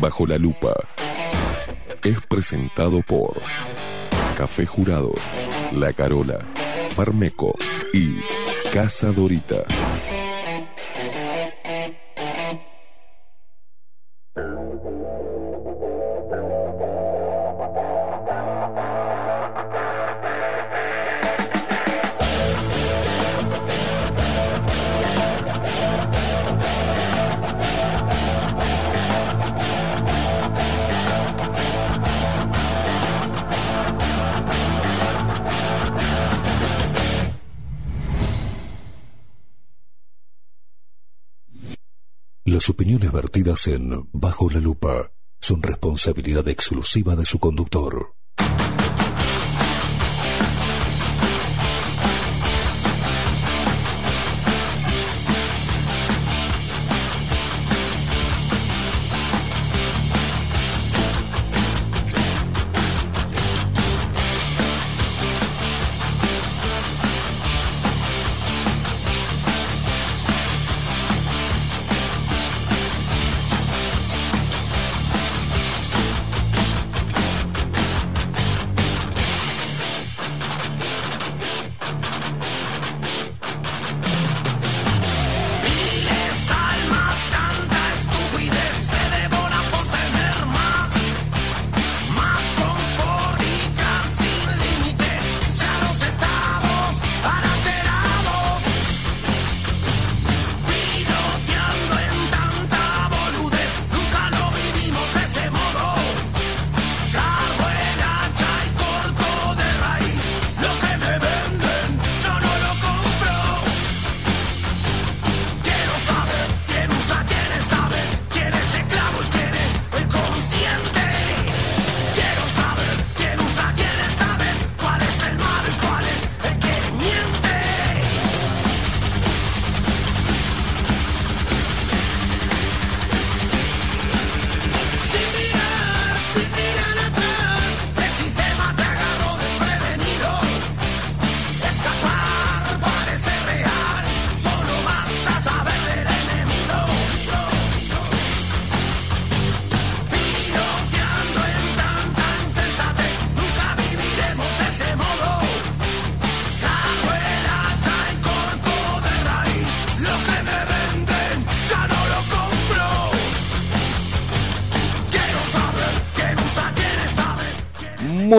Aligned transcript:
Bajo 0.00 0.26
la 0.26 0.38
Lupa 0.38 0.74
es 2.02 2.20
presentado 2.28 3.00
por 3.02 3.40
Café 4.36 4.66
Jurado, 4.66 5.12
La 5.72 5.92
Carola, 5.92 6.40
Farmeco 6.94 7.56
y 7.92 8.16
Casa 8.72 9.12
Dorita. 9.12 9.64
Opiniones 43.54 43.66
vertidas 43.66 43.66
en 43.68 44.08
Bajo 44.12 44.50
la 44.50 44.60
Lupa 44.60 45.12
son 45.40 45.62
responsabilidad 45.62 46.48
exclusiva 46.48 47.16
de 47.16 47.24
su 47.24 47.38
conductor. 47.38 48.13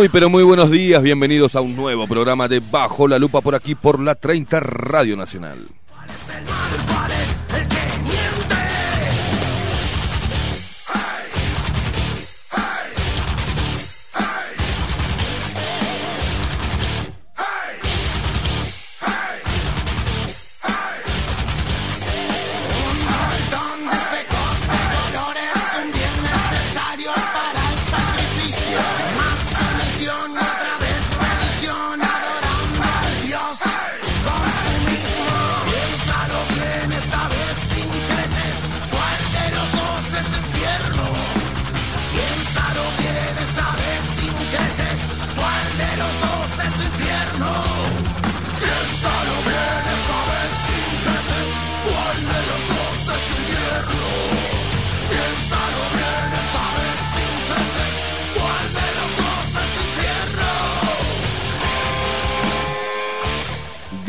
Muy 0.05 0.09
pero 0.11 0.29
muy 0.29 0.43
buenos 0.43 0.69
días, 0.69 1.01
bienvenidos 1.01 1.55
a 1.55 1.61
un 1.61 1.75
nuevo 1.75 2.05
programa 2.05 2.47
de 2.47 2.59
Bajo 2.59 3.07
la 3.07 3.17
Lupa 3.17 3.41
por 3.41 3.55
aquí 3.55 3.73
por 3.73 3.99
la 3.99 4.13
30 4.13 4.59
Radio 4.59 5.17
Nacional. 5.17 5.65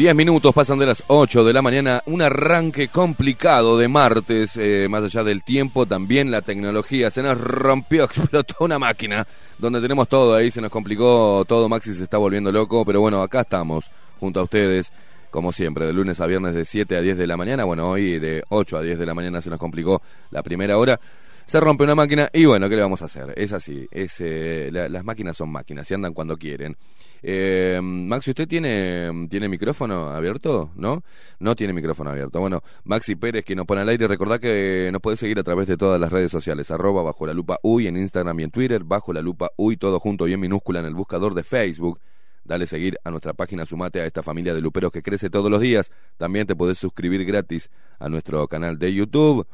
Diez 0.06 0.14
minutos 0.14 0.54
pasan 0.54 0.78
de 0.78 0.86
las 0.86 1.02
8 1.08 1.42
de 1.42 1.52
la 1.52 1.62
mañana, 1.62 2.00
un 2.06 2.22
arranque 2.22 2.86
complicado 2.86 3.76
de 3.76 3.88
martes, 3.88 4.56
eh, 4.56 4.86
más 4.88 5.02
allá 5.02 5.24
del 5.24 5.42
tiempo, 5.42 5.84
también 5.84 6.30
la 6.30 6.42
tecnología, 6.42 7.10
se 7.10 7.24
nos 7.24 7.36
rompió, 7.40 8.04
explotó 8.04 8.54
una 8.60 8.78
máquina, 8.78 9.26
donde 9.58 9.80
tenemos 9.80 10.06
todo 10.08 10.36
ahí, 10.36 10.52
se 10.52 10.60
nos 10.60 10.70
complicó 10.70 11.44
todo, 11.48 11.68
Maxi 11.68 11.92
se 11.92 12.04
está 12.04 12.18
volviendo 12.18 12.52
loco, 12.52 12.84
pero 12.84 13.00
bueno, 13.00 13.20
acá 13.20 13.40
estamos, 13.40 13.90
junto 14.20 14.38
a 14.38 14.42
ustedes, 14.44 14.92
como 15.32 15.50
siempre, 15.50 15.86
de 15.86 15.92
lunes 15.92 16.20
a 16.20 16.26
viernes 16.26 16.54
de 16.54 16.64
7 16.64 16.96
a 16.96 17.00
10 17.00 17.18
de 17.18 17.26
la 17.26 17.36
mañana, 17.36 17.64
bueno, 17.64 17.90
hoy 17.90 18.20
de 18.20 18.44
8 18.50 18.76
a 18.76 18.82
10 18.82 19.00
de 19.00 19.06
la 19.06 19.14
mañana 19.14 19.42
se 19.42 19.50
nos 19.50 19.58
complicó 19.58 20.02
la 20.30 20.44
primera 20.44 20.78
hora, 20.78 21.00
se 21.46 21.58
rompe 21.58 21.82
una 21.82 21.96
máquina 21.96 22.30
y 22.32 22.44
bueno, 22.44 22.68
¿qué 22.68 22.76
le 22.76 22.82
vamos 22.82 23.02
a 23.02 23.06
hacer? 23.06 23.34
Es 23.36 23.52
así, 23.52 23.88
es, 23.90 24.20
eh, 24.20 24.70
las 24.70 25.04
máquinas 25.04 25.36
son 25.36 25.50
máquinas 25.50 25.90
y 25.90 25.94
andan 25.94 26.14
cuando 26.14 26.36
quieren. 26.36 26.76
Eh, 27.22 27.80
Maxi, 27.82 28.30
¿usted 28.30 28.46
tiene, 28.46 29.26
tiene 29.28 29.48
micrófono 29.48 30.10
abierto? 30.10 30.70
¿No? 30.76 31.02
No 31.38 31.56
tiene 31.56 31.72
micrófono 31.72 32.10
abierto. 32.10 32.40
Bueno, 32.40 32.62
Maxi 32.84 33.16
Pérez, 33.16 33.44
que 33.44 33.54
nos 33.54 33.66
pone 33.66 33.80
al 33.80 33.88
aire, 33.88 34.06
recordá 34.06 34.38
que 34.38 34.90
nos 34.92 35.00
puede 35.00 35.16
seguir 35.16 35.38
a 35.38 35.42
través 35.42 35.66
de 35.66 35.76
todas 35.76 36.00
las 36.00 36.12
redes 36.12 36.30
sociales, 36.30 36.70
arroba 36.70 37.02
bajo 37.02 37.26
la 37.26 37.34
lupa 37.34 37.58
uy 37.62 37.86
en 37.86 37.96
Instagram 37.96 38.40
y 38.40 38.42
en 38.44 38.50
Twitter, 38.50 38.84
bajo 38.84 39.12
la 39.12 39.22
lupa 39.22 39.50
uy, 39.56 39.76
todo 39.76 40.00
junto 40.00 40.28
y 40.28 40.32
en 40.32 40.40
minúscula 40.40 40.80
en 40.80 40.86
el 40.86 40.94
buscador 40.94 41.34
de 41.34 41.42
Facebook. 41.42 42.00
Dale 42.44 42.66
seguir 42.66 42.98
a 43.02 43.10
nuestra 43.10 43.32
página, 43.32 43.66
sumate 43.66 44.00
a 44.00 44.06
esta 44.06 44.22
familia 44.22 44.54
de 44.54 44.60
luperos 44.60 44.92
que 44.92 45.02
crece 45.02 45.30
todos 45.30 45.50
los 45.50 45.60
días. 45.60 45.90
También 46.16 46.46
te 46.46 46.54
podés 46.54 46.78
suscribir 46.78 47.24
gratis 47.24 47.70
a 47.98 48.08
nuestro 48.08 48.46
canal 48.46 48.78
de 48.78 48.94
YouTube 48.94 49.46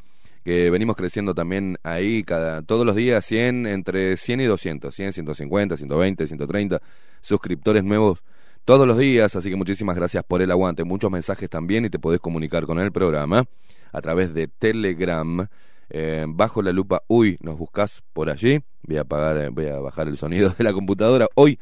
que 0.43 0.69
venimos 0.69 0.95
creciendo 0.95 1.33
también 1.33 1.77
ahí 1.83 2.23
cada 2.23 2.61
todos 2.61 2.85
los 2.85 2.95
días 2.95 3.25
100 3.25 3.65
entre 3.65 4.17
100 4.17 4.41
y 4.41 4.45
200, 4.45 4.93
100, 4.93 5.13
150, 5.13 5.77
120, 5.77 6.27
130 6.27 6.81
suscriptores 7.23 7.83
nuevos 7.83 8.23
todos 8.63 8.87
los 8.87 8.99
días, 8.99 9.35
así 9.35 9.49
que 9.49 9.55
muchísimas 9.55 9.95
gracias 9.95 10.23
por 10.23 10.43
el 10.43 10.51
aguante, 10.51 10.83
muchos 10.83 11.09
mensajes 11.09 11.49
también 11.49 11.85
y 11.85 11.89
te 11.89 11.97
podés 11.97 12.19
comunicar 12.19 12.67
con 12.67 12.79
el 12.79 12.91
programa 12.91 13.45
a 13.91 14.01
través 14.01 14.35
de 14.35 14.47
Telegram 14.47 15.47
bajo 16.27 16.61
la 16.61 16.71
lupa, 16.71 17.03
uy, 17.07 17.37
nos 17.41 17.57
buscás 17.57 18.01
por 18.13 18.29
allí. 18.29 18.63
Voy 18.83 18.97
a 18.97 19.01
apagar, 19.01 19.49
voy 19.51 19.67
a 19.67 19.79
bajar 19.79 20.07
el 20.07 20.17
sonido 20.17 20.53
de 20.57 20.63
la 20.63 20.73
computadora. 20.73 21.27
Hoy, 21.35 21.59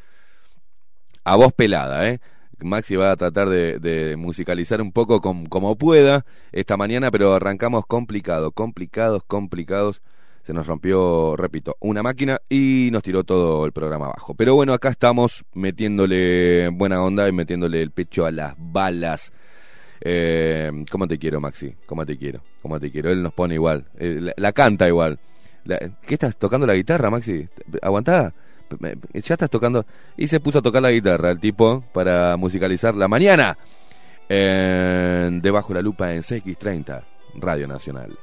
a 1.23 1.35
voz 1.35 1.53
pelada, 1.53 2.07
¿eh? 2.07 2.19
Maxi 2.59 2.95
va 2.95 3.11
a 3.11 3.15
tratar 3.15 3.49
de, 3.49 4.15
musicalizar 4.17 4.81
un 4.81 4.91
poco 4.91 5.21
como 5.21 5.77
pueda 5.77 6.25
esta 6.51 6.77
mañana, 6.77 7.09
pero 7.09 7.33
arrancamos 7.33 7.85
complicado, 7.87 8.51
complicados, 8.51 9.23
complicados. 9.23 10.01
Se 10.43 10.53
nos 10.53 10.65
rompió, 10.65 11.35
repito, 11.35 11.77
una 11.81 12.01
máquina 12.01 12.39
y 12.49 12.89
nos 12.91 13.03
tiró 13.03 13.23
todo 13.23 13.65
el 13.65 13.71
programa 13.71 14.07
abajo. 14.07 14.33
Pero 14.33 14.55
bueno, 14.55 14.73
acá 14.73 14.89
estamos 14.89 15.45
metiéndole 15.53 16.69
buena 16.69 17.03
onda 17.03 17.29
y 17.29 17.31
metiéndole 17.31 17.81
el 17.81 17.91
pecho 17.91 18.25
a 18.25 18.31
las 18.31 18.55
balas. 18.57 19.31
Eh, 20.01 20.71
¿Cómo 20.89 21.07
te 21.07 21.19
quiero, 21.19 21.39
Maxi? 21.39 21.75
¿Cómo 21.85 22.05
te 22.05 22.17
quiero? 22.17 22.41
¿Cómo 22.61 22.79
te 22.79 22.91
quiero? 22.91 23.11
Él 23.11 23.21
nos 23.21 23.33
pone 23.33 23.53
igual. 23.53 23.85
Eh, 23.99 24.33
la, 24.35 24.51
canta 24.51 24.87
igual. 24.87 25.19
¿Qué 25.63 26.15
estás 26.15 26.35
tocando 26.37 26.65
la 26.65 26.73
guitarra, 26.73 27.11
Maxi? 27.11 27.47
¿Aguantada? 27.81 28.33
ya 28.79 29.33
estás 29.33 29.49
tocando. 29.49 29.85
Y 30.17 30.27
se 30.27 30.39
puso 30.39 30.59
a 30.59 30.61
tocar 30.61 30.81
la 30.81 30.91
guitarra 30.91 31.29
el 31.29 31.39
tipo 31.39 31.83
para 31.93 32.35
musicalizar 32.37 32.95
la 32.95 33.07
mañana. 33.07 33.55
debajo 34.27 35.73
la 35.73 35.81
lupa 35.83 36.13
en 36.13 36.21
CX30, 36.23 37.03
Radio 37.35 37.67
Nacional. 37.67 38.17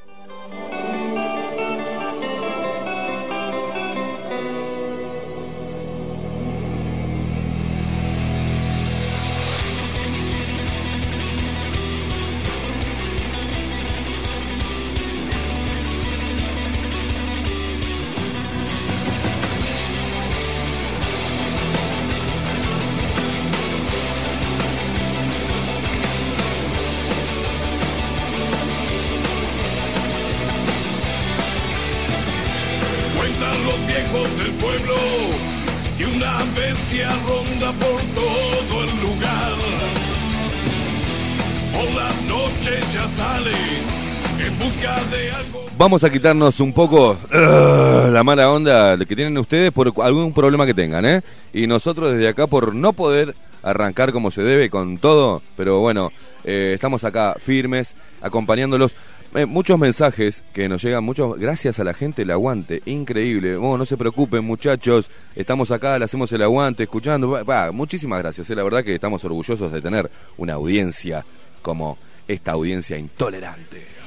Vamos 45.78 46.02
a 46.02 46.10
quitarnos 46.10 46.58
un 46.58 46.72
poco 46.72 47.12
uh, 47.12 48.10
la 48.10 48.22
mala 48.24 48.50
onda 48.50 48.98
que 48.98 49.14
tienen 49.14 49.38
ustedes 49.38 49.70
por 49.70 49.92
algún 50.02 50.32
problema 50.32 50.66
que 50.66 50.74
tengan, 50.74 51.06
¿eh? 51.06 51.22
Y 51.52 51.68
nosotros 51.68 52.12
desde 52.12 52.28
acá 52.28 52.48
por 52.48 52.74
no 52.74 52.92
poder 52.92 53.34
arrancar 53.62 54.12
como 54.12 54.32
se 54.32 54.42
debe 54.42 54.70
con 54.70 54.98
todo, 54.98 55.40
pero 55.56 55.78
bueno, 55.78 56.10
eh, 56.44 56.72
estamos 56.74 57.04
acá 57.04 57.36
firmes, 57.38 57.94
acompañándolos. 58.20 58.94
Eh, 59.34 59.46
muchos 59.46 59.78
mensajes 59.78 60.42
que 60.52 60.68
nos 60.68 60.82
llegan, 60.82 61.04
muchos, 61.04 61.38
gracias 61.38 61.78
a 61.78 61.84
la 61.84 61.94
gente, 61.94 62.22
el 62.22 62.30
aguante, 62.32 62.82
increíble. 62.86 63.56
Oh, 63.56 63.78
no 63.78 63.86
se 63.86 63.96
preocupen, 63.96 64.44
muchachos, 64.44 65.08
estamos 65.36 65.70
acá, 65.70 65.98
le 65.98 66.06
hacemos 66.06 66.32
el 66.32 66.42
aguante, 66.42 66.84
escuchando. 66.84 67.44
muchísimas 67.72 68.18
gracias, 68.18 68.50
eh, 68.50 68.56
la 68.56 68.64
verdad 68.64 68.82
que 68.82 68.94
estamos 68.94 69.24
orgullosos 69.24 69.70
de 69.70 69.80
tener 69.80 70.10
una 70.38 70.54
audiencia 70.54 71.24
como 71.62 71.98
esta 72.26 72.52
audiencia 72.52 72.98
intolerante. 72.98 73.97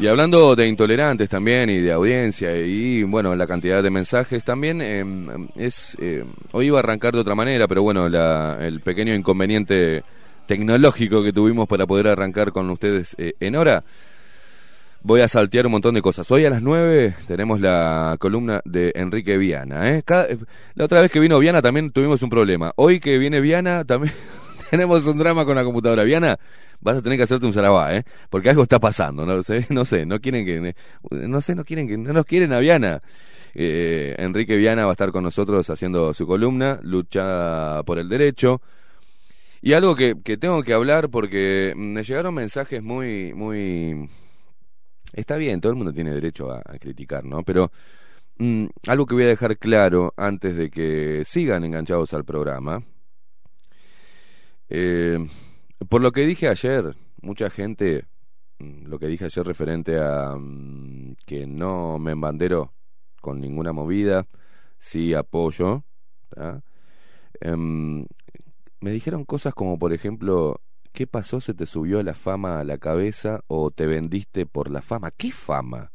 Y 0.00 0.06
hablando 0.06 0.56
de 0.56 0.66
intolerantes 0.66 1.28
también 1.28 1.68
y 1.68 1.76
de 1.76 1.92
audiencia 1.92 2.56
y 2.56 3.02
bueno, 3.02 3.36
la 3.36 3.46
cantidad 3.46 3.82
de 3.82 3.90
mensajes 3.90 4.42
también, 4.42 4.80
em, 4.80 5.48
es 5.56 5.94
eh, 6.00 6.24
hoy 6.52 6.68
iba 6.68 6.78
a 6.78 6.80
arrancar 6.80 7.12
de 7.12 7.20
otra 7.20 7.34
manera, 7.34 7.68
pero 7.68 7.82
bueno, 7.82 8.06
el 8.06 8.80
pequeño 8.80 9.14
inconveniente 9.14 10.02
tecnológico 10.46 11.22
que 11.22 11.34
tuvimos 11.34 11.68
para 11.68 11.86
poder 11.86 12.08
arrancar 12.08 12.50
con 12.50 12.70
ustedes 12.70 13.14
eh, 13.18 13.34
en 13.40 13.56
hora, 13.56 13.84
voy 15.02 15.20
a 15.20 15.28
saltear 15.28 15.66
un 15.66 15.72
montón 15.72 15.94
de 15.94 16.00
cosas. 16.00 16.30
Hoy 16.30 16.46
a 16.46 16.50
las 16.50 16.62
9 16.62 17.16
tenemos 17.28 17.60
la 17.60 18.16
columna 18.18 18.62
de 18.64 18.92
Enrique 18.94 19.36
Viana. 19.36 19.90
¿eh? 19.90 20.02
la 20.76 20.84
otra 20.86 21.02
vez 21.02 21.10
que 21.10 21.20
vino 21.20 21.38
Viana 21.38 21.60
también 21.60 21.90
tuvimos 21.90 22.22
un 22.22 22.30
problema. 22.30 22.72
Hoy 22.76 23.00
que 23.00 23.18
viene 23.18 23.38
Viana 23.42 23.84
también 23.84 24.14
tenemos 24.70 25.04
un 25.04 25.18
drama 25.18 25.44
con 25.44 25.56
la 25.56 25.62
computadora. 25.62 26.04
Viana, 26.04 26.38
vas 26.80 26.96
a 26.96 27.02
tener 27.02 27.18
que 27.18 27.24
hacerte 27.24 27.46
un 27.46 27.52
zarabá, 27.52 27.94
¿eh? 27.94 28.04
Porque 28.28 28.50
algo 28.50 28.62
está 28.62 28.78
pasando, 28.78 29.26
no 29.26 29.42
sé, 29.42 29.66
no 29.70 29.84
sé, 29.84 30.06
no 30.06 30.20
quieren 30.20 30.44
que, 30.44 30.74
no 31.10 31.40
sé, 31.40 31.54
no 31.54 31.64
quieren 31.64 31.88
que, 31.88 31.96
no 31.96 32.12
nos 32.12 32.24
quieren 32.24 32.52
a 32.52 32.58
Viana. 32.58 33.00
Eh, 33.54 34.14
Enrique 34.18 34.56
Viana 34.56 34.84
va 34.84 34.90
a 34.90 34.92
estar 34.92 35.10
con 35.10 35.24
nosotros 35.24 35.68
haciendo 35.70 36.14
su 36.14 36.26
columna, 36.26 36.78
lucha 36.82 37.82
por 37.84 37.98
el 37.98 38.08
derecho. 38.08 38.60
Y 39.62 39.74
algo 39.74 39.94
que, 39.94 40.14
que 40.24 40.36
tengo 40.36 40.62
que 40.62 40.72
hablar 40.72 41.10
porque 41.10 41.74
me 41.76 42.02
llegaron 42.02 42.34
mensajes 42.34 42.82
muy, 42.82 43.34
muy... 43.34 44.08
Está 45.12 45.36
bien, 45.36 45.60
todo 45.60 45.72
el 45.72 45.76
mundo 45.76 45.92
tiene 45.92 46.12
derecho 46.12 46.50
a, 46.50 46.62
criticar, 46.78 47.24
¿no? 47.24 47.42
Pero 47.42 47.70
mm, 48.38 48.66
algo 48.86 49.06
que 49.06 49.14
voy 49.14 49.24
a 49.24 49.28
dejar 49.28 49.58
claro 49.58 50.14
antes 50.16 50.56
de 50.56 50.70
que 50.70 51.22
sigan 51.26 51.64
enganchados 51.64 52.14
al 52.14 52.24
programa. 52.24 52.82
Eh, 54.68 55.18
por 55.88 56.02
lo 56.02 56.12
que 56.12 56.26
dije 56.26 56.48
ayer, 56.48 56.96
mucha 57.22 57.50
gente, 57.50 58.06
mm, 58.58 58.86
lo 58.86 58.98
que 58.98 59.06
dije 59.06 59.24
ayer 59.24 59.46
referente 59.46 59.98
a 59.98 60.36
mm, 60.36 61.16
que 61.26 61.46
no 61.46 61.98
me 61.98 62.12
embandero 62.12 62.72
con 63.20 63.40
ninguna 63.40 63.72
movida, 63.72 64.26
sí 64.78 65.14
apoyo, 65.14 65.84
em, 67.40 68.06
me 68.80 68.90
dijeron 68.90 69.24
cosas 69.24 69.54
como, 69.54 69.78
por 69.78 69.92
ejemplo, 69.92 70.60
¿qué 70.92 71.06
pasó? 71.06 71.40
¿Se 71.40 71.54
te 71.54 71.66
subió 71.66 72.02
la 72.02 72.14
fama 72.14 72.60
a 72.60 72.64
la 72.64 72.78
cabeza 72.78 73.42
o 73.46 73.70
te 73.70 73.86
vendiste 73.86 74.46
por 74.46 74.70
la 74.70 74.82
fama? 74.82 75.10
¿Qué 75.10 75.30
fama? 75.30 75.92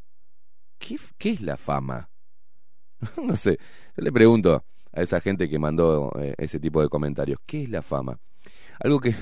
¿Qué, 0.78 0.98
es 1.32 1.42
la 1.42 1.58
fama? 1.58 2.10
no 3.24 3.36
sé, 3.36 3.58
yo 3.98 4.04
le 4.04 4.12
pregunto 4.12 4.64
a 4.94 5.02
esa 5.02 5.20
gente 5.20 5.50
que 5.50 5.60
mandó 5.60 6.12
eh, 6.20 6.36
ese 6.38 6.60
tipo 6.60 6.82
de 6.82 6.90
comentarios, 6.90 7.40
¿qué 7.46 7.64
es 7.64 7.70
la 7.70 7.82
fama? 7.82 8.20
Algo 8.80 9.00
que 9.00 9.16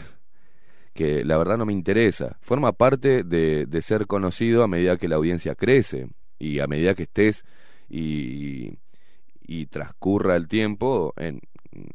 que 0.94 1.26
la 1.26 1.38
verdad 1.38 1.58
no 1.58 1.66
me 1.66 1.74
interesa. 1.74 2.38
Forma 2.42 2.74
parte 2.74 3.24
de, 3.24 3.66
de 3.66 3.82
ser 3.82 4.08
conocido 4.08 4.64
a 4.64 4.68
medida 4.68 4.98
que 4.98 5.08
la 5.08 5.16
audiencia 5.16 5.56
crece 5.56 6.08
y 6.40 6.60
a 6.60 6.68
medida 6.68 6.96
que 6.96 7.04
estés 7.04 7.46
y, 7.90 8.78
y 9.42 9.66
transcurra 9.68 10.36
el 10.36 10.48
tiempo 10.48 11.14
en, 11.18 11.42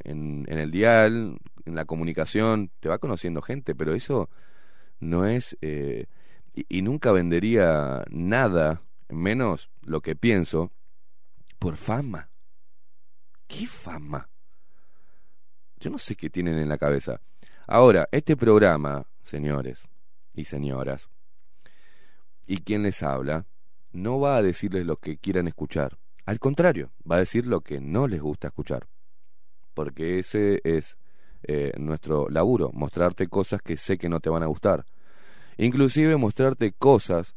en, 0.04 0.46
el 0.48 0.70
dial, 0.70 1.38
en 1.64 1.74
la 1.74 1.84
comunicación, 1.84 2.70
te 2.80 2.88
va 2.88 2.98
conociendo 2.98 3.42
gente, 3.42 3.74
pero 3.74 3.94
eso 3.94 4.28
no 5.00 5.26
es... 5.26 5.56
Eh, 5.60 6.06
y, 6.54 6.78
y, 6.78 6.82
nunca 6.82 7.12
vendería 7.12 8.04
nada, 8.10 8.82
menos 9.08 9.70
lo 9.82 10.00
que 10.00 10.16
pienso, 10.16 10.72
por 11.58 11.76
fama. 11.76 12.28
¿Qué 13.46 13.66
fama? 13.66 14.28
Yo 15.78 15.90
no 15.90 15.98
sé 15.98 16.16
qué 16.16 16.30
tienen 16.30 16.58
en 16.58 16.68
la 16.68 16.78
cabeza. 16.78 17.20
Ahora, 17.70 18.08
este 18.12 18.34
programa, 18.34 19.04
señores 19.20 19.90
y 20.32 20.46
señoras, 20.46 21.10
y 22.46 22.62
quien 22.62 22.82
les 22.82 23.02
habla, 23.02 23.44
no 23.92 24.18
va 24.18 24.38
a 24.38 24.42
decirles 24.42 24.86
lo 24.86 24.96
que 24.96 25.18
quieran 25.18 25.48
escuchar. 25.48 25.98
Al 26.24 26.38
contrario, 26.38 26.92
va 27.00 27.16
a 27.16 27.18
decir 27.18 27.44
lo 27.44 27.60
que 27.60 27.78
no 27.78 28.08
les 28.08 28.22
gusta 28.22 28.48
escuchar. 28.48 28.88
Porque 29.74 30.18
ese 30.18 30.62
es 30.64 30.96
eh, 31.42 31.72
nuestro 31.78 32.30
laburo, 32.30 32.70
mostrarte 32.72 33.28
cosas 33.28 33.60
que 33.60 33.76
sé 33.76 33.98
que 33.98 34.08
no 34.08 34.20
te 34.20 34.30
van 34.30 34.42
a 34.42 34.46
gustar. 34.46 34.86
Inclusive 35.58 36.16
mostrarte 36.16 36.72
cosas 36.72 37.36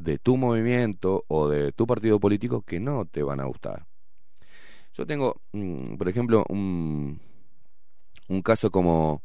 de 0.00 0.18
tu 0.18 0.36
movimiento 0.36 1.24
o 1.28 1.48
de 1.48 1.70
tu 1.70 1.86
partido 1.86 2.18
político 2.18 2.62
que 2.62 2.80
no 2.80 3.06
te 3.06 3.22
van 3.22 3.38
a 3.38 3.44
gustar. 3.44 3.86
Yo 4.94 5.06
tengo, 5.06 5.40
mm, 5.52 5.94
por 5.94 6.08
ejemplo, 6.08 6.44
un, 6.48 7.20
un 8.28 8.42
caso 8.42 8.70
como 8.70 9.22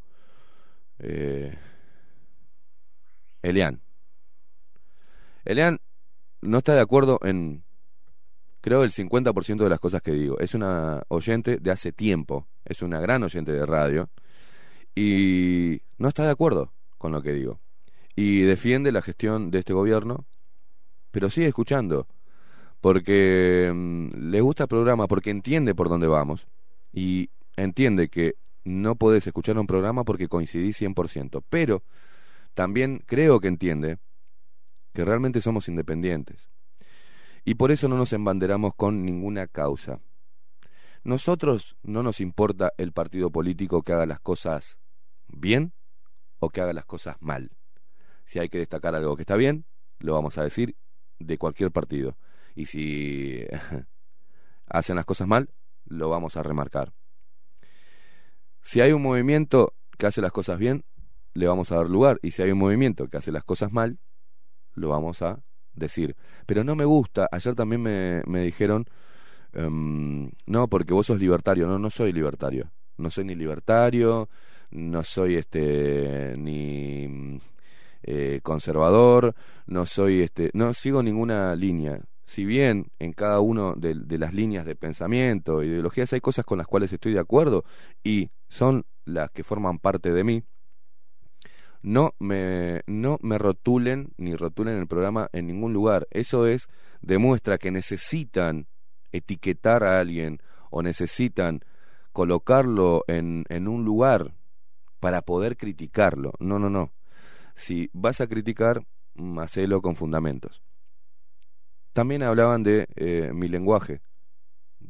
eh, 0.98 1.56
Elian. 3.42 3.80
Elian 5.44 5.78
no 6.40 6.58
está 6.58 6.74
de 6.74 6.80
acuerdo 6.80 7.18
en, 7.22 7.64
creo, 8.60 8.84
el 8.84 8.90
50% 8.90 9.64
de 9.64 9.68
las 9.70 9.80
cosas 9.80 10.02
que 10.02 10.12
digo. 10.12 10.38
Es 10.40 10.54
una 10.54 11.02
oyente 11.08 11.58
de 11.58 11.70
hace 11.70 11.92
tiempo, 11.92 12.46
es 12.64 12.82
una 12.82 13.00
gran 13.00 13.22
oyente 13.22 13.52
de 13.52 13.66
radio 13.66 14.10
y 14.94 15.80
no 15.98 16.08
está 16.08 16.24
de 16.24 16.30
acuerdo 16.30 16.72
con 16.98 17.12
lo 17.12 17.22
que 17.22 17.32
digo. 17.32 17.60
Y 18.16 18.42
defiende 18.42 18.92
la 18.92 19.02
gestión 19.02 19.50
de 19.50 19.58
este 19.58 19.72
gobierno, 19.72 20.26
pero 21.10 21.30
sigue 21.30 21.48
escuchando. 21.48 22.06
porque 22.80 23.72
mm, 23.74 24.30
le 24.30 24.40
gusta 24.42 24.64
el 24.64 24.68
programa, 24.68 25.06
porque 25.06 25.30
entiende 25.30 25.74
por 25.74 25.88
dónde 25.88 26.06
vamos 26.06 26.46
y 26.92 27.30
entiende 27.56 28.08
que 28.08 28.36
no 28.64 28.96
podés 28.96 29.26
escuchar 29.26 29.58
un 29.58 29.66
programa 29.66 30.04
porque 30.04 30.28
coincidí 30.28 30.70
100%, 30.70 31.44
pero 31.48 31.82
también 32.54 33.02
creo 33.06 33.40
que 33.40 33.48
entiende 33.48 33.98
que 34.92 35.04
realmente 35.04 35.40
somos 35.40 35.68
independientes. 35.68 36.50
Y 37.44 37.56
por 37.56 37.70
eso 37.70 37.88
no 37.88 37.96
nos 37.96 38.12
embanderamos 38.12 38.74
con 38.74 39.04
ninguna 39.04 39.46
causa. 39.46 40.00
Nosotros 41.02 41.76
no 41.82 42.02
nos 42.02 42.20
importa 42.20 42.72
el 42.78 42.92
partido 42.92 43.30
político 43.30 43.82
que 43.82 43.92
haga 43.92 44.06
las 44.06 44.20
cosas 44.20 44.78
bien 45.28 45.74
o 46.38 46.48
que 46.48 46.62
haga 46.62 46.72
las 46.72 46.86
cosas 46.86 47.16
mal. 47.20 47.50
Si 48.24 48.38
hay 48.38 48.48
que 48.48 48.58
destacar 48.58 48.94
algo 48.94 49.14
que 49.16 49.22
está 49.22 49.36
bien, 49.36 49.66
lo 49.98 50.14
vamos 50.14 50.38
a 50.38 50.42
decir 50.42 50.76
de 51.18 51.36
cualquier 51.36 51.70
partido. 51.70 52.16
Y 52.54 52.66
si 52.66 53.44
hacen 54.66 54.96
las 54.96 55.04
cosas 55.04 55.28
mal, 55.28 55.50
lo 55.84 56.08
vamos 56.08 56.38
a 56.38 56.42
remarcar. 56.42 56.94
Si 58.64 58.80
hay 58.80 58.92
un 58.92 59.02
movimiento 59.02 59.74
que 59.98 60.06
hace 60.06 60.22
las 60.22 60.32
cosas 60.32 60.58
bien, 60.58 60.84
le 61.34 61.46
vamos 61.46 61.70
a 61.70 61.76
dar 61.76 61.90
lugar. 61.90 62.18
Y 62.22 62.30
si 62.30 62.40
hay 62.40 62.50
un 62.50 62.58
movimiento 62.58 63.08
que 63.08 63.18
hace 63.18 63.30
las 63.30 63.44
cosas 63.44 63.72
mal, 63.72 63.98
lo 64.72 64.88
vamos 64.88 65.20
a 65.20 65.44
decir. 65.74 66.16
Pero 66.46 66.64
no 66.64 66.74
me 66.74 66.86
gusta, 66.86 67.28
ayer 67.30 67.54
también 67.54 67.82
me, 67.82 68.22
me 68.26 68.40
dijeron, 68.42 68.86
em, 69.52 70.30
no, 70.46 70.68
porque 70.68 70.94
vos 70.94 71.06
sos 71.06 71.20
libertario. 71.20 71.66
No, 71.66 71.78
no 71.78 71.90
soy 71.90 72.14
libertario. 72.14 72.72
No 72.96 73.10
soy 73.10 73.24
ni 73.24 73.34
libertario, 73.34 74.30
no 74.70 75.04
soy 75.04 75.34
este 75.36 76.34
ni 76.38 77.38
eh, 78.02 78.40
conservador, 78.42 79.34
no 79.66 79.84
soy 79.84 80.22
este, 80.22 80.50
no 80.54 80.72
sigo 80.72 81.02
ninguna 81.02 81.54
línea. 81.54 82.00
Si 82.24 82.46
bien 82.46 82.86
en 82.98 83.12
cada 83.12 83.40
una 83.40 83.74
de, 83.76 83.94
de, 83.94 84.18
las 84.18 84.32
líneas 84.32 84.64
de 84.64 84.74
pensamiento, 84.74 85.62
ideologías, 85.62 86.14
hay 86.14 86.20
cosas 86.22 86.46
con 86.46 86.56
las 86.56 86.66
cuales 86.66 86.90
estoy 86.92 87.12
de 87.12 87.20
acuerdo 87.20 87.64
y 88.02 88.30
son 88.54 88.86
las 89.04 89.32
que 89.32 89.42
forman 89.42 89.80
parte 89.80 90.12
de 90.12 90.22
mí, 90.22 90.44
no 91.82 92.14
me, 92.20 92.82
no 92.86 93.18
me 93.20 93.36
rotulen 93.36 94.12
ni 94.16 94.36
rotulen 94.36 94.78
el 94.78 94.86
programa 94.86 95.28
en 95.32 95.48
ningún 95.48 95.72
lugar. 95.72 96.06
Eso 96.12 96.46
es, 96.46 96.68
demuestra 97.02 97.58
que 97.58 97.72
necesitan 97.72 98.68
etiquetar 99.10 99.82
a 99.82 99.98
alguien 99.98 100.38
o 100.70 100.82
necesitan 100.82 101.64
colocarlo 102.12 103.02
en, 103.08 103.44
en 103.48 103.66
un 103.66 103.84
lugar 103.84 104.34
para 105.00 105.22
poder 105.22 105.56
criticarlo. 105.56 106.32
No, 106.38 106.60
no, 106.60 106.70
no. 106.70 106.92
Si 107.56 107.90
vas 107.92 108.20
a 108.20 108.28
criticar, 108.28 108.86
mm, 109.16 109.40
hacelo 109.40 109.82
con 109.82 109.96
fundamentos. 109.96 110.62
También 111.92 112.22
hablaban 112.22 112.62
de 112.62 112.86
eh, 112.94 113.32
mi 113.34 113.48
lenguaje. 113.48 114.00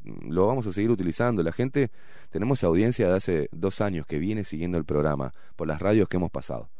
Lo 0.04 0.46
vamos 0.46 0.66
a 0.66 0.72
seguir 0.72 0.90
utilizando. 0.90 1.42
La 1.42 1.52
gente, 1.52 1.90
tenemos 2.30 2.62
audiencia 2.64 3.08
de 3.08 3.16
hace 3.16 3.48
dos 3.52 3.80
años 3.80 4.06
que 4.06 4.18
viene 4.18 4.44
siguiendo 4.44 4.78
el 4.78 4.84
programa 4.84 5.32
por 5.56 5.66
las 5.66 5.80
radios 5.80 6.08
que 6.08 6.16
hemos 6.16 6.30
pasado 6.30 6.70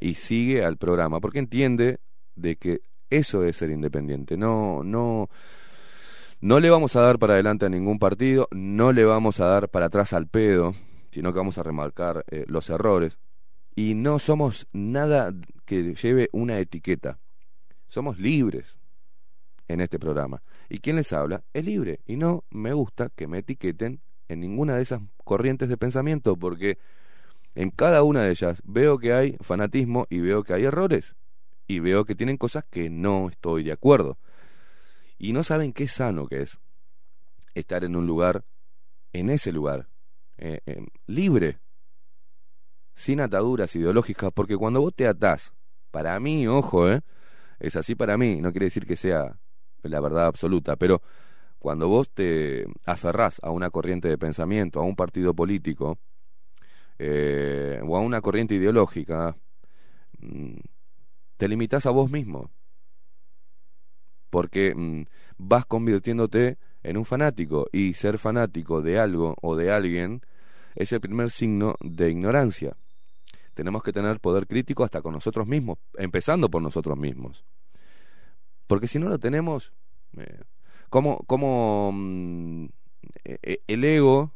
y 0.00 0.14
sigue 0.14 0.64
al 0.64 0.76
programa, 0.76 1.20
porque 1.20 1.38
entiende 1.38 1.98
de 2.36 2.56
que 2.56 2.82
eso 3.10 3.44
es 3.44 3.56
ser 3.56 3.70
independiente. 3.70 4.36
No, 4.36 4.82
no, 4.84 5.28
no 6.40 6.60
le 6.60 6.70
vamos 6.70 6.96
a 6.96 7.02
dar 7.02 7.18
para 7.18 7.34
adelante 7.34 7.66
a 7.66 7.68
ningún 7.68 7.98
partido, 7.98 8.48
no 8.52 8.92
le 8.92 9.04
vamos 9.04 9.40
a 9.40 9.46
dar 9.46 9.68
para 9.68 9.86
atrás 9.86 10.12
al 10.12 10.28
pedo, 10.28 10.74
sino 11.10 11.32
que 11.32 11.38
vamos 11.38 11.58
a 11.58 11.62
remarcar 11.62 12.24
eh, 12.30 12.44
los 12.48 12.70
errores. 12.70 13.18
Y 13.74 13.94
no 13.94 14.18
somos 14.18 14.68
nada 14.72 15.34
que 15.64 15.94
lleve 15.94 16.28
una 16.32 16.58
etiqueta. 16.58 17.18
Somos 17.88 18.18
libres 18.18 18.78
en 19.72 19.80
este 19.80 19.98
programa. 19.98 20.42
Y 20.68 20.78
quien 20.78 20.96
les 20.96 21.12
habla 21.12 21.44
es 21.52 21.64
libre. 21.64 22.00
Y 22.06 22.16
no 22.16 22.44
me 22.50 22.72
gusta 22.72 23.10
que 23.14 23.26
me 23.26 23.38
etiqueten 23.38 24.00
en 24.28 24.40
ninguna 24.40 24.76
de 24.76 24.82
esas 24.82 25.00
corrientes 25.24 25.68
de 25.68 25.76
pensamiento, 25.76 26.36
porque 26.36 26.78
en 27.54 27.70
cada 27.70 28.02
una 28.02 28.22
de 28.22 28.30
ellas 28.30 28.62
veo 28.64 28.98
que 28.98 29.12
hay 29.12 29.36
fanatismo 29.40 30.06
y 30.10 30.20
veo 30.20 30.44
que 30.44 30.54
hay 30.54 30.64
errores 30.64 31.16
y 31.66 31.80
veo 31.80 32.04
que 32.04 32.14
tienen 32.14 32.36
cosas 32.36 32.64
que 32.70 32.90
no 32.90 33.28
estoy 33.30 33.64
de 33.64 33.72
acuerdo. 33.72 34.18
Y 35.18 35.32
no 35.32 35.42
saben 35.42 35.72
qué 35.72 35.88
sano 35.88 36.26
que 36.26 36.42
es 36.42 36.58
estar 37.54 37.84
en 37.84 37.96
un 37.96 38.06
lugar, 38.06 38.44
en 39.12 39.30
ese 39.30 39.52
lugar, 39.52 39.88
eh, 40.36 40.60
eh, 40.66 40.86
libre, 41.06 41.60
sin 42.94 43.20
ataduras 43.20 43.74
ideológicas, 43.74 44.32
porque 44.34 44.56
cuando 44.56 44.80
vos 44.80 44.94
te 44.94 45.06
atás, 45.06 45.54
para 45.90 46.18
mí, 46.20 46.46
ojo, 46.46 46.90
eh, 46.90 47.00
es 47.60 47.76
así 47.76 47.94
para 47.94 48.18
mí, 48.18 48.40
no 48.40 48.50
quiere 48.50 48.66
decir 48.66 48.86
que 48.86 48.96
sea 48.96 49.38
la 49.82 50.00
verdad 50.00 50.26
absoluta, 50.26 50.76
pero 50.76 51.02
cuando 51.58 51.88
vos 51.88 52.10
te 52.10 52.66
aferrás 52.84 53.40
a 53.42 53.50
una 53.50 53.70
corriente 53.70 54.08
de 54.08 54.18
pensamiento, 54.18 54.80
a 54.80 54.84
un 54.84 54.96
partido 54.96 55.34
político, 55.34 55.98
eh, 56.98 57.80
o 57.84 57.96
a 57.96 58.00
una 58.00 58.20
corriente 58.20 58.54
ideológica, 58.54 59.36
mm, 60.20 60.56
te 61.36 61.48
limitas 61.48 61.86
a 61.86 61.90
vos 61.90 62.10
mismo. 62.10 62.50
Porque 64.30 64.74
mm, 64.74 65.04
vas 65.38 65.66
convirtiéndote 65.66 66.58
en 66.82 66.96
un 66.96 67.04
fanático 67.04 67.66
y 67.72 67.94
ser 67.94 68.18
fanático 68.18 68.82
de 68.82 68.98
algo 68.98 69.36
o 69.42 69.56
de 69.56 69.70
alguien 69.70 70.22
es 70.74 70.92
el 70.92 71.00
primer 71.00 71.30
signo 71.30 71.76
de 71.80 72.10
ignorancia. 72.10 72.76
Tenemos 73.54 73.82
que 73.82 73.92
tener 73.92 74.20
poder 74.20 74.46
crítico 74.46 74.84
hasta 74.84 75.02
con 75.02 75.12
nosotros 75.12 75.46
mismos, 75.46 75.78
empezando 75.96 76.50
por 76.50 76.62
nosotros 76.62 76.96
mismos. 76.96 77.44
Porque 78.72 78.88
si 78.88 78.98
no 78.98 79.10
lo 79.10 79.18
tenemos, 79.18 79.70
eh, 80.16 80.40
como, 80.88 81.18
como 81.26 81.90
mm, 81.92 82.64
e, 83.22 83.38
e, 83.42 83.62
el 83.66 83.84
ego, 83.84 84.32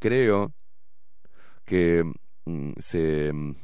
creo, 0.00 0.52
que 1.64 2.02
mm, 2.44 2.72
se, 2.80 3.32
mm, 3.32 3.54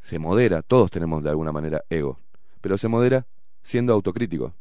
se 0.00 0.18
modera, 0.18 0.62
todos 0.62 0.90
tenemos 0.90 1.22
de 1.22 1.28
alguna 1.28 1.52
manera 1.52 1.84
ego, 1.90 2.18
pero 2.62 2.78
se 2.78 2.88
modera 2.88 3.26
siendo 3.62 3.92
autocrítico, 3.92 4.54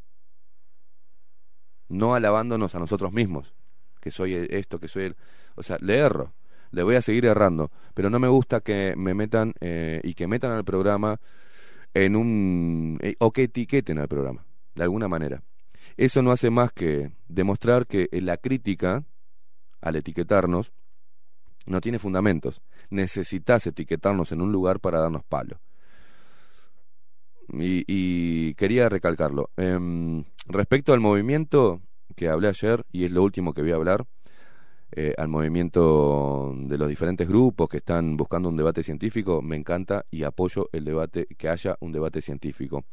no 1.87 2.15
alabándonos 2.15 2.75
a 2.75 2.79
nosotros 2.79 3.13
mismos, 3.13 3.55
que 4.01 4.11
soy 4.11 4.33
esto, 4.49 4.77
que 4.77 4.89
soy 4.89 5.05
el... 5.05 5.15
O 5.55 5.63
sea, 5.63 5.77
le 5.79 5.99
erro, 5.99 6.33
le 6.71 6.83
voy 6.83 6.95
a 6.95 7.01
seguir 7.01 7.25
errando, 7.25 7.71
pero 7.93 8.09
no 8.09 8.19
me 8.19 8.27
gusta 8.27 8.59
que 8.59 8.93
me 8.97 9.13
metan 9.13 9.53
eh, 9.61 10.01
y 10.03 10.15
que 10.15 10.27
metan 10.27 10.51
al 10.51 10.65
programa 10.65 11.21
en 11.93 12.15
un... 12.15 12.99
Eh, 13.01 13.15
o 13.19 13.31
que 13.31 13.43
etiqueten 13.43 13.99
al 13.99 14.07
programa, 14.07 14.45
de 14.75 14.83
alguna 14.83 15.07
manera. 15.07 15.43
Eso 15.97 16.21
no 16.21 16.31
hace 16.31 16.49
más 16.49 16.71
que 16.71 17.11
demostrar 17.27 17.87
que 17.87 18.09
la 18.11 18.37
crítica, 18.37 19.03
al 19.81 19.95
etiquetarnos, 19.95 20.73
no 21.65 21.81
tiene 21.81 21.99
fundamentos. 21.99 22.61
Necesitas 22.89 23.67
etiquetarnos 23.67 24.31
en 24.31 24.41
un 24.41 24.51
lugar 24.51 24.79
para 24.79 24.99
darnos 24.99 25.23
palo. 25.23 25.59
Y, 27.49 28.53
quería 28.55 28.89
recalcarlo. 28.89 29.49
Em, 29.57 30.23
respecto 30.47 30.93
al 30.93 30.99
movimiento 30.99 31.81
que 32.15 32.29
hablé 32.29 32.47
ayer, 32.47 32.83
y 32.91 33.05
es 33.05 33.11
lo 33.11 33.23
último 33.23 33.53
que 33.53 33.61
voy 33.61 33.71
a 33.71 33.75
hablar, 33.75 34.05
eh, 34.95 35.13
al 35.17 35.27
movimiento 35.27 36.53
de 36.55 36.77
los 36.77 36.87
diferentes 36.87 37.27
grupos 37.27 37.69
que 37.69 37.77
están 37.77 38.17
buscando 38.17 38.49
un 38.49 38.57
debate 38.57 38.83
científico, 38.83 39.41
me 39.41 39.55
encanta 39.55 40.05
y 40.11 40.23
apoyo 40.23 40.69
el 40.71 40.85
debate, 40.85 41.27
que 41.37 41.49
haya 41.49 41.77
un 41.79 41.91
debate 41.91 42.21
científico. 42.21 42.85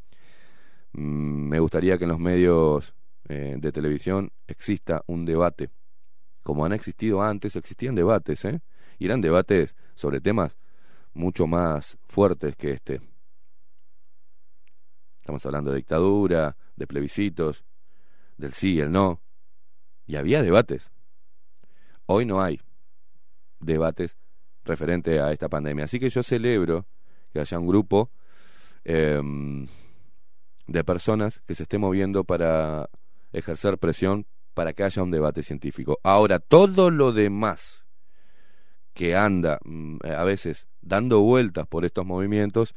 Mm, 0.92 1.49
me 1.49 1.61
gustaría 1.61 1.99
que 1.99 2.04
en 2.04 2.11
los 2.11 2.19
medios 2.19 2.95
eh, 3.28 3.57
de 3.59 3.73
televisión 3.73 4.33
exista 4.47 5.02
un 5.07 5.25
debate 5.25 5.71
como 6.42 6.64
han 6.64 6.73
existido 6.73 7.23
antes, 7.23 7.57
existían 7.57 7.95
debates, 7.95 8.45
¿eh? 8.45 8.61
Y 8.99 9.07
eran 9.07 9.21
debates 9.21 9.76
sobre 9.95 10.21
temas 10.21 10.57
mucho 11.12 11.47
más 11.47 11.99
fuertes 12.07 12.57
que 12.57 12.73
este. 12.73 13.00
Estamos 15.19 15.45
hablando 15.47 15.71
de 15.71 15.78
dictadura, 15.78 16.57
de 16.76 16.87
plebiscitos, 16.87 17.64
del 18.37 18.52
sí 18.52 18.75
y 18.75 18.80
el 18.80 18.90
no. 18.90 19.21
Y 20.07 20.16
había 20.16 20.42
debates. 20.42 20.90
Hoy 22.12 22.26
no 22.26 22.42
hay 22.42 22.60
debates 23.60 24.16
referente 24.64 25.20
a 25.20 25.30
esta 25.30 25.48
pandemia. 25.48 25.84
Así 25.84 26.00
que 26.00 26.10
yo 26.10 26.24
celebro 26.24 26.88
que 27.32 27.38
haya 27.38 27.56
un 27.56 27.68
grupo 27.68 28.10
em, 28.82 29.68
de 30.66 30.82
personas 30.82 31.40
que 31.46 31.54
se 31.54 31.62
esté 31.62 31.78
moviendo 31.78 32.24
para 32.24 32.90
ejercer 33.32 33.78
presión 33.78 34.26
para 34.54 34.72
que 34.72 34.82
haya 34.82 35.04
un 35.04 35.12
debate 35.12 35.44
científico. 35.44 36.00
Ahora, 36.02 36.40
todo 36.40 36.90
lo 36.90 37.12
demás 37.12 37.86
que 38.92 39.14
anda 39.14 39.60
mm, 39.64 39.98
a 40.04 40.24
veces 40.24 40.66
dando 40.80 41.20
vueltas 41.20 41.68
por 41.68 41.84
estos 41.84 42.04
movimientos, 42.04 42.74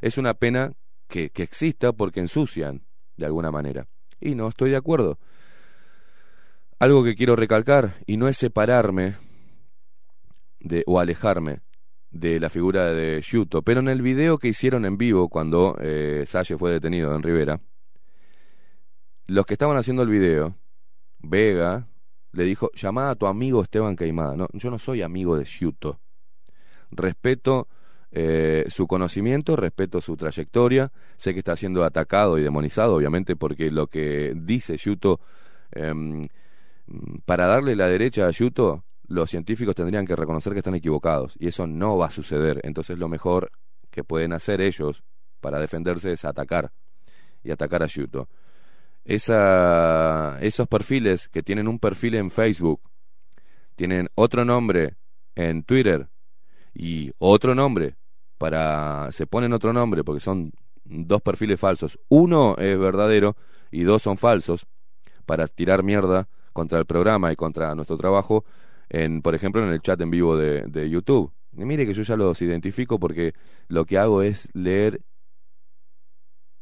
es 0.00 0.18
una 0.18 0.34
pena 0.34 0.72
que 1.08 1.32
exista 1.34 1.92
porque 1.92 2.20
ensucian 2.20 2.86
de 3.16 3.26
alguna 3.26 3.50
manera. 3.50 3.88
Y 4.20 4.36
no 4.36 4.46
estoy 4.46 4.70
de 4.70 4.76
acuerdo. 4.76 5.18
Algo 6.80 7.02
que 7.02 7.16
quiero 7.16 7.34
recalcar, 7.34 7.96
y 8.06 8.16
no 8.18 8.28
es 8.28 8.36
separarme 8.36 9.16
de, 10.60 10.84
o 10.86 11.00
alejarme 11.00 11.60
de 12.10 12.38
la 12.38 12.50
figura 12.50 12.92
de 12.94 13.20
Yuto, 13.20 13.62
pero 13.62 13.80
en 13.80 13.88
el 13.88 14.00
video 14.00 14.38
que 14.38 14.48
hicieron 14.48 14.84
en 14.84 14.96
vivo 14.96 15.28
cuando 15.28 15.76
eh, 15.80 16.24
Salle 16.26 16.56
fue 16.56 16.70
detenido 16.70 17.14
en 17.14 17.22
Rivera, 17.22 17.60
los 19.26 19.44
que 19.44 19.54
estaban 19.54 19.76
haciendo 19.76 20.02
el 20.02 20.08
video, 20.08 20.56
Vega, 21.18 21.88
le 22.32 22.44
dijo, 22.44 22.70
llamá 22.74 23.10
a 23.10 23.16
tu 23.16 23.26
amigo 23.26 23.62
Esteban 23.62 23.96
Queimada. 23.96 24.36
No, 24.36 24.48
yo 24.52 24.70
no 24.70 24.78
soy 24.78 25.02
amigo 25.02 25.36
de 25.36 25.44
Shuto. 25.44 25.98
Respeto 26.90 27.68
eh, 28.10 28.64
su 28.68 28.86
conocimiento, 28.86 29.56
respeto 29.56 30.00
su 30.00 30.16
trayectoria. 30.16 30.92
Sé 31.16 31.32
que 31.32 31.40
está 31.40 31.56
siendo 31.56 31.84
atacado 31.84 32.38
y 32.38 32.42
demonizado, 32.42 32.94
obviamente, 32.94 33.36
porque 33.36 33.70
lo 33.70 33.88
que 33.88 34.32
dice 34.36 34.76
Shuto, 34.76 35.20
em, 35.72 36.28
para 37.24 37.46
darle 37.46 37.76
la 37.76 37.88
derecha 37.88 38.26
a 38.26 38.30
Shuto, 38.30 38.84
los 39.06 39.30
científicos 39.30 39.74
tendrían 39.74 40.06
que 40.06 40.16
reconocer 40.16 40.52
que 40.52 40.60
están 40.60 40.74
equivocados. 40.74 41.34
Y 41.38 41.48
eso 41.48 41.66
no 41.66 41.96
va 41.96 42.06
a 42.06 42.10
suceder. 42.10 42.60
Entonces 42.64 42.98
lo 42.98 43.08
mejor 43.08 43.50
que 43.90 44.04
pueden 44.04 44.32
hacer 44.32 44.60
ellos 44.60 45.02
para 45.40 45.58
defenderse 45.58 46.12
es 46.12 46.24
atacar. 46.24 46.72
Y 47.42 47.50
atacar 47.50 47.82
a 47.82 47.86
Shuto 47.86 48.28
esa, 49.08 50.38
esos 50.42 50.68
perfiles 50.68 51.28
que 51.30 51.42
tienen 51.42 51.66
un 51.66 51.78
perfil 51.78 52.14
en 52.16 52.30
Facebook, 52.30 52.82
tienen 53.74 54.10
otro 54.14 54.44
nombre 54.44 54.96
en 55.34 55.62
Twitter 55.62 56.08
y 56.74 57.12
otro 57.16 57.54
nombre 57.54 57.96
para 58.36 59.10
se 59.12 59.26
ponen 59.26 59.54
otro 59.54 59.72
nombre 59.72 60.04
porque 60.04 60.20
son 60.20 60.52
dos 60.84 61.22
perfiles 61.22 61.58
falsos. 61.58 61.98
Uno 62.08 62.54
es 62.58 62.78
verdadero 62.78 63.34
y 63.70 63.82
dos 63.82 64.02
son 64.02 64.18
falsos 64.18 64.66
para 65.24 65.46
tirar 65.46 65.82
mierda 65.82 66.28
contra 66.52 66.78
el 66.78 66.86
programa 66.86 67.32
y 67.32 67.36
contra 67.36 67.74
nuestro 67.74 67.96
trabajo 67.96 68.44
en 68.88 69.22
por 69.22 69.34
ejemplo 69.34 69.64
en 69.64 69.72
el 69.72 69.80
chat 69.80 70.00
en 70.00 70.10
vivo 70.10 70.36
de, 70.36 70.90
YouTube. 70.90 71.32
Y 71.56 71.64
mire 71.64 71.86
que 71.86 71.94
yo 71.94 72.02
ya 72.02 72.16
los 72.16 72.40
identifico 72.42 72.98
porque 72.98 73.34
lo 73.68 73.84
que 73.84 73.98
hago 73.98 74.22
es 74.22 74.48
leer 74.54 75.00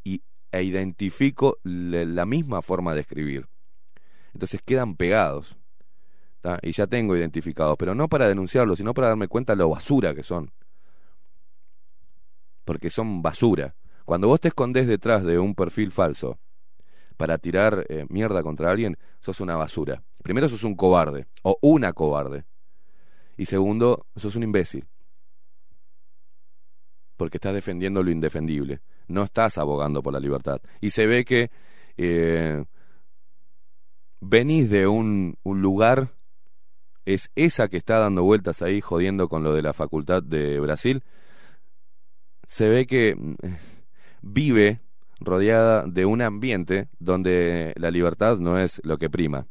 e 0.05 0.63
identifico 0.63 1.59
la 1.65 2.25
misma 2.25 2.63
forma 2.63 2.95
de 2.95 3.01
escribir. 3.01 3.47
Entonces 4.33 4.61
quedan 4.65 4.97
pegados. 4.97 5.57
Y 6.63 6.73
ya 6.73 6.87
tengo 6.87 7.17
identificados, 7.17 7.77
pero 7.77 7.95
no 7.95 8.09
para 8.09 8.29
denunciarlos, 8.29 8.79
sino 8.79 8.95
para 8.95 9.09
darme 9.09 9.27
cuenta 9.27 9.55
de 9.55 9.59
lo 9.59 9.69
basura 9.69 10.15
que 10.15 10.23
son. 10.23 10.53
Porque 12.65 12.89
son 12.89 13.21
basura. 13.21 13.75
Cuando 14.05 14.29
vos 14.29 14.41
te 14.41 14.49
escondés 14.49 14.87
detrás 14.87 15.25
de 15.25 15.41
un 15.41 15.57
perfil 15.57 15.91
falso 15.91 16.39
para 17.17 17.39
tirar 17.39 17.87
eh, 17.89 18.07
mierda 18.09 18.43
contra 18.43 18.71
alguien, 18.71 18.99
sos 19.21 19.41
una 19.41 19.57
basura. 19.57 20.03
Primero, 20.23 20.49
sos 20.49 20.65
un 20.65 20.75
cobarde, 20.75 21.27
o 21.43 21.59
una 21.63 21.93
cobarde. 21.93 22.45
Y 23.37 23.47
segundo, 23.47 24.07
sos 24.17 24.37
un 24.37 24.43
imbécil. 24.43 24.87
Porque 27.17 27.39
estás 27.39 27.55
defendiendo 27.55 28.03
lo 28.03 28.11
indefendible 28.11 28.81
no 29.09 29.25
estás 29.25 29.59
abogando 29.59 30.03
por 30.03 30.13
la 30.13 30.21
libertad. 30.21 30.61
Y 30.81 30.91
se 30.91 31.07
ve 31.07 31.25
que 31.25 31.51
eh, 31.97 32.65
venís 34.21 34.71
de 34.71 34.87
un, 34.87 35.39
un 35.43 35.63
lugar, 35.63 36.11
es 37.05 37.31
esa 37.35 37.69
que 37.69 37.77
está 37.77 37.99
dando 37.99 38.23
vueltas 38.23 38.63
ahí 38.63 38.81
jodiendo 38.81 39.29
con 39.29 39.45
lo 39.45 39.55
de 39.55 39.63
la 39.63 39.73
facultad 39.73 40.23
de 40.23 40.59
Brasil, 40.61 41.03
se 42.47 42.69
ve 42.69 42.87
que 42.87 43.15
mm, 43.15 43.35
vive 44.23 44.81
rodeada 45.21 45.85
de 45.87 46.05
un 46.05 46.23
ambiente 46.23 46.89
donde 46.99 47.73
la 47.77 47.91
libertad 47.91 48.39
no 48.39 48.59
es 48.59 48.81
lo 48.85 48.99
que 48.99 49.11
prima. 49.11 49.47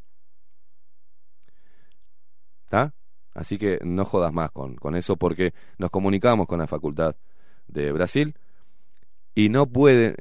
¿Está? 2.66 2.94
Así 3.34 3.58
que 3.58 3.80
no 3.84 4.06
jodas 4.06 4.34
más 4.34 4.52
con, 4.52 4.76
con 4.76 4.96
eso 4.96 5.18
porque 5.18 5.54
nos 5.78 5.90
comunicamos 5.90 6.48
con 6.48 6.60
la 6.60 6.68
facultad 6.68 7.16
de 7.68 7.92
Brasil 7.92 8.36
y 9.34 9.50
no 9.50 9.68
pueden, 9.68 10.16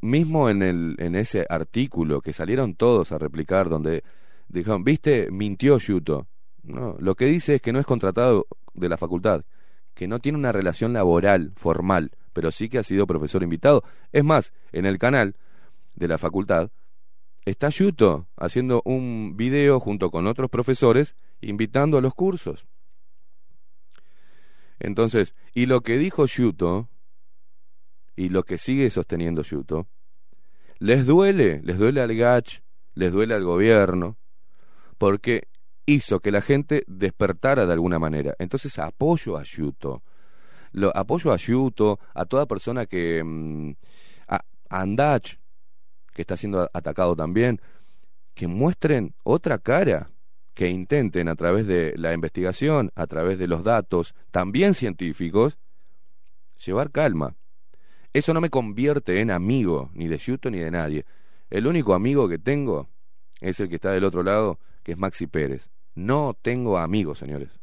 mismo 0.00 0.50
en, 0.50 0.62
el, 0.62 0.96
en 0.98 1.14
ese 1.14 1.46
artículo 1.48 2.20
que 2.20 2.32
salieron 2.32 2.74
todos 2.74 3.12
a 3.12 3.18
replicar, 3.18 3.68
donde 3.68 4.02
dijeron, 4.48 4.84
viste, 4.84 5.30
mintió 5.30 5.78
Yuto. 5.78 6.26
No, 6.62 6.96
lo 6.98 7.14
que 7.14 7.26
dice 7.26 7.56
es 7.56 7.62
que 7.62 7.72
no 7.72 7.78
es 7.78 7.86
contratado 7.86 8.46
de 8.74 8.88
la 8.88 8.96
facultad, 8.96 9.42
que 9.94 10.08
no 10.08 10.18
tiene 10.18 10.38
una 10.38 10.52
relación 10.52 10.92
laboral 10.92 11.52
formal, 11.54 12.10
pero 12.36 12.52
sí 12.52 12.68
que 12.68 12.76
ha 12.76 12.82
sido 12.82 13.06
profesor 13.06 13.42
invitado. 13.42 13.82
Es 14.12 14.22
más, 14.22 14.52
en 14.70 14.84
el 14.84 14.98
canal 14.98 15.36
de 15.94 16.06
la 16.06 16.18
facultad 16.18 16.70
está 17.46 17.70
Yuto 17.70 18.28
haciendo 18.36 18.82
un 18.84 19.38
video 19.38 19.80
junto 19.80 20.10
con 20.10 20.26
otros 20.26 20.50
profesores 20.50 21.16
invitando 21.40 21.96
a 21.96 22.02
los 22.02 22.12
cursos. 22.12 22.66
Entonces, 24.78 25.34
y 25.54 25.64
lo 25.64 25.80
que 25.80 25.96
dijo 25.96 26.26
Yuto 26.26 26.90
y 28.16 28.28
lo 28.28 28.42
que 28.42 28.58
sigue 28.58 28.90
sosteniendo 28.90 29.40
Yuto, 29.40 29.86
les 30.78 31.06
duele, 31.06 31.62
les 31.64 31.78
duele 31.78 32.02
al 32.02 32.14
GACH, 32.14 32.60
les 32.92 33.12
duele 33.12 33.32
al 33.32 33.44
gobierno, 33.44 34.18
porque 34.98 35.48
hizo 35.86 36.20
que 36.20 36.30
la 36.30 36.42
gente 36.42 36.84
despertara 36.86 37.64
de 37.64 37.72
alguna 37.72 37.98
manera. 37.98 38.34
Entonces 38.38 38.78
apoyo 38.78 39.38
a 39.38 39.42
Yuto, 39.42 40.02
lo, 40.76 40.94
apoyo 40.94 41.32
a 41.32 41.36
Yuto, 41.36 41.98
a 42.14 42.26
toda 42.26 42.46
persona 42.46 42.86
que... 42.86 43.22
Mm, 43.24 43.72
a, 44.28 44.44
Andach, 44.68 45.38
que 46.12 46.22
está 46.22 46.36
siendo 46.36 46.68
atacado 46.72 47.16
también, 47.16 47.60
que 48.34 48.46
muestren 48.46 49.14
otra 49.22 49.58
cara, 49.58 50.10
que 50.54 50.68
intenten 50.68 51.28
a 51.28 51.34
través 51.34 51.66
de 51.66 51.94
la 51.96 52.12
investigación, 52.12 52.90
a 52.94 53.06
través 53.06 53.38
de 53.38 53.46
los 53.46 53.64
datos, 53.64 54.14
también 54.30 54.74
científicos, 54.74 55.58
llevar 56.64 56.90
calma. 56.90 57.36
Eso 58.12 58.34
no 58.34 58.40
me 58.40 58.50
convierte 58.50 59.20
en 59.20 59.30
amigo 59.30 59.90
ni 59.94 60.08
de 60.08 60.18
Yuto 60.18 60.50
ni 60.50 60.58
de 60.58 60.70
nadie. 60.70 61.06
El 61.48 61.66
único 61.66 61.94
amigo 61.94 62.28
que 62.28 62.38
tengo 62.38 62.88
es 63.40 63.60
el 63.60 63.68
que 63.68 63.76
está 63.76 63.92
del 63.92 64.04
otro 64.04 64.22
lado, 64.22 64.58
que 64.82 64.92
es 64.92 64.98
Maxi 64.98 65.26
Pérez. 65.26 65.70
No 65.94 66.36
tengo 66.40 66.76
amigos, 66.76 67.18
señores. 67.18 67.60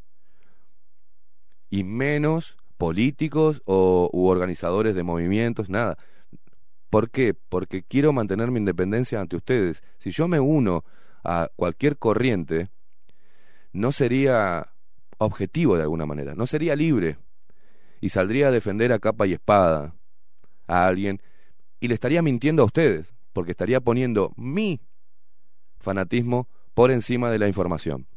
Y 1.69 1.83
menos 1.83 2.57
políticos 2.77 3.61
o, 3.65 4.09
u 4.11 4.27
organizadores 4.27 4.95
de 4.95 5.03
movimientos, 5.03 5.69
nada. 5.69 5.97
¿Por 6.89 7.09
qué? 7.09 7.33
Porque 7.33 7.83
quiero 7.83 8.13
mantener 8.13 8.51
mi 8.51 8.59
independencia 8.59 9.19
ante 9.19 9.35
ustedes. 9.35 9.83
Si 9.97 10.11
yo 10.11 10.27
me 10.27 10.39
uno 10.39 10.83
a 11.23 11.49
cualquier 11.55 11.97
corriente, 11.97 12.69
no 13.71 13.91
sería 13.91 14.73
objetivo 15.17 15.77
de 15.77 15.83
alguna 15.83 16.05
manera, 16.05 16.35
no 16.35 16.45
sería 16.45 16.75
libre 16.75 17.17
y 18.01 18.09
saldría 18.09 18.49
a 18.49 18.51
defender 18.51 18.91
a 18.91 18.99
capa 18.99 19.25
y 19.25 19.33
espada 19.33 19.95
a 20.67 20.85
alguien 20.85 21.21
y 21.79 21.87
le 21.87 21.93
estaría 21.93 22.21
mintiendo 22.21 22.61
a 22.61 22.65
ustedes, 22.65 23.13
porque 23.33 23.51
estaría 23.51 23.81
poniendo 23.81 24.33
mi 24.35 24.81
fanatismo 25.79 26.47
por 26.73 26.91
encima 26.91 27.31
de 27.31 27.39
la 27.39 27.47
información. 27.47 28.07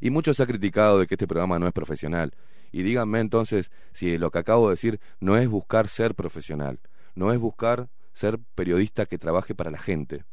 Y 0.00 0.10
mucho 0.10 0.34
se 0.34 0.42
ha 0.42 0.46
criticado 0.46 0.98
de 0.98 1.06
que 1.06 1.14
este 1.14 1.26
programa 1.26 1.58
no 1.58 1.66
es 1.66 1.72
profesional. 1.72 2.32
Y 2.72 2.82
díganme 2.82 3.20
entonces 3.20 3.70
si 3.92 4.18
lo 4.18 4.30
que 4.30 4.38
acabo 4.38 4.68
de 4.68 4.72
decir 4.72 5.00
no 5.20 5.36
es 5.36 5.48
buscar 5.48 5.88
ser 5.88 6.14
profesional, 6.14 6.80
no 7.14 7.32
es 7.32 7.38
buscar 7.38 7.88
ser 8.12 8.38
periodista 8.54 9.06
que 9.06 9.18
trabaje 9.18 9.54
para 9.54 9.70
la 9.70 9.78
gente. 9.78 10.24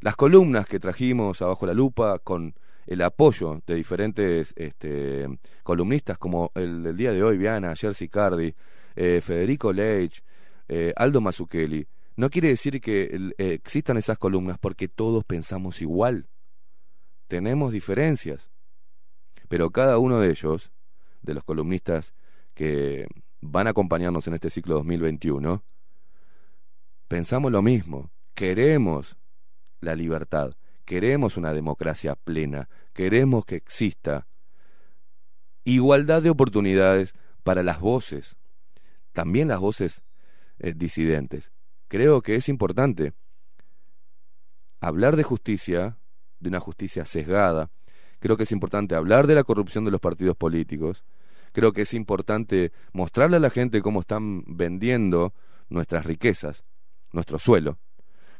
Las 0.00 0.14
columnas 0.14 0.66
que 0.66 0.78
trajimos 0.78 1.40
abajo 1.42 1.66
la 1.66 1.74
lupa 1.74 2.18
con 2.18 2.54
el 2.86 3.02
apoyo 3.02 3.62
de 3.66 3.74
diferentes 3.74 4.52
este, 4.56 5.26
columnistas 5.62 6.18
como 6.18 6.52
el 6.54 6.82
del 6.82 6.96
día 6.96 7.12
de 7.12 7.22
hoy, 7.22 7.38
Viana, 7.38 7.74
Jersey 7.74 8.08
Cardi, 8.08 8.54
eh, 8.94 9.20
Federico 9.20 9.72
Leitch, 9.72 10.22
eh, 10.68 10.92
Aldo 10.94 11.20
Mazzucchelli, 11.20 11.86
no 12.16 12.30
quiere 12.30 12.48
decir 12.48 12.80
que 12.80 13.32
eh, 13.38 13.52
existan 13.52 13.96
esas 13.96 14.18
columnas 14.18 14.58
porque 14.58 14.88
todos 14.88 15.24
pensamos 15.24 15.82
igual. 15.82 16.28
Tenemos 17.28 17.72
diferencias. 17.72 18.50
Pero 19.48 19.70
cada 19.70 19.98
uno 19.98 20.20
de 20.20 20.30
ellos, 20.30 20.72
de 21.26 21.34
los 21.34 21.44
columnistas 21.44 22.14
que 22.54 23.06
van 23.42 23.66
a 23.66 23.70
acompañarnos 23.70 24.26
en 24.26 24.34
este 24.34 24.48
ciclo 24.48 24.76
2021, 24.76 25.62
pensamos 27.08 27.52
lo 27.52 27.60
mismo. 27.60 28.10
Queremos 28.34 29.16
la 29.80 29.94
libertad, 29.94 30.54
queremos 30.84 31.36
una 31.36 31.52
democracia 31.52 32.14
plena, 32.14 32.68
queremos 32.94 33.44
que 33.44 33.56
exista 33.56 34.26
igualdad 35.64 36.22
de 36.22 36.30
oportunidades 36.30 37.14
para 37.42 37.62
las 37.62 37.80
voces, 37.80 38.36
también 39.12 39.48
las 39.48 39.58
voces 39.58 40.02
eh, 40.58 40.72
disidentes. 40.74 41.50
Creo 41.88 42.22
que 42.22 42.36
es 42.36 42.48
importante 42.48 43.12
hablar 44.80 45.16
de 45.16 45.22
justicia, 45.22 45.98
de 46.38 46.48
una 46.48 46.60
justicia 46.60 47.04
sesgada. 47.04 47.70
Creo 48.26 48.36
que 48.36 48.42
es 48.42 48.50
importante 48.50 48.96
hablar 48.96 49.28
de 49.28 49.36
la 49.36 49.44
corrupción 49.44 49.84
de 49.84 49.92
los 49.92 50.00
partidos 50.00 50.36
políticos. 50.36 51.04
Creo 51.52 51.72
que 51.72 51.82
es 51.82 51.94
importante 51.94 52.72
mostrarle 52.92 53.36
a 53.36 53.38
la 53.40 53.50
gente 53.50 53.80
cómo 53.80 54.00
están 54.00 54.42
vendiendo 54.48 55.32
nuestras 55.68 56.04
riquezas, 56.04 56.64
nuestro 57.12 57.38
suelo. 57.38 57.78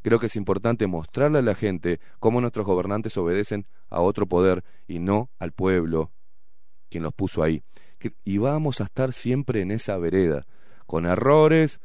Creo 0.02 0.18
que 0.18 0.26
es 0.26 0.34
importante 0.34 0.88
mostrarle 0.88 1.38
a 1.38 1.42
la 1.42 1.54
gente 1.54 2.00
cómo 2.18 2.40
nuestros 2.40 2.66
gobernantes 2.66 3.16
obedecen 3.16 3.64
a 3.88 4.00
otro 4.00 4.26
poder 4.26 4.64
y 4.88 4.98
no 4.98 5.30
al 5.38 5.52
pueblo, 5.52 6.10
quien 6.90 7.04
los 7.04 7.14
puso 7.14 7.44
ahí. 7.44 7.62
Y 8.24 8.38
vamos 8.38 8.80
a 8.80 8.84
estar 8.84 9.12
siempre 9.12 9.60
en 9.60 9.70
esa 9.70 9.96
vereda 9.98 10.48
con 10.86 11.06
errores, 11.06 11.80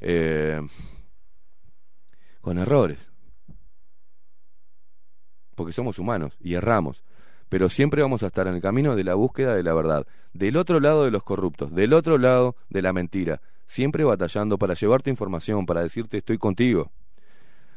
eh, 0.00 0.60
con 2.42 2.58
errores, 2.58 3.08
porque 5.54 5.72
somos 5.72 5.98
humanos 5.98 6.36
y 6.40 6.52
erramos. 6.52 7.02
Pero 7.48 7.68
siempre 7.68 8.02
vamos 8.02 8.22
a 8.22 8.26
estar 8.26 8.46
en 8.46 8.54
el 8.54 8.60
camino 8.60 8.96
de 8.96 9.04
la 9.04 9.14
búsqueda 9.14 9.54
de 9.54 9.62
la 9.62 9.74
verdad, 9.74 10.06
del 10.32 10.56
otro 10.56 10.80
lado 10.80 11.04
de 11.04 11.10
los 11.10 11.22
corruptos, 11.22 11.74
del 11.74 11.92
otro 11.92 12.18
lado 12.18 12.56
de 12.68 12.82
la 12.82 12.92
mentira, 12.92 13.40
siempre 13.66 14.04
batallando 14.04 14.58
para 14.58 14.74
llevarte 14.74 15.10
información, 15.10 15.66
para 15.66 15.82
decirte 15.82 16.18
estoy 16.18 16.38
contigo, 16.38 16.90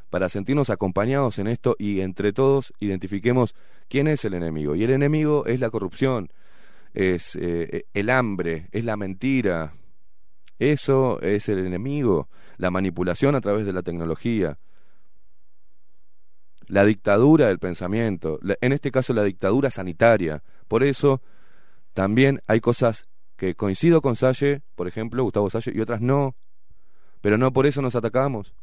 para 0.10 0.30
sentirnos 0.30 0.70
acompañados 0.70 1.40
en 1.40 1.48
esto 1.48 1.76
y 1.80 2.02
entre 2.02 2.34
todos 2.34 2.74
identifiquemos 2.80 3.56
quién 3.88 4.08
es 4.08 4.26
el 4.26 4.34
enemigo. 4.34 4.76
Y 4.76 4.84
el 4.84 4.92
enemigo 4.92 5.46
es 5.46 5.60
la 5.60 5.70
corrupción, 5.70 6.30
es 6.94 7.38
eh, 7.38 7.86
el 7.94 8.10
hambre, 8.10 8.68
es 8.72 8.86
la 8.86 8.98
mentira. 8.98 9.74
Eso 10.60 11.20
es 11.22 11.50
el 11.50 11.66
enemigo, 11.66 12.30
la 12.58 12.70
manipulación 12.70 13.36
a 13.36 13.42
través 13.42 13.66
de 13.66 13.74
la 13.74 13.82
tecnología, 13.82 14.58
la 16.72 16.86
dictadura 16.86 17.48
del 17.48 17.60
pensamiento, 17.60 18.40
en 18.62 18.72
este 18.72 18.92
caso 18.92 19.14
la 19.14 19.24
dictadura 19.24 19.70
sanitaria. 19.70 20.42
Por 20.70 20.84
eso 20.84 21.22
también 21.94 22.42
hay 22.48 22.62
cosas 22.62 23.10
que 23.36 23.56
coincido 23.56 24.02
con 24.02 24.16
Salle, 24.16 24.62
por 24.76 24.88
ejemplo, 24.88 25.22
Gustavo 25.22 25.50
Salle, 25.50 25.74
y 25.76 25.82
otras 25.82 26.00
no, 26.00 26.34
pero 27.20 27.38
no 27.38 27.52
por 27.52 27.68
eso 27.68 27.82
nos 27.82 27.96
atacamos. 27.96 28.56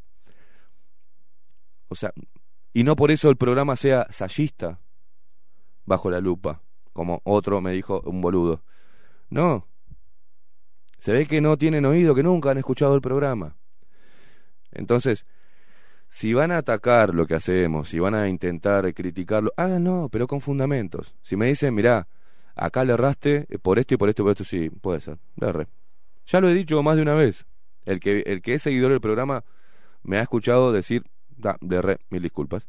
O 1.89 1.95
sea, 1.95 2.15
y 2.73 2.83
no 2.83 2.97
por 2.97 3.11
eso 3.11 3.29
el 3.29 3.37
programa 3.37 3.77
sea 3.77 4.07
sallista 4.09 4.81
bajo 5.85 6.11
la 6.11 6.21
lupa, 6.21 6.63
como 6.95 7.21
otro 7.25 7.61
me 7.61 7.73
dijo 7.73 8.01
un 8.07 8.23
boludo. 8.23 8.63
No. 9.29 9.67
Se 10.99 11.13
ve 11.13 11.27
que 11.27 11.43
no 11.43 11.59
tienen 11.59 11.85
oído, 11.85 12.15
que 12.15 12.23
nunca 12.23 12.53
han 12.53 12.59
escuchado 12.59 12.95
el 12.95 13.03
programa. 13.03 13.55
Entonces, 14.73 15.27
si 16.09 16.33
van 16.33 16.51
a 16.53 16.59
atacar 16.59 17.15
lo 17.15 17.27
que 17.27 17.35
hacemos, 17.35 17.91
si 17.91 17.99
van 17.99 18.15
a 18.15 18.29
intentar 18.29 18.93
criticarlo, 18.95 19.53
ah, 19.57 19.79
no, 19.79 20.09
pero 20.11 20.27
con 20.27 20.41
fundamentos. 20.41 21.15
Si 21.23 21.37
me 21.37 21.47
dicen, 21.47 21.75
mirá, 21.75 22.09
acá 22.55 22.85
le 22.85 22.95
erraste 22.95 23.47
eh, 23.49 23.59
por 23.59 23.79
esto 23.79 23.95
y 23.95 23.97
por 23.99 24.09
esto 24.09 24.23
y 24.23 24.25
por 24.25 24.33
esto, 24.33 24.45
sí, 24.45 24.71
puede 24.71 25.01
ser, 25.01 25.19
le 25.37 25.49
erré. 25.49 25.67
Ya 26.27 26.41
lo 26.41 26.49
he 26.49 26.55
dicho 26.55 26.83
más 26.83 26.97
de 26.97 27.03
una 27.03 27.15
vez. 27.15 27.47
El 27.85 28.01
que, 28.01 28.21
el 28.27 28.43
que 28.43 28.55
es 28.55 28.63
seguidor 28.63 28.91
del 28.91 29.01
programa 29.01 29.45
me 30.03 30.19
ha 30.19 30.23
escuchado 30.23 30.73
decir, 30.73 31.05
da, 31.29 31.57
le 31.61 31.77
erré, 31.77 31.99
mil 32.11 32.23
disculpas. 32.23 32.69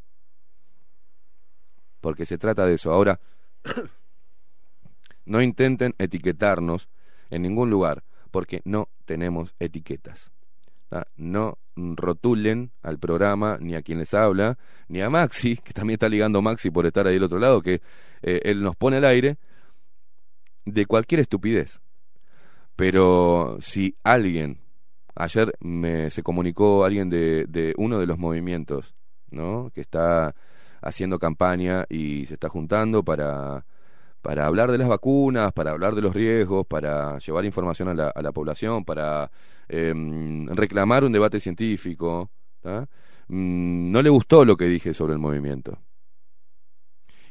Porque 2.01 2.25
se 2.25 2.37
trata 2.37 2.65
de 2.65 2.75
eso. 2.75 2.91
Ahora, 2.91 3.19
no 5.25 5.41
intenten 5.41 5.95
etiquetarnos 5.97 6.89
en 7.29 7.41
ningún 7.41 7.69
lugar, 7.69 8.03
porque 8.31 8.61
no 8.63 8.89
tenemos 9.05 9.55
etiquetas. 9.59 10.31
No 11.15 11.57
rotulen 11.75 12.71
al 12.81 12.99
programa, 12.99 13.57
ni 13.59 13.75
a 13.75 13.81
quien 13.81 13.99
les 13.99 14.13
habla, 14.13 14.57
ni 14.87 15.01
a 15.01 15.09
Maxi, 15.09 15.57
que 15.63 15.73
también 15.73 15.95
está 15.95 16.09
ligando 16.09 16.41
Maxi 16.41 16.71
por 16.71 16.85
estar 16.85 17.07
ahí 17.07 17.15
del 17.15 17.23
otro 17.23 17.39
lado, 17.39 17.61
que 17.61 17.81
eh, 18.21 18.41
él 18.43 18.61
nos 18.61 18.75
pone 18.75 18.97
al 18.97 19.05
aire 19.05 19.37
de 20.65 20.85
cualquier 20.85 21.21
estupidez. 21.21 21.81
Pero 22.75 23.57
si 23.61 23.95
alguien, 24.03 24.61
ayer 25.15 25.53
me, 25.59 26.09
se 26.11 26.23
comunicó 26.23 26.85
alguien 26.85 27.09
de, 27.09 27.45
de 27.47 27.73
uno 27.77 27.99
de 27.99 28.07
los 28.07 28.17
movimientos, 28.17 28.95
¿no? 29.31 29.69
Que 29.73 29.81
está 29.81 30.33
haciendo 30.81 31.19
campaña 31.19 31.85
y 31.89 32.25
se 32.25 32.35
está 32.35 32.47
juntando 32.47 33.03
para, 33.03 33.65
para 34.21 34.45
hablar 34.45 34.71
de 34.71 34.77
las 34.77 34.87
vacunas, 34.87 35.53
para 35.53 35.71
hablar 35.71 35.95
de 35.95 36.01
los 36.01 36.13
riesgos, 36.13 36.65
para 36.67 37.17
llevar 37.19 37.45
información 37.45 37.89
a 37.89 38.21
la, 38.21 38.31
población, 38.31 38.83
para 38.83 39.31
em, 39.67 40.47
reclamar 40.47 41.05
un 41.05 41.11
debate 41.11 41.39
científico. 41.39 42.29
Mm, 43.27 43.91
no 43.91 44.01
le 44.01 44.09
gustó 44.09 44.43
lo 44.45 44.57
que 44.57 44.65
dije 44.65 44.93
sobre 44.93 45.13
el 45.13 45.19
movimiento. 45.19 45.79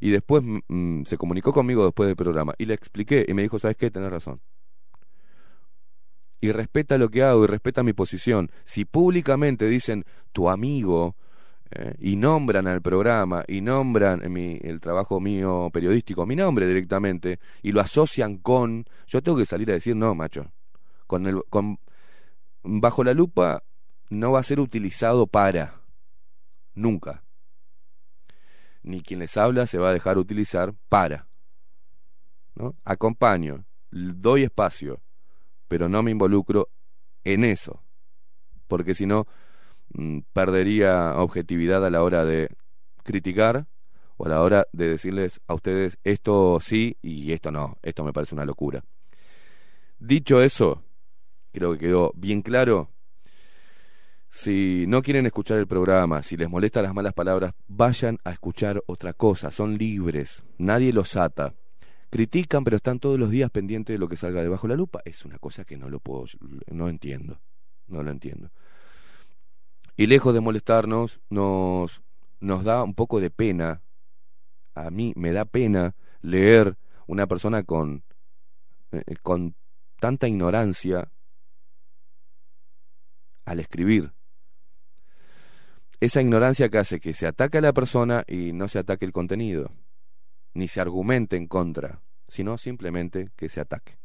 Y 0.01 0.11
después 0.11 0.43
mm, 0.43 0.61
mm, 0.69 1.05
se 1.05 1.19
comunicó 1.19 1.53
conmigo 1.53 1.85
después 1.85 2.07
del 2.07 2.17
programa 2.17 2.55
y 2.59 2.67
le 2.67 2.75
expliqué 2.75 3.25
y 3.29 3.35
me 3.35 3.43
dijo, 3.43 3.59
¿sabes 3.59 3.77
qué? 3.77 3.91
Tenés 3.91 4.11
razón. 4.11 4.41
Y 6.41 6.53
respeta 6.53 6.99
lo 6.99 7.09
que 7.09 7.25
hago 7.25 7.45
y 7.45 7.47
respeta 7.49 7.83
mi 7.83 7.93
posición. 7.93 8.51
Si 8.65 8.85
públicamente 8.85 9.67
dicen 9.67 10.05
tu 10.33 10.49
amigo 10.49 11.17
eh, 11.71 11.95
y 11.99 12.17
nombran 12.17 12.67
al 12.67 12.83
programa 12.83 13.45
y 13.47 13.61
nombran 13.61 14.31
mi, 14.33 14.59
el 14.63 14.81
trabajo 14.81 15.21
mío 15.21 15.71
periodístico, 15.73 16.27
mi 16.27 16.37
nombre 16.37 16.67
directamente 16.67 17.39
y 17.63 17.73
lo 17.73 17.81
asocian 17.81 18.39
con, 18.39 18.85
yo 19.07 19.23
tengo 19.23 19.39
que 19.39 19.47
salir 19.47 19.71
a 19.71 19.75
decir 19.75 19.97
no, 19.97 20.15
macho. 20.15 20.51
Con 21.07 21.27
el, 21.27 21.43
con, 21.49 21.79
bajo 22.63 23.05
la 23.05 23.15
lupa 23.15 23.63
no 24.11 24.33
va 24.33 24.41
a 24.41 24.43
ser 24.43 24.61
utilizado 24.61 25.27
para 25.27 25.81
nunca 26.75 27.23
ni 28.89 29.03
quien 29.03 29.21
les 29.21 29.37
habla 29.37 29.67
se 29.67 29.79
va 29.79 29.91
a 29.91 29.93
dejar 29.93 30.19
utilizar 30.19 30.75
para. 30.89 31.29
¿no? 32.55 32.75
Acompaño, 32.85 33.65
doy 33.91 34.45
espacio, 34.45 35.03
pero 35.69 35.89
no 35.89 36.03
me 36.03 36.11
involucro 36.11 36.71
en 37.25 37.45
eso, 37.45 37.83
porque 38.67 38.95
si 38.95 39.07
no 39.07 39.27
perdería 40.33 41.15
objetividad 41.17 41.85
a 41.85 41.91
la 41.91 42.03
hora 42.03 42.25
de 42.25 42.49
criticar 43.03 43.67
o 44.17 44.27
a 44.27 44.29
la 44.29 44.43
hora 44.43 44.67
de 44.73 44.89
decirles 44.89 45.41
a 45.47 45.55
ustedes 45.55 45.99
esto 46.05 46.59
sí 46.61 46.97
y 47.03 47.33
esto 47.33 47.51
no, 47.51 47.79
esto 47.83 48.05
me 48.05 48.13
parece 48.13 48.35
una 48.35 48.45
locura. 48.45 48.83
Dicho 49.99 50.43
eso, 50.43 50.83
creo 51.53 51.73
que 51.73 51.79
quedó 51.79 52.13
bien 52.15 52.43
claro 52.43 52.91
si 54.31 54.85
no 54.89 55.03
quieren 55.03 55.27
escuchar 55.27 55.59
el 55.59 55.67
programa, 55.67 56.23
si 56.23 56.37
les 56.37 56.51
molestan 56.51 56.83
las 56.83 56.95
malas 56.95 57.15
palabras, 57.15 57.55
vayan 57.67 58.19
a 58.25 58.33
escuchar 58.33 58.83
otra 58.87 59.15
cosa. 59.15 59.51
Son 59.51 59.79
libres, 59.79 60.45
nadie 60.59 60.93
los 60.93 61.17
ata. 61.17 61.55
Critican, 62.11 62.65
pero 62.65 62.77
están 62.77 63.01
todos 63.01 63.19
los 63.19 63.31
días 63.31 63.51
pendientes 63.51 63.95
de 63.95 63.99
lo 63.99 64.09
que 64.09 64.17
salga 64.17 64.43
debajo 64.43 64.67
de 64.67 64.75
la 64.75 64.79
lupa. 64.79 65.01
Es 65.05 65.25
una 65.25 65.39
cosa 65.39 65.65
que 65.65 65.77
no 65.77 65.89
lo 65.89 66.01
puedo, 66.01 66.27
no 66.71 66.89
entiendo, 66.89 67.41
no 67.87 68.03
lo 68.03 68.11
entiendo. 68.11 68.51
Y 69.99 70.07
lejos 70.07 70.33
de 70.33 70.41
molestarnos, 70.41 71.21
nos, 71.29 72.01
nos 72.41 72.65
da 72.65 72.83
un 72.83 72.95
poco 72.95 73.21
de 73.21 73.29
pena. 73.29 73.83
A 74.75 74.91
mí 74.91 75.13
me 75.15 75.33
da 75.33 75.45
pena 75.45 75.95
leer 76.23 76.79
una 77.07 77.27
persona 77.27 77.65
con, 77.65 78.05
eh, 78.93 79.03
con 79.23 79.55
tanta 80.01 80.27
ignorancia 80.27 81.11
al 83.45 83.61
escribir 83.61 84.15
esa 86.01 86.23
ignorancia 86.23 86.69
que 86.69 86.79
hace 86.79 87.01
que 87.01 87.15
se 87.15 87.27
ataque 87.27 87.59
a 87.59 87.61
la 87.61 87.73
persona 87.73 88.23
y 88.27 88.53
no 88.53 88.69
se 88.69 88.79
ataque 88.79 89.05
el 89.05 89.13
contenido, 89.13 89.73
ni 90.55 90.69
se 90.69 90.81
argumente 90.81 91.37
en 91.37 91.49
contra, 91.49 92.03
sino 92.29 92.57
simplemente 92.57 93.31
que 93.37 93.49
se 93.49 93.61
ataque. 93.61 93.99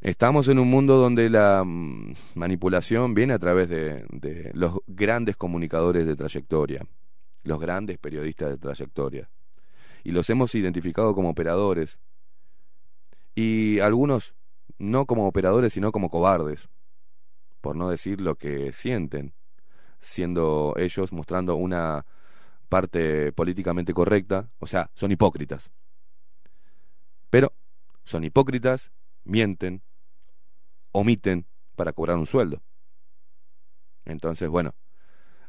Estamos 0.00 0.46
en 0.46 0.60
un 0.60 0.70
mundo 0.70 0.96
donde 0.96 1.28
la 1.28 1.64
mm, 1.64 2.14
manipulación 2.34 3.14
viene 3.14 3.34
a 3.34 3.38
través 3.38 3.68
de, 3.68 4.06
de 4.10 4.52
los 4.54 4.78
grandes 4.86 5.36
comunicadores 5.36 6.06
de 6.06 6.14
trayectoria, 6.14 6.86
los 7.42 7.58
grandes 7.58 7.98
periodistas 7.98 8.50
de 8.50 8.58
trayectoria, 8.58 9.28
y 10.04 10.12
los 10.12 10.30
hemos 10.30 10.54
identificado 10.54 11.14
como 11.14 11.30
operadores, 11.30 11.98
y 13.34 13.80
algunos 13.80 14.34
no 14.78 15.06
como 15.06 15.26
operadores, 15.26 15.72
sino 15.72 15.90
como 15.90 16.10
cobardes, 16.10 16.68
por 17.60 17.74
no 17.74 17.90
decir 17.90 18.20
lo 18.20 18.36
que 18.36 18.72
sienten 18.72 19.34
siendo 19.98 20.74
ellos 20.76 21.12
mostrando 21.12 21.56
una 21.56 22.06
parte 22.68 23.32
políticamente 23.32 23.92
correcta, 23.92 24.48
o 24.60 24.66
sea, 24.66 24.90
son 24.94 25.10
hipócritas. 25.10 25.72
Pero 27.30 27.52
son 28.04 28.22
hipócritas, 28.22 28.92
mienten, 29.24 29.82
omiten 30.92 31.46
para 31.76 31.92
cobrar 31.92 32.16
un 32.16 32.26
sueldo. 32.26 32.62
Entonces, 34.04 34.48
bueno, 34.48 34.74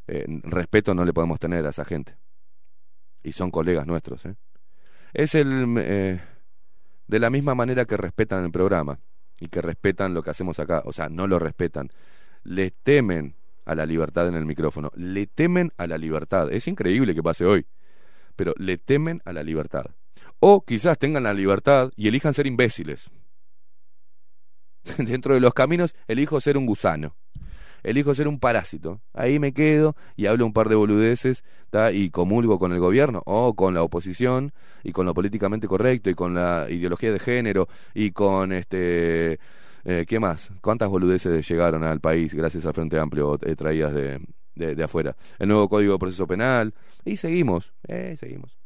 eh, 0.08 0.26
respeto 0.44 0.94
no 0.94 1.06
le 1.06 1.14
podemos 1.14 1.40
tener 1.40 1.66
a 1.66 1.70
esa 1.70 1.86
gente. 1.86 2.18
Y 3.24 3.32
son 3.32 3.52
colegas 3.52 3.88
nuestros. 3.88 4.26
¿eh? 4.26 4.36
Es 5.14 5.36
el... 5.36 5.76
Eh, 5.78 6.22
de 7.08 7.20
la 7.20 7.32
misma 7.32 7.56
manera 7.56 7.86
que 7.86 7.98
respetan 7.98 8.46
el 8.46 8.52
programa 8.52 9.00
y 9.40 9.48
que 9.48 9.64
respetan 9.64 10.14
lo 10.14 10.22
que 10.22 10.30
hacemos 10.30 10.60
acá, 10.60 10.84
o 10.86 10.94
sea, 10.94 11.10
no 11.10 11.26
lo 11.26 11.40
respetan, 11.40 11.90
le 12.44 12.70
temen 12.70 13.36
a 13.66 13.74
la 13.74 13.86
libertad 13.86 14.28
en 14.28 14.36
el 14.36 14.46
micrófono. 14.46 14.92
Le 14.96 15.26
temen 15.26 15.72
a 15.78 15.88
la 15.88 15.98
libertad. 15.98 16.52
Es 16.52 16.68
increíble 16.68 17.16
que 17.16 17.24
pase 17.24 17.46
hoy, 17.46 17.66
pero 18.36 18.54
le 18.58 18.78
temen 18.78 19.22
a 19.26 19.34
la 19.34 19.44
libertad. 19.44 19.86
O 20.40 20.66
quizás 20.66 20.98
tengan 20.98 21.24
la 21.24 21.34
libertad 21.34 21.92
y 21.96 22.08
elijan 22.08 22.34
ser 22.34 22.48
imbéciles. 22.48 23.10
Dentro 24.98 25.34
de 25.34 25.40
los 25.40 25.54
caminos 25.54 25.96
elijo 26.08 26.40
ser 26.42 26.58
un 26.58 26.66
gusano. 26.66 27.16
Elijo 27.82 28.14
ser 28.14 28.28
un 28.28 28.40
parásito. 28.40 29.00
Ahí 29.14 29.40
me 29.40 29.54
quedo 29.54 29.96
y 30.18 30.26
hablo 30.26 30.46
un 30.46 30.52
par 30.52 30.68
de 30.68 30.76
boludeces 30.76 31.44
y 31.94 32.10
comulgo 32.10 32.60
con 32.60 32.74
el 32.74 32.80
gobierno 32.80 33.22
o 33.26 33.54
con 33.54 33.74
la 33.74 33.84
oposición 33.84 34.54
y 34.84 34.92
con 34.92 35.06
lo 35.06 35.14
políticamente 35.14 35.68
correcto 35.68 36.10
y 36.10 36.14
con 36.14 36.34
la 36.34 36.68
ideología 36.70 37.14
de 37.14 37.20
género 37.20 37.70
y 37.94 38.12
con 38.12 38.52
este 38.52 39.40
eh, 39.86 40.06
¿Qué 40.06 40.20
más? 40.20 40.52
¿Cuántas 40.62 40.90
boludeces 40.90 41.48
llegaron 41.48 41.86
al 41.86 42.02
país 42.02 42.34
gracias 42.34 42.66
al 42.66 42.74
Frente 42.74 43.00
Amplio 43.00 43.40
eh, 43.42 43.56
traídas 43.56 43.94
de, 43.94 44.20
de, 44.60 44.84
afuera. 44.84 45.16
El 45.40 45.48
nuevo 45.48 45.70
Código 45.70 45.94
de 45.94 46.00
Proceso 46.00 46.28
Penal. 46.28 46.74
Y 47.06 47.18
seguimos, 47.18 47.74
eh, 47.88 48.16
seguimos. 48.20 48.58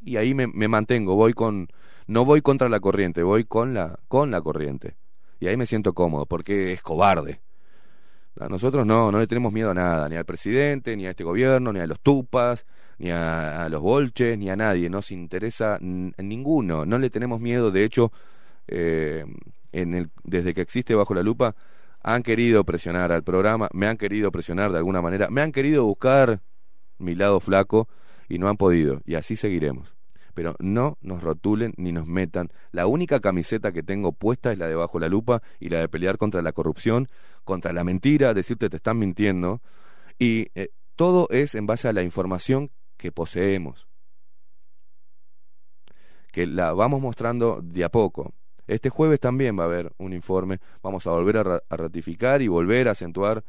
Y 0.00 0.16
ahí 0.16 0.34
me, 0.34 0.46
me, 0.46 0.68
mantengo, 0.68 1.16
voy 1.16 1.32
con, 1.32 1.68
no 2.06 2.24
voy 2.24 2.42
contra 2.42 2.68
la 2.68 2.80
corriente, 2.80 3.22
voy 3.22 3.44
con 3.44 3.74
la, 3.74 3.98
con 4.08 4.30
la 4.30 4.40
corriente. 4.40 4.96
Y 5.40 5.48
ahí 5.48 5.56
me 5.56 5.66
siento 5.66 5.92
cómodo, 5.92 6.26
porque 6.26 6.72
es 6.72 6.82
cobarde. 6.82 7.40
A 8.38 8.48
nosotros 8.48 8.86
no, 8.86 9.10
no 9.10 9.18
le 9.18 9.26
tenemos 9.26 9.52
miedo 9.52 9.70
a 9.70 9.74
nada, 9.74 10.08
ni 10.08 10.16
al 10.16 10.24
presidente, 10.24 10.96
ni 10.96 11.06
a 11.06 11.10
este 11.10 11.24
gobierno, 11.24 11.72
ni 11.72 11.80
a 11.80 11.86
los 11.86 12.00
tupas, 12.00 12.66
ni 12.98 13.10
a, 13.10 13.66
los 13.70 13.80
bolches, 13.80 14.38
ni 14.38 14.50
a 14.50 14.56
nadie. 14.56 14.90
Nos 14.90 15.10
interesa 15.10 15.78
ninguno, 15.80 16.84
no 16.84 16.98
le 16.98 17.10
tenemos 17.10 17.40
miedo. 17.40 17.70
De 17.70 17.84
hecho, 17.84 18.12
eh, 18.68 19.24
en 19.72 19.94
el, 19.94 20.10
desde 20.24 20.54
que 20.54 20.60
existe 20.60 20.94
Bajo 20.94 21.14
la 21.14 21.22
Lupa, 21.22 21.54
han 22.02 22.22
querido 22.22 22.62
presionar 22.64 23.10
al 23.10 23.24
programa, 23.24 23.68
me 23.72 23.88
han 23.88 23.96
querido 23.96 24.30
presionar 24.30 24.70
de 24.70 24.78
alguna 24.78 25.02
manera, 25.02 25.28
me 25.28 25.40
han 25.40 25.50
querido 25.50 25.84
buscar 25.84 26.40
mi 26.98 27.14
lado 27.14 27.40
flaco 27.40 27.88
y 28.28 28.38
no 28.38 28.48
han 28.48 28.56
podido. 28.56 29.00
Y 29.06 29.14
así 29.14 29.34
seguiremos. 29.34 29.95
Pero 30.36 30.54
no 30.58 30.98
nos 31.00 31.22
rotulen 31.22 31.72
ni 31.78 31.92
nos 31.92 32.06
metan. 32.06 32.50
La 32.70 32.86
única 32.86 33.20
camiseta 33.20 33.72
que 33.72 33.82
tengo 33.82 34.12
puesta 34.12 34.52
es 34.52 34.58
la 34.58 34.68
de 34.68 34.74
Bajo 34.74 35.00
la 35.00 35.08
Lupa 35.08 35.42
y 35.58 35.70
la 35.70 35.80
de 35.80 35.88
pelear 35.88 36.18
contra 36.18 36.42
la 36.42 36.52
corrupción, 36.52 37.08
contra 37.42 37.72
la 37.72 37.84
mentira, 37.84 38.34
decirte 38.34 38.68
te 38.68 38.76
están 38.76 38.98
mintiendo. 38.98 39.62
Y 40.18 40.48
eh, 40.54 40.68
todo 40.94 41.26
es 41.30 41.54
en 41.54 41.66
base 41.66 41.88
a 41.88 41.94
la 41.94 42.02
información 42.02 42.70
que 42.98 43.12
poseemos. 43.12 43.88
Que 46.32 46.46
la 46.46 46.74
vamos 46.74 47.00
mostrando 47.00 47.62
de 47.62 47.84
a 47.84 47.88
poco. 47.88 48.34
Este 48.66 48.90
jueves 48.90 49.20
también 49.20 49.58
va 49.58 49.62
a 49.62 49.66
haber 49.68 49.94
un 49.96 50.12
informe, 50.12 50.58
vamos 50.82 51.06
a 51.06 51.12
volver 51.12 51.38
a, 51.38 51.62
ratificar 51.70 52.42
y 52.42 52.48
volver 52.48 52.88
a 52.88 52.90
acentuar 52.90 53.42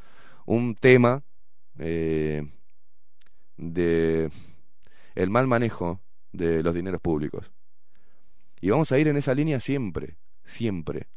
un 0.46 0.74
tema 0.74 1.22
eh, 1.80 2.50
de 3.58 4.32
el 5.16 5.30
mal 5.30 5.48
manejo 5.48 6.00
de 6.38 6.64
los 6.64 6.74
dineros 6.74 7.02
públicos. 7.02 7.52
Y 8.62 8.70
vamos 8.70 8.92
a 8.92 9.00
ir 9.00 9.08
en 9.08 9.18
esa 9.18 9.34
línea 9.34 9.60
siempre, 9.60 10.18
siempre, 10.44 11.08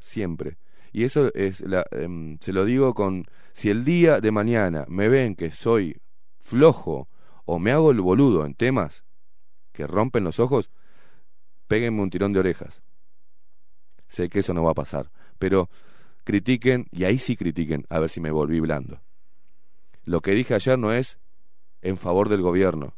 siempre. 0.00 0.58
Y 0.92 1.04
eso 1.04 1.32
es, 1.34 1.60
la, 1.60 1.84
em, 1.90 2.38
se 2.40 2.52
lo 2.52 2.64
digo 2.64 2.94
con, 2.94 3.26
si 3.52 3.70
el 3.70 3.84
día 3.84 4.20
de 4.20 4.30
mañana 4.30 4.86
me 4.88 5.08
ven 5.08 5.36
que 5.36 5.50
soy 5.50 6.00
flojo 6.38 7.08
o 7.44 7.58
me 7.58 7.72
hago 7.72 7.90
el 7.90 8.00
boludo 8.00 8.46
en 8.46 8.54
temas 8.54 9.04
que 9.72 9.86
rompen 9.86 10.24
los 10.24 10.40
ojos, 10.40 10.70
péguenme 11.68 12.02
un 12.02 12.10
tirón 12.10 12.32
de 12.32 12.40
orejas. 12.40 12.82
Sé 14.06 14.28
que 14.28 14.38
eso 14.38 14.54
no 14.54 14.64
va 14.64 14.70
a 14.70 14.74
pasar, 14.74 15.10
pero 15.38 15.68
critiquen, 16.24 16.86
y 16.90 17.04
ahí 17.04 17.18
sí 17.18 17.36
critiquen, 17.36 17.86
a 17.88 18.00
ver 18.00 18.08
si 18.08 18.20
me 18.20 18.30
volví 18.30 18.60
blando. 18.60 19.02
Lo 20.04 20.20
que 20.20 20.32
dije 20.32 20.54
ayer 20.54 20.78
no 20.78 20.92
es 20.92 21.18
en 21.82 21.96
favor 21.98 22.28
del 22.28 22.42
gobierno, 22.42 22.94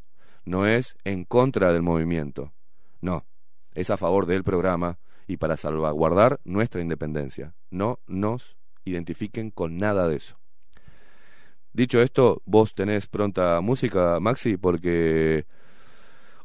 no 0.49 0.67
es 0.67 0.97
en 1.05 1.25
contra 1.25 1.73
del 1.73 1.83
movimiento, 1.83 2.53
no, 3.01 3.25
es 3.75 3.91
a 3.91 3.97
favor 3.97 4.27
del 4.27 4.45
programa 4.45 4.99
y 5.27 5.37
para 5.37 5.57
salvaguardar 5.57 6.41
nuestra 6.45 6.81
independencia. 6.81 7.55
No 7.71 8.01
nos 8.07 8.57
identifiquen 8.85 9.51
con 9.51 9.77
nada 9.77 10.09
de 10.09 10.17
eso. 10.17 10.39
Dicho 11.73 12.01
esto, 12.01 12.43
vos 12.47 12.75
tenés 12.75 13.07
pronta 13.07 13.61
música, 13.61 14.19
Maxi, 14.21 14.57
porque 14.57 15.47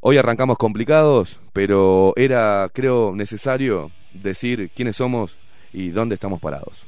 Hoy 0.06 0.18
arrancamos 0.18 0.58
complicados, 0.58 1.40
pero 1.54 2.12
era, 2.16 2.68
creo, 2.74 3.14
necesario 3.16 3.90
decir 4.12 4.70
quiénes 4.76 4.96
somos 4.96 5.38
y 5.72 5.88
dónde 5.88 6.16
estamos 6.16 6.42
parados. 6.42 6.84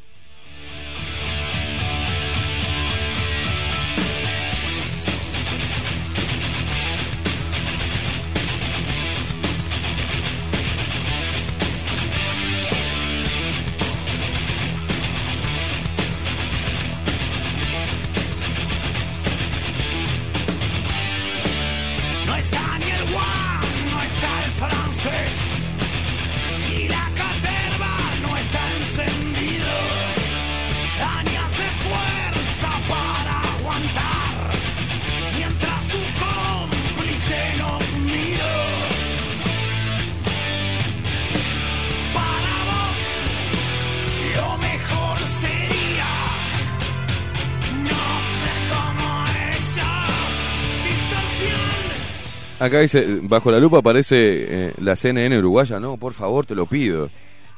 Acá 52.67 52.81
dice, 52.81 53.21
bajo 53.23 53.53
la 53.53 53.61
lupa 53.61 53.79
aparece 53.79 54.17
eh, 54.19 54.73
la 54.79 54.97
CNN 54.97 55.39
uruguaya. 55.39 55.79
No, 55.79 55.97
por 55.97 56.15
favor, 56.15 56.47
te 56.47 56.57
lo 56.57 56.67
pido. 56.67 57.09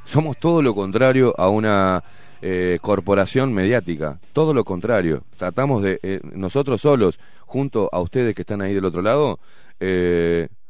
Somos 0.04 0.36
todo 0.36 0.60
lo 0.60 0.74
contrario 0.74 1.34
a 1.38 1.48
una 1.48 2.04
eh, 2.42 2.78
corporación 2.82 3.54
mediática. 3.54 4.20
Todo 4.34 4.52
lo 4.52 4.64
contrario. 4.64 5.24
Tratamos 5.38 5.82
de, 5.82 5.98
eh, 6.02 6.20
nosotros 6.24 6.82
solos, 6.82 7.18
junto 7.46 7.88
a 7.90 8.00
ustedes 8.00 8.34
que 8.34 8.42
están 8.42 8.60
ahí 8.60 8.74
del 8.74 8.84
otro 8.84 9.00
lado, 9.00 9.40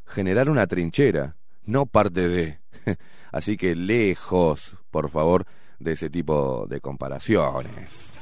generar 0.07 0.49
una 0.49 0.69
trinchera, 0.69 1.35
no 1.67 1.87
parte 1.87 2.29
de. 2.29 2.59
Así 3.33 3.57
que 3.57 3.75
lejos, 3.75 4.77
por 4.93 5.11
favor, 5.11 5.47
de 5.81 5.93
ese 5.93 6.11
tipo 6.11 6.65
de 6.69 6.81
comparaciones. 6.81 8.18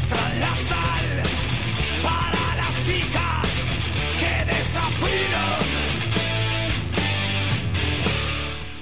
La 0.00 0.54
sal 0.54 1.06
para 2.02 2.56
las 2.56 2.86
chicas 2.86 3.48
que. 4.18 4.52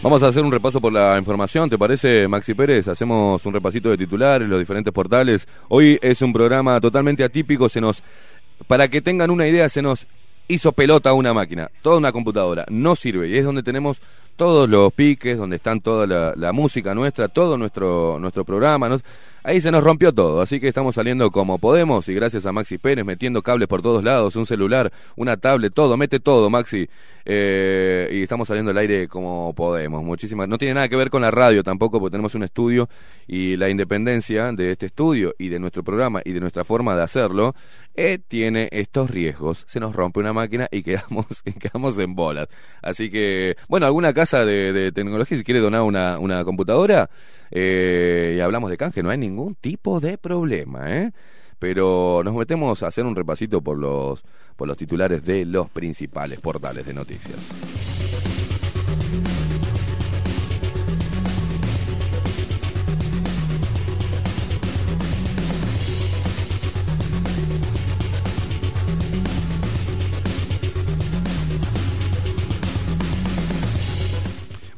Vamos 0.03 0.23
a 0.23 0.29
hacer 0.29 0.43
un 0.43 0.51
repaso 0.51 0.81
por 0.81 0.93
la 0.93 1.19
información, 1.19 1.69
¿te 1.69 1.77
parece, 1.77 2.27
Maxi 2.27 2.55
Pérez? 2.55 2.89
Hacemos 2.89 3.45
un 3.45 3.53
repasito 3.53 3.91
de 3.91 3.99
titulares, 3.99 4.49
los 4.49 4.59
diferentes 4.59 4.95
portales. 4.95 5.47
Hoy 5.69 5.99
es 6.01 6.23
un 6.23 6.33
programa 6.33 6.81
totalmente 6.81 7.23
atípico, 7.23 7.69
se 7.69 7.83
nos 7.83 8.03
para 8.67 8.89
que 8.89 9.03
tengan 9.03 9.31
una 9.31 9.47
idea, 9.47 9.69
se 9.69 9.83
nos 9.83 10.07
hizo 10.49 10.73
pelota 10.73 11.13
una 11.13 11.35
máquina, 11.35 11.71
toda 11.83 11.99
una 11.99 12.13
computadora, 12.13 12.65
no 12.71 12.97
sirve 12.97 13.29
y 13.29 13.37
es 13.37 13.45
donde 13.45 13.63
tenemos 13.63 14.01
todos 14.41 14.71
los 14.71 14.91
piques, 14.95 15.37
donde 15.37 15.57
están 15.57 15.83
toda 15.83 16.07
la, 16.35 16.53
música 16.55 16.95
nuestra, 16.95 17.29
todo 17.29 17.59
nuestro, 17.59 18.19
nuestro 18.19 18.43
programa. 18.43 18.99
Ahí 19.43 19.61
se 19.61 19.71
nos 19.71 19.85
rompió 19.85 20.15
todo, 20.15 20.41
así 20.41 20.59
que 20.61 20.69
estamos 20.69 20.95
saliendo 20.95 21.31
como 21.31 21.59
podemos 21.59 22.09
y 22.09 22.15
gracias 22.15 22.47
a 22.47 22.53
Maxi 22.53 22.79
Pérez 22.79 23.05
metiendo 23.05 23.43
cables 23.43 23.69
por 23.69 23.83
todos 23.83 24.03
lados, 24.03 24.37
un 24.37 24.47
celular, 24.47 24.93
una 25.17 25.37
tablet, 25.37 25.75
todo, 25.75 25.99
mete 25.99 26.21
todo, 26.21 26.49
Maxi. 26.49 26.89
Eh, 27.27 28.09
y 28.13 28.23
estamos 28.23 28.49
saliendo 28.49 28.71
al 28.71 28.79
aire 28.79 29.09
como 29.09 29.53
podemos. 29.55 30.03
Muchísimas. 30.03 30.49
No 30.49 30.57
tiene 30.57 30.75
nada 30.75 30.89
que 30.89 30.97
ver 30.97 31.11
con 31.11 31.23
la 31.23 31.31
radio 31.31 31.63
tampoco, 31.63 32.01
porque 32.01 32.13
tenemos 32.13 32.35
un 32.35 32.43
estudio 32.43 32.89
y 33.27 33.57
la 33.57 33.69
independencia 33.69 34.53
de 34.53 34.73
este 34.73 34.87
estudio 34.87 35.35
y 35.39 35.49
de 35.49 35.59
nuestro 35.59 35.85
programa 35.85 36.23
y 36.25 36.33
de 36.33 36.41
nuestra 36.41 36.65
forma 36.65 36.97
de 36.97 37.03
hacerlo 37.03 37.55
eh, 37.95 38.19
tiene 38.27 38.69
estos 38.73 39.11
riesgos. 39.11 39.65
Se 39.69 39.81
nos 39.81 39.95
rompe 39.95 40.21
una 40.21 40.33
máquina 40.33 40.69
y 40.71 40.83
quedamos, 40.83 41.27
quedamos 41.61 41.99
en 41.99 42.15
bolas. 42.15 42.49
Así 42.83 43.11
que, 43.11 43.57
bueno, 43.69 43.87
alguna 43.87 44.13
casa 44.13 44.45
de, 44.45 44.93
tecnología, 44.93 45.37
si 45.37 45.45
quiere 45.45 45.61
donar 45.61 45.83
una, 45.83 46.19
una 46.19 46.45
computadora 46.45 47.11
eh, 47.51 48.35
y 48.37 48.41
hablamos 48.41 48.71
de 48.71 48.77
canje, 48.77 49.03
no 49.03 49.11
hay 49.11 49.19
ningún 49.19 49.55
tipo 49.55 50.01
de 50.01 50.19
problema, 50.19 50.97
¿eh? 50.97 51.13
Pero 51.59 52.23
nos 52.25 52.35
metemos 52.35 52.83
a 52.83 52.87
hacer 52.87 53.05
un 53.05 53.15
repasito 53.15 53.61
por 53.61 53.77
los, 53.77 54.25
por 54.57 54.67
los 54.67 54.79
titulares 54.79 55.23
de 55.25 55.45
los 55.45 55.69
principales 55.69 56.41
portales 56.41 56.87
de 56.87 56.95
noticias. 56.95 58.30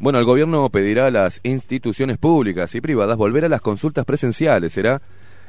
Bueno, 0.03 0.19
el 0.19 0.25
gobierno 0.25 0.69
pedirá 0.69 1.07
a 1.07 1.11
las 1.13 1.39
instituciones 1.45 2.19
públicas 2.19 2.75
y 2.75 2.81
privadas 2.81 3.17
volver 3.17 3.45
a 3.45 3.49
las 3.49 3.61
consultas 3.61 4.05
presenciales. 4.05 4.73
Será 4.73 5.01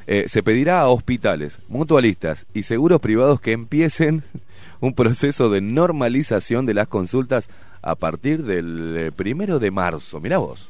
Eh, 0.06 0.26
se 0.28 0.42
pedirá 0.42 0.80
a 0.80 0.88
hospitales, 0.88 1.58
mutualistas 1.68 2.46
y 2.52 2.64
seguros 2.64 3.00
privados 3.00 3.40
que 3.40 3.52
empiecen 3.52 4.22
un 4.80 4.94
proceso 4.94 5.48
de 5.48 5.62
normalización 5.62 6.66
de 6.66 6.74
las 6.74 6.88
consultas 6.88 7.48
a 7.80 7.94
partir 7.94 8.44
del 8.44 8.96
eh, 8.96 9.12
primero 9.12 9.58
de 9.58 9.70
marzo. 9.70 10.20
Mirá 10.20 10.38
vos. 10.38 10.68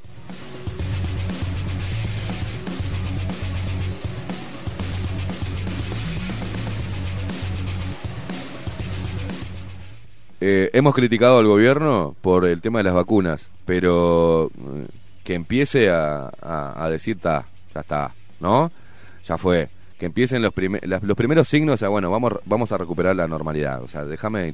Eh, 10.41 10.71
hemos 10.73 10.95
criticado 10.95 11.39
al 11.39 11.47
gobierno 11.47 12.15
por 12.21 12.45
el 12.45 12.61
tema 12.61 12.81
de 12.81 12.85
las 12.85 12.95
vacunas, 12.95 13.51
pero 13.65 14.47
eh, 14.47 14.87
que 15.23 15.35
empiece 15.35 15.91
a, 15.91 16.89
decir, 16.91 17.19
ta, 17.19 17.47
ya 17.75 17.81
está, 17.81 18.13
¿no? 18.41 18.71
Ya 19.27 19.39
fue. 19.39 19.69
Que 19.99 20.07
empiecen 20.07 20.43
los, 20.43 20.53
los 21.03 21.17
primeros 21.17 21.49
signos, 21.49 21.75
o 21.75 21.79
sea, 21.79 21.89
bueno, 21.89 22.11
vamos, 22.11 22.35
vamos 22.45 22.73
a 22.73 22.79
recuperar 22.79 23.17
la 23.17 23.27
normalidad. 23.27 23.83
O 23.83 23.89
sea, 23.89 24.05
déjame 24.05 24.53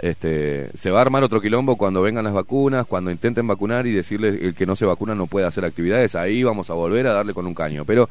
Este, 0.00 0.70
se 0.76 0.90
va 0.90 0.98
a 0.98 1.02
armar 1.02 1.22
otro 1.22 1.40
quilombo 1.40 1.76
cuando 1.76 2.02
vengan 2.02 2.24
las 2.24 2.32
vacunas, 2.32 2.86
cuando 2.86 3.10
intenten 3.10 3.46
vacunar 3.46 3.86
y 3.86 3.92
decirle 3.92 4.28
el 4.28 4.54
que 4.54 4.66
no 4.66 4.74
se 4.74 4.86
vacuna 4.86 5.14
no 5.14 5.26
puede 5.26 5.46
hacer 5.46 5.64
actividades, 5.64 6.16
ahí 6.16 6.42
vamos 6.42 6.70
a 6.70 6.74
volver 6.74 7.06
a 7.06 7.12
darle 7.12 7.34
con 7.34 7.46
un 7.46 7.54
caño. 7.54 7.84
Pero 7.84 8.08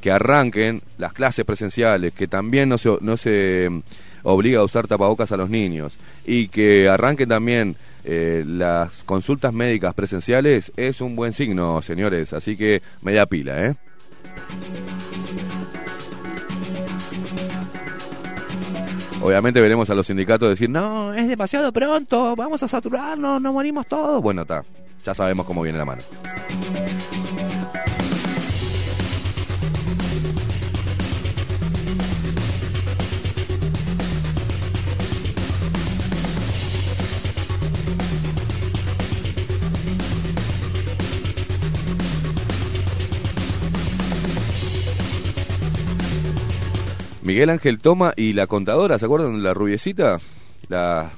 que 0.00 0.12
arranquen 0.12 0.82
las 0.98 1.14
clases 1.14 1.46
presenciales, 1.46 2.12
que 2.12 2.28
también 2.28 2.68
no 2.68 2.76
se, 2.78 2.98
no 3.00 3.16
se 3.16 3.70
obliga 4.24 4.60
a 4.60 4.64
usar 4.64 4.88
tapabocas 4.88 5.30
a 5.30 5.36
los 5.36 5.48
niños 5.48 5.98
y 6.26 6.48
que 6.48 6.88
arranquen 6.88 7.28
también 7.28 7.76
eh, 8.04 8.44
las 8.46 9.04
consultas 9.04 9.52
médicas 9.52 9.94
presenciales 9.94 10.72
es 10.76 11.00
un 11.00 11.14
buen 11.16 11.32
signo, 11.32 11.80
señores. 11.80 12.32
Así 12.32 12.56
que 12.56 12.82
media 13.02 13.26
pila, 13.26 13.66
¿eh? 13.66 13.74
Obviamente 19.22 19.62
veremos 19.62 19.88
a 19.88 19.94
los 19.94 20.06
sindicatos 20.06 20.50
decir, 20.50 20.68
no, 20.68 21.14
es 21.14 21.26
demasiado 21.26 21.72
pronto, 21.72 22.36
vamos 22.36 22.62
a 22.62 22.68
saturarnos, 22.68 23.40
no 23.40 23.54
morimos 23.54 23.86
todos. 23.86 24.22
Bueno, 24.22 24.42
está, 24.42 24.62
ya 25.02 25.14
sabemos 25.14 25.46
cómo 25.46 25.62
viene 25.62 25.78
la 25.78 25.86
mano. 25.86 26.02
Miguel 47.24 47.48
Ángel 47.48 47.78
Toma 47.78 48.12
y 48.16 48.34
la 48.34 48.46
contadora, 48.46 48.98
¿se 48.98 49.06
acuerdan 49.06 49.42
la 49.42 49.54
rubiecita? 49.54 50.20
La 50.68 51.10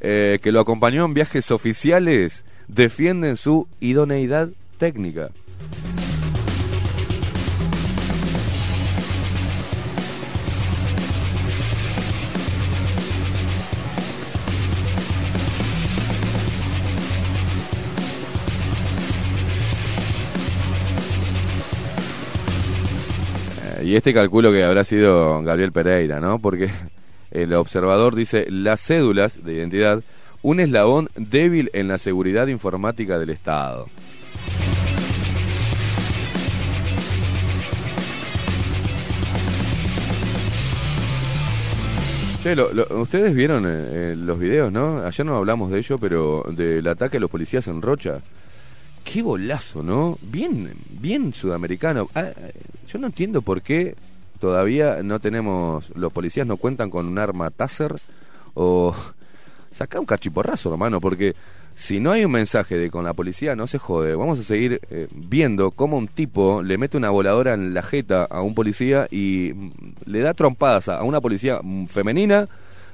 eh, 0.00 0.40
que 0.42 0.50
lo 0.50 0.58
acompañó 0.58 1.04
en 1.04 1.14
viajes 1.14 1.52
oficiales, 1.52 2.44
defienden 2.66 3.36
su 3.36 3.68
idoneidad 3.78 4.50
técnica. 4.78 5.30
Y 23.92 23.96
este 23.96 24.14
calculo 24.14 24.50
que 24.50 24.64
habrá 24.64 24.84
sido 24.84 25.42
Gabriel 25.42 25.70
Pereira, 25.70 26.18
¿no? 26.18 26.38
Porque 26.38 26.70
el 27.30 27.52
observador 27.52 28.14
dice, 28.14 28.50
las 28.50 28.80
cédulas 28.80 29.44
de 29.44 29.52
identidad, 29.52 30.02
un 30.40 30.60
eslabón 30.60 31.10
débil 31.14 31.68
en 31.74 31.88
la 31.88 31.98
seguridad 31.98 32.46
informática 32.46 33.18
del 33.18 33.28
Estado. 33.28 33.88
ustedes 42.96 43.34
vieron 43.34 43.66
eh, 43.66 43.68
eh, 43.68 44.14
los 44.16 44.38
videos, 44.38 44.72
¿no? 44.72 45.02
Ayer 45.04 45.26
no 45.26 45.36
hablamos 45.36 45.70
de 45.70 45.80
ello, 45.80 45.98
pero 45.98 46.46
del 46.48 46.88
ataque 46.88 47.18
a 47.18 47.20
los 47.20 47.28
policías 47.28 47.68
en 47.68 47.82
Rocha. 47.82 48.22
Qué 49.04 49.22
bolazo, 49.22 49.82
¿no? 49.82 50.18
Bien, 50.22 50.70
bien 50.90 51.32
sudamericano. 51.32 52.08
Ah, 52.14 52.30
yo 52.88 52.98
no 52.98 53.06
entiendo 53.06 53.42
por 53.42 53.62
qué 53.62 53.94
todavía 54.38 55.02
no 55.02 55.20
tenemos, 55.20 55.90
los 55.94 56.12
policías 56.12 56.46
no 56.46 56.56
cuentan 56.56 56.90
con 56.90 57.06
un 57.06 57.18
arma 57.18 57.50
Taser 57.50 57.94
o 58.54 58.94
saca 59.70 60.00
un 60.00 60.06
cachiporrazo, 60.06 60.72
hermano, 60.72 61.00
porque 61.00 61.34
si 61.74 62.00
no 62.00 62.12
hay 62.12 62.24
un 62.24 62.32
mensaje 62.32 62.76
de 62.76 62.90
con 62.90 63.04
la 63.04 63.14
policía 63.14 63.56
no 63.56 63.66
se 63.66 63.78
jode, 63.78 64.14
vamos 64.14 64.38
a 64.38 64.42
seguir 64.42 64.80
eh, 64.90 65.08
viendo 65.14 65.70
cómo 65.70 65.96
un 65.96 66.06
tipo 66.06 66.62
le 66.62 66.76
mete 66.76 66.96
una 66.96 67.10
voladora 67.10 67.54
en 67.54 67.72
la 67.72 67.82
jeta 67.82 68.24
a 68.24 68.42
un 68.42 68.54
policía 68.54 69.08
y 69.10 69.52
mm, 69.54 69.70
le 70.06 70.20
da 70.20 70.34
trompadas 70.34 70.88
a 70.88 71.02
una 71.02 71.20
policía 71.20 71.60
mm, 71.62 71.86
femenina 71.86 72.46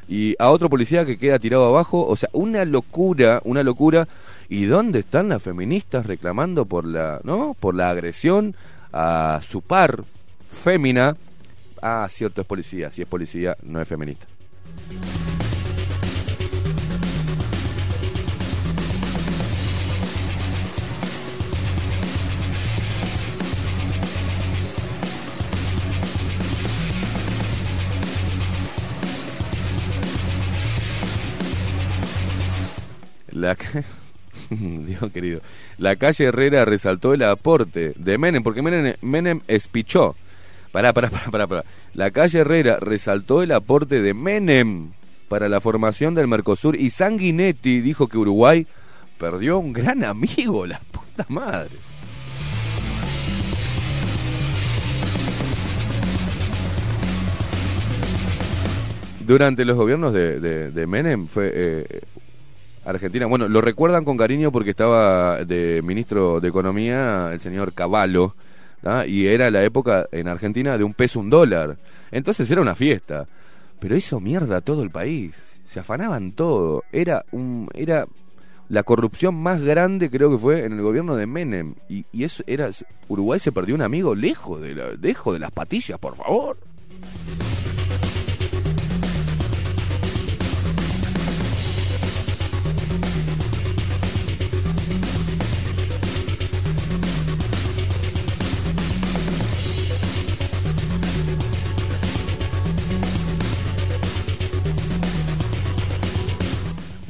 y 0.09 0.37
a 0.39 0.51
otro 0.51 0.71
policía 0.71 1.05
que 1.05 1.19
queda 1.19 1.39
tirado 1.39 1.67
abajo, 1.67 2.07
o 2.07 2.17
sea, 2.17 2.31
una 2.33 2.65
locura, 2.65 3.41
una 3.45 3.63
locura. 3.63 4.09
¿Y 4.49 4.65
dónde 4.65 5.01
están 5.01 5.29
las 5.29 5.43
feministas 5.43 6.07
reclamando 6.07 6.65
por 6.65 6.87
la, 6.87 7.21
¿no? 7.23 7.55
por 7.61 7.75
la 7.75 7.91
agresión 7.91 8.57
a 8.93 9.41
su 9.47 9.61
par 9.61 10.05
fémina, 10.51 11.15
ah, 11.83 12.07
cierto, 12.11 12.41
es 12.41 12.47
policía, 12.47 12.91
si 12.91 13.03
es 13.03 13.09
policía, 13.09 13.57
no 13.63 13.81
es 13.81 13.87
feminista. 13.89 14.27
La 33.31 33.57
Dios 34.87 35.13
querido. 35.13 35.41
La 35.79 35.97
calle 35.97 36.25
Herrera 36.25 36.65
resaltó 36.65 37.15
el 37.15 37.23
aporte 37.23 37.93
de 37.97 38.19
Menem, 38.19 38.43
porque 38.43 38.63
Menem, 38.63 38.95
Menem 39.01 39.41
espichó. 39.49 40.17
Pará, 40.73 40.93
pará, 40.93 41.09
pará, 41.09 41.47
pará, 41.47 41.65
La 41.95 42.11
calle 42.11 42.41
Herrera 42.41 42.79
resaltó 42.81 43.43
el 43.43 43.53
aporte 43.53 44.03
de 44.03 44.15
Menem 44.15 44.91
para 45.29 45.49
la 45.49 45.61
formación 45.61 46.15
del 46.15 46.29
Mercosur 46.29 46.77
y 46.77 46.91
Sanguinetti 46.91 47.81
dijo 47.81 48.09
que 48.09 48.19
Uruguay 48.19 48.67
perdió 49.19 49.59
un 49.59 49.73
gran 49.73 50.05
amigo, 50.05 50.67
la 50.67 50.81
puta 50.91 51.27
madre. 51.29 51.71
Durante 59.29 59.67
los 59.67 59.77
gobiernos 59.77 60.15
de, 60.15 60.85
Menem 60.89 61.27
fue 61.27 61.53
eh, 61.55 62.01
Argentina. 62.89 63.27
Bueno, 63.27 63.49
lo 63.49 63.61
recuerdan 63.61 64.05
con 64.05 64.17
cariño 64.17 64.51
porque 64.51 64.71
estaba 64.71 65.45
de 65.45 65.83
ministro 65.83 66.41
de 66.41 66.49
Economía 66.49 67.31
el 67.33 67.41
señor 67.41 67.73
Cavallo, 67.75 68.35
y 69.07 69.27
era 69.27 69.51
la 69.51 69.63
época 69.63 70.07
en 70.13 70.29
Argentina 70.29 70.79
de 70.79 70.85
un 70.85 70.95
peso 70.95 71.21
un 71.21 71.31
dólar. 71.31 71.77
Entonces 72.11 72.51
era 72.51 72.61
una 72.61 72.75
fiesta. 72.75 73.27
Pero 73.79 73.97
hizo 73.97 74.21
mierda 74.21 74.61
todo 74.61 74.83
el 74.83 74.91
país. 74.91 75.59
Se 75.67 75.81
afanaban 75.81 76.33
todo. 76.33 76.83
Era 76.91 77.25
un 77.31 77.69
era 77.75 78.07
la 78.69 78.83
corrupción 78.83 79.35
más 79.35 79.63
grande 79.63 80.11
creo 80.11 80.31
que 80.31 80.37
fue 80.37 80.67
en 80.67 80.75
el 80.75 80.83
gobierno 80.83 81.17
de 81.17 81.25
Menem 81.25 81.75
y, 81.89 82.05
y 82.13 82.25
eso 82.25 82.43
era 82.47 82.69
Uruguay 83.09 83.41
se 83.41 83.51
perdió 83.51 83.75
un 83.75 83.81
amigo 83.81 84.15
lejos 84.15 84.61
de 84.61 84.75
la, 84.75 84.93
lejos 85.01 85.33
de 85.33 85.41
las 85.41 85.51
patillas, 85.51 85.99
por 85.99 86.17
favor. 86.17 86.59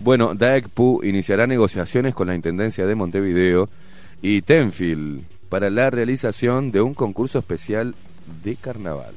Bueno, 0.09 0.35
DAECPU 0.35 1.03
iniciará 1.05 1.47
negociaciones 1.47 2.15
con 2.15 2.29
la 2.29 2.35
Intendencia 2.35 2.87
de 2.87 2.95
Montevideo 2.95 3.69
y 4.23 4.41
Tenfield 4.41 5.23
para 5.51 5.69
la 5.69 5.91
realización 5.91 6.73
de 6.73 6.81
un 6.81 6.95
concurso 6.95 7.39
especial 7.39 7.95
de 8.43 8.57
carnaval. 8.57 9.13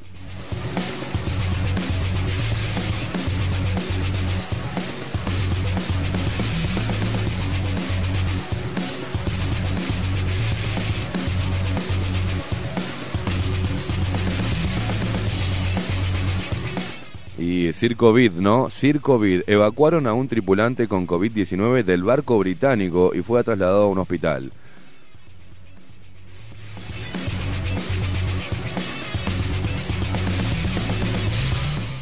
Y 17.52 17.70
Circovid, 17.74 18.32
¿no? 18.32 18.70
Circovid. 18.70 19.42
Evacuaron 19.46 20.06
a 20.06 20.14
un 20.14 20.26
tripulante 20.26 20.88
con 20.88 21.06
COVID-19 21.06 21.84
del 21.84 22.02
barco 22.02 22.38
británico 22.38 23.12
y 23.14 23.20
fue 23.20 23.44
trasladado 23.44 23.82
a 23.82 23.88
un 23.88 23.98
hospital. 23.98 24.50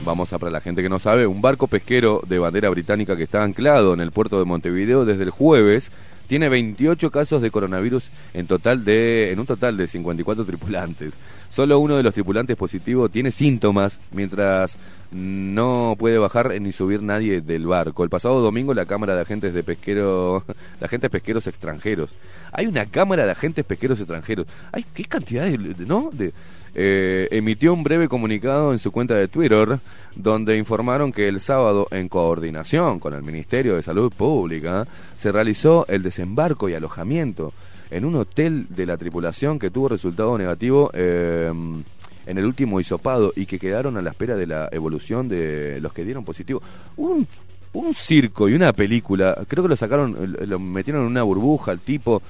Vamos 0.05 0.33
a 0.33 0.39
para 0.39 0.53
la 0.53 0.61
gente 0.61 0.85
que 0.85 0.89
no 0.89 1.01
sabe, 1.01 1.27
un 1.27 1.43
barco 1.43 1.67
pesquero 1.67 2.23
de 2.29 2.39
bandera 2.39 2.71
británica 2.71 3.17
que 3.17 3.25
está 3.25 3.43
anclado 3.43 3.93
en 3.93 4.01
el 4.01 4.13
puerto 4.13 4.39
de 4.39 4.45
Montevideo 4.45 5.05
desde 5.05 5.25
el 5.25 5.31
jueves 5.31 5.91
tiene 6.31 6.49
28 6.49 7.11
casos 7.11 7.43
de 7.43 7.51
coronavirus 7.51 8.09
en 8.35 8.47
total 8.47 8.85
de 8.85 9.33
en 9.33 9.41
un 9.41 9.47
total 9.47 9.77
de 9.77 9.89
54 9.89 10.45
tripulantes. 10.45 11.19
Solo 11.51 11.81
uno 11.81 11.97
de 11.97 12.03
los 12.03 12.15
tripulantes 12.15 12.57
positivos 12.57 13.11
tiene 13.11 13.33
síntomas, 13.33 13.99
mientras 14.13 14.77
no 15.13 15.97
puede 15.99 16.19
bajar 16.19 16.61
ni 16.61 16.71
subir 16.71 17.03
nadie 17.03 17.41
del 17.41 17.67
barco. 17.67 18.05
El 18.05 18.11
pasado 18.11 18.41
domingo 18.41 18.73
la 18.73 18.87
Cámara 18.87 19.17
de 19.17 19.23
Agentes 19.23 19.53
de 19.53 19.65
Pesquero, 19.65 20.45
de 20.79 20.87
Agentes 20.87 21.11
Pesqueros 21.11 21.47
Extranjeros. 21.49 22.15
Hay 22.53 22.67
una 22.67 22.87
Cámara 22.87 23.27
de 23.27 23.33
Agentes 23.33 23.65
Pesqueros 23.65 23.99
Extranjeros. 23.99 24.47
Hay 24.71 24.85
qué 24.95 25.05
cantidad 25.05 25.45
de, 25.45 25.75
¿no? 25.87 26.11
De 26.13 26.33
eh, 26.77 27.27
emitió 27.33 27.75
un 27.75 27.83
breve 27.83 28.07
comunicado 28.07 28.73
en 28.73 28.79
su 28.79 28.93
cuenta 28.93 29.15
de 29.15 29.27
Twitter 29.27 29.81
donde 30.15 30.57
informaron 30.57 31.13
que 31.13 31.27
el 31.27 31.41
sábado, 31.41 31.89
en 31.91 32.09
coordinación 32.09 33.01
con 33.01 33.13
el 33.15 33.25
Ministerio 33.25 33.75
de 33.75 33.83
Salud 33.83 34.13
Pública, 34.13 34.87
se 35.17 35.33
realizó 35.33 35.85
el 35.89 36.05
desembarco 36.05 36.69
y 36.69 36.75
alojamiento 36.75 37.53
en 37.91 38.05
un 38.05 38.16
hotel 38.16 38.66
de 38.68 38.86
la 38.86 38.97
tripulación 38.97 39.59
que 39.59 39.70
tuvo 39.70 39.88
resultado 39.88 40.36
negativo 40.38 40.91
eh, 40.95 41.51
en 42.26 42.38
el 42.38 42.45
último 42.45 42.80
hisopado 42.80 43.32
y 43.34 43.47
que 43.47 43.59
quedaron 43.59 43.97
a 43.97 44.03
la 44.03 44.11
espera 44.11 44.36
de 44.36 44.47
la 44.47 44.68
evolución 44.70 45.28
de 45.28 45.80
los 45.80 45.93
que 45.93 46.05
dieron 46.05 46.24
positivo. 46.24 46.62
Un, 46.97 47.26
un 47.72 47.95
circo 47.95 48.49
y 48.49 48.55
una 48.55 48.72
película, 48.72 49.36
creo 49.49 49.64
que 49.64 49.68
lo 49.68 49.76
sacaron, 49.76 50.36
lo 50.47 50.59
metieron 50.59 51.03
en 51.03 51.09
una 51.09 51.22
burbuja, 51.22 51.72
el 51.72 51.80
tipo... 51.80 52.22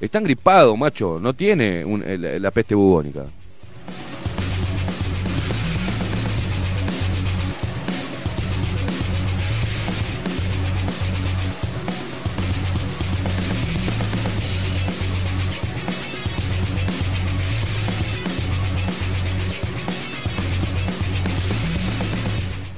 Está 0.00 0.20
gripado, 0.20 0.76
macho, 0.76 1.20
no 1.20 1.32
tiene 1.34 1.84
la 2.18 2.50
peste 2.50 2.74
bubónica. 2.74 3.24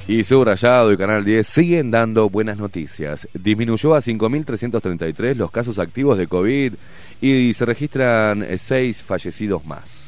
Y 0.07 0.23
Subrayado 0.23 0.93
y 0.93 0.97
Canal 0.97 1.25
10 1.25 1.45
siguen 1.45 1.91
dando 1.91 2.29
buenas 2.29 2.57
noticias. 2.57 3.27
Disminuyó 3.33 3.93
a 3.93 3.99
5.333 3.99 5.35
los 5.35 5.51
casos 5.51 5.79
activos 5.79 6.17
de 6.17 6.27
COVID 6.27 6.73
y 7.19 7.53
se 7.53 7.65
registran 7.65 8.45
6 8.57 9.03
fallecidos 9.03 9.65
más. 9.65 10.07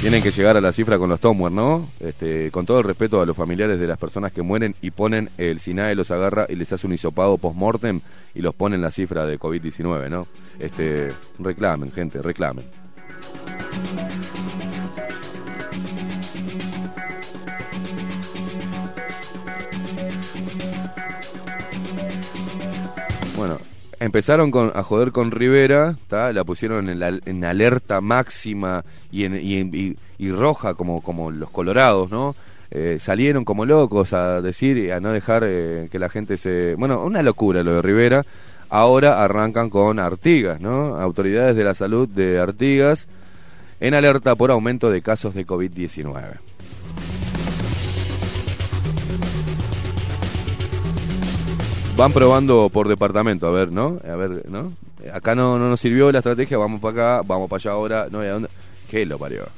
Tienen 0.00 0.22
que 0.22 0.30
llegar 0.32 0.56
a 0.56 0.60
la 0.60 0.72
cifra 0.72 0.96
con 0.96 1.08
los 1.08 1.20
Tomwer, 1.20 1.52
¿no? 1.52 1.88
Este, 2.00 2.50
con 2.50 2.66
todo 2.66 2.78
el 2.78 2.84
respeto 2.84 3.20
a 3.20 3.26
los 3.26 3.36
familiares 3.36 3.78
de 3.78 3.86
las 3.86 3.98
personas 3.98 4.32
que 4.32 4.42
mueren 4.42 4.74
y 4.80 4.90
ponen 4.90 5.28
el 5.38 5.60
SINAE, 5.60 5.96
los 5.96 6.10
agarra 6.10 6.46
y 6.48 6.56
les 6.56 6.72
hace 6.72 6.86
un 6.86 6.92
hisopado 6.92 7.36
post-mortem 7.36 8.00
y 8.34 8.40
los 8.40 8.54
ponen 8.54 8.80
la 8.80 8.92
cifra 8.92 9.26
de 9.26 9.38
COVID-19, 9.38 10.08
¿no? 10.08 10.26
Este, 10.58 11.12
reclamen, 11.40 11.92
gente, 11.92 12.22
reclamen. 12.22 12.64
Empezaron 24.00 24.50
con, 24.50 24.72
a 24.74 24.82
joder 24.82 25.12
con 25.12 25.30
Rivera, 25.30 25.96
la 26.10 26.44
pusieron 26.44 26.88
en, 26.88 27.44
alerta 27.44 28.00
máxima 28.00 28.84
y, 29.10 29.24
en, 29.24 29.96
y, 30.18 30.30
roja 30.30 30.74
como, 30.74 31.00
como 31.00 31.30
los 31.30 31.50
colorados, 31.50 32.10
¿no? 32.10 32.34
Eh, 32.70 32.98
salieron 33.00 33.44
como 33.44 33.64
locos 33.64 34.12
a 34.12 34.42
decir 34.42 34.76
y 34.76 34.90
a 34.90 35.00
no 35.00 35.12
dejar 35.12 35.42
eh, 35.46 35.88
que 35.90 35.98
la 35.98 36.10
gente 36.10 36.36
se... 36.36 36.74
Bueno, 36.74 37.02
una 37.02 37.22
locura 37.22 37.62
lo 37.62 37.76
de 37.76 37.82
Rivera. 37.82 38.26
Ahora 38.68 39.24
arrancan 39.24 39.70
con 39.70 39.98
Artigas, 39.98 40.60
¿no? 40.60 40.98
Autoridades 40.98 41.56
de 41.56 41.64
la 41.64 41.74
salud 41.74 42.06
de 42.06 42.38
Artigas 42.38 43.08
en 43.80 43.94
alerta 43.94 44.34
por 44.34 44.50
aumento 44.50 44.90
de 44.90 45.00
casos 45.00 45.34
de 45.34 45.46
COVID-19. 45.46 46.47
Van 51.98 52.12
probando 52.12 52.70
por 52.72 52.86
departamento, 52.86 53.48
a 53.48 53.50
ver, 53.50 53.72
¿no? 53.72 53.98
A 54.08 54.14
ver, 54.14 54.48
¿no? 54.48 54.72
Acá 55.12 55.34
no, 55.34 55.58
no 55.58 55.68
nos 55.68 55.80
sirvió 55.80 56.12
la 56.12 56.18
estrategia, 56.18 56.56
vamos 56.56 56.80
para 56.80 57.16
acá, 57.16 57.26
vamos 57.26 57.50
para 57.50 57.58
allá 57.58 57.70
ahora, 57.72 58.06
no 58.08 58.20
hay 58.20 58.28
a 58.28 58.32
dónde. 58.34 58.48
¿Qué 58.88 59.04
lo 59.04 59.18
parió? 59.18 59.48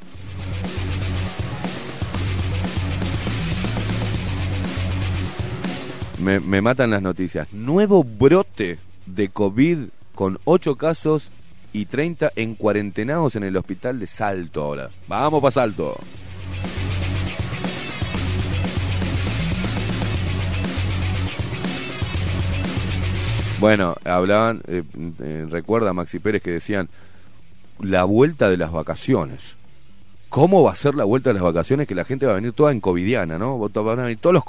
Me, 6.19 6.41
me 6.41 6.63
matan 6.63 6.89
las 6.89 7.03
noticias. 7.03 7.53
Nuevo 7.53 8.05
brote 8.05 8.79
de 9.05 9.29
COVID 9.29 9.79
con 10.15 10.39
8 10.45 10.77
casos 10.77 11.29
y 11.75 11.85
30 11.85 12.33
en 12.37 12.55
cuarentenados 12.55 13.37
en 13.37 13.43
el 13.43 13.55
hospital 13.59 14.01
de 14.01 14.07
Salto 14.07 14.63
ahora. 14.63 14.89
Vamos 15.09 15.43
para 15.43 15.51
Salto. 15.51 15.95
Bueno, 23.61 23.95
hablaban, 24.07 24.63
eh, 24.69 24.83
eh, 25.23 25.47
recuerda 25.51 25.93
Maxi 25.93 26.19
Pérez 26.19 26.41
que 26.41 26.51
decían 26.51 26.89
la 27.79 28.05
vuelta 28.05 28.49
de 28.49 28.57
las 28.57 28.73
vacaciones. 28.73 29.55
¿Cómo 30.31 30.63
va 30.63 30.73
a 30.73 30.77
ser 30.77 30.95
la 30.95 31.05
vuelta 31.05 31.29
de 31.29 31.35
las 31.35 31.43
vacaciones? 31.43 31.87
Que 31.87 31.95
la 31.95 32.07
gente 32.07 32.25
va 32.25 32.33
a 32.33 32.37
venir 32.37 32.55
toda 32.55 32.73
en 32.73 32.81
covidiana, 32.81 33.37
¿no? 33.37 33.59
Van 33.59 33.99
a 33.99 34.05
venir 34.05 34.17
todos 34.19 34.33
los, 34.33 34.45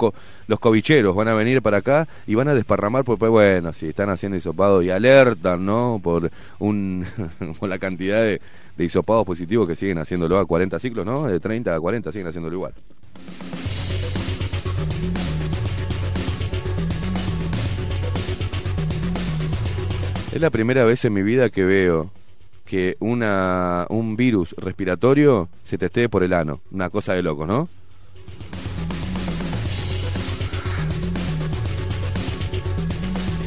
los 0.46 0.60
covicheros, 0.60 1.14
van 1.14 1.28
a 1.28 1.34
venir 1.34 1.60
para 1.60 1.78
acá 1.78 2.08
y 2.26 2.34
van 2.34 2.48
a 2.48 2.54
desparramar, 2.54 3.04
porque 3.04 3.26
bueno, 3.26 3.74
si 3.74 3.88
están 3.88 4.08
haciendo 4.08 4.38
hisopado 4.38 4.80
y 4.80 4.88
alertan, 4.88 5.66
¿no? 5.66 6.00
Por, 6.02 6.30
un, 6.60 7.04
por 7.60 7.68
la 7.68 7.78
cantidad 7.78 8.22
de, 8.22 8.40
de 8.78 8.84
hisopados 8.84 9.26
positivos 9.26 9.68
que 9.68 9.76
siguen 9.76 9.98
haciéndolo 9.98 10.38
a 10.38 10.46
40 10.46 10.78
ciclos, 10.78 11.04
¿no? 11.04 11.26
De 11.26 11.38
30 11.38 11.74
a 11.74 11.80
40 11.80 12.12
siguen 12.12 12.28
haciéndolo 12.28 12.54
igual. 12.54 12.72
Es 20.32 20.40
la 20.40 20.48
primera 20.48 20.86
vez 20.86 21.04
en 21.04 21.12
mi 21.12 21.22
vida 21.22 21.50
que 21.50 21.62
veo 21.62 22.10
que 22.64 22.96
una, 23.00 23.86
un 23.90 24.16
virus 24.16 24.54
respiratorio 24.56 25.50
se 25.62 25.76
testee 25.76 26.08
por 26.08 26.22
el 26.22 26.32
ano. 26.32 26.60
Una 26.70 26.88
cosa 26.88 27.12
de 27.12 27.22
loco, 27.22 27.46
¿no? 27.46 27.68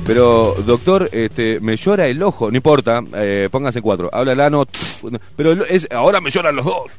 Pero, 0.06 0.54
doctor, 0.64 1.10
este, 1.12 1.60
me 1.60 1.76
llora 1.76 2.06
el 2.06 2.22
ojo. 2.22 2.52
No 2.52 2.58
importa, 2.58 3.02
eh, 3.16 3.50
póngase 3.52 3.82
cuatro. 3.82 4.12
Habla 4.14 4.34
el 4.34 4.40
ano. 4.42 4.68
Pero 5.36 5.56
ahora 5.90 6.22
me 6.22 6.30
lloran 6.30 6.56
los 6.56 6.66
dos. 6.66 6.92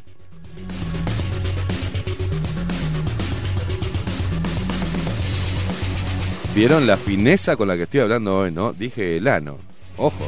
¿Vieron 6.56 6.88
la 6.88 6.96
fineza 6.96 7.54
con 7.54 7.68
la 7.68 7.76
que 7.76 7.84
estoy 7.84 8.00
hablando 8.00 8.38
hoy, 8.38 8.50
no? 8.50 8.72
Dije 8.72 9.18
el 9.18 9.28
ano. 9.28 9.65
Ojo 9.98 10.26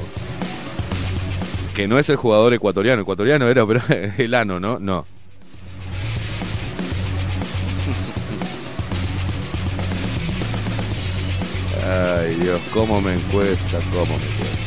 que 1.79 1.87
no 1.87 1.97
es 1.97 2.09
el 2.09 2.16
jugador 2.16 2.53
ecuatoriano. 2.53 3.03
Ecuatoriano 3.03 3.47
era, 3.47 3.64
pero 3.64 3.81
el 4.19 4.35
ano, 4.35 4.59
¿no? 4.59 4.81
No. 4.81 5.07
Ay, 11.87 12.35
Dios, 12.35 12.61
cómo 12.75 13.01
me 13.01 13.14
encuesta, 13.14 13.79
cómo 13.93 14.07
me 14.07 14.25
encuesta. 14.25 14.59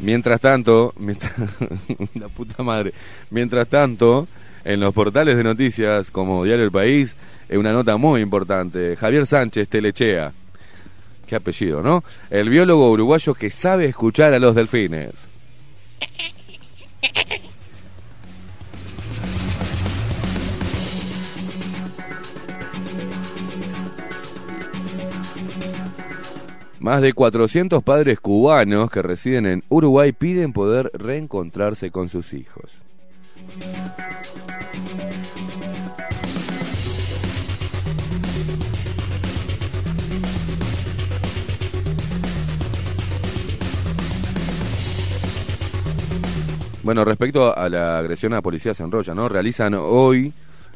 Mientras 0.00 0.40
tanto, 0.40 0.94
mientras, 0.98 1.34
la 2.14 2.28
puta 2.28 2.62
madre, 2.62 2.94
mientras 3.28 3.68
tanto, 3.68 4.26
en 4.64 4.80
los 4.80 4.94
portales 4.94 5.36
de 5.36 5.44
noticias 5.44 6.10
como 6.10 6.44
Diario 6.44 6.64
El 6.64 6.72
País, 6.72 7.14
una 7.58 7.72
nota 7.72 7.96
muy 7.96 8.20
importante. 8.20 8.96
Javier 8.96 9.26
Sánchez 9.26 9.68
Telechea. 9.68 10.32
Qué 11.26 11.36
apellido, 11.36 11.82
¿no? 11.82 12.02
El 12.30 12.48
biólogo 12.48 12.90
uruguayo 12.90 13.34
que 13.34 13.50
sabe 13.50 13.86
escuchar 13.86 14.34
a 14.34 14.38
los 14.38 14.54
delfines. 14.54 15.30
Más 26.80 27.02
de 27.02 27.12
400 27.12 27.82
padres 27.82 28.20
cubanos 28.20 28.90
que 28.90 29.02
residen 29.02 29.44
en 29.44 29.64
Uruguay 29.68 30.12
piden 30.12 30.54
poder 30.54 30.90
reencontrarse 30.94 31.90
con 31.90 32.08
sus 32.08 32.32
hijos. 32.32 32.80
Bueno, 46.82 47.04
respecto 47.04 47.56
a 47.56 47.68
la 47.68 47.98
agresión 47.98 48.32
a 48.32 48.40
policías 48.40 48.80
en 48.80 48.90
Rocha, 48.90 49.14
¿no? 49.14 49.28
Realizan 49.28 49.74
hoy 49.74 50.32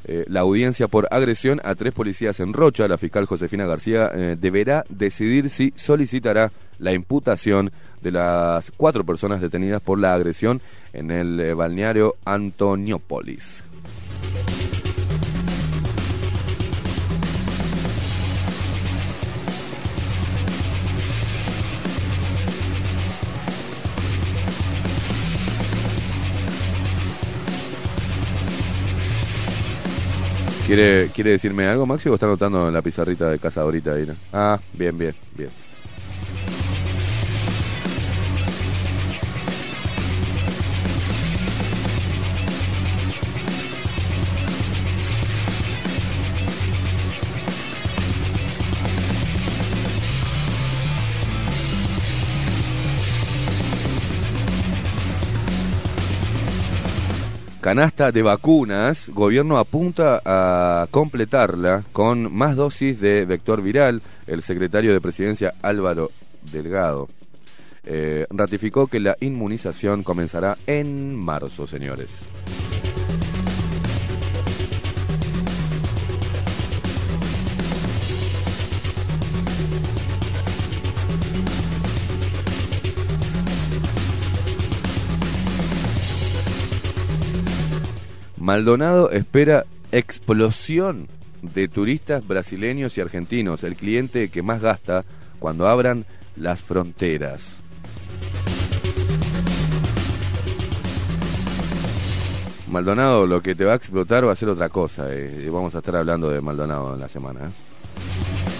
eh, 0.06 0.24
la 0.28 0.40
audiencia 0.40 0.86
por 0.86 1.08
agresión 1.10 1.62
a 1.64 1.74
tres 1.74 1.94
policías 1.94 2.40
en 2.40 2.52
Rocha. 2.52 2.86
La 2.86 2.98
fiscal 2.98 3.24
Josefina 3.24 3.64
García 3.64 4.10
eh, 4.14 4.36
deberá 4.38 4.84
decidir 4.90 5.48
si 5.48 5.72
solicitará 5.76 6.52
la 6.78 6.92
imputación 6.92 7.72
de 8.02 8.12
las 8.12 8.70
cuatro 8.76 9.04
personas 9.04 9.40
detenidas 9.40 9.80
por 9.80 9.98
la 9.98 10.12
agresión 10.12 10.60
en 10.92 11.10
el 11.10 11.40
eh, 11.40 11.54
balneario 11.54 12.16
Antoniópolis. 12.26 13.64
¿Quiere, 30.66 31.10
¿Quiere 31.14 31.32
decirme 31.32 31.66
algo, 31.66 31.84
Maxi, 31.84 32.08
o 32.08 32.14
está 32.14 32.24
anotando 32.24 32.68
en 32.68 32.72
la 32.72 32.80
pizarrita 32.80 33.28
de 33.28 33.38
casa 33.38 33.60
ahorita 33.60 33.92
ahí? 33.92 34.06
Ah, 34.32 34.58
bien, 34.72 34.96
bien, 34.96 35.14
bien. 35.36 35.50
Canasta 57.64 58.12
de 58.12 58.20
vacunas, 58.20 59.08
gobierno 59.08 59.56
apunta 59.56 60.20
a 60.22 60.86
completarla 60.90 61.82
con 61.94 62.30
más 62.30 62.56
dosis 62.56 63.00
de 63.00 63.24
vector 63.24 63.62
viral. 63.62 64.02
El 64.26 64.42
secretario 64.42 64.92
de 64.92 65.00
Presidencia 65.00 65.54
Álvaro 65.62 66.10
Delgado 66.52 67.08
eh, 67.86 68.26
ratificó 68.28 68.86
que 68.86 69.00
la 69.00 69.16
inmunización 69.18 70.02
comenzará 70.02 70.58
en 70.66 71.16
marzo, 71.16 71.66
señores. 71.66 72.20
Maldonado 88.44 89.10
espera 89.10 89.64
explosión 89.90 91.08
de 91.40 91.66
turistas 91.66 92.26
brasileños 92.28 92.98
y 92.98 93.00
argentinos, 93.00 93.64
el 93.64 93.74
cliente 93.74 94.28
que 94.28 94.42
más 94.42 94.60
gasta 94.60 95.02
cuando 95.38 95.66
abran 95.66 96.04
las 96.36 96.60
fronteras. 96.60 97.56
Maldonado 102.68 103.26
lo 103.26 103.40
que 103.40 103.54
te 103.54 103.64
va 103.64 103.72
a 103.72 103.76
explotar 103.76 104.28
va 104.28 104.32
a 104.32 104.36
ser 104.36 104.50
otra 104.50 104.68
cosa. 104.68 105.06
Eh, 105.10 105.48
vamos 105.50 105.74
a 105.74 105.78
estar 105.78 105.96
hablando 105.96 106.28
de 106.28 106.42
Maldonado 106.42 106.92
en 106.92 107.00
la 107.00 107.08
semana. 107.08 107.46
¿eh? 107.46 108.53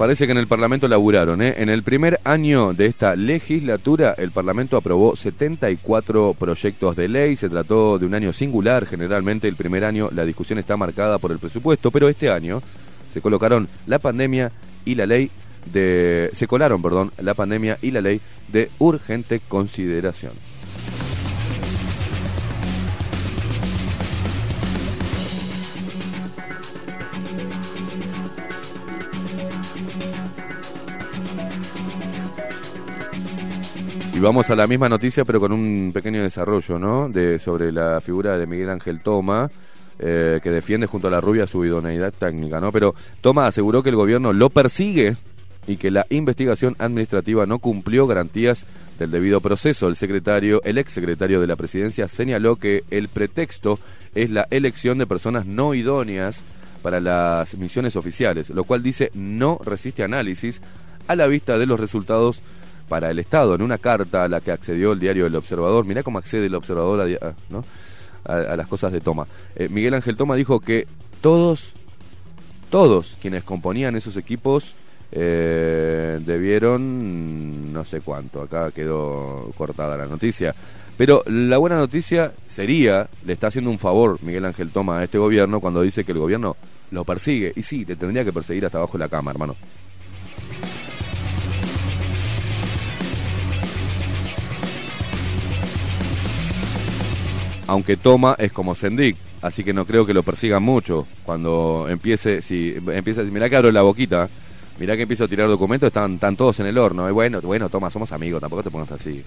Parece 0.00 0.24
que 0.24 0.32
en 0.32 0.38
el 0.38 0.46
Parlamento 0.46 0.88
laburaron. 0.88 1.42
¿eh? 1.42 1.56
En 1.58 1.68
el 1.68 1.82
primer 1.82 2.20
año 2.24 2.72
de 2.72 2.86
esta 2.86 3.14
legislatura, 3.16 4.14
el 4.16 4.30
Parlamento 4.30 4.78
aprobó 4.78 5.14
74 5.14 6.34
proyectos 6.38 6.96
de 6.96 7.06
ley. 7.06 7.36
Se 7.36 7.50
trató 7.50 7.98
de 7.98 8.06
un 8.06 8.14
año 8.14 8.32
singular. 8.32 8.86
Generalmente, 8.86 9.46
el 9.46 9.56
primer 9.56 9.84
año 9.84 10.08
la 10.10 10.24
discusión 10.24 10.58
está 10.58 10.78
marcada 10.78 11.18
por 11.18 11.32
el 11.32 11.38
presupuesto, 11.38 11.90
pero 11.90 12.08
este 12.08 12.30
año 12.30 12.62
se 13.12 13.20
colocaron 13.20 13.68
la 13.86 13.98
pandemia 13.98 14.50
y 14.86 14.94
la 14.94 15.04
ley 15.04 15.30
de. 15.70 16.30
Se 16.32 16.46
colaron, 16.46 16.80
perdón, 16.80 17.12
la 17.20 17.34
pandemia 17.34 17.76
y 17.82 17.90
la 17.90 18.00
ley 18.00 18.22
de 18.48 18.70
urgente 18.78 19.38
consideración. 19.46 20.32
Y 34.20 34.22
vamos 34.22 34.50
a 34.50 34.54
la 34.54 34.66
misma 34.66 34.86
noticia, 34.86 35.24
pero 35.24 35.40
con 35.40 35.50
un 35.50 35.92
pequeño 35.94 36.22
desarrollo, 36.22 36.78
¿no? 36.78 37.08
De, 37.08 37.38
sobre 37.38 37.72
la 37.72 38.02
figura 38.02 38.36
de 38.36 38.46
Miguel 38.46 38.68
Ángel 38.68 39.00
Toma, 39.00 39.50
eh, 39.98 40.40
que 40.42 40.50
defiende 40.50 40.86
junto 40.86 41.08
a 41.08 41.10
la 41.10 41.22
rubia 41.22 41.46
su 41.46 41.64
idoneidad 41.64 42.12
técnica, 42.12 42.60
¿no? 42.60 42.70
Pero 42.70 42.94
Toma 43.22 43.46
aseguró 43.46 43.82
que 43.82 43.88
el 43.88 43.96
gobierno 43.96 44.34
lo 44.34 44.50
persigue 44.50 45.16
y 45.66 45.78
que 45.78 45.90
la 45.90 46.04
investigación 46.10 46.76
administrativa 46.78 47.46
no 47.46 47.60
cumplió 47.60 48.06
garantías 48.06 48.66
del 48.98 49.10
debido 49.10 49.40
proceso. 49.40 49.88
El 49.88 49.96
secretario, 49.96 50.60
el 50.64 50.76
ex 50.76 50.92
secretario 50.92 51.40
de 51.40 51.46
la 51.46 51.56
presidencia 51.56 52.06
señaló 52.06 52.56
que 52.56 52.84
el 52.90 53.08
pretexto 53.08 53.78
es 54.14 54.28
la 54.28 54.46
elección 54.50 54.98
de 54.98 55.06
personas 55.06 55.46
no 55.46 55.72
idóneas 55.72 56.44
para 56.82 57.00
las 57.00 57.54
misiones 57.54 57.96
oficiales, 57.96 58.50
lo 58.50 58.64
cual 58.64 58.82
dice 58.82 59.10
no 59.14 59.58
resiste 59.64 60.02
análisis 60.02 60.60
a 61.08 61.16
la 61.16 61.26
vista 61.26 61.56
de 61.56 61.64
los 61.64 61.80
resultados 61.80 62.42
para 62.90 63.08
el 63.08 63.20
Estado 63.20 63.54
en 63.54 63.62
una 63.62 63.78
carta 63.78 64.24
a 64.24 64.28
la 64.28 64.40
que 64.40 64.50
accedió 64.50 64.90
el 64.92 64.98
diario 64.98 65.24
El 65.24 65.36
Observador. 65.36 65.84
Mirá 65.84 66.02
cómo 66.02 66.18
accede 66.18 66.46
el 66.46 66.54
Observador 66.56 67.00
a, 68.24 68.56
las 68.56 68.66
cosas 68.66 68.90
de 68.90 69.00
Toma. 69.00 69.28
Eh, 69.54 69.68
Miguel 69.70 69.94
Ángel 69.94 70.16
Toma 70.16 70.34
dijo 70.34 70.58
que 70.58 70.88
todos, 71.20 71.72
todos 72.68 73.16
quienes 73.22 73.44
componían 73.44 73.94
esos 73.94 74.16
equipos 74.16 74.74
eh, 75.12 76.18
debieron 76.26 77.72
no 77.72 77.84
sé 77.84 78.00
cuánto. 78.00 78.42
Acá 78.42 78.72
quedó 78.72 79.52
cortada 79.56 79.96
la 79.96 80.06
noticia. 80.06 80.52
Pero 80.96 81.22
la 81.26 81.58
buena 81.58 81.76
noticia 81.76 82.32
sería, 82.48 83.08
le 83.24 83.34
está 83.34 83.46
haciendo 83.46 83.70
un 83.70 83.78
favor 83.78 84.18
Miguel 84.22 84.46
Ángel 84.46 84.70
Toma 84.70 84.98
a 84.98 85.04
este 85.04 85.16
gobierno 85.16 85.60
cuando 85.60 85.80
dice 85.82 86.02
que 86.02 86.10
el 86.10 86.18
gobierno 86.18 86.56
lo 86.90 87.04
persigue. 87.04 87.52
Y 87.54 87.62
sí, 87.62 87.84
te 87.84 87.94
tendría 87.94 88.24
que 88.24 88.32
perseguir 88.32 88.66
hasta 88.66 88.78
abajo 88.78 88.98
de 88.98 89.04
la 89.04 89.08
cama, 89.08 89.30
hermano. 89.30 89.54
Aunque 97.70 97.96
toma 97.96 98.34
es 98.36 98.50
como 98.50 98.74
Sendik, 98.74 99.16
así 99.42 99.62
que 99.62 99.72
no 99.72 99.84
creo 99.84 100.04
que 100.04 100.12
lo 100.12 100.24
persigan 100.24 100.60
mucho. 100.60 101.06
Cuando 101.24 101.86
empiece, 101.88 102.42
si 102.42 102.74
empieza, 102.88 103.22
mirá 103.22 103.48
que 103.48 103.54
abro 103.54 103.70
la 103.70 103.82
boquita, 103.82 104.28
mirá 104.80 104.96
que 104.96 105.02
empiezo 105.02 105.24
a 105.24 105.28
tirar 105.28 105.46
documentos, 105.46 105.86
están, 105.86 106.14
están 106.14 106.34
todos 106.34 106.58
en 106.58 106.66
el 106.66 106.76
horno. 106.76 107.08
Y 107.08 107.12
bueno, 107.12 107.40
bueno, 107.40 107.68
toma, 107.68 107.88
somos 107.88 108.10
amigos, 108.10 108.40
tampoco 108.40 108.64
te 108.64 108.72
pongas 108.72 108.90
así. 108.90 109.22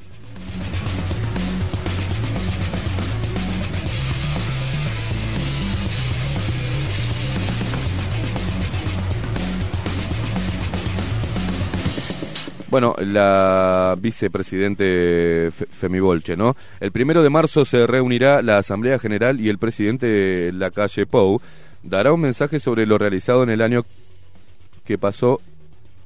Bueno, 12.74 12.96
la 12.98 13.96
vicepresidente 14.00 15.52
Femi 15.52 16.00
Bolche, 16.00 16.36
¿no? 16.36 16.56
El 16.80 16.92
primero 16.92 17.22
de 17.22 17.30
marzo 17.30 17.66
se 17.66 17.86
reunirá 17.86 18.42
la 18.42 18.58
Asamblea 18.58 18.98
General 18.98 19.40
y 19.40 19.50
el 19.50 19.60
presidente 19.60 20.52
la 20.52 20.72
calle 20.72 21.06
Pou 21.06 21.40
dará 21.84 22.12
un 22.12 22.22
mensaje 22.22 22.60
sobre 22.60 22.88
lo 22.88 22.98
realizado 22.98 23.44
en 23.44 23.52
el 23.52 23.62
año 23.62 23.84
que 24.86 24.98
pasó, 24.98 25.40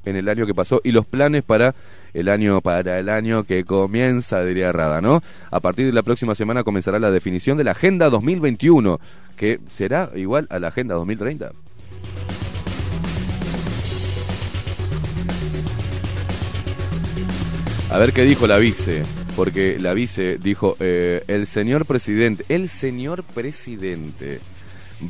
en 0.04 0.18
el 0.18 0.28
año 0.28 0.46
que 0.46 0.54
pasó 0.54 0.82
y 0.84 0.92
los 0.92 1.08
planes 1.08 1.46
para 1.46 1.74
el 2.14 2.28
año 2.28 2.60
para 2.60 3.00
el 3.00 3.08
año 3.08 3.46
que 3.46 3.64
comienza, 3.64 4.44
diría 4.44 4.74
Rada, 4.74 5.00
¿no? 5.00 5.24
A 5.50 5.62
partir 5.62 5.86
de 5.86 5.94
la 5.94 6.04
próxima 6.04 6.36
semana 6.36 6.66
comenzará 6.66 7.00
la 7.00 7.12
definición 7.12 7.58
de 7.58 7.64
la 7.64 7.72
Agenda 7.72 8.10
2021, 8.10 9.00
que 9.38 9.62
será 9.70 10.12
igual 10.16 10.48
a 10.50 10.60
la 10.60 10.68
Agenda 10.68 10.96
2030. 10.96 11.50
A 17.90 17.98
ver 18.00 18.12
qué 18.12 18.24
dijo 18.24 18.48
la 18.48 18.58
vice, 18.58 19.02
porque 19.36 19.80
la 19.80 19.94
vice 19.94 20.38
dijo, 20.38 20.76
eh, 20.82 21.24
el 21.28 21.48
señor 21.48 21.86
presidente, 21.86 22.44
el 22.50 22.68
señor 22.68 23.24
presidente 23.24 24.40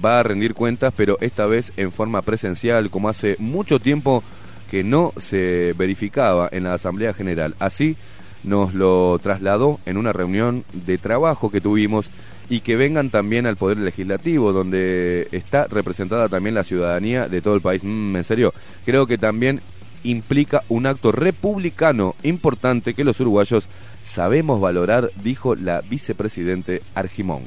va 0.04 0.20
a 0.20 0.24
rendir 0.24 0.54
cuentas, 0.54 0.94
pero 0.96 1.18
esta 1.20 1.48
vez 1.48 1.74
en 1.76 1.92
forma 1.92 2.22
presencial, 2.22 2.92
como 2.92 3.10
hace 3.10 3.36
mucho 3.40 3.80
tiempo 3.80 4.24
que 4.70 4.84
no 4.84 5.12
se 5.18 5.74
verificaba 5.76 6.50
en 6.52 6.66
la 6.66 6.76
Asamblea 6.76 7.14
General. 7.14 7.56
Así 7.58 7.98
nos 8.44 8.76
lo 8.76 9.18
trasladó 9.24 9.80
en 9.88 9.98
una 9.98 10.14
reunión 10.14 10.64
de 10.74 11.00
trabajo 11.00 11.50
que 11.50 11.62
tuvimos 11.62 12.12
y 12.48 12.62
que 12.62 12.76
vengan 12.76 13.10
también 13.10 13.48
al 13.48 13.58
Poder 13.58 13.78
Legislativo, 13.78 14.54
donde 14.54 15.28
está 15.32 15.66
representada 15.66 16.30
también 16.30 16.56
la 16.56 16.64
ciudadanía 16.64 17.28
de 17.28 17.42
todo 17.42 17.56
el 17.56 17.62
país. 17.62 17.84
Mm, 17.84 18.16
en 18.16 18.24
serio, 18.24 18.54
creo 18.86 19.08
que 19.08 19.18
también 19.18 19.62
implica 20.10 20.64
un 20.70 20.86
acto 20.86 21.12
republicano 21.12 22.16
importante 22.24 22.94
que 22.94 23.04
los 23.04 23.20
uruguayos 23.20 23.68
sabemos 24.04 24.62
valorar, 24.62 25.12
dijo 25.24 25.56
la 25.56 25.82
vicepresidente 25.82 26.82
Argimón. 26.96 27.44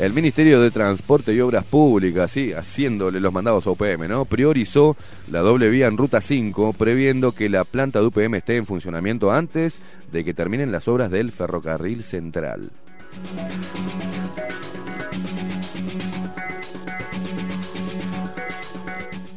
El 0.00 0.14
Ministerio 0.14 0.62
de 0.62 0.70
Transporte 0.70 1.34
y 1.34 1.40
Obras 1.40 1.66
Públicas, 1.66 2.32
sí, 2.32 2.54
haciéndole 2.54 3.20
los 3.20 3.34
mandados 3.34 3.66
a 3.66 3.70
UPM, 3.72 4.08
¿no? 4.08 4.24
Priorizó 4.24 4.96
la 5.30 5.40
doble 5.40 5.68
vía 5.68 5.88
en 5.88 5.98
Ruta 5.98 6.22
5, 6.22 6.72
previendo 6.72 7.32
que 7.32 7.50
la 7.50 7.64
planta 7.64 8.00
de 8.00 8.06
UPM 8.06 8.36
esté 8.36 8.56
en 8.56 8.64
funcionamiento 8.64 9.30
antes 9.30 9.78
de 10.10 10.24
que 10.24 10.32
terminen 10.32 10.72
las 10.72 10.88
obras 10.88 11.10
del 11.10 11.32
ferrocarril 11.32 12.02
central. 12.02 12.70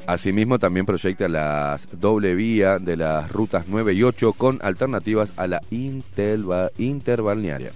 Asimismo, 0.07 0.59
también 0.59 0.86
proyecta 0.86 1.28
la 1.28 1.78
doble 1.91 2.36
vía 2.36 2.80
de 2.80 2.95
las 2.95 3.30
rutas 3.30 3.66
9 3.68 3.95
y 3.95 4.03
8 4.03 4.32
con 4.32 4.59
alternativas 4.61 5.34
a 5.36 5.45
la 5.45 5.59
interbalnearia. 5.70 7.74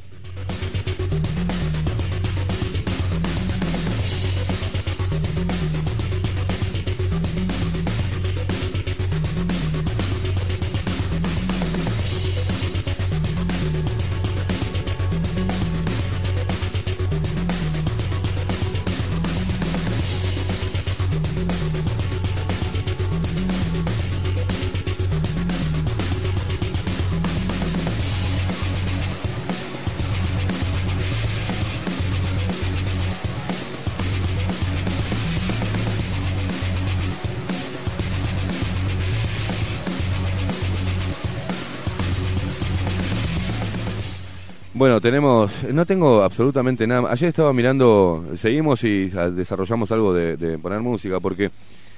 Tenemos, 45.08 45.64
no 45.72 45.86
tengo 45.86 46.22
absolutamente 46.22 46.86
nada. 46.86 47.10
Ayer 47.10 47.30
estaba 47.30 47.54
mirando, 47.54 48.26
seguimos 48.36 48.84
y 48.84 49.08
desarrollamos 49.08 49.90
algo 49.94 50.14
de, 50.14 50.58
poner 50.58 50.82
música 50.82 51.22
porque 51.22 51.50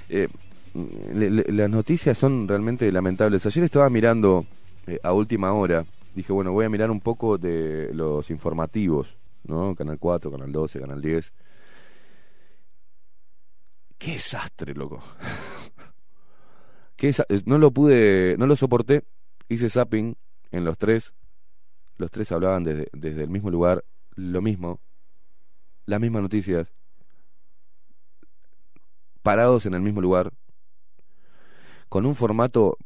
eh, 0.10 0.28
las 0.76 1.72
noticias 1.72 2.16
son 2.16 2.48
realmente 2.48 2.92
lamentables. 2.92 3.44
Ayer 3.48 3.64
estaba 3.64 3.90
mirando 3.90 4.46
eh, 4.86 5.00
a 5.02 5.12
última 5.14 5.52
hora, 5.54 5.84
dije, 6.14 6.32
bueno, 6.32 6.52
voy 6.52 6.66
a 6.66 6.70
mirar 6.70 6.92
un 6.92 7.00
poco 7.00 7.40
de 7.40 7.90
los 7.96 8.30
informativos, 8.30 9.16
¿no? 9.46 9.74
Canal 9.74 9.98
4, 9.98 10.30
Canal 10.30 10.52
12, 10.52 10.80
Canal 10.80 11.02
10. 11.02 11.34
Qué 13.98 14.12
desastre, 14.12 14.76
loco. 14.76 15.02
Qué 16.96 17.12
no 17.46 17.58
lo 17.58 17.72
pude, 17.72 18.36
no 18.38 18.46
lo 18.46 18.56
soporté. 18.56 19.02
Hice 19.48 19.68
zapping 19.68 20.16
en 20.52 20.64
los 20.64 20.78
tres 20.78 21.16
los 22.00 22.10
tres 22.10 22.32
hablaban 22.32 22.64
desde, 22.64 22.88
desde 22.94 23.24
el 23.24 23.30
mismo 23.30 23.52
lugar, 23.52 23.84
lo 24.16 24.42
mismo, 24.42 24.80
las 25.86 26.00
mismas 26.00 26.22
noticias, 26.22 26.74
parados 29.22 29.66
en 29.66 29.74
el 29.74 29.82
mismo 29.82 30.00
lugar, 30.00 30.32
con 31.90 32.06
un 32.06 32.16
formato 32.16 32.78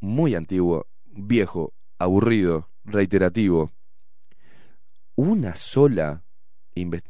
muy 0.00 0.34
antiguo, 0.34 0.86
viejo, 1.06 1.72
aburrido, 1.98 2.68
reiterativo. 2.84 3.72
Una 5.14 5.56
sola, 5.56 6.22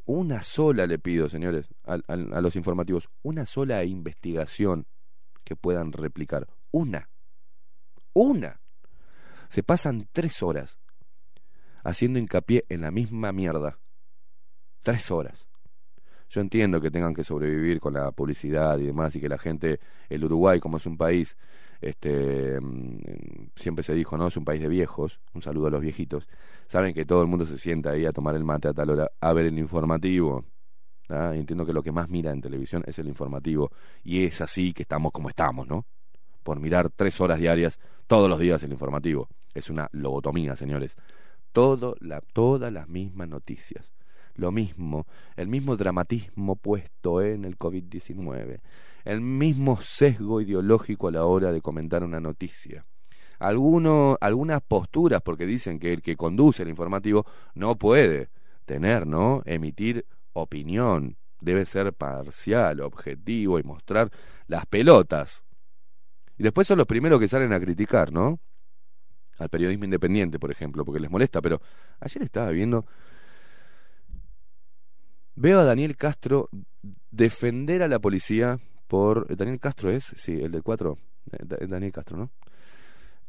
una 0.05 0.43
sola 0.43 0.87
le 0.87 1.01
pido, 1.01 1.29
señores, 1.29 1.69
a, 1.85 1.95
a 2.07 2.41
los 2.41 2.55
informativos, 2.55 3.09
una 3.23 3.45
sola 3.45 3.83
investigación 3.85 4.87
que 5.43 5.57
puedan 5.57 5.93
replicar. 5.93 6.47
Una. 6.71 7.09
Una. 8.13 8.61
Se 9.49 9.65
pasan 9.65 10.09
tres 10.13 10.43
horas 10.45 10.79
haciendo 11.83 12.19
hincapié 12.19 12.65
en 12.69 12.81
la 12.83 12.91
misma 12.91 13.33
mierda. 13.33 13.79
Tres 14.83 15.11
horas. 15.11 15.47
Yo 16.29 16.41
entiendo 16.41 16.81
que 16.81 16.91
tengan 16.91 17.13
que 17.13 17.25
sobrevivir 17.25 17.79
con 17.79 17.93
la 17.93 18.11
publicidad 18.11 18.79
y 18.79 18.87
demás 18.87 19.15
y 19.15 19.21
que 19.21 19.29
la 19.29 19.37
gente, 19.37 19.81
el 20.09 20.25
Uruguay 20.25 20.61
como 20.61 20.79
es 20.79 20.87
un 20.87 20.97
país, 20.97 21.37
este, 21.81 22.59
mm, 22.59 23.51
siempre 23.55 23.83
se 23.83 23.93
dijo, 23.95 24.17
¿no? 24.17 24.29
Es 24.29 24.37
un 24.39 24.45
país 24.45 24.63
de 24.63 24.69
viejos, 24.69 25.21
un 25.35 25.43
saludo 25.43 25.67
a 25.67 25.71
los 25.71 25.83
viejitos. 25.83 26.27
Saben 26.67 26.95
que 26.95 27.05
todo 27.05 27.21
el 27.21 27.29
mundo 27.29 27.45
se 27.45 27.59
sienta 27.59 27.91
ahí 27.91 28.07
a 28.07 28.13
tomar 28.13 28.35
el 28.35 28.45
mate 28.45 28.69
a 28.69 28.73
tal 28.73 28.91
hora, 28.91 29.11
a 29.21 29.33
ver 29.35 29.47
el 29.47 29.59
informativo. 29.59 30.47
¿ah? 31.11 31.33
entiendo 31.35 31.67
que 31.67 31.75
lo 31.75 31.83
que 31.83 31.93
más 31.93 32.09
mira 32.09 32.33
en 32.33 32.41
televisión 32.41 32.83
es 32.87 32.99
el 32.99 33.09
informativo. 33.09 33.71
Y 34.03 34.25
es 34.25 34.41
así 34.41 34.73
que 34.73 34.83
estamos 34.83 35.13
como 35.13 35.29
estamos, 35.29 35.69
¿no? 35.69 35.85
Por 36.43 36.61
mirar 36.61 36.89
tres 36.89 37.21
horas 37.21 37.41
diarias, 37.41 37.79
todos 38.07 38.31
los 38.31 38.41
días 38.41 38.63
el 38.63 38.73
informativo. 38.73 39.29
Es 39.53 39.69
una 39.69 39.87
lobotomía, 39.93 40.57
señores 40.57 40.97
todo 41.53 41.97
la, 42.01 42.21
todas 42.21 42.73
las 42.73 42.89
mismas 42.89 43.29
noticias. 43.29 43.93
Lo 44.35 44.51
mismo, 44.51 45.07
el 45.37 45.49
mismo 45.49 45.77
dramatismo 45.77 46.57
puesto 46.57 47.21
en 47.21 47.45
el 47.45 47.59
COVID-19, 47.59 48.61
el 49.05 49.21
mismo 49.21 49.81
sesgo 49.81 50.41
ideológico 50.41 51.09
a 51.09 51.13
la 51.13 51.27
hora 51.27 51.53
de 51.53 51.61
comentar 51.61 52.03
una 52.03 52.19
noticia. 52.19 52.87
Alguno, 53.39 54.17
algunas 54.21 54.63
posturas, 54.63 55.21
porque 55.21 55.47
dicen 55.47 55.79
que 55.79 55.93
el 55.93 56.01
que 56.01 56.17
conduce 56.17 56.63
el 56.63 56.71
informativo 56.71 57.27
no 57.55 57.77
puede 57.77 58.31
tener, 58.65 59.07
¿no? 59.07 59.43
Emitir 59.45 60.07
opinión, 60.33 61.17
debe 61.41 61.67
ser 61.67 61.93
parcial, 61.93 62.81
objetivo 62.81 63.59
y 63.59 63.65
mostrar 63.65 64.11
las 64.47 64.65
pelotas. 64.67 65.45
Y 66.39 66.43
después 66.43 66.67
son 66.67 66.79
los 66.79 66.87
primeros 66.87 67.21
que 67.21 67.29
salen 67.29 67.53
a 67.53 67.61
criticar, 67.61 68.13
¿no? 68.13 68.39
Al 69.43 69.49
periodismo 69.49 69.85
independiente, 69.85 70.39
por 70.39 70.51
ejemplo, 70.51 70.85
porque 70.85 71.01
les 71.01 71.11
molesta, 71.11 71.41
pero 71.43 71.61
ayer 72.01 72.23
estaba 72.23 72.51
viendo, 72.51 72.87
veo 75.35 75.61
a 75.61 75.65
Daniel 75.65 75.97
Castro 75.97 76.49
defender 77.11 77.83
a 77.83 77.89
la 77.89 77.99
policía 77.99 78.59
por... 78.89 79.35
Daniel 79.37 79.61
Castro 79.61 79.91
es, 79.91 80.05
sí, 80.17 80.41
el 80.41 80.53
del 80.53 80.63
4, 80.63 80.99
eh, 81.33 81.67
Daniel 81.67 81.93
Castro, 81.93 82.17
¿no? 82.17 82.31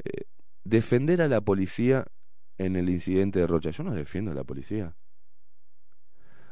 Eh, 0.03 0.23
defender 0.63 1.21
a 1.21 1.27
la 1.27 1.41
policía 1.41 2.05
en 2.57 2.75
el 2.75 2.89
incidente 2.89 3.39
de 3.39 3.47
Rocha. 3.47 3.71
Yo 3.71 3.83
no 3.83 3.93
defiendo 3.93 4.31
a 4.31 4.35
la 4.35 4.43
policía. 4.43 4.95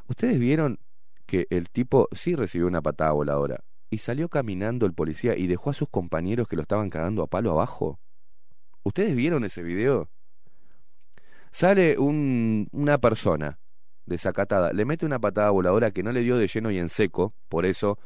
Ustedes 0.07 0.39
vieron 0.39 0.79
que 1.25 1.47
el 1.49 1.69
tipo 1.69 2.09
sí 2.11 2.35
recibió 2.35 2.67
una 2.67 2.81
patada 2.81 3.11
voladora 3.11 3.63
y 3.89 3.99
salió 3.99 4.29
caminando 4.29 4.85
el 4.85 4.93
policía 4.93 5.37
y 5.37 5.47
dejó 5.47 5.69
a 5.69 5.73
sus 5.73 5.89
compañeros 5.89 6.47
que 6.47 6.55
lo 6.55 6.61
estaban 6.61 6.89
cagando 6.89 7.23
a 7.23 7.27
palo 7.27 7.51
abajo. 7.51 7.99
¿Ustedes 8.83 9.15
vieron 9.15 9.43
ese 9.43 9.61
video? 9.63 10.09
Sale 11.51 11.97
un, 11.99 12.67
una 12.71 12.97
persona 12.99 13.59
desacatada, 14.05 14.73
le 14.73 14.85
mete 14.85 15.05
una 15.05 15.19
patada 15.19 15.49
voladora 15.51 15.91
que 15.91 16.03
no 16.03 16.11
le 16.11 16.21
dio 16.21 16.37
de 16.37 16.47
lleno 16.47 16.71
y 16.71 16.79
en 16.79 16.89
seco, 16.89 17.33
por 17.49 17.65
eso, 17.65 17.99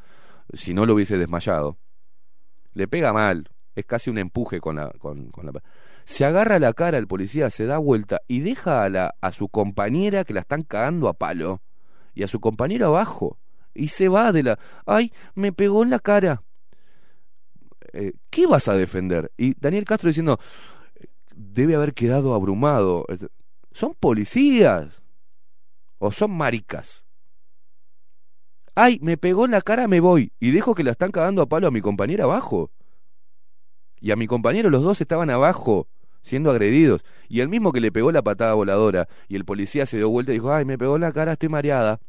si 0.52 0.74
no 0.74 0.84
lo 0.84 0.94
hubiese 0.94 1.16
desmayado. 1.16 1.78
Le 2.74 2.88
pega 2.88 3.12
mal, 3.12 3.48
es 3.74 3.86
casi 3.86 4.10
un 4.10 4.18
empuje 4.18 4.60
con 4.60 4.76
la, 4.76 4.90
con, 4.98 5.30
con 5.30 5.46
la... 5.46 5.52
Se 6.04 6.24
agarra 6.24 6.58
la 6.58 6.72
cara 6.72 6.98
el 6.98 7.06
policía, 7.06 7.50
se 7.50 7.66
da 7.66 7.78
vuelta 7.78 8.20
y 8.28 8.40
deja 8.40 8.84
a, 8.84 8.88
la, 8.88 9.14
a 9.20 9.32
su 9.32 9.48
compañera 9.48 10.24
que 10.24 10.34
la 10.34 10.40
están 10.40 10.62
cagando 10.62 11.08
a 11.08 11.14
palo 11.14 11.62
y 12.14 12.22
a 12.22 12.28
su 12.28 12.40
compañero 12.40 12.86
abajo 12.86 13.38
y 13.74 13.88
se 13.88 14.08
va 14.08 14.32
de 14.32 14.42
la... 14.42 14.58
¡Ay, 14.86 15.12
me 15.34 15.52
pegó 15.52 15.82
en 15.82 15.90
la 15.90 15.98
cara! 15.98 16.42
Eh, 17.92 18.12
¿qué 18.30 18.46
vas 18.46 18.68
a 18.68 18.74
defender? 18.74 19.32
Y 19.36 19.54
Daniel 19.60 19.84
Castro 19.84 20.08
diciendo, 20.08 20.38
debe 21.34 21.74
haber 21.74 21.94
quedado 21.94 22.34
abrumado. 22.34 23.04
Son 23.72 23.94
policías 23.94 25.02
o 25.98 26.10
son 26.12 26.30
maricas. 26.30 27.04
ay, 28.74 28.98
me 29.00 29.16
pegó 29.16 29.46
en 29.46 29.52
la 29.52 29.62
cara, 29.62 29.88
me 29.88 30.00
voy. 30.00 30.32
Y 30.38 30.50
dejo 30.50 30.74
que 30.74 30.84
la 30.84 30.90
están 30.92 31.10
cagando 31.10 31.40
a 31.42 31.46
palo 31.46 31.66
a 31.66 31.70
mi 31.70 31.80
compañera 31.80 32.24
abajo. 32.24 32.70
Y 34.00 34.10
a 34.10 34.16
mi 34.16 34.26
compañero, 34.26 34.68
los 34.68 34.82
dos 34.82 35.00
estaban 35.00 35.30
abajo, 35.30 35.88
siendo 36.22 36.50
agredidos. 36.50 37.02
Y 37.28 37.40
el 37.40 37.48
mismo 37.48 37.72
que 37.72 37.80
le 37.80 37.90
pegó 37.90 38.12
la 38.12 38.22
patada 38.22 38.52
voladora 38.52 39.08
y 39.28 39.36
el 39.36 39.46
policía 39.46 39.86
se 39.86 39.96
dio 39.96 40.10
vuelta 40.10 40.32
y 40.32 40.34
dijo, 40.34 40.52
ay, 40.52 40.64
me 40.66 40.76
pegó 40.76 40.96
en 40.96 41.02
la 41.02 41.12
cara, 41.12 41.32
estoy 41.32 41.48
mareada. 41.48 42.00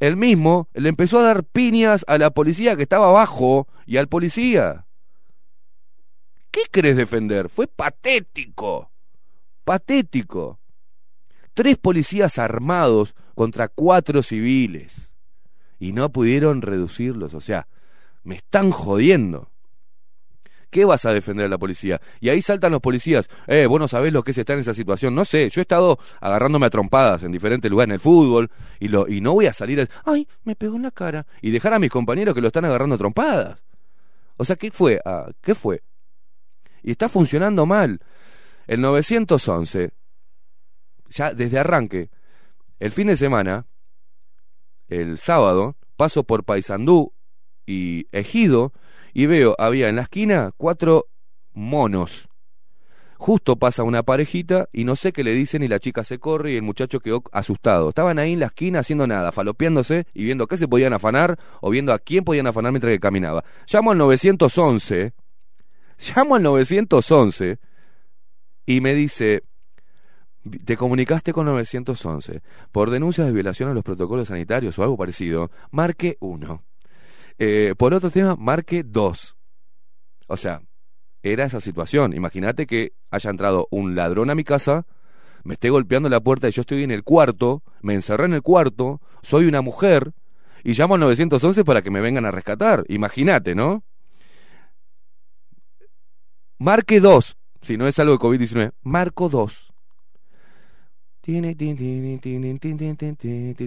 El 0.00 0.16
mismo 0.16 0.68
le 0.74 0.88
empezó 0.88 1.20
a 1.20 1.22
dar 1.22 1.44
piñas 1.44 2.04
a 2.08 2.18
la 2.18 2.30
policía 2.30 2.76
que 2.76 2.82
estaba 2.82 3.08
abajo 3.08 3.68
y 3.86 3.96
al 3.96 4.08
policía. 4.08 4.85
¿Qué 6.56 6.62
querés 6.72 6.96
defender? 6.96 7.50
Fue 7.50 7.66
patético. 7.66 8.90
Patético. 9.62 10.58
Tres 11.52 11.76
policías 11.76 12.38
armados 12.38 13.14
contra 13.34 13.68
cuatro 13.68 14.22
civiles. 14.22 15.12
Y 15.78 15.92
no 15.92 16.10
pudieron 16.10 16.62
reducirlos. 16.62 17.34
O 17.34 17.42
sea, 17.42 17.68
me 18.24 18.36
están 18.36 18.70
jodiendo. 18.70 19.50
¿Qué 20.70 20.86
vas 20.86 21.04
a 21.04 21.12
defender 21.12 21.44
a 21.44 21.50
la 21.50 21.58
policía? 21.58 22.00
Y 22.20 22.30
ahí 22.30 22.40
saltan 22.40 22.72
los 22.72 22.80
policías. 22.80 23.28
Eh, 23.48 23.66
vos 23.66 23.78
no 23.78 23.86
sabés 23.86 24.14
lo 24.14 24.22
que 24.22 24.30
es 24.30 24.38
estar 24.38 24.54
en 24.54 24.60
esa 24.60 24.72
situación. 24.72 25.14
No 25.14 25.26
sé, 25.26 25.50
yo 25.50 25.60
he 25.60 25.60
estado 25.60 25.98
agarrándome 26.22 26.64
a 26.64 26.70
trompadas 26.70 27.22
en 27.22 27.32
diferentes 27.32 27.70
lugares 27.70 27.90
en 27.90 27.94
el 27.96 28.00
fútbol 28.00 28.50
y, 28.80 28.88
no 28.88 29.34
voy 29.34 29.44
a 29.44 29.52
salir 29.52 29.82
a, 29.82 29.88
ay, 30.10 30.26
me 30.44 30.56
pegó 30.56 30.76
en 30.76 30.84
la 30.84 30.90
cara. 30.90 31.26
Y 31.42 31.50
dejar 31.50 31.74
a 31.74 31.78
mis 31.78 31.90
compañeros 31.90 32.34
que 32.34 32.40
lo 32.40 32.46
están 32.46 32.64
agarrando 32.64 32.94
a 32.94 32.98
trompadas. 32.98 33.62
O 34.38 34.46
sea, 34.46 34.56
¿qué 34.56 34.70
fue? 34.70 35.02
Ah, 35.04 35.28
¿Qué 35.42 35.54
fue? 35.54 35.82
Y 36.86 36.92
está 36.92 37.08
funcionando 37.08 37.66
mal. 37.66 38.00
El 38.68 38.80
911, 38.80 39.90
ya 41.10 41.34
desde 41.34 41.58
arranque, 41.58 42.10
el 42.78 42.92
fin 42.92 43.08
de 43.08 43.16
semana, 43.16 43.66
el 44.86 45.18
sábado, 45.18 45.76
paso 45.96 46.22
por 46.22 46.44
Paysandú 46.44 47.12
y 47.66 48.06
Ejido 48.12 48.72
y 49.12 49.26
veo, 49.26 49.56
había 49.58 49.88
en 49.88 49.96
la 49.96 50.02
esquina 50.02 50.52
cuatro 50.56 51.08
monos. 51.52 52.28
Justo 53.18 53.56
pasa 53.56 53.82
una 53.82 54.04
parejita 54.04 54.68
y 54.72 54.84
no 54.84 54.94
sé 54.94 55.12
qué 55.12 55.24
le 55.24 55.34
dicen 55.34 55.64
y 55.64 55.68
la 55.68 55.80
chica 55.80 56.04
se 56.04 56.20
corre 56.20 56.52
y 56.52 56.56
el 56.56 56.62
muchacho 56.62 57.00
quedó 57.00 57.24
asustado. 57.32 57.88
Estaban 57.88 58.20
ahí 58.20 58.34
en 58.34 58.40
la 58.40 58.46
esquina 58.46 58.80
haciendo 58.80 59.08
nada, 59.08 59.32
falopeándose 59.32 60.06
y 60.14 60.22
viendo 60.22 60.46
qué 60.46 60.56
se 60.56 60.68
podían 60.68 60.92
afanar 60.92 61.36
o 61.60 61.70
viendo 61.70 61.92
a 61.92 61.98
quién 61.98 62.22
podían 62.22 62.46
afanar 62.46 62.70
mientras 62.70 62.92
que 62.92 63.00
caminaba. 63.00 63.42
Llamo 63.66 63.90
al 63.90 63.98
911, 63.98 65.14
llamo 65.98 66.34
al 66.36 66.42
911 66.42 67.58
y 68.66 68.80
me 68.80 68.94
dice, 68.94 69.44
te 70.64 70.76
comunicaste 70.76 71.32
con 71.32 71.46
911 71.46 72.42
por 72.72 72.90
denuncias 72.90 73.26
de 73.26 73.32
violación 73.32 73.70
a 73.70 73.74
los 73.74 73.84
protocolos 73.84 74.28
sanitarios 74.28 74.78
o 74.78 74.82
algo 74.82 74.96
parecido, 74.96 75.50
marque 75.70 76.16
1. 76.20 76.62
Eh, 77.38 77.74
por 77.76 77.94
otro 77.94 78.10
tema, 78.10 78.36
marque 78.36 78.82
2. 78.82 79.36
O 80.28 80.36
sea, 80.36 80.62
era 81.22 81.44
esa 81.44 81.60
situación. 81.60 82.12
Imagínate 82.12 82.66
que 82.66 82.92
haya 83.10 83.30
entrado 83.30 83.68
un 83.70 83.94
ladrón 83.94 84.30
a 84.30 84.34
mi 84.34 84.44
casa, 84.44 84.86
me 85.44 85.54
esté 85.54 85.70
golpeando 85.70 86.08
la 86.08 86.20
puerta 86.20 86.48
y 86.48 86.52
yo 86.52 86.62
estoy 86.62 86.82
en 86.82 86.90
el 86.90 87.04
cuarto, 87.04 87.62
me 87.80 87.94
encerré 87.94 88.24
en 88.24 88.34
el 88.34 88.42
cuarto, 88.42 89.00
soy 89.22 89.46
una 89.46 89.60
mujer 89.60 90.12
y 90.64 90.74
llamo 90.74 90.94
al 90.94 91.00
911 91.00 91.64
para 91.64 91.82
que 91.82 91.90
me 91.90 92.00
vengan 92.00 92.24
a 92.24 92.30
rescatar. 92.30 92.84
Imagínate, 92.88 93.54
¿no? 93.54 93.84
Marque 96.58 97.00
2, 97.00 97.36
si 97.60 97.76
no 97.76 97.86
es 97.86 97.98
algo 97.98 98.12
de 98.12 98.18
COVID-19, 98.18 98.72
marco 98.82 99.28
2. 99.28 99.72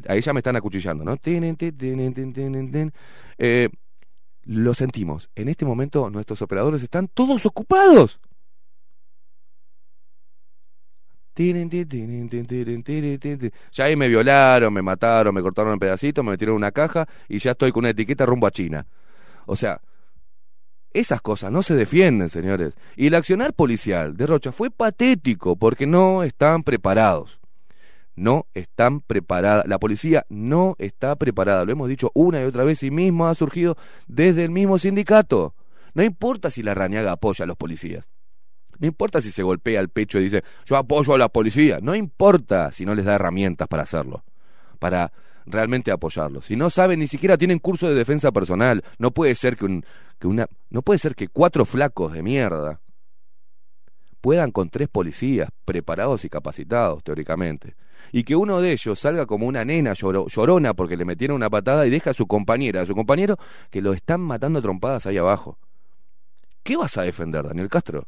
Ahí 0.07 0.21
ya 0.21 0.33
me 0.33 0.39
están 0.39 0.55
acuchillando, 0.55 1.03
¿no? 1.03 1.17
Eh, 3.37 3.69
lo 4.45 4.73
sentimos. 4.73 5.29
En 5.35 5.49
este 5.49 5.65
momento 5.65 6.09
nuestros 6.09 6.41
operadores 6.41 6.81
están 6.81 7.07
todos 7.09 7.45
ocupados. 7.45 8.19
Ya 13.71 13.85
ahí 13.85 13.95
me 13.95 14.07
violaron, 14.07 14.73
me 14.73 14.81
mataron, 14.81 15.33
me 15.33 15.41
cortaron 15.41 15.73
en 15.73 15.79
pedacitos, 15.79 16.23
me 16.23 16.31
metieron 16.31 16.53
en 16.53 16.57
una 16.57 16.71
caja 16.71 17.07
y 17.27 17.39
ya 17.39 17.51
estoy 17.51 17.71
con 17.71 17.81
una 17.81 17.89
etiqueta 17.89 18.25
rumbo 18.25 18.47
a 18.47 18.51
China. 18.51 18.87
O 19.45 19.55
sea, 19.55 19.79
esas 20.93 21.21
cosas 21.21 21.51
no 21.51 21.63
se 21.63 21.75
defienden, 21.75 22.29
señores. 22.29 22.75
Y 22.95 23.07
el 23.07 23.15
accionar 23.15 23.53
policial 23.53 24.17
de 24.17 24.27
Rocha 24.27 24.51
fue 24.51 24.71
patético 24.71 25.55
porque 25.55 25.85
no 25.85 26.23
están 26.23 26.63
preparados 26.63 27.39
no 28.19 28.47
están 28.53 28.99
preparadas. 28.99 29.65
La 29.65 29.79
policía 29.79 30.25
no 30.29 30.75
está 30.77 31.15
preparada. 31.15 31.65
Lo 31.65 31.71
hemos 31.71 31.89
dicho 31.89 32.11
una 32.13 32.41
y 32.41 32.43
otra 32.43 32.63
vez 32.63 32.83
y 32.83 32.91
mismo 32.91 33.27
ha 33.27 33.33
surgido 33.33 33.77
desde 34.07 34.43
el 34.43 34.51
mismo 34.51 34.77
sindicato. 34.77 35.55
No 35.93 36.03
importa 36.03 36.51
si 36.51 36.61
la 36.61 36.75
Rañaga 36.75 37.13
apoya 37.13 37.43
a 37.43 37.47
los 37.47 37.57
policías. 37.57 38.07
No 38.77 38.87
importa 38.87 39.21
si 39.21 39.31
se 39.31 39.43
golpea 39.43 39.81
el 39.81 39.89
pecho 39.89 40.19
y 40.19 40.23
dice, 40.23 40.43
yo 40.65 40.77
apoyo 40.77 41.13
a 41.13 41.17
la 41.17 41.29
policía. 41.29 41.79
No 41.81 41.95
importa 41.95 42.71
si 42.71 42.85
no 42.85 42.93
les 42.93 43.05
da 43.05 43.15
herramientas 43.15 43.67
para 43.67 43.83
hacerlo. 43.83 44.23
Para 44.79 45.11
realmente 45.45 45.91
apoyarlos. 45.91 46.45
Si 46.45 46.55
no 46.55 46.69
saben, 46.69 46.99
ni 46.99 47.07
siquiera 47.07 47.37
tienen 47.37 47.59
curso 47.59 47.87
de 47.87 47.95
defensa 47.95 48.31
personal. 48.31 48.83
No 48.97 49.11
puede 49.11 49.35
ser 49.35 49.57
que, 49.57 49.65
un, 49.65 49.85
que 50.19 50.27
una, 50.27 50.47
no 50.69 50.81
puede 50.81 50.99
ser 50.99 51.15
que 51.15 51.27
cuatro 51.27 51.65
flacos 51.65 52.13
de 52.13 52.21
mierda 52.21 52.81
puedan 54.21 54.51
con 54.51 54.69
tres 54.69 54.89
policías 54.89 55.49
preparados 55.65 56.25
y 56.25 56.29
capacitados, 56.29 57.03
teóricamente, 57.03 57.75
y 58.11 58.23
que 58.23 58.35
uno 58.35 58.59
de 58.59 58.73
ellos 58.73 58.99
salga 58.99 59.25
como 59.25 59.47
una 59.47 59.63
nena 59.63 59.93
llorona 59.93 60.73
porque 60.73 60.97
le 60.97 61.05
metieron 61.05 61.35
una 61.35 61.49
patada 61.49 61.87
y 61.87 61.89
deja 61.89 62.11
a 62.11 62.13
su 62.13 62.27
compañera, 62.27 62.81
a 62.81 62.85
su 62.85 62.95
compañero, 62.95 63.37
que 63.69 63.81
lo 63.81 63.93
están 63.93 64.21
matando 64.21 64.61
trompadas 64.61 65.05
ahí 65.05 65.17
abajo. 65.17 65.57
¿Qué 66.63 66.75
vas 66.75 66.97
a 66.97 67.03
defender, 67.03 67.47
Daniel 67.47 67.69
Castro? 67.69 68.07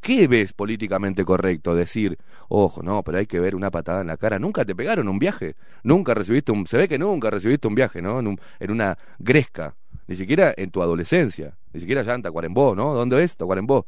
¿Qué 0.00 0.28
ves 0.28 0.52
políticamente 0.52 1.24
correcto? 1.24 1.74
Decir, 1.74 2.18
ojo, 2.48 2.82
no, 2.82 3.02
pero 3.02 3.18
hay 3.18 3.26
que 3.26 3.40
ver 3.40 3.54
una 3.54 3.70
patada 3.70 4.02
en 4.02 4.06
la 4.06 4.16
cara. 4.16 4.38
Nunca 4.38 4.64
te 4.64 4.74
pegaron 4.74 5.08
un 5.08 5.18
viaje. 5.18 5.56
Nunca 5.82 6.14
recibiste 6.14 6.52
un. 6.52 6.66
Se 6.66 6.76
ve 6.76 6.88
que 6.88 6.98
nunca 6.98 7.30
recibiste 7.30 7.66
un 7.66 7.74
viaje, 7.74 8.00
¿no? 8.00 8.20
En, 8.20 8.38
en 8.60 8.70
una 8.70 8.96
gresca. 9.18 9.74
Ni 10.06 10.16
siquiera 10.16 10.54
en 10.56 10.70
tu 10.70 10.82
adolescencia. 10.82 11.56
Ni 11.72 11.80
siquiera 11.80 12.02
ya 12.02 12.14
en 12.14 12.22
Tacuarembó, 12.22 12.74
¿no? 12.74 12.94
¿Dónde 12.94 13.22
es? 13.22 13.36
Tacuarembó. 13.36 13.86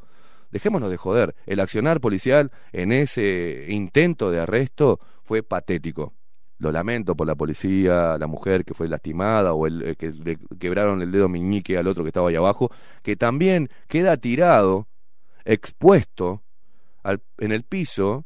Dejémonos 0.51 0.91
de 0.91 0.97
joder. 0.97 1.35
El 1.47 1.61
accionar 1.61 2.01
policial 2.01 2.51
en 2.73 2.93
ese 2.93 3.67
intento 3.69 4.31
de 4.31 4.41
arresto 4.41 4.99
fue 5.23 5.43
patético. 5.43 6.15
Lo 6.59 6.73
lamento 6.73 7.15
por 7.15 7.27
la 7.27 7.37
policía, 7.37 8.17
la 8.19 8.27
mujer 8.27 8.65
que 8.65 8.75
fue 8.75 8.89
lastimada 8.89 9.53
o 9.53 9.67
el, 9.67 9.97
que 9.97 10.11
le 10.11 10.39
quebraron 10.59 11.01
el 11.03 11.13
dedo 11.13 11.29
meñique 11.29 11.79
al 11.79 11.87
otro 11.87 12.03
que 12.03 12.09
estaba 12.09 12.31
ahí 12.31 12.35
abajo, 12.35 12.71
que 13.03 13.15
también 13.15 13.69
queda 13.87 14.17
tirado, 14.17 14.89
expuesto 15.45 16.43
al, 17.05 17.23
en 17.39 17.53
el 17.53 17.63
piso, 17.63 18.25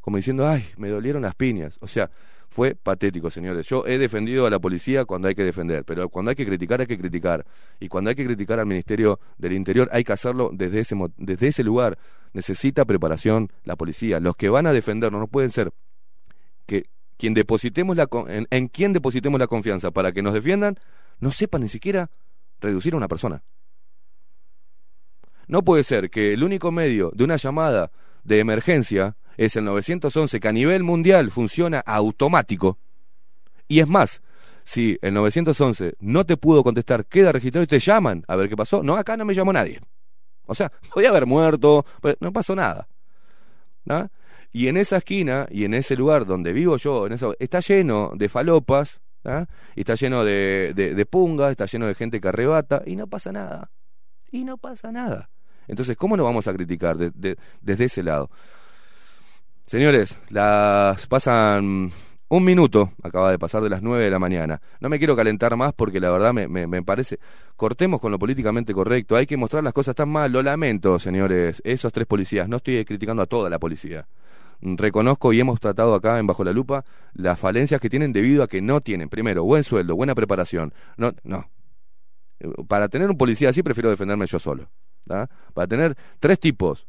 como 0.00 0.16
diciendo, 0.16 0.48
ay, 0.48 0.64
me 0.78 0.88
dolieron 0.88 1.20
las 1.20 1.34
piñas. 1.34 1.76
O 1.80 1.88
sea, 1.88 2.10
fue 2.48 2.74
patético, 2.74 3.30
señores. 3.30 3.66
Yo 3.66 3.86
he 3.86 3.98
defendido 3.98 4.46
a 4.46 4.50
la 4.50 4.58
policía 4.58 5.04
cuando 5.04 5.28
hay 5.28 5.34
que 5.34 5.44
defender, 5.44 5.84
pero 5.84 6.08
cuando 6.08 6.30
hay 6.30 6.36
que 6.36 6.46
criticar 6.46 6.80
hay 6.80 6.86
que 6.86 6.98
criticar. 6.98 7.44
Y 7.78 7.88
cuando 7.88 8.10
hay 8.10 8.16
que 8.16 8.24
criticar 8.24 8.58
al 8.58 8.66
Ministerio 8.66 9.20
del 9.36 9.52
Interior 9.52 9.88
hay 9.92 10.04
que 10.04 10.12
hacerlo 10.12 10.50
desde 10.52 10.80
ese, 10.80 10.96
desde 11.18 11.48
ese 11.48 11.62
lugar. 11.62 11.98
Necesita 12.32 12.84
preparación 12.84 13.52
la 13.64 13.76
policía. 13.76 14.18
Los 14.20 14.36
que 14.36 14.48
van 14.48 14.66
a 14.66 14.72
defendernos 14.72 15.20
no 15.20 15.28
pueden 15.28 15.50
ser 15.50 15.72
que 16.66 16.86
quien 17.16 17.34
depositemos 17.34 17.96
la, 17.96 18.08
en, 18.28 18.46
en 18.50 18.68
quien 18.68 18.92
depositemos 18.92 19.38
la 19.38 19.46
confianza 19.46 19.90
para 19.90 20.12
que 20.12 20.22
nos 20.22 20.34
defiendan 20.34 20.78
no 21.20 21.32
sepa 21.32 21.58
ni 21.58 21.68
siquiera 21.68 22.10
reducir 22.60 22.94
a 22.94 22.96
una 22.96 23.08
persona. 23.08 23.42
No 25.48 25.62
puede 25.62 25.82
ser 25.82 26.10
que 26.10 26.32
el 26.32 26.44
único 26.44 26.70
medio 26.70 27.10
de 27.14 27.24
una 27.24 27.36
llamada 27.36 27.90
de 28.28 28.38
emergencia 28.38 29.16
es 29.36 29.56
el 29.56 29.64
911 29.64 30.38
que 30.38 30.48
a 30.48 30.52
nivel 30.52 30.84
mundial 30.84 31.30
funciona 31.30 31.80
automático. 31.80 32.78
Y 33.66 33.80
es 33.80 33.88
más, 33.88 34.22
si 34.64 34.98
el 35.02 35.14
911 35.14 35.94
no 36.00 36.26
te 36.26 36.36
pudo 36.36 36.62
contestar, 36.62 37.06
queda 37.06 37.32
registrado 37.32 37.64
y 37.64 37.66
te 37.66 37.78
llaman 37.78 38.24
a 38.28 38.36
ver 38.36 38.48
qué 38.48 38.56
pasó. 38.56 38.82
No, 38.82 38.96
acá 38.96 39.16
no 39.16 39.24
me 39.24 39.34
llamó 39.34 39.52
nadie. 39.52 39.80
O 40.46 40.54
sea, 40.54 40.70
podía 40.92 41.08
haber 41.08 41.26
muerto, 41.26 41.84
pero 42.02 42.16
no 42.20 42.32
pasó 42.32 42.54
nada. 42.54 42.86
Y 44.52 44.68
en 44.68 44.76
esa 44.76 44.98
esquina 44.98 45.46
y 45.50 45.64
en 45.64 45.72
ese 45.72 45.96
lugar 45.96 46.26
donde 46.26 46.52
vivo 46.52 46.76
yo, 46.76 47.06
en 47.06 47.14
eso, 47.14 47.34
está 47.38 47.60
lleno 47.60 48.12
de 48.14 48.28
falopas, 48.28 49.00
y 49.74 49.80
está 49.80 49.94
lleno 49.94 50.24
de, 50.24 50.72
de, 50.74 51.06
pungas, 51.06 51.50
está 51.50 51.66
lleno 51.66 51.86
de 51.86 51.94
gente 51.94 52.20
que 52.20 52.28
arrebata, 52.28 52.82
y 52.86 52.96
no 52.96 53.06
pasa 53.06 53.32
nada. 53.32 53.70
Y 54.30 54.44
no 54.44 54.56
pasa 54.58 54.92
nada. 54.92 55.30
Entonces, 55.68 55.96
¿cómo 55.96 56.16
nos 56.16 56.24
vamos 56.24 56.48
a 56.48 56.54
criticar 56.54 56.96
desde 56.96 57.84
ese 57.84 58.02
lado? 58.02 58.30
Señores, 59.66 60.18
las 60.30 61.06
pasan 61.06 61.92
un 62.30 62.44
minuto, 62.44 62.92
acaba 63.02 63.30
de 63.30 63.38
pasar 63.38 63.62
de 63.62 63.70
las 63.70 63.82
nueve 63.82 64.04
de 64.04 64.10
la 64.10 64.18
mañana. 64.18 64.60
No 64.80 64.88
me 64.88 64.98
quiero 64.98 65.16
calentar 65.16 65.56
más 65.56 65.72
porque 65.72 65.98
la 65.98 66.10
verdad 66.10 66.32
me, 66.34 66.46
me, 66.46 66.82
parece. 66.82 67.18
Cortemos 67.56 68.00
con 68.00 68.12
lo 68.12 68.18
políticamente 68.18 68.74
correcto. 68.74 69.16
Hay 69.16 69.26
que 69.26 69.36
mostrar 69.36 69.64
las 69.64 69.72
cosas 69.72 69.94
tan 69.94 70.10
mal. 70.10 70.30
Lo 70.30 70.42
lamento, 70.42 70.98
señores. 70.98 71.62
Esos 71.64 71.92
tres 71.92 72.06
policías. 72.06 72.48
No 72.48 72.58
estoy 72.58 72.84
criticando 72.84 73.22
a 73.22 73.26
toda 73.26 73.48
la 73.48 73.58
policía. 73.58 74.06
reconozco 74.60 75.32
y 75.32 75.40
hemos 75.40 75.58
tratado 75.58 75.94
acá 75.94 76.18
en 76.18 76.26
Bajo 76.26 76.44
la 76.44 76.52
Lupa 76.52 76.84
las 77.14 77.38
falencias 77.38 77.80
que 77.80 77.88
tienen 77.88 78.12
debido 78.12 78.42
a 78.42 78.48
que 78.48 78.60
no 78.60 78.80
tienen, 78.80 79.08
primero, 79.08 79.44
buen 79.44 79.64
sueldo, 79.64 79.96
buena 79.96 80.14
preparación. 80.14 80.74
No, 80.96 81.12
no. 81.24 81.48
Para 82.68 82.88
tener 82.88 83.10
un 83.10 83.16
policía 83.16 83.48
así 83.48 83.62
prefiero 83.62 83.90
defenderme 83.90 84.26
yo 84.26 84.38
solo. 84.38 84.68
Para 85.08 85.66
tener 85.66 85.96
tres 86.20 86.38
tipos, 86.38 86.86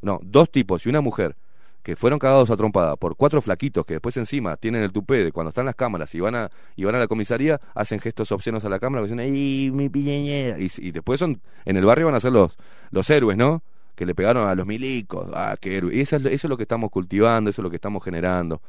no, 0.00 0.20
dos 0.22 0.50
tipos 0.50 0.84
y 0.86 0.88
una 0.88 1.00
mujer 1.00 1.36
que 1.82 1.96
fueron 1.96 2.18
cagados 2.18 2.50
a 2.50 2.56
trompada 2.56 2.94
por 2.96 3.16
cuatro 3.16 3.42
flaquitos 3.42 3.84
que 3.84 3.94
después 3.94 4.16
encima 4.16 4.56
tienen 4.56 4.82
el 4.82 4.92
tupé 4.92 5.24
de 5.24 5.32
cuando 5.32 5.48
están 5.48 5.66
las 5.66 5.74
cámaras 5.74 6.14
y 6.14 6.20
van 6.20 6.36
a, 6.36 6.50
y 6.76 6.84
van 6.84 6.94
a 6.94 6.98
la 6.98 7.08
comisaría, 7.08 7.60
hacen 7.74 7.98
gestos 7.98 8.30
obscenos 8.30 8.64
a 8.64 8.68
la 8.68 8.78
cámara, 8.78 9.02
dicen, 9.02 9.18
¡ay, 9.18 9.70
mi 9.72 9.88
piñeñera! 9.88 10.58
Y, 10.60 10.70
y, 10.78 10.92
después 10.92 11.18
son, 11.18 11.40
en 11.64 11.76
el 11.76 11.84
barrio 11.84 12.06
van 12.06 12.14
a 12.14 12.20
ser 12.20 12.32
los, 12.32 12.56
los 12.90 13.10
héroes, 13.10 13.36
¿no? 13.36 13.62
Que 13.96 14.06
le 14.06 14.14
pegaron 14.14 14.46
a 14.46 14.54
los 14.54 14.64
milicos, 14.64 15.28
¡ah, 15.34 15.56
qué 15.60 15.76
héroe! 15.76 15.94
Y 15.94 16.00
eso 16.00 16.16
es, 16.16 16.24
eso 16.24 16.46
es 16.46 16.48
lo 16.48 16.56
que 16.56 16.62
estamos 16.62 16.90
cultivando, 16.90 17.50
eso 17.50 17.60
es 17.60 17.64
lo 17.64 17.70
que 17.70 17.76
estamos 17.76 18.02
generando. 18.04 18.62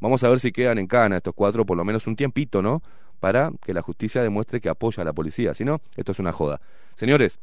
Vamos 0.00 0.22
a 0.22 0.28
ver 0.28 0.38
si 0.38 0.52
quedan 0.52 0.78
en 0.78 0.86
cana 0.86 1.16
estos 1.16 1.34
cuatro 1.34 1.66
por 1.66 1.76
lo 1.76 1.84
menos 1.84 2.06
un 2.06 2.16
tiempito, 2.16 2.62
¿no? 2.62 2.82
Para 3.18 3.50
que 3.64 3.74
la 3.74 3.82
justicia 3.82 4.22
demuestre 4.22 4.60
que 4.60 4.68
apoya 4.68 5.02
a 5.02 5.04
la 5.04 5.12
policía. 5.12 5.54
Si 5.54 5.64
no, 5.64 5.80
esto 5.96 6.12
es 6.12 6.18
una 6.18 6.32
joda. 6.32 6.60
Señores, 6.94 7.40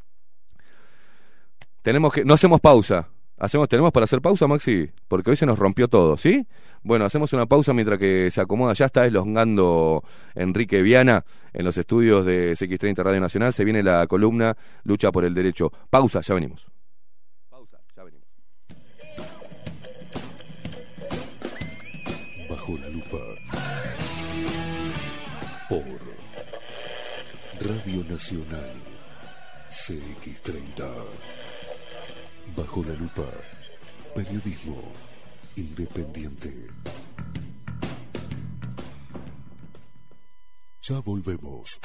tenemos 1.84 2.14
que, 2.14 2.24
no 2.24 2.32
hacemos 2.32 2.60
pausa. 2.60 3.10
Hacemos, 3.36 3.68
tenemos 3.68 3.92
para 3.92 4.04
hacer 4.04 4.22
pausa, 4.22 4.46
Maxi, 4.46 4.88
porque 5.06 5.30
hoy 5.30 5.36
se 5.36 5.44
nos 5.44 5.58
rompió 5.58 5.86
todo, 5.86 6.16
¿sí? 6.16 6.46
Bueno, 6.82 7.04
hacemos 7.04 7.32
una 7.34 7.46
pausa 7.46 7.74
mientras 7.74 7.98
que 7.98 8.30
se 8.30 8.40
acomoda. 8.40 8.72
Ya 8.72 8.86
está 8.86 9.04
eslongando 9.04 10.02
Enrique 10.34 10.80
Viana 10.80 11.24
en 11.52 11.64
los 11.64 11.76
estudios 11.76 12.24
de 12.24 12.52
CX30 12.52 13.02
Radio 13.02 13.20
Nacional. 13.20 13.52
Se 13.52 13.64
viene 13.64 13.82
la 13.82 14.06
columna 14.06 14.56
Lucha 14.84 15.12
por 15.12 15.26
el 15.26 15.34
Derecho. 15.34 15.70
Pausa, 15.90 16.22
ya 16.22 16.34
venimos. 16.34 16.66
Pausa, 17.50 17.78
ya 17.94 18.04
venimos. 18.04 18.28
Bajo 22.48 22.78
la 22.78 22.88
lupa. 22.88 23.18
Por 25.68 25.84
Radio 27.60 28.04
Nacional 28.08 28.72
CX30. 29.68 31.53
Bajo 32.56 32.82
la 32.84 32.94
lupa. 32.94 33.26
Periodismo 34.14 34.92
independiente. 35.56 36.68
Ya 40.82 41.00
volvemos. 41.00 41.80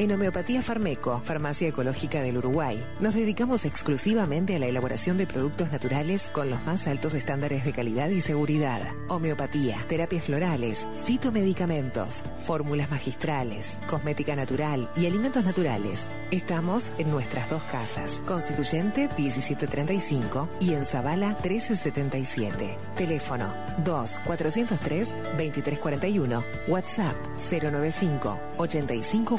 En 0.00 0.10
Homeopatía 0.12 0.62
Farmeco, 0.62 1.20
Farmacia 1.26 1.68
Ecológica 1.68 2.22
del 2.22 2.38
Uruguay, 2.38 2.82
nos 3.00 3.12
dedicamos 3.12 3.66
exclusivamente 3.66 4.56
a 4.56 4.58
la 4.58 4.64
elaboración 4.64 5.18
de 5.18 5.26
productos 5.26 5.70
naturales 5.70 6.30
con 6.32 6.48
los 6.48 6.64
más 6.64 6.86
altos 6.86 7.12
estándares 7.12 7.66
de 7.66 7.74
calidad 7.74 8.08
y 8.08 8.22
seguridad. 8.22 8.80
Homeopatía, 9.08 9.76
terapias 9.90 10.24
florales, 10.24 10.88
fitomedicamentos, 11.04 12.22
fórmulas 12.46 12.90
magistrales, 12.90 13.76
cosmética 13.90 14.34
natural 14.34 14.88
y 14.96 15.04
alimentos 15.04 15.44
naturales. 15.44 16.08
Estamos 16.30 16.92
en 16.96 17.10
nuestras 17.10 17.50
dos 17.50 17.62
casas, 17.64 18.22
Constituyente 18.26 19.10
1735 19.18 20.48
y 20.60 20.72
en 20.72 20.86
Zavala 20.86 21.36
1377. 21.42 22.78
Teléfono 22.96 23.52
2 23.84 24.18
403 24.24 25.08
2341, 25.36 26.42
WhatsApp 26.68 27.16
095 27.50 28.40
85 28.56 29.38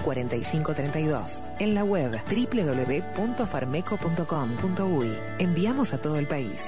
532. 0.52 1.42
En 1.60 1.74
la 1.74 1.84
web 1.84 2.22
www.farmeco.com.uy. 2.30 5.18
Enviamos 5.40 5.94
a 5.94 6.02
todo 6.02 6.18
el 6.18 6.28
país. 6.28 6.68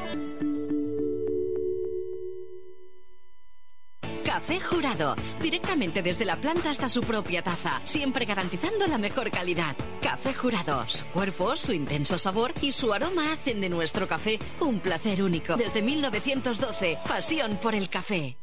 Café 4.26 4.60
Jurado, 4.60 5.16
directamente 5.42 6.02
desde 6.02 6.26
la 6.26 6.36
planta 6.36 6.72
hasta 6.72 6.90
su 6.90 7.00
propia 7.02 7.42
taza, 7.44 7.80
siempre 7.86 8.26
garantizando 8.26 8.86
la 8.88 8.98
mejor 8.98 9.32
calidad. 9.32 9.76
Café 10.02 10.34
Jurado, 10.34 10.84
su 10.88 11.06
cuerpo, 11.06 11.56
su 11.56 11.72
intenso 11.72 12.18
sabor 12.18 12.52
y 12.60 12.74
su 12.74 12.92
aroma 12.92 13.32
hacen 13.32 13.62
de 13.62 13.70
nuestro 13.70 14.06
café 14.08 14.40
un 14.60 14.80
placer 14.80 15.24
único. 15.24 15.56
Desde 15.56 15.82
1912, 15.82 16.98
pasión 17.08 17.58
por 17.62 17.74
el 17.74 17.88
café. 17.90 18.43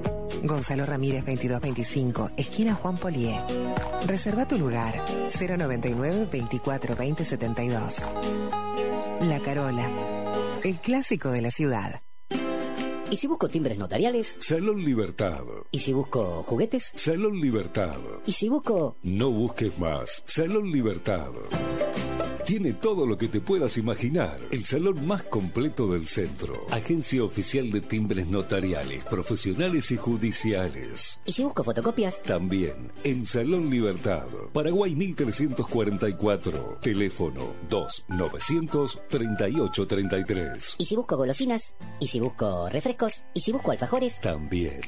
Gonzalo 0.43 0.85
Ramírez 0.85 1.25
2225, 1.25 2.31
esquina 2.37 2.73
Juan 2.75 2.97
Polié. 2.97 3.39
Reserva 4.07 4.47
tu 4.47 4.57
lugar 4.57 5.01
099 5.27 6.27
24 6.31 6.95
20 6.95 7.25
72. 7.25 8.09
La 9.21 9.39
Carola, 9.39 10.59
el 10.63 10.79
clásico 10.79 11.29
de 11.29 11.41
la 11.41 11.51
ciudad. 11.51 12.01
¿Y 13.11 13.17
si 13.17 13.27
busco 13.27 13.49
timbres 13.49 13.77
notariales? 13.77 14.37
Salón 14.39 14.83
Libertad. 14.85 15.43
¿Y 15.71 15.79
si 15.79 15.91
busco 15.91 16.43
juguetes? 16.43 16.93
Salón 16.95 17.41
Libertad. 17.41 17.97
¿Y 18.25 18.31
si 18.31 18.47
busco... 18.47 18.95
No 19.03 19.29
busques 19.29 19.77
más. 19.79 20.23
Salón 20.25 20.71
Libertad. 20.71 21.27
Tiene 22.51 22.73
todo 22.73 23.05
lo 23.05 23.17
que 23.17 23.29
te 23.29 23.39
puedas 23.39 23.77
imaginar. 23.77 24.37
El 24.51 24.65
salón 24.65 25.07
más 25.07 25.23
completo 25.23 25.87
del 25.87 26.05
centro. 26.05 26.65
Agencia 26.69 27.23
oficial 27.23 27.71
de 27.71 27.79
timbres 27.79 28.27
notariales, 28.27 29.05
profesionales 29.05 29.89
y 29.91 29.95
judiciales. 29.95 31.21
¿Y 31.23 31.31
si 31.31 31.45
busco 31.45 31.63
fotocopias? 31.63 32.21
También 32.23 32.91
en 33.05 33.25
Salón 33.25 33.69
Libertad. 33.69 34.27
Paraguay 34.51 34.93
1344. 34.93 36.79
Teléfono 36.81 37.41
2 37.69 38.05
900 38.09 39.01
3833. 39.07 40.75
¿Y 40.77 40.85
si 40.87 40.95
busco 40.97 41.15
golosinas? 41.15 41.73
¿Y 42.01 42.07
si 42.07 42.19
busco 42.19 42.67
refrescos? 42.67 43.23
¿Y 43.33 43.39
si 43.39 43.53
busco 43.53 43.71
alfajores? 43.71 44.19
También. 44.19 44.81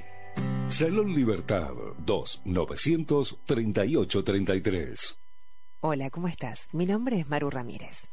Salón 0.68 1.16
Libertad 1.16 1.72
2 2.06 2.42
900 2.44 3.40
3833. 3.46 5.23
Hola, 5.86 6.10
¿cómo 6.12 6.30
estás? 6.30 6.70
Mi 6.72 6.86
nombre 6.86 7.20
es 7.20 7.28
Maru 7.28 7.50
Ramírez. 7.50 8.13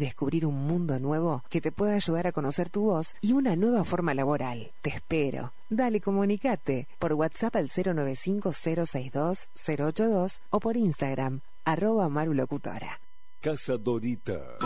descubrir 0.00 0.44
un 0.46 0.66
mundo 0.66 0.98
nuevo 0.98 1.44
que 1.48 1.60
te 1.60 1.70
pueda 1.70 1.94
ayudar 1.94 2.26
a 2.26 2.32
conocer 2.32 2.70
tu 2.70 2.86
voz 2.86 3.14
y 3.20 3.34
una 3.34 3.54
nueva 3.54 3.84
forma 3.84 4.14
laboral. 4.14 4.72
Te 4.82 4.90
espero. 4.90 5.52
Dale, 5.68 6.00
comunicate 6.00 6.88
por 6.98 7.12
WhatsApp 7.12 7.54
al 7.54 7.68
095-062-082 7.68 10.40
o 10.50 10.58
por 10.58 10.76
Instagram, 10.76 11.42
arroba 11.64 12.08
marulocutora. 12.08 13.00
Casa 13.40 13.78
Dorita. 13.78 14.56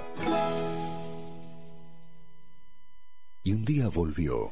Y 3.42 3.52
un 3.52 3.64
día 3.64 3.88
volvió. 3.88 4.50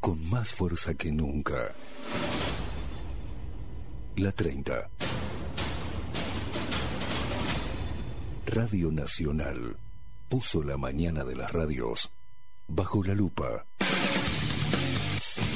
Con 0.00 0.28
más 0.28 0.52
fuerza 0.52 0.94
que 0.94 1.12
nunca. 1.12 1.72
La 4.16 4.32
30. 4.32 4.90
Radio 8.46 8.90
Nacional 8.90 9.76
puso 10.28 10.62
la 10.62 10.76
mañana 10.76 11.24
de 11.24 11.36
las 11.36 11.52
radios 11.52 12.10
bajo 12.66 13.04
la 13.04 13.14
lupa. 13.14 13.64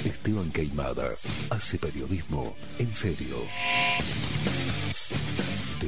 Esteban 0.05 0.51
Queimada 0.53 1.11
hace 1.51 1.78
periodismo 1.78 2.57
en 2.78 2.92
serio. 2.92 3.36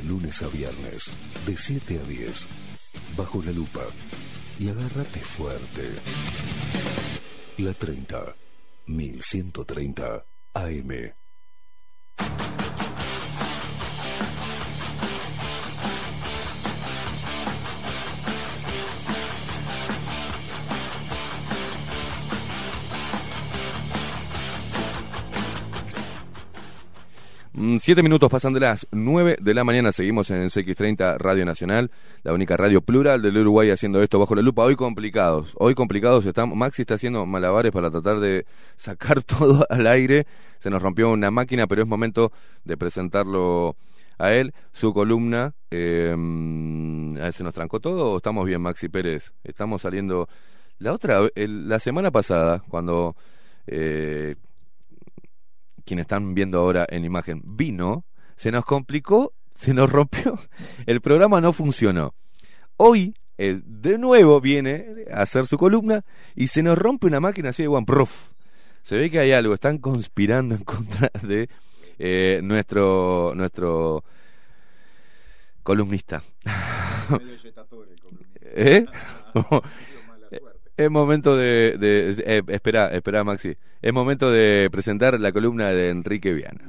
Lunes 0.09 0.42
a 0.42 0.48
viernes, 0.48 1.12
de 1.46 1.54
7 1.54 2.00
a 2.02 2.09
10, 2.09 2.48
bajo 3.14 3.42
la 3.42 3.52
lupa. 3.52 3.84
Y 4.59 4.68
agárrate 4.68 5.20
fuerte. 5.20 5.90
La 7.59 7.74
30, 7.74 8.34
1130 8.86 10.24
AM. 10.54 11.18
Siete 27.77 28.03
minutos 28.03 28.31
pasan 28.31 28.55
de 28.55 28.61
las 28.61 28.87
nueve 28.93 29.37
de 29.41 29.53
la 29.53 29.62
mañana, 29.64 29.93
seguimos 29.93 30.31
en 30.31 30.45
CX30 30.47 31.19
Radio 31.19 31.45
Nacional, 31.45 31.91
la 32.23 32.33
única 32.33 32.57
radio 32.57 32.81
plural 32.81 33.21
del 33.21 33.37
Uruguay 33.39 33.71
haciendo 33.71 34.03
esto 34.03 34.19
bajo 34.19 34.35
la 34.35 34.43
lupa. 34.43 34.62
Hoy 34.64 34.77
complicados, 34.77 35.53
hoy 35.59 35.75
complicados 35.75 36.25
están, 36.25 36.57
Maxi 36.57 36.83
está 36.83 36.95
haciendo 36.95 37.27
malabares 37.27 37.73
para 37.73 37.91
tratar 37.91 38.21
de 38.21 38.47
sacar 38.77 39.23
todo 39.25 39.66
al 39.69 39.87
aire, 39.87 40.27
se 40.59 40.71
nos 40.71 40.81
rompió 40.83 41.11
una 41.11 41.31
máquina, 41.31 41.66
pero 41.66 41.83
es 41.83 41.89
momento 41.89 42.33
de 42.64 42.77
presentarlo 42.77 43.77
a 44.19 44.33
él, 44.33 44.55
su 44.73 44.95
columna, 44.95 45.53
eh, 45.71 46.14
¿se 47.33 47.43
nos 47.45 47.53
trancó 47.55 47.81
todo 47.81 48.12
o 48.12 48.16
estamos 48.16 48.47
bien 48.47 48.62
Maxi 48.62 48.89
Pérez? 48.89 49.33
Estamos 49.45 49.83
saliendo, 49.83 50.29
la 50.79 50.93
otra, 50.93 51.21
el- 51.35 51.69
la 51.69 51.81
semana 51.81 52.11
pasada, 52.11 52.62
cuando... 52.69 53.14
Eh, 53.66 54.37
quienes 55.89 56.05
están 56.05 56.34
viendo 56.34 56.59
ahora 56.59 56.86
en 56.91 57.05
imagen, 57.07 57.41
vino, 57.45 58.05
se 58.36 58.53
nos 58.53 58.64
complicó, 58.66 59.32
se 59.57 59.72
nos 59.72 59.91
rompió, 59.91 60.39
el 60.86 61.01
programa 61.01 61.41
no 61.41 61.53
funcionó. 61.55 62.14
Hoy, 62.76 63.14
eh, 63.39 63.61
de 63.64 63.97
nuevo 63.97 64.41
viene 64.41 65.07
a 65.11 65.22
hacer 65.22 65.47
su 65.47 65.57
columna 65.57 66.05
y 66.36 66.49
se 66.49 66.62
nos 66.62 66.76
rompe 66.78 67.07
una 67.07 67.20
máquina 67.20 67.49
así 67.51 67.62
de 67.62 67.68
one 67.68 67.86
prof. 67.86 68.32
Se 68.82 68.97
ve 68.97 69.11
que 69.11 69.18
hay 69.18 69.32
algo, 69.32 69.55
están 69.55 69.78
conspirando 69.78 70.55
en 70.55 70.64
contra 70.64 71.11
de 71.22 71.49
eh, 71.99 72.41
nuestro 72.43 73.32
nuestro 73.34 74.05
columnista. 75.62 76.22
¿Eh? 78.43 78.84
Es 80.79 80.91
momento 80.91 81.37
de, 81.37 81.76
de- 81.79 82.14
de- 82.14 82.24
eh, 82.39 82.43
espera, 82.49 82.87
espera 82.95 83.24
Maxi. 83.24 83.57
Es 83.83 83.93
momento 83.93 84.31
de 84.31 84.68
presentar 84.70 85.18
la 85.18 85.33
columna 85.33 85.70
de 85.70 85.89
Enrique 85.91 86.33
Viana. 86.33 86.61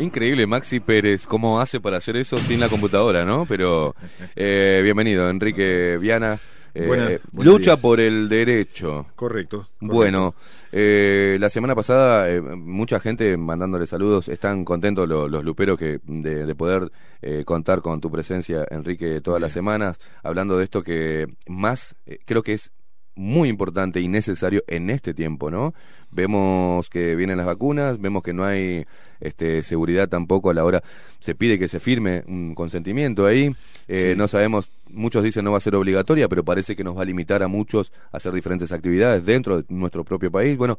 Increíble, 0.00 0.46
Maxi 0.46 0.80
Pérez, 0.80 1.26
cómo 1.26 1.60
hace 1.60 1.78
para 1.78 1.98
hacer 1.98 2.16
eso 2.16 2.36
sin 2.38 2.58
la 2.58 2.68
computadora, 2.68 3.24
¿no? 3.24 3.44
Pero 3.46 3.94
eh, 4.34 4.80
bienvenido, 4.82 5.28
Enrique 5.28 5.98
Viana. 6.00 6.38
Eh, 6.72 6.86
eh, 6.88 7.20
lucha 7.42 7.72
días. 7.72 7.80
por 7.80 8.00
el 8.00 8.28
derecho. 8.28 9.06
Correcto. 9.16 9.58
correcto. 9.58 9.76
Bueno, 9.80 10.34
eh, 10.72 11.36
la 11.40 11.50
semana 11.50 11.74
pasada 11.74 12.30
eh, 12.30 12.40
mucha 12.40 13.00
gente 13.00 13.36
mandándole 13.36 13.86
saludos, 13.88 14.28
están 14.28 14.64
contentos 14.64 15.08
lo- 15.08 15.28
los 15.28 15.44
luperos 15.44 15.76
que 15.78 15.98
de, 16.04 16.46
de 16.46 16.54
poder 16.54 16.90
eh, 17.22 17.42
contar 17.44 17.82
con 17.82 18.00
tu 18.00 18.10
presencia, 18.10 18.64
Enrique, 18.70 19.20
todas 19.20 19.40
las 19.40 19.52
semanas, 19.52 19.98
hablando 20.22 20.56
de 20.56 20.64
esto 20.64 20.82
que 20.82 21.26
más 21.48 21.96
creo 22.24 22.42
que 22.44 22.52
es 22.54 22.72
muy 23.16 23.48
importante 23.48 24.00
y 24.00 24.06
necesario 24.08 24.62
en 24.68 24.88
este 24.88 25.12
tiempo, 25.12 25.50
¿no? 25.50 25.74
Vemos 26.12 26.90
que 26.90 27.14
vienen 27.14 27.36
las 27.36 27.46
vacunas, 27.46 28.00
vemos 28.00 28.22
que 28.22 28.32
no 28.32 28.44
hay 28.44 28.84
este, 29.20 29.62
seguridad 29.62 30.08
tampoco 30.08 30.50
a 30.50 30.54
la 30.54 30.64
hora, 30.64 30.82
se 31.20 31.34
pide 31.34 31.58
que 31.58 31.68
se 31.68 31.78
firme 31.80 32.24
un 32.26 32.54
consentimiento 32.54 33.26
ahí, 33.26 33.54
eh, 33.86 34.12
Sí. 34.12 34.18
no 34.18 34.26
sabemos, 34.28 34.72
muchos 34.88 35.22
dicen 35.22 35.44
no 35.44 35.52
va 35.52 35.58
a 35.58 35.60
ser 35.60 35.74
obligatoria, 35.76 36.28
pero 36.28 36.44
parece 36.44 36.74
que 36.74 36.82
nos 36.84 36.96
va 36.96 37.02
a 37.02 37.04
limitar 37.04 37.42
a 37.42 37.48
muchos 37.48 37.92
a 38.12 38.16
hacer 38.16 38.32
diferentes 38.32 38.72
actividades 38.72 39.24
dentro 39.24 39.58
de 39.62 39.64
nuestro 39.68 40.02
propio 40.04 40.30
país. 40.32 40.56
Bueno, 40.56 40.78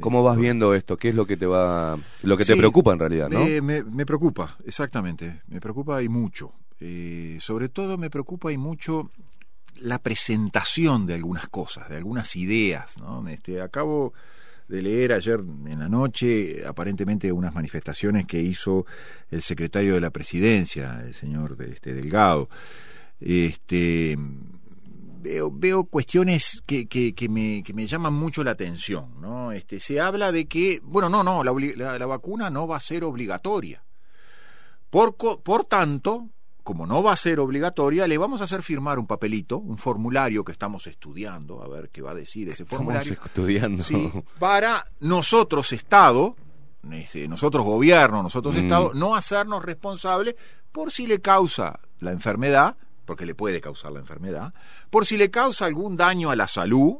¿cómo 0.00 0.22
vas 0.22 0.38
viendo 0.38 0.74
esto? 0.74 0.96
¿Qué 0.96 1.10
es 1.10 1.14
lo 1.14 1.26
que 1.26 1.36
te 1.36 1.46
va, 1.46 1.98
lo 2.22 2.36
que 2.36 2.44
te 2.44 2.56
preocupa 2.56 2.92
en 2.92 2.98
realidad, 2.98 3.28
no? 3.28 3.44
Me, 3.44 3.60
me- 3.60 3.84
me 3.84 4.06
preocupa, 4.06 4.56
exactamente. 4.64 5.42
Me 5.48 5.60
preocupa 5.60 6.02
y 6.02 6.08
mucho. 6.08 6.52
Eh, 6.80 7.38
sobre 7.40 7.68
todo 7.68 7.98
me 7.98 8.08
preocupa 8.10 8.50
y 8.50 8.56
mucho 8.58 9.10
la 9.76 9.98
presentación 9.98 11.06
de 11.06 11.14
algunas 11.14 11.48
cosas, 11.48 11.88
de 11.88 11.96
algunas 11.96 12.34
ideas. 12.36 12.98
¿no? 13.00 13.26
Este, 13.28 13.60
acabo 13.60 14.12
de 14.72 14.82
leer 14.82 15.12
ayer 15.12 15.38
en 15.40 15.78
la 15.78 15.88
noche 15.88 16.64
aparentemente 16.66 17.30
unas 17.30 17.54
manifestaciones 17.54 18.26
que 18.26 18.40
hizo 18.40 18.86
el 19.30 19.42
secretario 19.42 19.94
de 19.94 20.00
la 20.00 20.10
presidencia, 20.10 21.02
el 21.04 21.14
señor 21.14 21.56
este, 21.60 21.92
Delgado. 21.92 22.48
Este, 23.20 24.16
veo, 25.20 25.50
veo 25.52 25.84
cuestiones 25.84 26.62
que, 26.66 26.88
que, 26.88 27.14
que 27.14 27.28
me, 27.28 27.62
que 27.62 27.74
me 27.74 27.86
llaman 27.86 28.14
mucho 28.14 28.42
la 28.42 28.52
atención. 28.52 29.20
¿no? 29.20 29.52
Este, 29.52 29.78
se 29.78 30.00
habla 30.00 30.32
de 30.32 30.46
que, 30.46 30.80
bueno, 30.82 31.08
no, 31.10 31.22
no, 31.22 31.44
la, 31.44 31.52
la- 31.76 31.98
la 31.98 32.06
vacuna 32.06 32.48
no 32.50 32.66
va 32.66 32.78
a 32.78 32.80
ser 32.80 33.04
obligatoria. 33.04 33.82
Por, 34.90 35.16
por 35.16 35.64
tanto, 35.64 36.28
como 36.62 36.86
no 36.86 37.02
va 37.02 37.12
a 37.12 37.16
ser 37.16 37.40
obligatoria, 37.40 38.06
le 38.06 38.18
vamos 38.18 38.40
a 38.40 38.44
hacer 38.44 38.62
firmar 38.62 38.98
un 38.98 39.06
papelito, 39.06 39.58
un 39.58 39.78
formulario 39.78 40.44
que 40.44 40.52
estamos 40.52 40.86
estudiando, 40.86 41.62
a 41.62 41.68
ver 41.68 41.90
qué 41.90 42.02
va 42.02 42.12
a 42.12 42.14
decir 42.14 42.48
ese 42.48 42.62
Estamos 42.62 42.84
formulario. 42.84 43.12
estudiando. 43.24 43.82
Sí, 43.82 44.10
para 44.38 44.84
nosotros, 45.00 45.72
Estado, 45.72 46.36
este, 46.90 47.26
nosotros 47.28 47.64
gobierno, 47.64 48.22
nosotros 48.22 48.54
Mm. 48.54 48.58
Estado, 48.58 48.92
no 48.94 49.14
hacernos 49.14 49.64
responsables 49.64 50.36
por 50.72 50.90
si 50.92 51.06
le 51.06 51.20
causa 51.20 51.80
la 52.00 52.12
enfermedad, 52.12 52.76
porque 53.04 53.26
le 53.26 53.34
puede 53.34 53.60
causar 53.60 53.92
la 53.92 53.98
enfermedad, 54.00 54.54
por 54.90 55.04
si 55.06 55.16
le 55.16 55.30
causa 55.30 55.64
algún 55.66 55.96
daño 55.96 56.30
a 56.30 56.36
la 56.36 56.48
salud, 56.48 56.98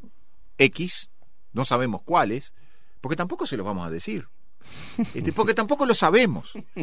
X, 0.58 1.08
no 1.52 1.64
sabemos 1.64 2.02
cuáles, 2.02 2.52
porque 3.00 3.16
tampoco 3.16 3.46
se 3.46 3.56
los 3.56 3.64
vamos 3.66 3.86
a 3.86 3.90
decir, 3.90 4.26
Este, 5.14 5.32
porque 5.32 5.54
tampoco 5.54 5.86
lo 5.86 5.94
sabemos. 5.94 6.52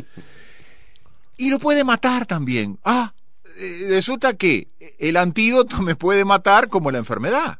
Y 1.39 1.49
lo 1.49 1.57
puede 1.57 1.83
matar 1.85 2.25
también. 2.25 2.77
Ah, 2.83 3.13
eh, 3.57 3.85
resulta 3.89 4.33
que 4.35 4.67
el 4.99 5.15
antídoto 5.15 5.81
me 5.81 5.95
puede 5.95 6.25
matar 6.25 6.67
como 6.67 6.91
la 6.91 6.97
enfermedad. 6.97 7.59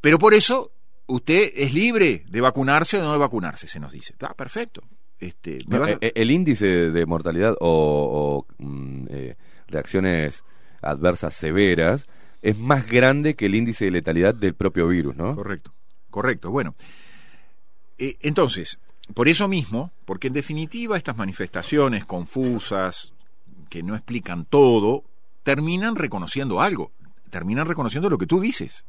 Pero 0.00 0.18
por 0.18 0.34
eso 0.34 0.72
usted 1.06 1.50
es 1.54 1.74
libre 1.74 2.24
de 2.28 2.40
vacunarse 2.40 2.98
o 2.98 3.02
no 3.02 3.12
de 3.12 3.18
vacunarse, 3.18 3.66
se 3.66 3.80
nos 3.80 3.92
dice. 3.92 4.14
Ah, 4.20 4.34
perfecto. 4.34 4.82
Este, 5.18 5.58
me 5.66 5.78
vas 5.78 5.90
a- 5.90 5.92
Eh, 5.92 5.98
eh, 6.00 6.12
El 6.16 6.30
índice 6.30 6.66
de 6.90 7.06
mortalidad 7.06 7.54
o, 7.60 8.46
o, 8.48 8.54
mm, 8.58 9.06
eh, 9.10 9.36
reacciones 9.68 10.42
adversas 10.82 11.34
severas 11.34 12.06
es 12.42 12.58
más 12.58 12.86
grande 12.86 13.34
que 13.34 13.46
el 13.46 13.54
índice 13.54 13.86
de 13.86 13.90
letalidad 13.90 14.34
del 14.34 14.54
propio 14.54 14.88
virus, 14.88 15.16
¿no? 15.16 15.34
Correcto, 15.36 15.72
correcto. 16.10 16.50
Bueno, 16.50 16.74
eh, 17.98 18.16
entonces, 18.22 18.78
por 19.12 19.28
eso 19.28 19.48
mismo, 19.48 19.90
porque 20.06 20.28
en 20.28 20.32
definitiva 20.32 20.96
estas 20.96 21.16
manifestaciones 21.16 22.06
confusas, 22.06 23.12
que 23.68 23.82
no 23.82 23.94
explican 23.94 24.46
todo, 24.46 25.04
terminan 25.42 25.96
reconociendo 25.96 26.60
algo, 26.60 26.92
terminan 27.28 27.66
reconociendo 27.66 28.08
lo 28.08 28.16
que 28.16 28.26
tú 28.26 28.40
dices, 28.40 28.84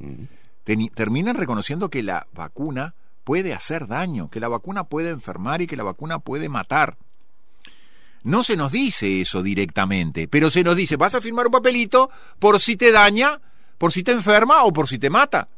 terminan 0.94 1.36
reconociendo 1.36 1.90
que 1.90 2.02
la 2.02 2.28
vacuna 2.34 2.96
puede 3.26 3.54
hacer 3.54 3.88
daño, 3.88 4.30
que 4.30 4.40
la 4.40 4.48
vacuna 4.48 4.86
puede 4.86 5.10
enfermar 5.10 5.62
y 5.62 5.68
que 5.68 5.76
la 5.76 5.84
vacuna 5.84 6.20
puede 6.20 6.48
matar. 6.48 6.98
No 8.24 8.44
se 8.44 8.56
nos 8.56 8.72
dice 8.72 9.22
eso 9.22 9.44
directamente, 9.44 10.28
pero 10.28 10.50
se 10.50 10.64
nos 10.64 10.76
dice, 10.76 10.96
vas 10.96 11.16
a 11.16 11.22
firmar 11.22 11.48
un 11.48 11.52
papelito 11.52 12.10
por 12.40 12.60
si 12.60 12.76
te 12.78 12.92
daña, 12.92 13.40
por 13.78 13.92
si 13.92 14.02
te 14.02 14.14
enferma 14.14 14.64
o 14.64 14.72
por 14.72 14.88
si 14.88 14.98
te 14.98 15.10
mata. 15.10 15.50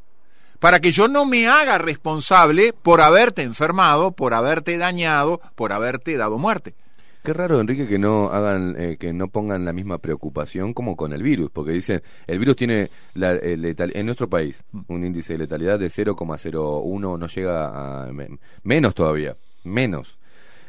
Para 0.58 0.80
que 0.80 0.90
yo 0.90 1.06
no 1.08 1.24
me 1.24 1.46
haga 1.48 1.78
responsable 1.78 2.72
por 2.72 3.00
haberte 3.00 3.42
enfermado, 3.42 4.12
por 4.12 4.34
haberte 4.34 4.76
dañado, 4.76 5.40
por 5.54 5.72
haberte 5.72 6.16
dado 6.16 6.38
muerte. 6.38 6.74
Qué 7.22 7.32
raro, 7.32 7.60
Enrique, 7.60 7.86
que 7.86 7.98
no 7.98 8.30
hagan, 8.30 8.74
eh, 8.78 8.96
que 8.98 9.12
no 9.12 9.28
pongan 9.28 9.64
la 9.64 9.72
misma 9.72 9.98
preocupación 9.98 10.72
como 10.72 10.96
con 10.96 11.12
el 11.12 11.22
virus, 11.22 11.50
porque 11.52 11.72
dicen, 11.72 12.02
el 12.26 12.38
virus 12.38 12.56
tiene 12.56 12.90
la, 13.14 13.32
el 13.32 13.60
letal- 13.62 13.92
en 13.94 14.06
nuestro 14.06 14.28
país 14.30 14.64
un 14.86 15.04
índice 15.04 15.34
de 15.34 15.40
letalidad 15.40 15.78
de 15.78 15.90
0,01, 15.90 17.18
no 17.18 17.26
llega 17.26 18.04
a 18.04 18.12
me- 18.12 18.28
menos 18.62 18.94
todavía, 18.94 19.36
menos. 19.64 20.18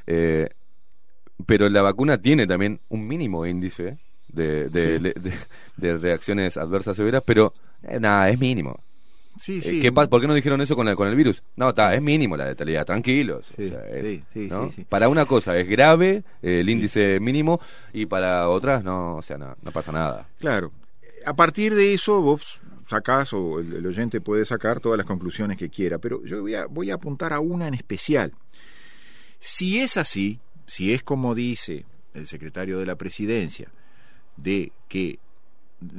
Eh, 0.06 0.50
pero 1.46 1.70
la 1.70 1.82
vacuna 1.82 2.18
tiene 2.18 2.46
también 2.46 2.82
un 2.90 3.08
mínimo 3.08 3.46
índice 3.46 3.98
de, 4.28 4.70
de, 4.70 5.00
le- 5.00 5.14
de- 5.14 5.34
de 5.78 5.98
reacciones 5.98 6.58
adversas 6.58 6.98
severas, 6.98 7.24
pero 7.26 7.54
eh, 7.84 8.00
nada, 8.00 8.30
es 8.30 8.40
mínimo. 8.40 8.84
Sí, 9.42 9.62
Eh, 9.64 9.80
¿qué 9.82 9.92
pa- 9.92 10.08
¿Por 10.08 10.20
qué 10.22 10.28
no 10.28 10.34
dijeron 10.34 10.60
eso 10.62 10.76
con 10.76 10.88
el, 10.88 10.96
con 10.96 11.08
el 11.08 11.16
virus? 11.16 11.42
No, 11.56 11.70
está, 11.70 11.94
es 11.96 12.02
mínimo 12.02 12.36
la 12.36 12.46
letalidad, 12.46 12.86
tranquilos. 12.86 13.48
Sí, 13.56 13.66
O 13.66 13.70
sea, 13.70 13.86
es- 13.88 14.04
sí, 14.06 14.24
sí, 14.34 14.48
¿no? 14.50 14.68
sí, 14.68 14.74
sí. 14.78 14.86
Para 14.88 15.08
una 15.10 15.26
cosa 15.26 15.58
es 15.58 15.68
grave 15.68 16.24
eh, 16.42 16.60
el 16.60 16.70
índice 16.70 17.20
mínimo 17.20 17.60
y 17.94 18.06
para 18.06 18.50
otras 18.50 18.84
no, 18.84 19.16
o 19.18 19.22
sea, 19.22 19.38
no, 19.38 19.56
no 19.62 19.72
pasa 19.72 19.92
nada. 19.92 20.28
Claro. 20.40 20.72
A 21.26 21.34
partir 21.36 21.74
de 21.76 21.94
eso 21.94 22.22
vos 22.22 22.60
sacás 22.90 23.34
o 23.34 23.60
el, 23.60 23.74
el 23.74 23.86
oyente 23.86 24.20
puede 24.20 24.46
sacar 24.46 24.80
todas 24.80 24.98
las 24.98 25.06
conclusiones 25.06 25.58
que 25.58 25.70
quiera, 25.70 26.00
pero 26.00 26.24
yo 26.26 26.42
voy 26.42 26.56
a, 26.56 26.66
voy 26.66 26.92
a 26.92 26.96
apuntar 26.96 27.34
a 27.34 27.40
una 27.40 27.68
en 27.68 27.74
especial. 27.76 28.34
Si 29.40 29.80
es 29.80 29.96
así, 29.98 30.40
si 30.66 30.94
es 30.94 31.04
como 31.04 31.36
dice 31.36 31.86
el 32.14 32.28
secretario 32.28 32.80
de 32.80 32.86
la 32.86 32.96
presidencia, 32.96 33.70
de 34.38 34.72
que 34.88 35.20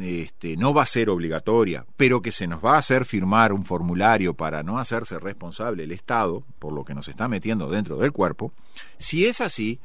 este, 0.01 0.57
no 0.57 0.75
va 0.75 0.83
a 0.83 0.87
ser 0.87 1.09
obligatoria, 1.09 1.87
pero 1.97 2.21
que 2.21 2.33
se 2.33 2.47
nos 2.47 2.65
va 2.65 2.75
a 2.75 2.79
hacer 2.79 3.05
firmar 3.05 3.53
un 3.53 3.65
formulario 3.65 4.35
para 4.35 4.63
no 4.63 4.79
hacerse 4.79 5.19
responsable 5.19 5.85
el 5.85 5.93
Estado 5.93 6.43
por 6.59 6.73
lo 6.73 6.85
que 6.85 6.95
nos 6.95 7.09
está 7.09 7.29
metiendo 7.29 7.71
dentro 7.71 7.97
del 7.97 8.13
cuerpo, 8.13 8.53
si 8.99 9.27
es 9.27 9.41
así, 9.41 9.81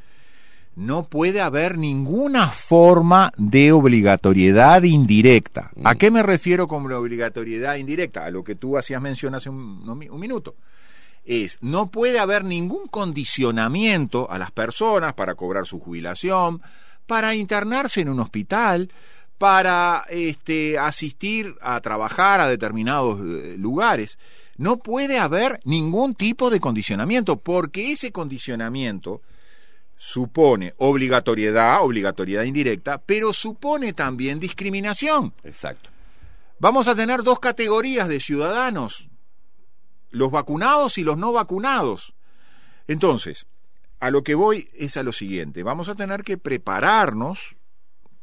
no 0.76 1.08
puede 1.08 1.40
haber 1.40 1.78
ninguna 1.78 2.50
forma 2.50 3.32
de 3.38 3.72
obligatoriedad 3.72 4.84
indirecta. 4.84 5.72
¿A 5.86 5.96
qué 5.96 6.12
me 6.12 6.22
refiero 6.22 6.68
con 6.68 6.90
la 6.90 7.00
obligatoriedad 7.00 7.76
indirecta? 7.78 8.26
A 8.26 8.32
lo 8.32 8.44
que 8.44 8.56
tú 8.56 8.78
hacías 8.78 9.02
mención 9.02 9.36
hace 9.36 9.50
un, 9.50 9.88
un 9.88 10.20
minuto. 10.20 10.56
Es, 11.24 11.58
no 11.62 11.88
puede 11.88 12.20
haber 12.20 12.44
ningún 12.44 12.88
condicionamiento 12.88 14.30
a 14.30 14.38
las 14.38 14.52
personas 14.52 15.14
para 15.14 15.36
cobrar 15.36 15.66
su 15.66 15.80
jubilación, 15.80 16.62
para 17.08 17.36
internarse 17.36 18.02
en 18.02 18.10
un 18.10 18.20
hospital, 18.20 18.92
para 19.38 20.04
este, 20.10 20.78
asistir 20.78 21.56
a 21.62 21.80
trabajar 21.82 22.40
a 22.40 22.48
determinados 22.48 23.20
eh, 23.20 23.56
lugares. 23.58 24.18
No 24.58 24.78
puede 24.78 25.20
haber 25.20 25.60
ningún 25.66 26.16
tipo 26.16 26.50
de 26.50 26.60
condicionamiento, 26.60 27.38
porque 27.38 27.92
ese 27.92 28.12
condicionamiento 28.12 29.22
supone 29.98 30.74
obligatoriedad, 30.78 31.82
obligatoriedad 31.82 32.44
indirecta, 32.44 32.98
pero 32.98 33.34
supone 33.34 33.94
también 33.94 34.40
discriminación. 34.40 35.34
Exacto. 35.44 35.90
Vamos 36.60 36.88
a 36.88 36.96
tener 36.96 37.24
dos 37.24 37.40
categorías 37.40 38.08
de 38.08 38.20
ciudadanos, 38.20 39.08
los 40.12 40.32
vacunados 40.32 40.98
y 40.98 41.04
los 41.04 41.18
no 41.18 41.34
vacunados. 41.34 42.14
Entonces, 42.88 43.48
a 44.00 44.10
lo 44.10 44.24
que 44.24 44.36
voy 44.36 44.70
es 44.74 44.96
a 44.98 45.04
lo 45.04 45.12
siguiente, 45.12 45.64
vamos 45.64 45.90
a 45.90 45.96
tener 45.96 46.24
que 46.24 46.38
prepararnos, 46.38 47.56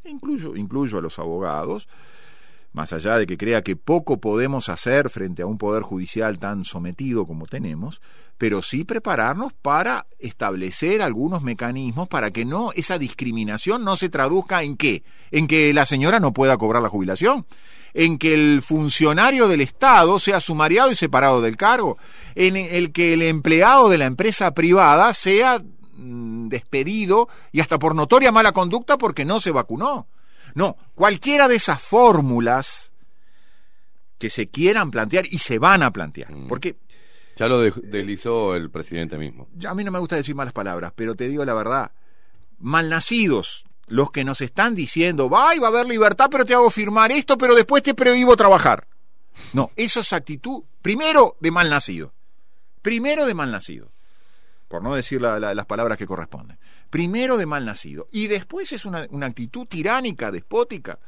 incluyo, 0.05 0.57
incluyo 0.57 0.98
a 0.98 1.03
los 1.03 1.18
abogados, 1.18 1.88
más 2.72 2.92
allá 2.92 3.18
de 3.18 3.26
que 3.26 3.36
crea 3.36 3.62
que 3.62 3.76
poco 3.76 4.20
podemos 4.20 4.68
hacer 4.68 5.11
frente 5.11 5.42
a 5.42 5.46
un 5.46 5.59
poder 5.59 5.82
judicial 5.82 6.38
tan 6.38 6.64
sometido 6.64 7.26
como 7.26 7.46
tenemos, 7.46 8.00
pero 8.38 8.62
sí 8.62 8.84
prepararnos 8.84 9.53
para 9.53 10.07
establecer 10.18 11.03
algunos 11.03 11.42
mecanismos 11.42 12.09
para 12.09 12.30
que 12.30 12.44
no 12.44 12.72
esa 12.74 12.98
discriminación 12.98 13.84
no 13.84 13.94
se 13.94 14.09
traduzca 14.09 14.62
en 14.62 14.76
qué, 14.76 15.05
en 15.30 15.46
que 15.46 15.72
la 15.74 15.86
señora 15.86 16.18
no 16.18 16.32
pueda 16.32 16.57
cobrar 16.57 16.82
la 16.82 16.88
jubilación, 16.88 17.46
en 17.94 18.18
que 18.18 18.32
el 18.32 18.62
funcionario 18.62 19.48
del 19.48 19.61
Estado 19.61 20.18
sea 20.18 20.40
sumariado 20.40 20.90
y 20.90 20.94
separado 20.94 21.42
del 21.42 21.57
cargo, 21.57 21.98
en 22.34 22.57
el 22.57 22.92
que 22.92 23.12
el 23.12 23.22
empleado 23.22 23.90
de 23.90 23.98
la 23.98 24.07
empresa 24.07 24.55
privada 24.55 25.12
sea 25.12 25.62
despedido 26.03 27.28
y 27.53 27.61
hasta 27.61 27.78
por 27.78 27.94
notoria 27.94 28.32
mala 28.32 28.53
conducta 28.53 28.98
porque 28.98 29.24
no 29.24 29.40
se 29.40 29.50
vacunó. 29.50 30.07
No, 30.55 30.76
cualquiera 30.94 31.48
de 31.48 31.57
esas 31.57 31.80
fórmulas 31.80 32.92
que 34.18 34.30
se 34.30 34.48
quieran 34.48 34.90
plantear 34.90 35.26
y 35.30 35.38
se 35.38 35.59
van 35.59 35.82
a 35.82 35.90
plantear, 35.92 36.32
Mm. 36.32 36.48
porque 36.48 36.76
Ya 37.36 37.48
lo 37.48 37.61
de- 37.61 37.72
deslizó 37.84 38.55
el 38.55 38.70
presidente 38.70 39.16
mismo. 39.18 39.48
ya 39.57 39.70
a 39.70 39.74
mí 39.74 39.82
no 39.84 39.90
me 39.90 39.98
gusta 39.98 40.16
decir 40.16 40.34
malas 40.34 40.53
palabras, 40.53 40.92
pero 40.94 41.14
te 41.14 41.28
digo 41.28 41.44
la 41.44 41.55
verdad, 41.55 41.90
malnacidos 42.59 43.64
los 43.88 44.11
que 44.11 44.24
nos 44.24 44.40
están 44.40 44.74
diciendo, 44.74 45.28
va, 45.28 45.55
y 45.55 45.59
va 45.59 45.66
a 45.66 45.70
haber 45.70 45.86
libertad, 45.86 46.28
pero 46.30 46.44
te 46.46 46.55
hago 46.55 46.70
firmar 46.70 47.12
esto, 47.12 47.36
pero 47.36 47.55
después 47.55 47.82
te 47.82 47.94
prohíbo 47.94 48.36
trabajar. 48.36 48.86
No, 49.53 49.70
eso 49.76 50.00
es 50.00 50.12
actitud, 50.12 50.62
primero 50.80 51.36
de 51.40 51.50
malnacido, 51.50 52.12
primero 52.80 53.26
de 53.26 53.34
malnacido, 53.34 53.90
por 54.73 54.83
no 54.83 54.95
decir 54.95 55.20
la- 55.20 55.39
la- 55.39 55.55
las 55.55 55.66
palabras 55.66 55.99
que 55.99 56.07
corresponden, 56.07 56.57
primero 56.89 57.37
de 57.37 57.45
malnacido, 57.45 58.07
y 58.11 58.27
después 58.29 58.73
es 58.73 58.87
una, 58.87 59.07
una 59.11 59.27
actitud 59.27 59.66
tiránica, 59.66 60.31
despótica. 60.31 60.99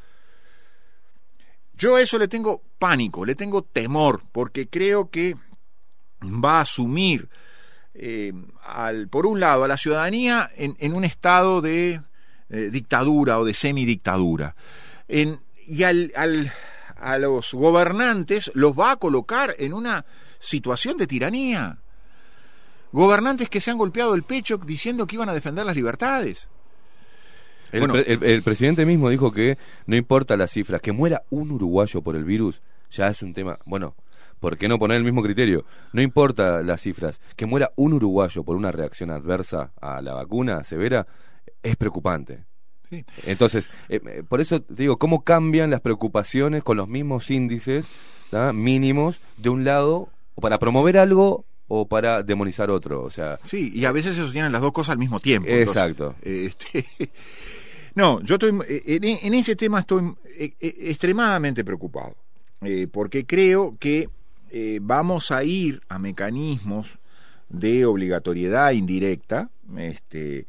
Yo 1.73 1.97
a 1.97 2.03
eso 2.03 2.19
le 2.19 2.29
tengo 2.29 2.63
pánico, 2.79 3.25
le 3.25 3.35
tengo 3.35 3.63
temor, 3.63 4.21
porque 4.33 4.69
creo 4.69 5.09
que 5.09 5.35
va 6.23 6.59
a 6.59 6.61
asumir 6.61 7.31
eh, 7.95 8.35
al, 8.65 9.09
por 9.09 9.25
un 9.25 9.41
lado, 9.41 9.65
a 9.65 9.69
la 9.69 9.79
ciudadanía 9.79 10.51
en, 10.57 10.93
un 10.93 11.05
estado 11.05 11.63
de 11.63 12.03
eh, 12.51 12.69
dictadura 12.71 13.39
o 13.39 13.47
de 13.47 13.55
semidictadura. 13.55 14.57
En, 15.09 15.41
y 15.67 15.85
al- 15.85 16.13
a 16.99 17.17
los 17.19 17.55
gobernantes 17.55 18.51
los 18.55 18.79
va 18.79 18.91
a 18.93 18.97
colocar 18.97 19.55
en 19.57 19.73
una 19.73 20.05
situación 20.39 20.99
de 20.99 21.07
tiranía. 21.07 21.79
Gobernantes 22.95 23.49
que 23.51 23.61
se 23.61 23.71
han 23.73 23.79
golpeado 23.79 24.15
el 24.15 24.23
pecho 24.23 24.57
diciendo 24.57 25.07
que 25.07 25.17
iban 25.17 25.29
a 25.29 25.35
defender 25.35 25.67
las 25.67 25.75
libertades. 25.75 26.49
El, 27.73 27.81
Bueno. 27.81 27.95
pre- 27.95 28.13
el- 28.13 28.23
el 28.23 28.43
presidente 28.43 28.87
mismo 28.87 29.09
dijo 29.11 29.33
que 29.33 29.59
no 29.87 29.97
importa 29.97 30.37
las 30.37 30.53
cifras, 30.53 30.81
que 30.81 30.93
muera 30.93 31.25
un 31.31 31.51
uruguayo 31.51 32.03
por 32.03 32.15
el 32.15 32.23
virus 32.25 32.63
ya 32.93 33.09
es 33.09 33.21
un 33.23 33.35
tema. 33.35 33.59
Bueno, 33.67 33.97
¿por 34.39 34.57
qué 34.57 34.69
no 34.69 34.79
poner 34.79 34.99
el 34.99 35.03
mismo 35.05 35.25
criterio? 35.25 35.65
No 35.93 36.01
importa 36.03 36.63
las 36.63 36.83
cifras, 36.83 37.21
que 37.35 37.47
muera 37.47 37.73
un 37.75 37.95
uruguayo 37.95 38.45
por 38.45 38.55
una 38.55 38.71
reacción 38.71 39.11
adversa 39.11 39.73
a 39.81 40.01
la 40.01 40.15
vacuna 40.15 40.63
severa 40.63 41.05
es 41.65 41.75
preocupante. 41.77 42.45
Sí. 42.91 43.05
Entonces, 43.27 43.71
eh, 43.89 44.01
eh, 44.07 44.23
por 44.29 44.41
eso 44.41 44.63
te 44.63 44.75
digo, 44.75 44.99
¿cómo 44.99 45.25
cambian 45.25 45.71
las 45.71 45.81
preocupaciones 45.81 46.63
con 46.63 46.77
los 46.77 46.87
mismos 46.87 47.29
índices 47.33 47.87
¿tá? 48.31 48.53
mínimos 48.53 49.19
de 49.37 49.49
un 49.49 49.65
lado 49.65 50.09
para 50.41 50.59
promover 50.61 50.99
algo 50.99 51.45
o 51.69 51.87
para 51.87 52.23
demonizar 52.23 52.71
otro? 52.71 53.03
O 53.03 53.11
sea, 53.11 53.39
Sí, 53.43 53.71
y 53.75 53.85
a 53.85 53.93
veces 53.93 54.15
se 54.15 54.23
sostienen 54.23 54.53
las 54.53 54.63
dos 54.63 54.73
cosas 54.73 54.93
al 54.93 54.99
mismo 54.99 55.21
tiempo. 55.21 55.49
Entonces, 55.49 55.69
Exacto. 55.77 56.15
este, 56.23 56.87
no, 57.95 58.21
yo 58.23 58.35
estoy 58.35 58.59
eh, 58.69 58.83
en, 59.03 59.19
en 59.23 59.35
ese 59.35 59.57
tema 59.57 59.81
estoy 59.81 60.15
eh, 60.37 60.53
eh, 60.61 60.75
extremadamente 60.79 61.65
preocupado, 61.65 62.17
eh, 62.63 62.87
porque 62.91 63.25
creo 63.27 63.77
que 63.79 64.09
eh, 64.51 64.79
vamos 64.81 65.31
a 65.33 65.43
ir 65.43 65.83
a 65.89 65.99
mecanismos 65.99 66.99
de 67.49 67.85
obligatoriedad 67.87 68.71
indirecta, 68.73 69.51
este, 69.77 70.47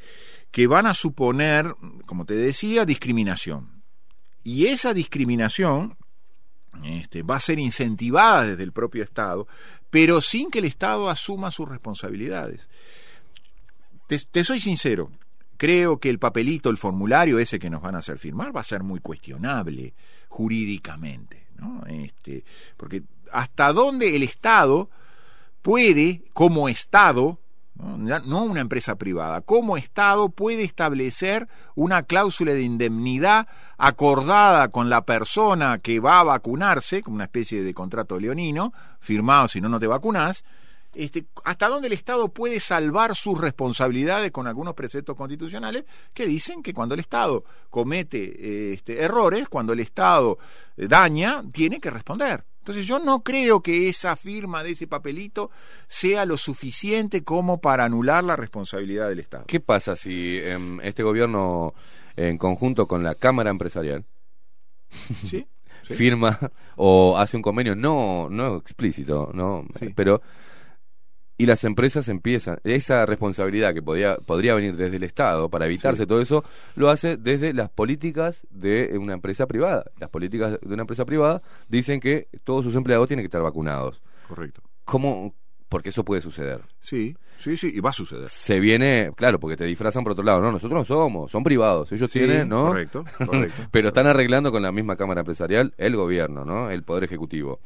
que 0.51 0.67
van 0.67 0.85
a 0.85 0.93
suponer, 0.93 1.73
como 2.05 2.25
te 2.25 2.35
decía, 2.35 2.85
discriminación. 2.85 3.83
Y 4.43 4.67
esa 4.67 4.93
discriminación 4.93 5.97
este, 6.83 7.23
va 7.23 7.37
a 7.37 7.39
ser 7.39 7.57
incentivada 7.57 8.45
desde 8.45 8.63
el 8.63 8.71
propio 8.71 9.03
Estado, 9.03 9.47
pero 9.89 10.21
sin 10.21 10.51
que 10.51 10.59
el 10.59 10.65
Estado 10.65 11.09
asuma 11.09 11.51
sus 11.51 11.67
responsabilidades. 11.69 12.69
Te, 14.07 14.43
soy 14.43 14.59
sincero, 14.59 15.11
creo 15.57 15.99
que 15.99 16.09
el 16.09 16.19
papelito, 16.19 16.69
el 16.69 16.77
formulario 16.77 17.39
ese 17.39 17.59
que 17.59 17.69
nos 17.69 17.81
van 17.81 17.95
a 17.95 17.99
hacer 17.99 18.19
firmar 18.19 18.55
va 18.55 18.61
a 18.61 18.65
ser 18.65 18.83
muy 18.83 18.99
cuestionable 18.99 19.93
jurídicamente. 20.27 21.47
¿no? 21.57 21.83
Este, 21.87 22.43
porque 22.77 23.03
hasta 23.31 23.73
dónde 23.73 24.15
el 24.15 24.23
Estado 24.23 24.89
puede, 25.61 26.23
como 26.33 26.69
Estado, 26.69 27.39
¿no? 27.75 28.43
una 28.43 28.61
empresa 28.61 28.95
privada, 28.95 29.41
como 29.41 29.77
Estado 29.77 30.29
puede 30.29 30.63
establecer 30.63 31.47
una 31.75 32.03
cláusula 32.03 32.53
de 32.53 32.61
indemnidad 32.61 33.47
acordada 33.77 34.69
con 34.69 34.89
la 34.89 35.05
persona 35.05 35.79
que 35.79 35.99
va 35.99 36.19
a 36.19 36.23
vacunarse, 36.23 37.01
como 37.01 37.15
una 37.15 37.25
especie 37.25 37.63
de 37.63 37.73
contrato 37.73 38.19
leonino, 38.19 38.73
firmado 38.99 39.47
si 39.47 39.61
no, 39.61 39.69
no 39.69 39.79
te 39.79 39.87
vacunas, 39.87 40.43
este, 40.95 41.25
hasta 41.43 41.67
dónde 41.67 41.87
el 41.87 41.93
Estado 41.93 42.29
puede 42.29 42.61
salvar 42.61 43.15
sus 43.15 43.39
responsabilidades 43.39 44.31
con 44.31 44.47
algunos 44.47 44.73
preceptos 44.75 45.17
constitucionales 45.17 45.83
que 46.13 46.25
dicen 46.25 46.63
que 46.63 46.73
cuando 46.73 46.95
el 46.95 47.01
Estado 47.01 47.43
comete 47.69 48.73
este, 48.73 49.01
errores, 49.03 49.49
cuando 49.49 49.73
el 49.73 49.81
Estado 49.81 50.37
eh, 50.77 50.87
daña, 50.87 51.43
tiene 51.51 51.81
que 51.81 51.89
responder. 51.89 52.45
Entonces 52.65 52.87
yo 52.87 52.97
no 52.97 53.21
creo 53.21 53.61
que 53.61 53.87
esa 53.89 54.15
firma 54.15 54.63
de 54.63 54.71
ese 54.71 54.87
papelito 54.87 55.51
sea 55.87 56.25
lo 56.25 56.35
suficiente 56.35 57.23
como 57.23 57.61
para 57.61 57.85
anular 57.85 58.23
la 58.23 58.35
responsabilidad 58.35 59.07
del 59.07 59.19
Estado. 59.19 59.43
¿Qué 59.45 59.59
pasa 59.59 59.95
si 59.95 60.39
em, 60.39 60.81
este 60.81 61.03
gobierno, 61.03 61.75
en 62.15 62.39
conjunto 62.39 62.87
con 62.87 63.03
la 63.03 63.13
Cámara 63.13 63.51
Empresarial, 63.51 64.03
¿Sí? 65.29 65.45
Sí. 65.83 65.93
firma 65.93 66.39
o 66.75 67.19
hace 67.19 67.37
un 67.37 67.43
convenio 67.43 67.75
no 67.75 68.29
no 68.31 68.55
explícito 68.57 69.29
no 69.35 69.67
Sí. 69.77 69.93
pero 69.95 70.23
y 71.37 71.45
las 71.47 71.63
empresas 71.65 72.07
empiezan 72.07 72.59
esa 72.63 73.05
responsabilidad 73.05 73.73
que 73.73 73.81
podía 73.81 74.15
podría 74.17 74.55
venir 74.55 74.75
desde 74.77 74.95
el 74.97 75.03
Estado 75.03 75.49
para 75.49 75.65
evitarse 75.65 76.03
Sí. 76.03 76.07
todo 76.07 76.21
eso 76.21 76.43
lo 76.75 76.89
hace 76.89 77.17
desde 77.17 77.53
las 77.53 77.69
políticas 77.69 78.47
de 78.51 78.97
una 78.97 79.13
empresa 79.13 79.45
privada 79.45 79.83
las 79.99 80.09
políticas 80.09 80.59
de 80.61 80.73
una 80.73 80.83
empresa 80.83 81.03
privada 81.05 81.41
dicen 81.67 81.99
que 81.99 82.27
todos 82.43 82.63
sus 82.63 82.75
empleados 82.75 83.07
tienen 83.07 83.23
que 83.23 83.27
estar 83.27 83.41
vacunados 83.41 84.01
Correcto. 84.29 84.61
cómo 84.85 85.35
porque 85.67 85.89
eso 85.89 86.05
puede 86.05 86.21
suceder 86.21 86.61
Sí, 86.79 87.17
sí, 87.37 87.57
sí, 87.57 87.69
y 87.75 87.79
va 87.81 87.89
a 87.89 87.93
suceder. 87.93 88.29
se 88.29 88.59
viene 88.61 89.11
claro 89.17 89.37
porque 89.39 89.57
te 89.57 89.65
disfrazan 89.65 90.03
por 90.03 90.13
otro 90.13 90.23
lado 90.23 90.39
no 90.39 90.53
nosotros 90.53 90.79
no 90.79 90.85
somos 90.85 91.31
son 91.31 91.43
privados 91.43 91.91
ellos 91.91 92.09
Sí, 92.11 92.19
tienen 92.19 92.47
no 92.47 92.67
Correcto, 92.67 93.03
correcto. 93.25 93.63
pero 93.71 93.89
están 93.89 94.07
arreglando 94.07 94.51
con 94.53 94.61
la 94.61 94.71
misma 94.71 94.95
Cámara 94.95 95.19
Empresarial 95.21 95.73
el 95.77 95.97
gobierno, 95.97 96.45
¿no? 96.45 96.69
El 96.71 96.83
Poder 96.83 97.03
Ejecutivo. 97.03 97.59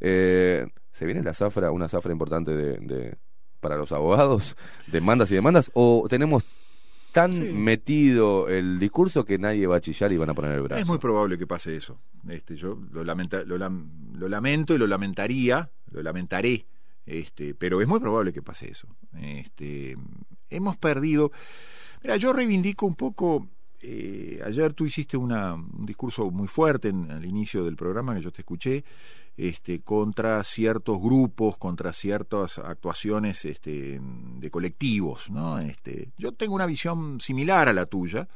Eh, 0.00 0.66
¿Se 0.94 1.04
viene 1.06 1.22
la 1.24 1.34
zafra, 1.34 1.72
una 1.72 1.88
zafra 1.88 2.12
importante 2.12 2.52
de, 2.54 2.78
de- 2.78 3.16
para 3.58 3.76
los 3.76 3.90
abogados? 3.90 4.56
¿Demandas 4.86 5.28
y 5.32 5.34
demandas? 5.34 5.70
¿O 5.74 6.06
tenemos 6.08 6.44
tan 7.10 7.32
Sí. 7.32 7.40
metido 7.40 8.48
el 8.48 8.78
discurso 8.78 9.24
que 9.24 9.36
nadie 9.38 9.66
va 9.66 9.76
a 9.76 9.80
chillar 9.80 10.12
y 10.12 10.16
van 10.16 10.30
a 10.30 10.34
poner 10.34 10.52
el 10.52 10.62
brazo? 10.62 10.80
Es 10.80 10.86
muy 10.86 10.98
probable 10.98 11.36
que 11.36 11.46
pase 11.48 11.74
eso. 11.76 11.98
Este, 12.28 12.54
yo 12.56 12.78
lo, 12.92 13.02
lamenta- 13.04 13.42
lo, 13.44 13.58
lam- 13.58 13.88
lo 14.14 14.28
lamento 14.28 14.72
y 14.74 14.78
lo 14.78 14.86
lamentaría, 14.86 15.68
lo 15.90 16.02
lamentaré, 16.02 16.64
este, 17.06 17.54
pero 17.54 17.80
es 17.80 17.88
muy 17.88 17.98
probable 18.00 18.32
que 18.32 18.42
pase 18.42 18.70
eso. 18.70 18.86
Este, 19.20 19.96
hemos 20.50 20.76
perdido. 20.76 21.32
Mira, 22.02 22.16
yo 22.16 22.32
reivindico 22.32 22.86
un 22.86 22.94
poco. 22.94 23.48
eh, 23.86 24.40
ayer 24.46 24.72
tú 24.72 24.86
hiciste 24.86 25.16
una- 25.18 25.52
un 25.54 25.84
discurso 25.84 26.30
muy 26.30 26.48
fuerte 26.48 26.88
en, 26.88 27.10
al 27.10 27.24
inicio 27.26 27.64
del 27.64 27.76
programa 27.76 28.14
que 28.14 28.22
yo 28.22 28.30
te 28.32 28.40
escuché 28.40 28.82
este, 29.36 29.80
contra 29.80 30.42
ciertos 30.44 31.00
grupos, 31.00 31.56
contra 31.56 31.92
ciertas 31.92 32.58
actuaciones 32.58 33.44
este, 33.44 34.00
de 34.00 34.50
colectivos. 34.50 35.28
¿no? 35.30 35.58
Este, 35.58 36.10
yo 36.18 36.32
tengo 36.32 36.54
una 36.54 36.66
visión 36.66 37.20
similar 37.20 37.68
a 37.68 37.72
la 37.72 37.86
tuya. 37.86 38.28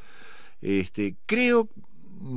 Este, 0.60 1.16
creo 1.26 1.68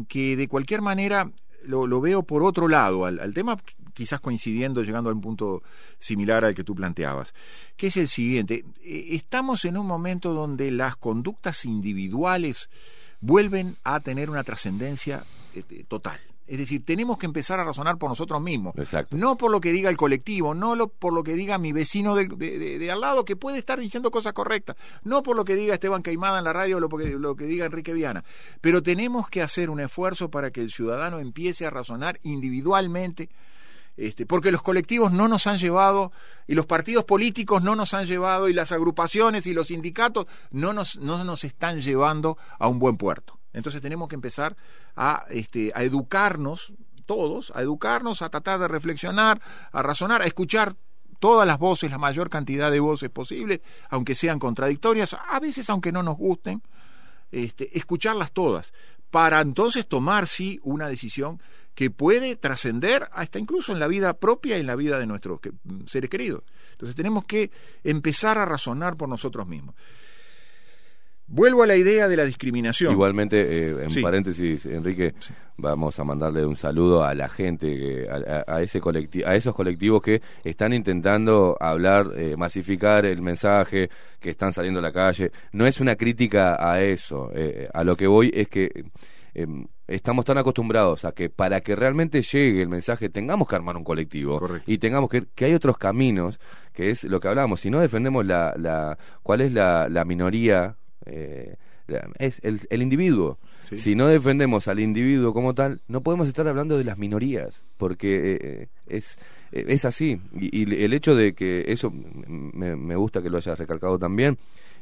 que 0.07 0.35
de 0.35 0.47
cualquier 0.47 0.81
manera 0.81 1.31
lo, 1.63 2.01
veo 2.01 2.23
por 2.23 2.43
otro 2.43 2.67
lado 2.67 3.05
al, 3.05 3.33
tema, 3.33 3.57
quizás 3.93 4.19
coincidiendo, 4.19 4.83
llegando 4.83 5.09
a 5.09 5.13
un 5.13 5.21
punto 5.21 5.63
similar 5.97 6.45
al 6.45 6.55
que 6.55 6.63
tú 6.63 6.75
planteabas, 6.75 7.33
que 7.77 7.87
es 7.87 7.97
el 7.97 8.07
siguiente. 8.07 8.63
Eh, 8.83 9.07
Estamos 9.11 9.65
en 9.65 9.77
un 9.77 9.87
momento 9.87 10.33
donde 10.33 10.71
las 10.71 10.95
conductas 10.95 11.65
individuales 11.65 12.69
vuelven 13.21 13.77
a 13.83 13.99
tener 13.99 14.29
una 14.29 14.43
trascendencia 14.43 15.25
este, 15.53 15.83
total. 15.83 16.19
Es 16.47 16.57
decir, 16.57 16.83
tenemos 16.83 17.17
que 17.17 17.25
empezar 17.27 17.59
a 17.59 17.63
razonar 17.63 17.97
por 17.97 18.09
nosotros 18.09 18.41
mismos. 18.41 18.73
Exacto. 18.77 19.15
No 19.15 19.37
por 19.37 19.51
lo 19.51 19.61
que 19.61 19.71
diga 19.71 19.89
el 19.89 19.95
colectivo, 19.95 20.53
no 20.53 20.75
lo, 20.75 20.87
por 20.89 21.13
lo 21.13 21.23
que 21.23 21.35
diga 21.35 21.57
mi 21.57 21.71
vecino 21.71 22.13
del- 22.15 22.37
de, 22.37 22.59
de- 22.59 22.77
de 22.79 22.91
al 22.91 22.99
lado, 22.99 23.23
que 23.23 23.35
puede 23.37 23.57
estar 23.57 23.79
diciendo 23.79 24.11
cosas 24.11 24.33
correctas, 24.33 24.75
no 25.03 25.23
por 25.23 25.35
lo 25.37 25.45
que 25.45 25.55
diga 25.55 25.73
Esteban 25.75 26.01
Caimada 26.01 26.39
en 26.39 26.43
la 26.43 26.51
radio 26.51 26.77
o 26.77 26.79
lo, 26.81 26.89
que- 26.89 27.11
lo 27.17 27.35
que 27.37 27.45
diga 27.45 27.65
Enrique 27.67 27.93
Viana. 27.93 28.25
Pero 28.59 28.83
tenemos 28.83 29.29
que 29.29 29.41
hacer 29.41 29.69
un 29.69 29.79
esfuerzo 29.79 30.29
para 30.29 30.51
que 30.51 30.59
el 30.61 30.71
ciudadano 30.71 31.19
empiece 31.19 31.65
a 31.65 31.69
razonar 31.69 32.17
individualmente, 32.23 33.29
este, 33.97 34.25
porque 34.25 34.51
los 34.51 34.61
colectivos 34.61 35.11
no 35.11 35.27
nos 35.27 35.47
han 35.47 35.57
llevado, 35.57 36.11
y 36.47 36.55
los 36.55 36.65
partidos 36.65 37.05
políticos 37.05 37.61
no 37.63 37.75
nos 37.75 37.93
han 37.93 38.05
llevado, 38.05 38.49
y 38.49 38.53
las 38.53 38.71
agrupaciones 38.71 39.47
y 39.47 39.53
los 39.53 39.67
sindicatos 39.67 40.25
no 40.51 40.73
nos, 40.73 40.97
no 40.99 41.23
nos 41.23 41.43
están 41.43 41.79
llevando 41.81 42.37
a 42.59 42.67
un 42.67 42.79
buen 42.79 42.97
puerto. 42.97 43.37
Entonces 43.53 43.81
tenemos 43.81 44.07
que 44.07 44.15
empezar 44.15 44.55
a, 44.95 45.25
este, 45.29 45.71
a 45.75 45.83
educarnos 45.83 46.73
todos, 47.05 47.51
a 47.55 47.61
educarnos, 47.61 48.21
a 48.21 48.29
tratar 48.29 48.59
de 48.59 48.67
reflexionar, 48.67 49.41
a 49.71 49.81
razonar, 49.81 50.21
a 50.21 50.25
escuchar 50.25 50.75
todas 51.19 51.45
las 51.45 51.59
voces, 51.59 51.91
la 51.91 51.97
mayor 51.97 52.29
cantidad 52.29 52.71
de 52.71 52.79
voces 52.79 53.09
posible, 53.09 53.61
aunque 53.89 54.15
sean 54.15 54.39
contradictorias, 54.39 55.15
a 55.29 55.39
veces 55.39 55.69
aunque 55.69 55.91
no 55.91 56.03
nos 56.03 56.17
gusten, 56.17 56.61
este, 57.31 57.77
escucharlas 57.77 58.31
todas, 58.31 58.73
para 59.11 59.41
entonces 59.41 59.87
tomar 59.87 60.25
sí 60.25 60.59
una 60.63 60.87
decisión 60.87 61.41
que 61.75 61.89
puede 61.89 62.35
trascender 62.35 63.09
hasta 63.13 63.39
incluso 63.39 63.71
en 63.71 63.79
la 63.79 63.87
vida 63.87 64.13
propia 64.13 64.57
y 64.57 64.61
en 64.61 64.67
la 64.67 64.75
vida 64.75 64.97
de 64.97 65.05
nuestros 65.05 65.39
seres 65.85 66.09
queridos. 66.09 66.43
Entonces 66.71 66.95
tenemos 66.95 67.25
que 67.25 67.51
empezar 67.83 68.37
a 68.37 68.45
razonar 68.45 68.95
por 68.97 69.07
nosotros 69.07 69.47
mismos. 69.47 69.75
Vuelvo 71.33 71.63
a 71.63 71.67
la 71.67 71.77
idea 71.77 72.09
de 72.09 72.17
la 72.17 72.25
discriminación. 72.25 72.91
Igualmente, 72.91 73.39
eh, 73.39 73.83
en 73.83 73.89
Sí. 73.89 74.01
paréntesis, 74.01 74.65
Enrique, 74.65 75.13
Sí. 75.19 75.33
vamos 75.55 75.97
a 75.97 76.03
mandarle 76.03 76.45
un 76.45 76.57
saludo 76.57 77.05
a 77.05 77.13
la 77.13 77.29
gente, 77.29 77.67
que, 77.67 78.07
a, 78.09 78.43
a- 78.51 78.55
a 78.57 78.61
ese 78.61 78.81
colectivo, 78.81 79.27
a 79.29 79.35
esos 79.35 79.55
colectivos 79.55 80.01
que 80.01 80.21
están 80.43 80.73
intentando 80.73 81.55
hablar, 81.59 82.07
eh, 82.17 82.35
masificar 82.37 83.05
el 83.05 83.21
mensaje, 83.21 83.89
que 84.19 84.29
están 84.29 84.51
saliendo 84.51 84.79
a 84.79 84.83
la 84.83 84.91
calle. 84.91 85.31
No 85.53 85.65
es 85.65 85.79
una 85.79 85.95
crítica 85.95 86.57
a 86.59 86.81
eso. 86.81 87.31
eh, 87.33 87.69
a 87.73 87.83
lo 87.85 87.95
que 87.95 88.07
voy 88.07 88.29
es 88.33 88.49
que 88.49 88.83
eh, 89.33 89.47
estamos 89.87 90.25
tan 90.25 90.37
acostumbrados 90.37 91.05
a 91.05 91.13
que 91.13 91.29
para 91.29 91.61
que 91.61 91.73
realmente 91.77 92.21
llegue 92.21 92.61
el 92.61 92.67
mensaje 92.67 93.07
tengamos 93.07 93.47
que 93.47 93.55
armar 93.55 93.77
un 93.77 93.85
colectivo 93.85 94.37
Correcto. 94.39 94.69
y 94.69 94.77
tengamos 94.77 95.09
que 95.09 95.23
que 95.33 95.45
hay 95.45 95.53
otros 95.53 95.77
caminos 95.77 96.37
que 96.73 96.89
es 96.89 97.05
lo 97.05 97.21
que 97.21 97.29
hablamos 97.29 97.61
si 97.61 97.69
no 97.69 97.79
defendemos 97.79 98.25
la, 98.25 98.53
la 98.57 98.97
cuál 99.23 99.39
es 99.39 99.53
la, 99.53 99.87
la 99.89 100.03
minoría 100.03 100.75
eh, 101.05 101.55
es 102.19 102.39
el, 102.43 102.61
el 102.69 102.81
individuo 102.81 103.37
Sí. 103.63 103.77
si 103.77 103.95
no 103.95 104.07
defendemos 104.07 104.67
al 104.67 104.79
individuo 104.79 105.33
como 105.33 105.53
tal 105.53 105.81
no 105.87 106.01
podemos 106.01 106.27
estar 106.27 106.47
hablando 106.47 106.77
de 106.77 106.83
las 106.83 106.97
minorías 106.97 107.63
porque 107.77 108.37
eh, 108.41 108.67
es 108.87 109.17
eh, 109.51 109.65
es 109.67 109.85
así 109.85 110.19
y, 110.33 110.63
y 110.63 110.83
el 110.83 110.93
hecho 110.93 111.15
de 111.15 111.33
que 111.33 111.65
eso 111.67 111.91
me, 111.91 112.75
me 112.75 112.95
gusta 112.95 113.21
que 113.21 113.29
lo 113.29 113.37
hayas 113.37 113.57
recalcado 113.57 113.97
también 113.99 114.37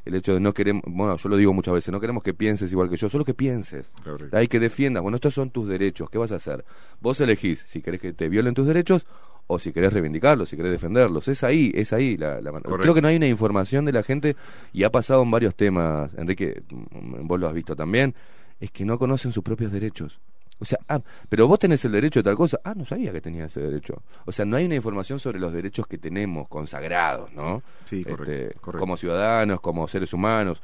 el 0.05 0.15
hecho 0.15 0.33
de 0.33 0.39
no 0.39 0.53
queremos 0.53 0.83
bueno 0.87 1.17
yo 1.17 1.29
lo 1.29 1.37
digo 1.37 1.53
muchas 1.53 1.73
veces 1.73 1.91
no 1.91 1.99
queremos 1.99 2.23
que 2.23 2.33
pienses 2.33 2.71
igual 2.71 2.89
que 2.89 2.95
yo 2.97 3.09
solo 3.09 3.25
que 3.25 3.33
pienses 3.33 3.91
Correcto. 4.03 4.35
hay 4.37 4.47
que 4.47 4.59
defiendas. 4.59 5.03
Bueno, 5.03 5.15
estos 5.17 5.33
son 5.33 5.49
tus 5.49 5.67
derechos. 5.67 6.09
¿Qué 6.09 6.17
vas 6.17 6.31
a 6.31 6.35
hacer? 6.35 6.63
Vos 7.01 7.19
elegís 7.19 7.59
si 7.67 7.81
querés 7.81 7.99
que 7.99 8.13
te 8.13 8.29
violen 8.29 8.53
tus 8.53 8.65
derechos 8.65 9.05
o 9.51 9.57
si 9.57 9.73
querés 9.73 9.91
reivindicarlos, 9.91 10.47
si 10.47 10.55
querés 10.55 10.71
defenderlos. 10.71 11.27
Es 11.27 11.43
ahí, 11.43 11.71
es 11.73 11.91
ahí. 11.91 12.17
La, 12.17 12.39
la. 12.39 12.51
Creo 12.61 12.93
que 12.93 13.01
no 13.01 13.07
hay 13.07 13.15
una 13.15 13.27
información 13.27 13.83
de 13.83 13.91
la 13.91 14.03
gente 14.03 14.35
y 14.73 14.83
ha 14.83 14.91
pasado 14.91 15.23
en 15.23 15.31
varios 15.31 15.55
temas. 15.55 16.13
Enrique, 16.13 16.61
mm, 16.69 17.25
vos 17.25 17.39
lo 17.39 17.47
has 17.47 17.53
visto 17.53 17.75
también. 17.75 18.13
Es 18.59 18.69
que 18.69 18.85
no 18.85 18.99
conocen 18.99 19.31
sus 19.31 19.43
propios 19.43 19.71
derechos. 19.71 20.19
O 20.59 20.65
sea, 20.65 20.77
ah, 20.87 21.01
pero 21.29 21.47
vos 21.47 21.57
tenés 21.57 21.83
el 21.83 21.93
derecho 21.93 22.19
de 22.19 22.25
tal 22.25 22.35
cosa. 22.35 22.59
Ah, 22.63 22.75
no 22.75 22.85
sabía 22.85 23.11
que 23.11 23.21
tenía 23.21 23.45
ese 23.45 23.59
derecho. 23.59 24.03
O 24.25 24.31
sea, 24.31 24.45
no 24.45 24.55
hay 24.55 24.65
una 24.65 24.75
información 24.75 25.17
sobre 25.17 25.39
los 25.39 25.51
derechos 25.51 25.87
que 25.87 25.97
tenemos 25.97 26.47
consagrados, 26.47 27.33
¿no? 27.33 27.63
Sí, 27.85 28.03
correcto, 28.03 28.31
Este, 28.31 28.59
correcto. 28.59 28.79
Como 28.79 28.97
ciudadanos, 28.97 29.61
como 29.61 29.87
seres 29.87 30.13
humanos. 30.13 30.61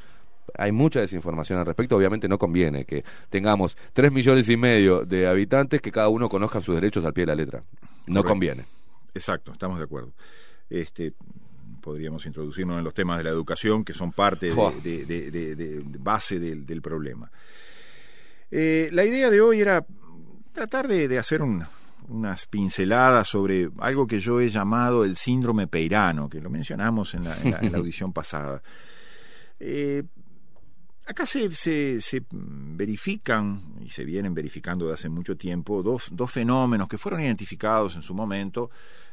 Hay 0.60 0.72
mucha 0.72 1.00
desinformación 1.00 1.58
al 1.58 1.66
respecto. 1.66 1.98
Obviamente 1.98 2.28
no 2.28 2.38
conviene 2.38 2.86
que 2.86 3.04
tengamos 3.32 3.76
tres 3.94 4.12
millones 4.12 4.48
y 4.48 4.58
medio 4.58 5.06
de 5.06 5.26
habitantes 5.26 5.82
que 5.82 5.92
cada 5.92 6.10
uno 6.10 6.30
conozca 6.30 6.62
sus 6.62 6.76
derechos 6.76 7.04
al 7.04 7.14
pie 7.14 7.24
de 7.24 7.28
la 7.28 7.36
letra. 7.36 7.62
No 8.08 8.22
Correcto. 8.22 8.30
conviene. 8.30 8.66
Exacto, 9.14 9.52
estamos 9.54 9.78
de 9.78 9.86
acuerdo. 9.86 10.14
Este, 10.70 11.14
podríamos 11.82 12.26
introducirnos 12.26 12.78
en 12.78 12.84
los 12.84 12.94
temas 12.94 13.18
de 13.18 13.24
la 13.24 13.30
educación 13.30 13.84
que 13.86 13.94
son 13.94 14.12
parte 14.12 14.52
de, 14.84 15.06
de- 15.06 15.32
de- 15.32 15.56
de- 15.56 15.80
de 15.84 15.98
base 16.00 16.40
del, 16.40 16.66
del 16.66 16.82
problema. 16.82 17.32
Eh, 18.52 18.90
la 18.92 19.06
idea 19.06 19.30
de 19.30 19.42
hoy 19.42 19.62
era 19.62 19.86
tratar 20.54 20.88
de, 20.88 21.08
de 21.08 21.18
hacer 21.20 21.42
un- 21.42 21.66
unas 22.08 22.46
pinceladas 22.46 23.28
sobre 23.28 23.70
algo 23.80 24.06
que 24.08 24.20
yo 24.20 24.40
he 24.40 24.50
llamado 24.50 25.04
el 25.06 25.16
síndrome 25.16 25.68
peirano, 25.68 26.30
que 26.30 26.40
lo 26.42 26.50
mencionamos 26.50 27.14
en 27.16 27.24
la, 27.24 27.38
en 27.42 27.52
la- 27.52 27.60
en 27.60 27.72
la 27.72 27.78
audición 27.80 28.14
pasada. 28.14 28.62
Eh, 29.60 30.04
acá 31.06 31.26
se, 31.26 31.52
se, 31.52 32.02
se, 32.02 32.24
verifican, 32.32 33.76
y 33.82 33.90
se 33.90 34.04
vienen 34.04 34.34
verificando 34.34 34.86
desde 34.86 34.96
hace 34.96 35.10
mucho 35.10 35.38
tiempo, 35.38 35.84
dos, 35.84 36.10
dos 36.12 36.32
fenómenos 36.32 36.88
que 36.88 36.98
fueron 36.98 37.22
identificados 37.22 37.96
en 37.96 38.02
su 38.02 38.14
momento, 38.14 38.70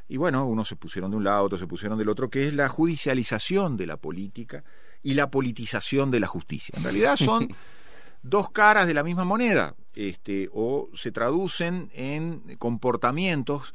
y 0.09 0.17
bueno, 0.17 0.47
unos 0.47 0.69
se 0.69 0.77
pusieron 0.77 1.11
de 1.11 1.17
un 1.17 1.25
lado, 1.25 1.45
otros 1.45 1.61
se 1.61 1.67
pusieron 1.67 1.99
del 1.99 2.09
otro, 2.09 2.29
que 2.29 2.49
es 2.49 2.55
la 2.55 2.69
judicialización 2.69 3.77
de 3.77 3.87
la 3.87 3.97
política 3.97 4.65
y 5.03 5.15
la 5.15 5.31
politización 5.31 6.11
de 6.11 6.21
la 6.21 6.27
justicia. 6.27 6.75
En 6.77 6.85
realidad 6.85 7.17
son 7.17 7.49
dos 8.23 8.51
caras 8.51 8.87
de 8.87 8.95
la 8.95 9.03
misma 9.03 9.25
moneda, 9.25 9.75
este, 9.95 10.49
o 10.53 10.89
se 10.95 11.13
traducen 11.13 11.91
en 11.95 12.57
comportamientos 12.57 13.75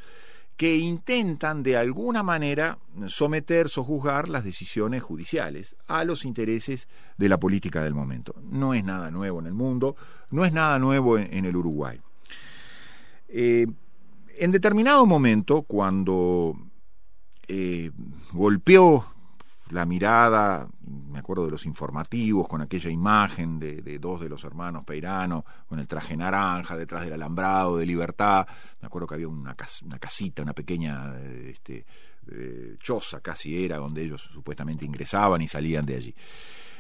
que 0.58 0.76
intentan 0.76 1.62
de 1.62 1.78
alguna 1.78 2.24
manera 2.24 2.80
someter, 3.06 3.70
sojuzgar 3.70 4.28
las 4.28 4.44
decisiones 4.44 5.04
judiciales 5.04 5.76
a 5.86 6.04
los 6.04 6.26
intereses 6.26 6.88
de 7.16 7.30
la 7.30 7.40
política 7.40 7.84
del 7.84 7.94
momento. 7.94 8.34
No 8.42 8.74
es 8.74 8.84
nada 8.84 9.12
nuevo 9.12 9.40
en 9.40 9.46
el 9.46 9.54
mundo, 9.54 9.96
no 10.32 10.46
es 10.46 10.52
nada 10.52 10.80
nuevo 10.80 11.20
en, 11.20 11.46
el 11.46 11.56
Uruguay. 11.56 12.02
Eh, 13.30 13.68
en 14.40 14.52
determinado 14.52 15.06
momento, 15.06 15.62
cuando 15.62 16.56
eh, 17.48 17.92
golpeó 18.34 19.06
la 19.70 19.86
mirada, 19.86 20.68
me 20.82 21.20
acuerdo 21.20 21.46
de 21.46 21.52
los 21.52 21.66
informativos, 21.66 22.48
con 22.48 22.62
aquella 22.62 22.90
imagen 22.90 23.60
de, 23.60 24.00
dos 24.00 24.22
de 24.22 24.30
los 24.30 24.44
hermanos 24.44 24.84
Peirano, 24.86 25.46
con 25.68 25.80
el 25.80 25.88
traje 25.88 26.16
naranja, 26.16 26.78
detrás 26.78 27.04
del 27.04 27.14
alambrado 27.14 27.78
de 27.78 27.86
libertad, 27.86 28.48
me 28.82 28.88
acuerdo 28.88 29.08
que 29.08 29.16
había 29.16 29.28
una, 29.28 29.56
casita, 29.56 30.42
una 30.42 30.54
pequeña 30.54 31.20
este, 31.20 31.86
eh, 32.32 32.78
choza 32.80 33.22
casi 33.22 33.64
era, 33.64 33.78
donde 33.78 34.04
ellos 34.04 34.30
supuestamente 34.34 34.86
ingresaban 34.86 35.42
y 35.42 35.48
salían 35.48 35.86
de 35.86 35.96
allí. 35.96 36.16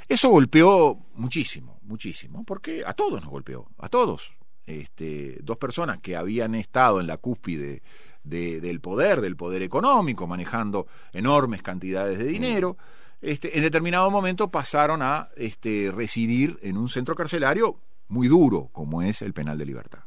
Eso 0.07 0.29
golpeó 0.29 0.97
muchísimo, 1.15 1.79
muchísimo, 1.83 2.43
porque 2.45 2.83
a 2.85 2.93
todos 2.93 3.21
nos 3.21 3.29
golpeó, 3.29 3.69
a 3.77 3.89
todos. 3.89 4.31
Este, 4.65 5.37
dos 5.43 5.57
personas 5.57 5.99
que 6.01 6.17
habían 6.17 6.53
estado 6.53 6.99
en 6.99 7.07
la 7.07 7.17
cúspide 7.17 7.81
del 8.27 8.79
poder, 8.79 9.21
del 9.21 9.35
poder 9.35 9.61
económico, 9.61 10.27
manejando 10.27 10.87
enormes 11.13 11.61
cantidades 11.61 12.19
de 12.19 12.25
dinero, 12.25 12.77
este, 13.21 13.57
en 13.57 13.63
determinado 13.63 14.11
momento 14.11 14.49
pasaron 14.49 15.01
a 15.01 15.29
este, 15.35 15.91
residir 15.93 16.59
en 16.61 16.77
un 16.77 16.89
centro 16.89 17.15
carcelario 17.15 17.79
muy 18.09 18.27
duro, 18.27 18.69
como 18.71 19.01
es 19.01 19.21
el 19.21 19.33
penal 19.33 19.57
de 19.57 19.65
libertad. 19.65 19.99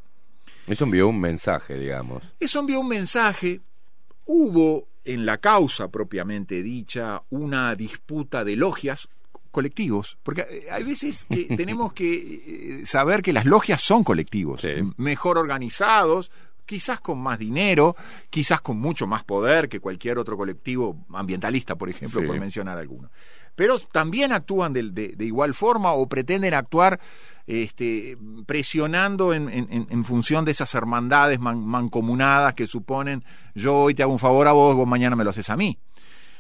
Eso 0.67 0.85
envió 0.85 1.09
un 1.09 1.21
mensaje, 1.21 1.79
digamos. 1.79 2.23
Eso 2.39 2.61
envió 2.61 2.81
un 2.81 2.89
mensaje. 2.89 3.61
Hubo 4.27 4.87
en 5.05 5.27
la 5.27 5.39
causa 5.39 5.89
propiamente 5.89 6.63
dicha 6.63 7.23
una 7.31 7.75
disputa 7.75 8.45
de 8.45 8.57
logias 8.57 9.09
colectivos, 9.51 10.17
porque 10.23 10.43
eh, 10.49 10.71
hay 10.71 10.85
veces 10.85 11.27
que 11.29 11.45
tenemos 11.57 11.93
que 11.93 12.81
eh, 12.83 12.87
saber 12.87 13.23
que 13.23 13.33
las 13.33 13.47
logias 13.47 13.83
son 13.83 14.05
colectivos, 14.05 14.63
mejor 14.97 15.39
organizados, 15.39 16.31
quizás 16.71 17.01
con 17.01 17.19
más 17.19 17.37
dinero, 17.37 17.97
quizás 18.31 18.61
con 18.61 18.79
mucho 18.79 19.09
más 19.09 19.25
poder 19.25 19.69
que 19.69 19.81
cualquier 19.81 20.19
otro 20.19 20.37
colectivo 20.37 21.05
ambientalista, 21.13 21.75
por 21.75 21.91
ejemplo, 21.91 22.25
por 22.25 22.39
mencionar 22.39 22.79
alguno. 22.79 23.11
Pero 23.57 23.77
también 23.81 24.31
actúan 24.31 24.73
de, 24.73 25.17
igual 25.19 25.53
forma 25.53 25.95
o 25.95 26.09
pretenden 26.09 26.55
actuar 26.55 27.01
este, 27.45 28.17
presionando 28.47 29.35
en, 29.35 30.05
función 30.05 30.45
de 30.45 30.53
esas 30.53 30.73
hermandades 30.77 31.41
mancomunadas 31.41 32.55
que 32.55 32.69
suponen 32.69 33.25
yo 33.57 33.77
hoy 33.77 33.95
te 33.97 34.05
hago 34.05 34.13
un 34.13 34.21
favor 34.21 34.47
a 34.47 34.53
vos, 34.53 34.77
vos 34.77 34.87
mañana 34.87 35.17
me 35.17 35.25
lo 35.25 35.31
haces 35.31 35.51
a 35.51 35.57
mí. 35.57 35.77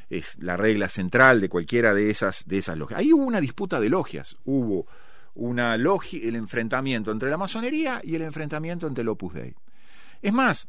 Es 0.08 0.36
la 0.38 0.56
regla 0.56 0.88
central 0.88 1.40
de 1.40 1.48
cualquiera 1.48 1.92
de 1.92 2.08
esas, 2.08 2.46
de 2.46 2.58
esas 2.58 2.78
logias. 2.78 3.00
Ahí 3.00 3.12
hubo 3.12 3.24
una 3.24 3.40
disputa 3.40 3.80
de 3.80 3.88
logias, 3.88 4.36
hubo 4.44 4.86
una 5.34 5.76
logia, 5.76 6.20
el 6.22 6.36
enfrentamiento 6.36 7.10
entre 7.10 7.30
la 7.30 7.36
masonería 7.36 8.00
y 8.04 8.14
el 8.14 8.22
enfrentamiento 8.22 8.86
entre 8.86 9.02
el 9.02 9.08
Opus 9.08 9.34
Dei. 9.34 9.56
Es 10.22 10.32
más, 10.32 10.68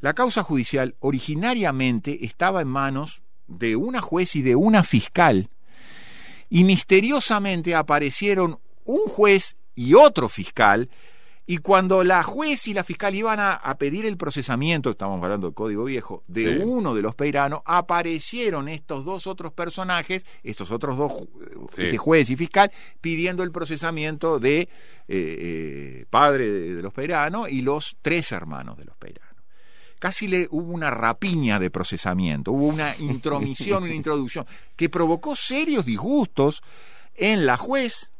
la 0.00 0.14
causa 0.14 0.42
judicial 0.42 0.94
originariamente 1.00 2.24
estaba 2.24 2.62
en 2.62 2.68
manos 2.68 3.22
de 3.46 3.76
una 3.76 4.00
juez 4.00 4.36
y 4.36 4.42
de 4.42 4.56
una 4.56 4.82
fiscal, 4.82 5.48
y 6.48 6.64
misteriosamente 6.64 7.74
aparecieron 7.74 8.58
un 8.84 9.06
juez 9.06 9.56
y 9.74 9.94
otro 9.94 10.28
fiscal, 10.28 10.90
y 11.50 11.58
cuando 11.58 12.04
la 12.04 12.22
juez 12.22 12.68
y 12.68 12.74
la 12.74 12.84
fiscal 12.84 13.12
iban 13.12 13.40
a, 13.40 13.76
pedir 13.76 14.06
el 14.06 14.16
procesamiento, 14.16 14.90
estamos 14.90 15.20
hablando 15.20 15.48
del 15.48 15.54
Código 15.54 15.82
Viejo, 15.82 16.22
de 16.28 16.60
uno 16.60 16.94
de 16.94 17.02
los 17.02 17.16
peiranos, 17.16 17.62
aparecieron 17.64 18.68
estos 18.68 19.04
dos 19.04 19.26
otros 19.26 19.52
personajes, 19.52 20.24
estos 20.44 20.70
otros 20.70 20.96
dos 20.96 21.12
este 21.76 21.98
juez 21.98 22.30
y 22.30 22.36
fiscal, 22.36 22.70
pidiendo 23.00 23.42
el 23.42 23.50
procesamiento 23.50 24.38
de 24.38 24.60
eh, 24.60 24.68
eh, 25.08 26.06
padre 26.08 26.48
de, 26.48 26.82
los 26.82 26.92
peiranos 26.92 27.50
y 27.50 27.62
los 27.62 27.96
tres 28.00 28.30
hermanos 28.30 28.78
de 28.78 28.84
los 28.84 28.96
peiranos. 28.96 29.34
Casi 29.98 30.28
le 30.28 30.46
hubo 30.52 30.72
una 30.72 30.92
rapiña 30.92 31.58
de 31.58 31.68
procesamiento, 31.68 32.52
hubo 32.52 32.68
una 32.68 32.94
intromisión, 32.96 33.82
una 33.82 33.94
introducción, 33.96 34.46
que 34.76 34.88
provocó 34.88 35.34
serios 35.34 35.84
disgustos 35.84 36.62
en 37.16 37.44
la 37.44 37.56
juez 37.56 38.12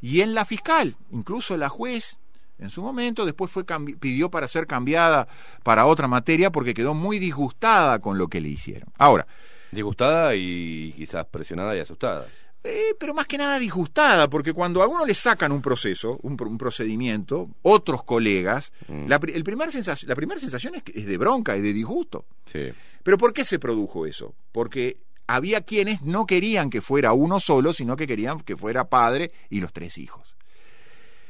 y 0.00 0.22
en 0.22 0.34
la 0.34 0.44
fiscal. 0.44 0.96
Incluso 1.12 1.56
la 1.56 1.68
juez 1.68 2.18
en 2.58 2.70
su 2.70 2.82
momento, 2.82 3.24
después 3.24 3.50
fue 3.50 3.64
pidió 4.00 4.30
para 4.30 4.48
ser 4.48 4.66
cambiada 4.66 5.26
para 5.62 5.86
otra 5.86 6.08
materia 6.08 6.50
porque 6.50 6.74
quedó 6.74 6.94
muy 6.94 7.18
disgustada 7.18 7.98
con 7.98 8.18
lo 8.18 8.28
que 8.28 8.40
le 8.40 8.48
hicieron. 8.48 8.88
Ahora, 8.98 9.26
disgustada 9.72 10.34
y 10.34 10.92
quizás 10.96 11.26
presionada 11.26 11.76
y 11.76 11.80
asustada. 11.80 12.26
Eh, 12.66 12.94
pero 12.98 13.12
más 13.12 13.26
que 13.26 13.36
nada 13.36 13.58
disgustada, 13.58 14.30
porque 14.30 14.54
cuando 14.54 14.82
a 14.82 14.86
uno 14.86 15.04
le 15.04 15.14
sacan 15.14 15.52
un 15.52 15.60
proceso, 15.60 16.18
un, 16.22 16.36
procedimiento, 16.56 17.50
otros 17.60 18.04
colegas, 18.04 18.72
mm. 18.88 19.06
la, 19.06 19.20
el 19.34 19.44
primer 19.44 19.70
sensación, 19.70 20.08
la 20.08 20.14
primera 20.14 20.40
sensación 20.40 20.74
es, 20.76 20.82
es, 20.94 21.06
de 21.06 21.18
bronca, 21.18 21.56
es 21.56 21.62
de 21.62 21.74
disgusto. 21.74 22.24
Sí. 22.46 22.72
Pero 23.02 23.18
¿por 23.18 23.34
qué 23.34 23.44
se 23.44 23.58
produjo 23.58 24.06
eso? 24.06 24.34
Porque 24.50 24.96
había 25.26 25.60
quienes 25.60 26.00
no 26.00 26.26
querían 26.26 26.70
que 26.70 26.80
fuera 26.80 27.12
uno 27.12 27.38
solo, 27.38 27.74
sino 27.74 27.96
que 27.96 28.06
querían 28.06 28.40
que 28.40 28.56
fuera 28.56 28.88
padre 28.88 29.30
y 29.50 29.60
los 29.60 29.72
tres 29.74 29.98
hijos. 29.98 30.33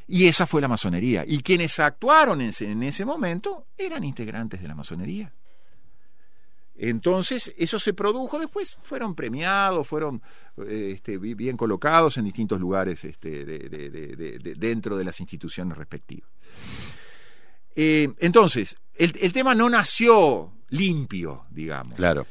Y 0.07 0.27
esa 0.27 0.47
fue 0.47 0.61
la 0.61 0.69
masonería. 0.69 1.25
Y 1.27 1.41
quienes 1.41 1.79
actuaron 1.79 2.41
en 2.41 2.83
ese, 2.83 3.05
momento 3.05 3.67
eran 3.77 4.05
integrantes 4.05 4.61
de 4.61 4.69
la 4.69 4.75
masonería. 4.75 5.33
Entonces, 6.77 7.55
eso 7.57 7.79
se 7.79 7.95
produjo 7.95 8.39
después, 8.39 8.77
fueron 8.81 9.15
premiados, 9.15 9.87
fueron 9.87 10.21
eh, 10.67 10.93
este, 10.95 11.19
bien 11.19 11.57
colocados 11.57 12.17
en 12.17 12.25
distintos 12.25 12.61
lugares 12.61 13.05
este, 13.05 13.45
dentro 14.57 14.97
de 14.97 15.05
las 15.05 15.21
instituciones 15.21 15.79
respectivas. 15.79 16.29
Eh, 17.77 18.09
entonces, 18.19 18.77
el, 18.95 19.15
el, 19.21 19.33
tema 19.33 19.55
no 19.55 19.71
nació 19.71 20.53
limpio, 20.71 21.45
digamos. 21.51 21.95
Claro. 21.95 22.27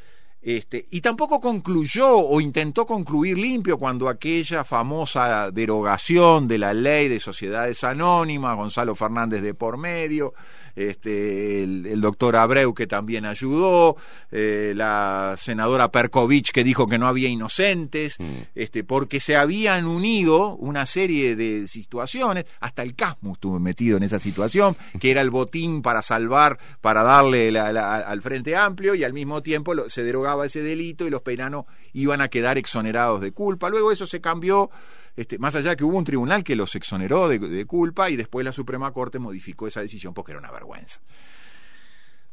Este, 0.46 0.86
y 0.92 1.00
tampoco 1.00 1.40
concluyó 1.40 2.18
o 2.18 2.42
intentó 2.42 2.86
concluir 2.86 3.38
limpio 3.38 3.78
cuando 3.78 4.10
aquella 4.10 4.66
famosa 4.66 5.50
derogación 5.52 6.50
de 6.50 6.58
la 6.58 6.74
ley 6.74 7.08
de 7.08 7.22
sociedades 7.22 7.82
anónimas, 7.86 8.58
Gonzalo 8.58 8.94
Fernández 8.94 9.42
de 9.42 9.54
por 9.54 9.78
medio, 9.78 10.34
este, 10.76 11.64
el, 11.64 12.02
doctor 12.02 12.36
Abreu 12.36 12.74
que 12.74 12.88
también 12.88 13.26
ayudó, 13.26 13.96
eh, 14.32 14.74
la 14.76 15.36
senadora 15.38 15.92
Perkovich 15.92 16.52
que 16.52 16.64
dijo 16.64 16.88
que 16.88 16.98
no 16.98 17.08
había 17.08 17.30
inocentes, 17.30 18.20
mm. 18.20 18.24
este, 18.56 18.84
porque 18.84 19.20
se 19.20 19.36
habían 19.36 19.86
unido 19.86 20.56
una 20.56 20.86
serie 20.86 21.36
de 21.36 21.68
situaciones, 21.68 22.46
hasta 22.60 22.84
el 22.84 22.96
Casmus 22.96 23.38
estuvo 23.38 23.60
metido 23.60 23.98
en 23.98 24.04
esa 24.04 24.20
situación, 24.20 24.76
que 25.00 25.12
era 25.12 25.22
el 25.22 25.30
botín 25.30 25.82
para 25.82 26.02
salvar, 26.02 26.58
para 26.82 27.04
darle 27.04 27.58
al 27.58 28.22
Frente 28.22 28.56
Amplio 28.56 28.96
y 28.96 29.04
al 29.04 29.14
mismo 29.14 29.42
tiempo 29.42 29.74
se 29.90 30.04
derogaba 30.04 30.46
ese 30.46 30.62
delito 30.62 31.06
y 31.06 31.10
los 31.10 31.22
peinanos 31.22 31.66
iban 31.94 32.22
a 32.22 32.28
quedar 32.28 32.58
exonerados 32.58 33.22
de 33.22 33.32
culpa. 33.32 33.70
Luego 33.70 33.92
eso 33.92 34.06
se 34.06 34.22
cambió 34.22 34.70
este, 35.16 35.38
más 35.38 35.56
allá 35.56 35.76
que 35.76 35.84
hubo 35.84 35.98
un 35.98 36.04
tribunal 36.04 36.44
que 36.44 36.56
los 36.56 36.76
exoneró 36.76 37.28
de, 37.28 37.66
culpa 37.66 38.10
y 38.10 38.16
después 38.16 38.44
la 38.44 38.52
Suprema 38.52 38.92
Corte 38.92 39.20
modificó 39.20 39.68
esa 39.68 39.82
decisión 39.82 40.14
porque 40.14 40.32
era 40.32 40.40
una 40.40 40.52
vergüenza. 40.52 41.02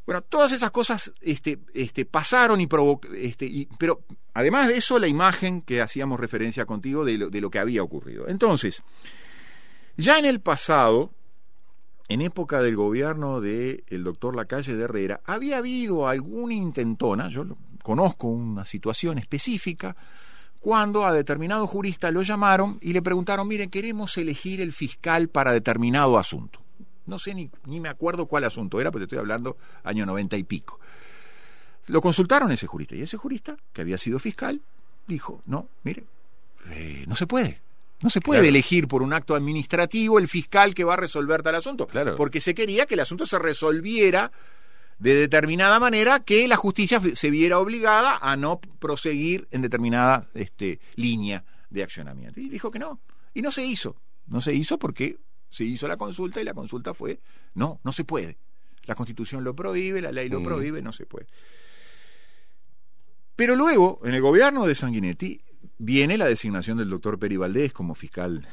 Bueno, 0.07 0.23
todas 0.23 0.53
esas 0.53 0.71
cosas 0.71 1.13
este, 1.21 1.61
este, 1.75 2.05
pasaron 2.07 2.61
y 2.61 2.67
provocaron, 2.67 3.17
este, 3.17 3.69
pero 3.79 4.03
además 4.33 4.69
de 4.69 4.79
eso, 4.79 4.99
la 4.99 5.07
imagen 5.07 5.61
que 5.63 5.83
hacíamos 5.83 6.19
referencia 6.19 6.65
contigo 6.65 7.05
de 7.05 7.19
lo, 7.19 7.31
de 7.31 7.51
que 7.51 7.59
había 7.59 7.83
ocurrido. 7.83 8.27
Entonces, 8.27 8.83
ya 9.97 10.19
en 10.19 10.25
el 10.25 10.41
pasado, 10.41 11.13
en 12.09 12.23
época 12.23 12.63
del 12.63 12.77
gobierno 12.77 13.43
del 13.43 14.03
doctor 14.03 14.35
Lacalle 14.35 14.75
de 14.75 14.85
Herrera, 14.85 15.21
había 15.27 15.59
habido 15.59 16.09
alguna 16.09 16.55
intentona, 16.55 17.29
yo 17.29 17.45
conozco 17.83 18.27
una 18.27 18.65
situación 18.65 19.19
específica, 19.19 19.95
cuando 20.61 21.07
a 21.07 21.13
determinado 21.13 21.67
jurista 21.67 22.11
lo 22.11 22.23
llamaron 22.23 22.79
y 22.83 22.93
le 22.93 23.01
preguntaron, 23.03 23.49
miren, 23.49 23.71
queremos 23.71 24.17
elegir 24.19 24.61
el 24.61 24.73
fiscal 24.73 25.29
para 25.29 25.53
determinado 25.53 26.19
asunto. 26.19 26.61
No 27.07 27.19
sé 27.19 27.35
ni, 27.35 27.51
ni 27.67 27.81
me 27.81 27.89
acuerdo 27.89 28.27
cuál 28.27 28.45
asunto 28.45 28.81
era, 28.81 28.91
porque 28.91 29.05
estoy 29.05 29.19
hablando 29.19 29.57
año 29.85 30.05
noventa 30.07 30.37
y 30.37 30.45
pico. 30.45 30.79
Lo 31.87 32.01
consultaron 32.01 32.53
ese 32.53 32.67
jurista 32.67 32.95
y 32.95 33.03
ese 33.03 33.17
jurista, 33.17 33.57
que 33.73 33.81
había 33.81 33.99
sido 33.99 34.19
fiscal, 34.19 34.61
dijo, 35.09 35.43
no, 35.47 35.67
mire, 35.83 36.05
eh, 36.71 37.05
no 37.09 37.17
se 37.17 37.27
puede. 37.27 37.61
No 38.03 38.09
se 38.11 38.21
puede 38.21 38.41
Claro. 38.41 38.49
elegir 38.49 38.87
por 38.87 39.03
un 39.03 39.13
acto 39.13 39.35
administrativo 39.35 40.19
el 40.19 40.29
fiscal 40.29 40.75
que 40.75 40.85
va 40.85 40.95
a 40.95 40.99
resolver 40.99 41.43
tal 41.43 41.55
asunto. 41.55 41.87
Claro. 41.87 42.17
Porque 42.17 42.41
se 42.41 42.55
quería 42.55 42.87
que 42.87 42.95
el 42.95 43.01
asunto 43.01 43.27
se 43.27 43.39
resolviera 43.39 44.31
de 45.01 45.15
determinada 45.15 45.81
manera 45.81 46.21
que 46.21 46.47
la 46.47 46.57
justicia 46.57 47.01
se 47.15 47.31
viera 47.31 47.59
obligada 47.59 48.19
a 48.19 48.37
no 48.37 48.61
proseguir 48.61 49.49
en 49.51 49.63
determinada 49.63 50.27
este, 50.35 50.79
línea 50.95 51.45
de 51.71 51.83
accionamiento. 51.83 52.39
Y 52.39 52.49
dijo 52.49 52.71
que 52.71 52.79
no. 52.79 53.01
Y 53.35 53.43
no 53.43 53.51
se 53.51 53.65
hizo. 53.65 53.97
No 54.27 54.41
se 54.41 54.55
hizo 54.55 54.79
porque 54.79 55.17
se 55.49 55.65
hizo 55.65 55.89
la 55.89 55.97
consulta 55.97 56.41
y 56.41 56.45
la 56.45 56.55
consulta 56.55 56.95
fue, 56.95 57.19
no, 57.55 57.81
no 57.83 57.93
se 57.93 58.05
puede. 58.05 58.37
La 58.85 58.95
constitución 58.95 59.43
lo 59.43 59.57
prohíbe, 59.57 60.01
la 60.03 60.13
ley 60.13 60.29
lo 60.29 60.41
Mm. 60.41 60.45
prohíbe, 60.45 60.83
no 60.83 60.93
se 60.93 61.07
puede. 61.07 61.27
Pero 63.37 63.57
luego, 63.57 64.01
en 64.05 64.15
el 64.15 64.21
gobierno 64.21 64.67
de 64.67 64.75
Sanguinetti, 64.75 65.39
viene 65.79 66.19
la 66.19 66.27
designación 66.27 66.77
del 66.79 66.91
doctor 66.91 67.19
Peri 67.19 67.37
Valdés 67.39 67.73
como 67.73 67.95
fiscal 67.95 68.47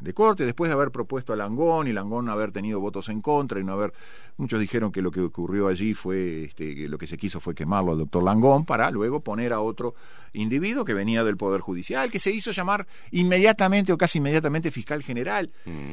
de 0.00 0.14
corte, 0.14 0.44
después 0.44 0.68
de 0.68 0.74
haber 0.74 0.90
propuesto 0.90 1.32
a 1.32 1.36
Langón 1.36 1.88
y 1.88 1.92
Langón 1.92 2.28
haber 2.28 2.52
tenido 2.52 2.80
votos 2.80 3.08
en 3.08 3.20
contra 3.20 3.60
y 3.60 3.64
no 3.64 3.72
haber. 3.72 3.92
Muchos 4.36 4.60
dijeron 4.60 4.92
que 4.92 5.02
lo 5.02 5.10
que 5.10 5.20
ocurrió 5.20 5.68
allí 5.68 5.94
fue, 5.94 6.44
este, 6.44 6.74
que 6.74 6.88
lo 6.88 6.98
que 6.98 7.06
se 7.06 7.16
quiso 7.16 7.40
fue 7.40 7.54
quemarlo 7.54 7.92
al 7.92 7.98
doctor 7.98 8.22
Langón 8.22 8.64
para 8.64 8.90
luego 8.90 9.20
poner 9.20 9.52
a 9.52 9.60
otro 9.60 9.94
individuo 10.32 10.84
que 10.84 10.94
venía 10.94 11.24
del 11.24 11.36
Poder 11.36 11.60
Judicial, 11.60 12.10
que 12.10 12.20
se 12.20 12.30
hizo 12.30 12.50
llamar 12.52 12.86
inmediatamente 13.10 13.92
o 13.92 13.98
casi 13.98 14.18
inmediatamente 14.18 14.70
fiscal 14.70 15.02
general. 15.02 15.50
Mm. 15.64 15.92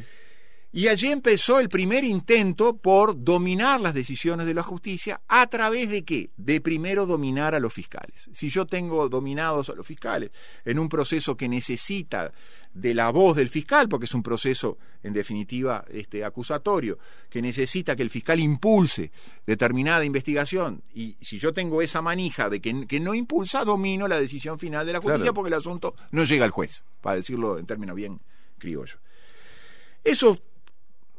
Y 0.76 0.90
allí 0.90 1.08
empezó 1.10 1.62
el 1.62 1.70
primer 1.70 2.04
intento 2.04 2.76
por 2.76 3.24
dominar 3.24 3.80
las 3.80 3.94
decisiones 3.94 4.46
de 4.46 4.54
la 4.54 4.62
justicia 4.62 5.22
a 5.26 5.48
través 5.48 5.90
de 5.90 6.04
qué? 6.04 6.32
De 6.36 6.60
primero 6.60 7.06
dominar 7.06 7.56
a 7.56 7.62
los 7.62 7.74
fiscales. 7.74 8.30
Si 8.34 8.50
yo 8.50 8.66
tengo 8.66 9.08
dominados 9.08 9.70
a 9.70 9.74
los 9.74 9.88
fiscales 9.88 10.32
en 10.66 10.78
un 10.78 10.90
proceso 10.90 11.38
que 11.38 11.48
necesita 11.48 12.34
de 12.74 12.94
la 12.94 13.10
voz 13.12 13.38
del 13.38 13.48
fiscal, 13.48 13.88
porque 13.88 14.04
es 14.04 14.14
un 14.14 14.22
proceso 14.22 14.78
en 15.02 15.14
definitiva 15.14 15.86
este, 15.90 16.26
acusatorio, 16.26 17.00
que 17.30 17.42
necesita 17.42 17.96
que 17.96 18.04
el 18.04 18.10
fiscal 18.10 18.42
impulse 18.42 19.14
determinada 19.48 20.04
investigación, 20.04 20.84
y 20.94 21.16
si 21.22 21.40
yo 21.40 21.54
tengo 21.54 21.82
esa 21.82 22.02
manija 22.02 22.50
de 22.50 22.60
que, 22.60 22.86
que 22.86 23.00
no 23.00 23.16
impulsa, 23.16 23.64
domino 23.64 24.10
la 24.10 24.20
decisión 24.20 24.60
final 24.60 24.86
de 24.86 24.92
la 24.92 25.00
justicia 25.00 25.20
Claro. 25.20 25.34
porque 25.36 25.48
el 25.48 25.54
asunto 25.54 25.96
no 26.12 26.26
llega 26.26 26.44
al 26.44 26.52
juez, 26.52 26.84
para 27.00 27.16
decirlo 27.16 27.60
en 27.60 27.66
términos 27.66 27.96
bien 27.96 28.20
criollos. 28.58 29.00
Eso 30.04 30.38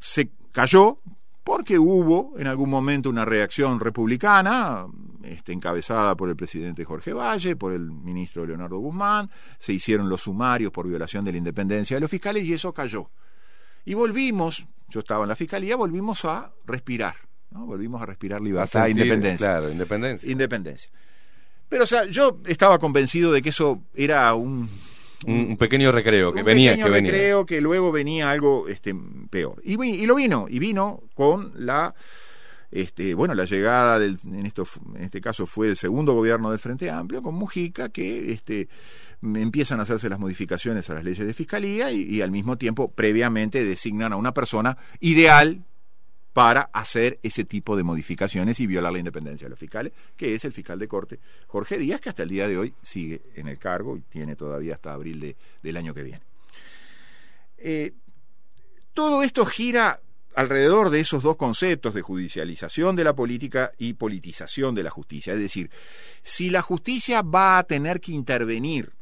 se 0.06 0.30
cayó 0.52 0.98
porque 1.44 1.78
hubo 1.78 2.34
en 2.38 2.46
algún 2.48 2.70
momento 2.70 3.08
una 3.10 3.24
reacción 3.24 3.78
republicana, 3.78 4.86
este, 5.22 5.52
encabezada 5.52 6.16
por 6.16 6.28
el 6.28 6.36
presidente 6.36 6.84
Jorge 6.84 7.12
Valle, 7.12 7.54
por 7.56 7.72
el 7.72 7.90
ministro 7.90 8.44
Leonardo 8.46 8.78
Guzmán, 8.78 9.30
se 9.58 9.72
hicieron 9.72 10.08
los 10.08 10.22
sumarios 10.22 10.72
por 10.72 10.88
violación 10.88 11.24
de 11.24 11.32
la 11.32 11.38
independencia 11.38 11.96
de 11.96 12.00
los 12.00 12.10
fiscales 12.10 12.44
y 12.44 12.52
eso 12.54 12.72
cayó. 12.72 13.10
Y 13.84 13.94
volvimos, 13.94 14.66
yo 14.88 15.00
estaba 15.00 15.22
en 15.24 15.28
la 15.28 15.36
fiscalía, 15.36 15.76
volvimos 15.76 16.24
a 16.24 16.50
respirar, 16.66 17.14
¿no? 17.50 17.64
volvimos 17.66 18.02
a 18.02 18.06
respirar 18.06 18.40
A 18.40 18.44
libertad 18.44 18.86
e 18.86 18.90
sentir- 18.90 19.02
independencia 19.04 19.46
Claro, 19.46 19.70
independencia. 19.70 20.30
independencia. 20.30 20.90
Pero, 21.68 21.82
o 21.84 21.86
sea, 21.86 22.04
yo 22.06 22.40
estaba 22.46 22.78
convencido 22.78 23.30
de 23.32 23.42
que 23.42 23.50
eso 23.50 23.82
era 23.94 24.34
un, 24.34 24.68
un, 25.24 25.34
un 25.50 25.56
pequeño 25.56 25.92
recreo 25.92 26.32
que 26.32 26.40
un 26.40 26.44
venía, 26.44 26.72
pequeño 26.72 26.86
que 26.86 26.92
venía. 26.92 27.12
recreo 27.12 27.46
que 27.46 27.60
luego 27.60 27.92
venía 27.92 28.30
algo 28.30 28.68
este, 28.68 28.94
peor. 29.30 29.60
Y, 29.64 30.06
lo 30.06 30.14
vino, 30.14 30.46
y 30.48 30.58
vino 30.58 31.02
con 31.14 31.52
la, 31.56 31.94
este, 32.70 33.14
bueno, 33.14 33.34
la 33.34 33.44
llegada 33.44 33.98
del, 33.98 34.18
en, 34.26 34.46
esto, 34.46 34.66
en 34.94 35.04
este 35.04 35.20
caso 35.20 35.46
fue 35.46 35.68
el 35.68 35.76
segundo 35.76 36.12
gobierno 36.12 36.50
del 36.50 36.58
Frente 36.58 36.90
Amplio, 36.90 37.22
con 37.22 37.34
Mujica, 37.34 37.88
que 37.88 38.32
este, 38.32 38.68
empiezan 39.22 39.80
a 39.80 39.84
hacerse 39.84 40.08
las 40.08 40.18
modificaciones 40.18 40.88
a 40.90 40.94
las 40.94 41.04
leyes 41.04 41.26
de 41.26 41.34
fiscalía 41.34 41.90
y, 41.90 42.02
y 42.02 42.22
al 42.22 42.30
mismo 42.30 42.58
tiempo, 42.58 42.92
previamente, 42.92 43.64
designan 43.64 44.12
a 44.12 44.16
una 44.16 44.34
persona 44.34 44.76
ideal 45.00 45.64
para 46.36 46.68
hacer 46.74 47.18
ese 47.22 47.44
tipo 47.44 47.78
de 47.78 47.82
modificaciones 47.82 48.60
y 48.60 48.66
violar 48.66 48.92
la 48.92 48.98
independencia 48.98 49.46
de 49.46 49.48
los 49.48 49.58
fiscales, 49.58 49.94
que 50.18 50.34
es 50.34 50.44
el 50.44 50.52
fiscal 50.52 50.78
de 50.78 50.86
corte 50.86 51.18
Jorge 51.46 51.78
Díaz, 51.78 51.98
que 51.98 52.10
hasta 52.10 52.24
el 52.24 52.28
día 52.28 52.46
de 52.46 52.58
hoy 52.58 52.74
sigue 52.82 53.22
en 53.36 53.48
el 53.48 53.56
cargo 53.58 53.96
y 53.96 54.02
tiene 54.02 54.36
todavía 54.36 54.74
hasta 54.74 54.92
abril 54.92 55.18
de- 55.18 55.34
del 55.62 55.76
año 55.78 55.94
que 55.94 56.02
viene. 56.02 56.20
Eh, 57.56 57.94
todo 58.92 59.22
esto 59.22 59.46
gira 59.46 59.98
alrededor 60.34 60.90
de 60.90 61.00
esos 61.00 61.22
dos 61.22 61.36
conceptos 61.36 61.94
de 61.94 62.02
judicialización 62.02 62.96
de 62.96 63.04
la 63.04 63.16
política 63.16 63.70
y 63.78 63.94
politización 63.94 64.74
de 64.74 64.82
la 64.82 64.90
justicia. 64.90 65.32
Es 65.32 65.40
decir, 65.40 65.70
si 66.22 66.50
la 66.50 66.60
justicia 66.60 67.22
va 67.22 67.56
a 67.56 67.64
tener 67.64 67.98
que 67.98 68.12
intervenir 68.12 68.92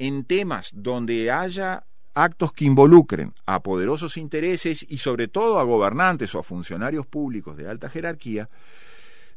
en 0.00 0.24
temas 0.24 0.70
donde 0.74 1.30
haya 1.30 1.84
actos 2.14 2.52
que 2.52 2.64
involucren 2.64 3.34
a 3.44 3.62
poderosos 3.62 4.16
intereses 4.16 4.86
y 4.88 4.98
sobre 4.98 5.28
todo 5.28 5.58
a 5.58 5.64
gobernantes 5.64 6.34
o 6.34 6.38
a 6.38 6.42
funcionarios 6.42 7.06
públicos 7.06 7.56
de 7.56 7.68
alta 7.68 7.90
jerarquía, 7.90 8.48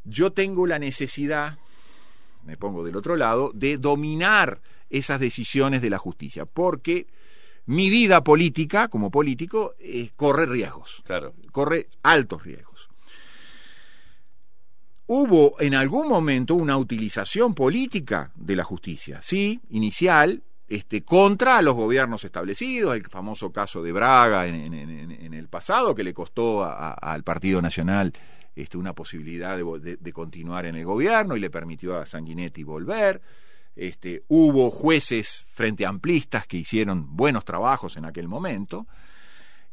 yo 0.04 0.32
tengo 0.32 0.66
la 0.66 0.78
necesidad, 0.78 1.58
me 2.46 2.56
pongo 2.56 2.84
del 2.84 2.96
otro 2.96 3.16
lado, 3.16 3.50
de 3.54 3.76
dominar 3.78 4.60
esas 4.90 5.20
decisiones 5.20 5.82
de 5.82 5.90
la 5.90 5.98
justicia, 5.98 6.46
porque 6.46 7.06
mi 7.66 7.90
vida 7.90 8.24
política, 8.24 8.88
como 8.88 9.10
político, 9.10 9.74
eh, 9.78 10.10
corre 10.16 10.46
riesgos 10.46 11.02
Claro. 11.04 11.34
corre 11.52 11.88
altos 12.02 12.44
riesgos. 12.44 12.88
Hubo 15.06 15.58
en 15.60 15.74
algún 15.74 16.08
momento 16.08 16.54
una 16.54 16.76
utilización 16.76 17.54
política 17.54 18.30
de 18.36 18.56
la 18.56 18.64
justicia, 18.64 19.20
sí, 19.22 19.60
inicial, 19.70 20.42
este, 20.68 21.02
contra 21.02 21.62
los 21.62 21.74
gobiernos 21.74 22.24
establecidos, 22.24 22.94
el 22.96 23.06
famoso 23.06 23.50
caso 23.52 23.82
de 23.82 23.92
Braga 23.92 24.46
en, 24.46 24.74
el 25.34 25.48
pasado, 25.48 25.94
que 25.94 26.04
le 26.04 26.12
costó 26.12 26.62
a- 26.64 26.90
a- 26.92 27.12
al 27.12 27.22
Partido 27.24 27.62
Nacional 27.62 28.12
este, 28.54 28.76
una 28.76 28.92
posibilidad 28.92 29.56
de, 29.56 30.12
continuar 30.12 30.66
en 30.66 30.74
el 30.76 30.84
gobierno 30.84 31.36
y 31.36 31.40
le 31.40 31.48
permitió 31.48 31.96
a 31.96 32.04
Sanguinetti 32.06 32.64
volver. 32.64 33.22
Este, 33.76 34.24
hubo 34.28 34.70
jueces 34.70 35.46
frente 35.54 35.86
amplistas 35.86 36.46
que 36.46 36.56
hicieron 36.56 37.16
buenos 37.16 37.44
trabajos 37.44 37.96
en 37.96 38.04
aquel 38.04 38.26
momento. 38.28 38.86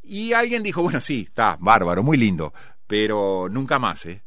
Y 0.03 0.33
alguien 0.33 0.61
dijo, 0.61 0.83
bueno, 0.83 1.01
sí, 1.01 1.21
está 1.27 1.57
bárbaro, 1.59 2.03
muy 2.03 2.15
lindo, 2.17 2.53
pero 2.85 3.47
nunca 3.49 3.79
más, 3.79 4.05
¿eh? 4.05 4.21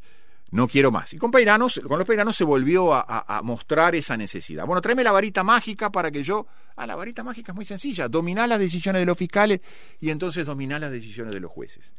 No 0.50 0.66
quiero 0.66 0.90
más. 0.90 1.12
Y 1.12 1.18
con, 1.18 1.30
Peiranos, 1.30 1.80
con 1.86 1.98
los 1.98 2.06
Peiranos 2.06 2.34
se 2.36 2.44
volvió 2.44 2.94
a, 2.94 3.00
a- 3.06 3.38
a 3.38 3.42
mostrar 3.42 3.94
esa 3.94 4.16
necesidad. 4.16 4.64
Bueno, 4.64 4.80
tráeme 4.80 5.04
la 5.04 5.12
varita 5.12 5.44
mágica 5.44 5.90
para 5.90 6.10
que 6.10 6.22
yo... 6.22 6.46
Ah, 6.76 6.86
la 6.86 6.96
varita 6.96 7.22
mágica 7.22 7.52
es 7.52 7.56
muy 7.56 7.64
sencilla. 7.66 8.08
Dominar 8.08 8.48
las 8.48 8.58
decisiones 8.58 9.00
de 9.00 9.06
los 9.06 9.18
fiscales 9.18 9.60
y 10.00 10.08
entonces 10.10 10.46
dominar 10.46 10.80
las 10.80 10.90
decisiones 10.90 11.34
de 11.34 11.40
los 11.40 11.50
jueces. 11.52 11.92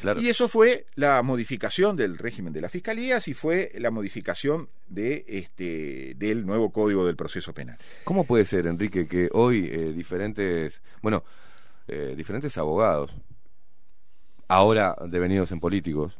Claro. 0.00 0.20
Y 0.20 0.28
eso 0.30 0.48
fue 0.48 0.86
la 0.94 1.22
modificación 1.22 1.94
del 1.94 2.16
régimen 2.16 2.52
de 2.54 2.62
las 2.62 2.72
fiscalías 2.72 3.28
y 3.28 3.34
fue 3.34 3.70
la 3.78 3.90
modificación 3.90 4.70
de 4.88 5.26
este 5.28 6.14
del 6.16 6.46
nuevo 6.46 6.72
código 6.72 7.04
del 7.06 7.16
proceso 7.16 7.52
penal. 7.52 7.76
¿Cómo 8.04 8.24
puede 8.24 8.46
ser, 8.46 8.66
Enrique, 8.66 9.06
que 9.06 9.28
hoy 9.32 9.68
eh, 9.70 9.92
diferentes, 9.92 10.80
bueno, 11.02 11.22
eh, 11.86 12.14
diferentes 12.16 12.56
abogados, 12.56 13.12
ahora 14.48 14.96
devenidos 15.06 15.52
en 15.52 15.60
políticos, 15.60 16.18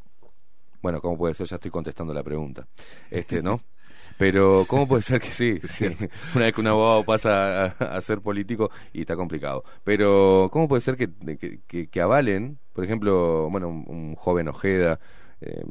bueno, 0.83 1.01
¿cómo 1.01 1.17
puede 1.19 1.35
ser? 1.35 1.47
Ya 1.47 1.57
estoy 1.57 1.71
contestando 1.71 2.15
la 2.15 2.23
pregunta, 2.23 2.67
este, 3.11 3.43
¿no? 3.43 3.61
Pero, 4.19 4.65
¿cómo 4.69 4.87
puede 4.89 5.03
ser 5.03 5.21
que 5.21 5.31
sí? 5.33 5.59
sí. 5.63 5.87
Una 6.35 6.45
vez 6.47 6.55
que 6.55 6.61
un 6.61 6.67
abogado 6.67 7.05
pasa 7.05 7.67
a, 7.67 7.69
a 7.97 8.01
ser 8.01 8.21
político 8.21 8.71
y 8.93 9.01
está 9.03 9.17
complicado. 9.17 9.65
Pero, 9.85 10.49
¿cómo 10.53 10.69
puede 10.69 10.83
ser 10.83 10.97
que, 10.97 11.09
que, 11.39 11.61
que- 11.67 11.89
que 11.89 12.01
avalen, 12.01 12.59
por 12.73 12.85
ejemplo, 12.85 13.49
bueno, 13.51 13.69
un, 13.69 13.85
un 13.89 14.15
joven 14.17 14.49
Ojeda, 14.49 15.01
eh, 15.41 15.63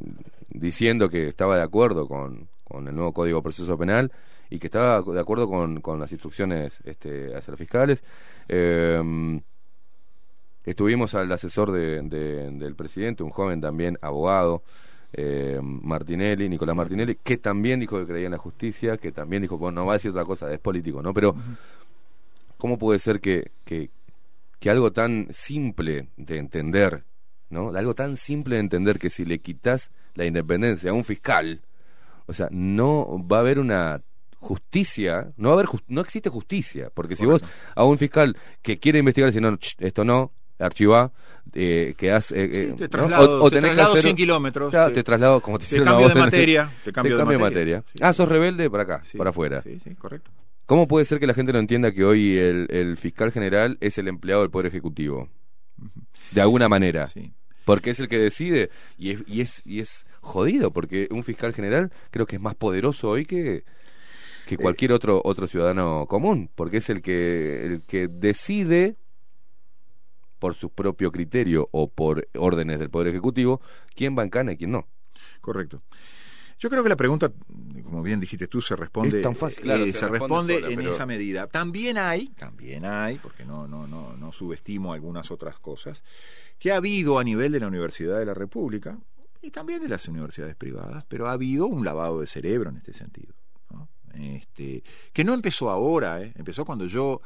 diciendo 0.50 1.08
que 1.08 1.28
estaba 1.28 1.56
de 1.56 1.62
acuerdo 1.62 2.08
con, 2.08 2.48
con 2.64 2.88
el 2.88 2.94
nuevo 2.94 3.12
Código 3.12 3.38
de 3.38 3.42
Proceso 3.42 3.78
Penal 3.78 4.12
y 4.50 4.58
que 4.58 4.66
estaba 4.66 5.02
de 5.02 5.20
acuerdo 5.20 5.48
con, 5.48 5.80
con 5.80 6.00
las 6.00 6.10
instrucciones 6.12 6.80
este, 6.84 7.34
hacia 7.36 7.52
los 7.52 7.58
fiscales? 7.58 8.04
Eh, 8.48 9.00
estuvimos 10.64 11.14
al 11.14 11.30
asesor 11.32 11.70
de- 11.72 12.02
de- 12.02 12.50
del 12.50 12.76
presidente, 12.76 13.22
un 13.22 13.30
joven 13.30 13.60
también 13.60 13.98
abogado, 14.02 14.62
eh, 15.12 15.58
Martinelli, 15.62 16.48
Nicolás 16.48 16.76
Martinelli, 16.76 17.16
que 17.22 17.36
también 17.36 17.80
dijo 17.80 17.98
que 17.98 18.06
creía 18.06 18.26
en 18.26 18.32
la 18.32 18.38
justicia, 18.38 18.96
que 18.96 19.12
también 19.12 19.42
dijo, 19.42 19.58
bueno, 19.58 19.80
no 19.80 19.86
va 19.86 19.94
a 19.94 19.96
decir 19.96 20.10
otra 20.10 20.24
cosa, 20.24 20.52
es 20.52 20.60
político, 20.60 21.02
¿no? 21.02 21.12
Pero, 21.12 21.34
¿cómo 22.56 22.78
puede 22.78 22.98
ser 22.98 23.20
que, 23.20 23.50
que, 23.64 23.90
que 24.58 24.70
algo 24.70 24.92
tan 24.92 25.28
simple 25.30 26.08
de 26.16 26.38
entender, 26.38 27.04
¿no? 27.48 27.70
Algo 27.70 27.94
tan 27.94 28.16
simple 28.16 28.56
de 28.56 28.60
entender 28.60 28.98
que 28.98 29.10
si 29.10 29.24
le 29.24 29.40
quitas 29.40 29.90
la 30.14 30.26
independencia 30.26 30.90
a 30.90 30.94
un 30.94 31.04
fiscal, 31.04 31.62
o 32.26 32.32
sea, 32.34 32.48
no 32.50 33.26
va 33.26 33.38
a 33.38 33.40
haber 33.40 33.58
una 33.58 34.02
justicia, 34.40 35.32
no 35.36 35.50
va 35.50 35.56
a 35.56 35.58
haber 35.58 35.80
no 35.88 36.00
existe 36.00 36.30
justicia, 36.30 36.90
porque 36.94 37.16
si 37.16 37.26
vos 37.26 37.42
a 37.74 37.84
un 37.84 37.98
fiscal 37.98 38.36
que 38.62 38.78
quiere 38.78 39.00
investigar 39.00 39.30
dice, 39.30 39.40
no, 39.40 39.58
esto 39.78 40.04
no, 40.04 40.32
archiva, 40.60 41.12
eh, 41.54 41.94
que 41.96 42.12
has, 42.12 42.30
eh, 42.32 42.44
eh, 42.44 42.74
te 42.76 42.82
¿no? 42.84 42.88
traslado, 42.90 43.50
te 43.50 43.56
tenés 43.56 43.74
que 43.74 43.80
hacer- 43.82 44.02
100 44.02 44.16
kilómetros. 44.16 44.70
Claro, 44.70 44.88
te- 44.90 44.94
te 44.96 45.02
traslado 45.02 45.40
como 45.40 45.58
te, 45.58 45.66
te 45.66 45.82
cambio 45.82 46.08
de 46.08 46.14
materia, 46.14 46.70
te 46.84 46.92
cambio 46.92 47.16
de 47.16 47.24
materia. 47.24 47.44
materia. 47.44 47.84
Sí, 47.94 47.98
ah, 48.02 48.12
sos 48.12 48.28
rebelde 48.28 48.70
para 48.70 48.82
acá, 48.84 49.02
Sí, 49.04 49.18
para 49.18 49.30
afuera. 49.30 49.62
Sí, 49.62 49.78
sí, 49.82 49.94
correcto. 49.94 50.30
¿Cómo 50.66 50.86
puede 50.86 51.04
ser 51.04 51.18
que 51.18 51.26
la 51.26 51.34
gente 51.34 51.52
no 51.52 51.58
entienda 51.58 51.90
que 51.92 52.04
hoy 52.04 52.38
el, 52.38 52.68
el 52.70 52.96
fiscal 52.96 53.32
general 53.32 53.76
es 53.80 53.98
el 53.98 54.06
empleado 54.06 54.42
del 54.42 54.50
Poder 54.50 54.66
Ejecutivo? 54.66 55.28
De 56.30 56.40
alguna 56.40 56.68
manera. 56.68 57.08
Sí. 57.08 57.32
Porque 57.64 57.90
es 57.90 57.98
el 58.00 58.08
que 58.08 58.18
decide 58.18 58.70
y 58.96 59.10
es, 59.10 59.18
y 59.26 59.40
es, 59.40 59.62
y 59.66 59.80
es 59.80 60.06
jodido, 60.20 60.70
porque 60.72 61.08
un 61.10 61.24
fiscal 61.24 61.52
general 61.54 61.90
creo 62.10 62.26
que 62.26 62.36
es 62.36 62.42
más 62.42 62.54
poderoso 62.54 63.08
hoy 63.10 63.26
que, 63.26 63.64
que 64.46 64.56
cualquier 64.56 64.92
otro, 64.92 65.20
otro 65.24 65.46
ciudadano 65.46 66.06
común, 66.08 66.50
porque 66.54 66.78
es 66.78 66.88
el 66.90 67.02
que, 67.02 67.64
el 67.66 67.82
que 67.86 68.06
decide 68.08 68.96
por 70.40 70.54
su 70.56 70.70
propio 70.70 71.12
criterio 71.12 71.68
o 71.70 71.88
por 71.88 72.26
órdenes 72.36 72.80
del 72.80 72.90
Poder 72.90 73.06
Ejecutivo 73.08 73.60
quién 73.94 74.18
va 74.18 74.24
en 74.24 74.30
cana 74.30 74.52
y 74.52 74.56
quién 74.56 74.72
no. 74.72 74.88
Correcto. 75.40 75.80
Yo 76.58 76.68
creo 76.68 76.82
que 76.82 76.90
la 76.90 76.96
pregunta, 76.96 77.32
como 77.84 78.02
bien 78.02 78.20
dijiste 78.20 78.46
tú, 78.46 78.60
se 78.60 78.76
responde, 78.76 79.18
Es 79.18 79.22
tan 79.22 79.34
fácil, 79.34 79.62
claro, 79.62 79.84
eh, 79.84 79.92
se 79.92 79.98
se 80.00 80.08
responde 80.08 80.18
responde 80.18 80.54
sola, 80.60 80.68
en 80.72 80.76
pero- 80.76 80.90
esa 80.90 81.06
medida. 81.06 81.46
También 81.46 81.96
hay, 81.96 82.28
también 82.30 82.84
hay, 82.84 83.16
porque 83.18 83.46
no, 83.46 83.66
no, 83.66 83.86
no, 83.86 84.14
no 84.16 84.32
subestimo 84.32 84.92
algunas 84.92 85.30
otras 85.30 85.58
cosas, 85.58 86.02
que 86.58 86.70
ha 86.72 86.76
habido 86.76 87.18
a 87.18 87.24
nivel 87.24 87.52
de 87.52 87.60
la 87.60 87.66
Universidad 87.68 88.18
de 88.18 88.26
la 88.26 88.34
República 88.34 88.98
y 89.40 89.50
también 89.50 89.80
de 89.80 89.88
las 89.88 90.06
universidades 90.06 90.54
privadas, 90.54 91.04
pero 91.08 91.28
ha 91.28 91.32
habido 91.32 91.66
un 91.66 91.82
lavado 91.82 92.20
de 92.20 92.26
cerebro 92.26 92.68
en 92.68 92.76
este 92.76 92.92
sentido. 92.92 93.32
¿no? 93.70 93.88
Este, 94.12 94.82
que 95.14 95.24
no 95.24 95.32
empezó 95.32 95.70
ahora, 95.70 96.20
¿eh? 96.20 96.34
empezó 96.36 96.66
cuando 96.66 96.84
yo, 96.84 97.22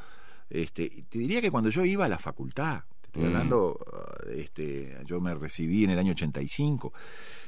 este, 0.49 0.89
te 1.09 1.19
diría 1.19 1.41
que 1.41 1.51
cuando 1.51 1.70
yo 1.70 1.85
iba 1.85 2.05
a 2.05 2.09
la 2.09 2.19
facultad, 2.20 2.85
estoy 3.15 3.27
hablando, 3.27 3.78
uh, 3.78 4.31
este, 4.31 4.99
yo 5.05 5.20
me 5.20 5.35
recibí 5.36 5.85
en 5.85 5.91
el 5.91 5.99
año 6.01 6.12
85, 6.12 6.93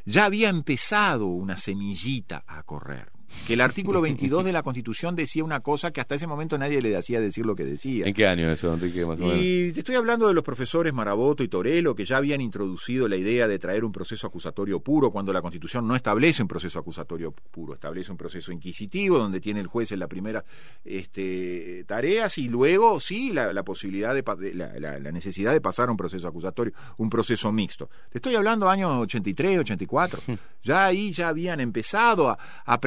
ya 0.05 0.27
había 0.27 0.49
empezado 0.49 1.27
una 1.27 1.59
semillita 1.59 2.45
a 2.47 2.63
correr. 2.63 3.16
Que 3.47 3.55
el 3.55 3.61
artículo 3.61 4.01
22 4.01 4.45
de 4.45 4.53
la 4.53 4.63
Constitución 4.63 5.15
decía 5.17 5.45
una 5.45 5.61
cosa 5.61 5.93
que 5.93 6.01
hasta 6.01 6.15
ese 6.15 6.27
momento 6.27 6.57
nadie 6.59 6.81
le 6.83 6.97
hacía 6.97 7.21
decir 7.21 7.45
lo 7.47 7.55
que 7.57 7.65
decía. 7.65 8.07
¿En 8.07 8.15
qué 8.15 8.27
año 8.27 8.51
eso, 8.51 8.73
Enrique, 8.73 9.05
más 9.07 9.21
o 9.21 9.27
menos? 9.27 9.43
Y 9.43 9.73
te 9.73 9.81
estoy 9.81 9.95
hablando 9.97 10.27
de 10.29 10.35
los 10.35 10.43
profesores 10.45 10.93
Maraboto 10.95 11.43
y 11.43 11.49
Torello 11.49 11.95
que 11.95 12.05
ya 12.05 12.17
habían 12.17 12.41
introducido 12.41 13.09
la 13.09 13.17
idea 13.17 13.47
de 13.49 13.59
traer 13.59 13.85
un 13.85 13.93
proceso 13.93 14.27
acusatorio 14.27 14.81
puro 14.81 15.11
cuando 15.11 15.33
la 15.33 15.43
Constitución 15.43 15.87
no 15.87 15.95
establece 15.97 16.43
un 16.43 16.49
proceso 16.49 16.79
acusatorio 16.79 17.33
puro, 17.33 17.75
establece 17.75 18.11
un 18.11 18.17
proceso 18.17 18.53
inquisitivo 18.53 19.19
donde 19.19 19.41
tiene 19.41 19.61
el 19.61 19.67
juez 19.67 19.93
en 19.93 19.99
la 20.01 20.09
primera 20.09 20.45
este, 20.85 21.85
tareas 21.87 22.39
y 22.39 22.49
luego 22.49 22.99
sí 23.01 23.33
la, 23.33 23.53
la 23.53 23.63
posibilidad 23.65 24.15
de, 24.15 24.55
la, 24.55 24.79
la- 24.79 24.99
la 24.99 25.13
necesidad 25.13 25.53
de 25.53 25.61
pasar 25.61 25.89
a 25.89 25.91
un 25.91 25.97
proceso 25.97 26.27
acusatorio, 26.27 26.73
un 26.97 27.11
proceso 27.11 27.53
mixto. 27.53 27.89
Te 28.11 28.19
estoy 28.19 28.35
hablando 28.35 28.69
años 28.69 28.91
83, 29.03 29.59
84. 29.61 30.23
Ya 30.63 30.87
ahí 30.87 31.13
ya 31.13 31.29
habían 31.29 31.61
empezado 31.61 32.29
a 32.31 32.39
a 32.65 32.81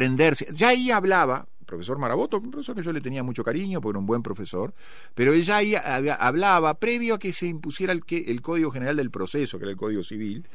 Ya 0.53 0.69
ahí 0.69 0.91
hablaba 0.91 1.47
profesor 1.65 1.99
Maraboto, 1.99 2.38
un 2.38 2.49
profesor 2.49 2.76
que 2.76 2.81
yo 2.81 2.91
le 2.91 2.99
tenía 2.99 3.22
mucho 3.22 3.43
cariño 3.43 3.80
porque 3.80 3.91
era 3.93 3.99
un 3.99 4.07
buen 4.07 4.23
profesor, 4.23 4.73
pero 5.14 5.34
él 5.34 5.43
ya 5.43 5.57
ahí 5.57 5.76
hablaba 5.76 6.73
previo 6.80 7.14
a 7.14 7.19
que 7.19 7.31
se 7.31 7.45
impusiera 7.45 7.93
el, 7.93 8.03
que- 8.03 8.26
el 8.31 8.41
Código 8.41 8.72
General 8.72 8.95
del 8.97 9.11
Proceso, 9.11 9.60
que 9.60 9.65
era 9.65 9.72
el 9.72 9.77
Código 9.77 10.01
Civil, 10.03 10.47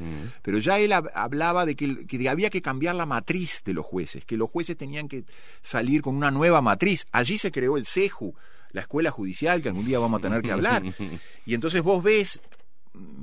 pero 0.43 0.59
ya 0.59 0.77
él 0.81 0.91
hab- 0.91 1.13
hablaba 1.15 1.67
de 1.67 1.77
que, 1.77 2.05
que 2.07 2.29
había 2.29 2.51
que 2.51 2.63
cambiar 2.63 2.97
la 2.97 3.07
matriz 3.07 3.63
de 3.65 3.75
los 3.75 3.87
jueces, 3.87 4.25
que 4.25 4.37
los 4.37 4.51
jueces 4.51 4.77
tenían 4.77 5.07
que 5.07 5.25
salir 5.63 6.03
con 6.03 6.17
una 6.17 6.33
nueva 6.33 6.61
matriz. 6.63 7.07
Allí 7.13 7.39
se 7.39 7.53
creó 7.53 7.77
el 7.77 7.87
CEJU, 7.87 8.35
la 8.73 8.81
escuela 8.81 9.13
judicial, 9.13 9.63
que 9.63 9.69
algún 9.69 9.87
día 9.87 10.01
vamos 10.01 10.19
a 10.19 10.23
tener 10.23 10.43
que 10.43 10.51
hablar. 10.51 10.83
Y 11.47 11.55
entonces 11.55 11.81
vos 11.83 12.03
ves 12.03 12.41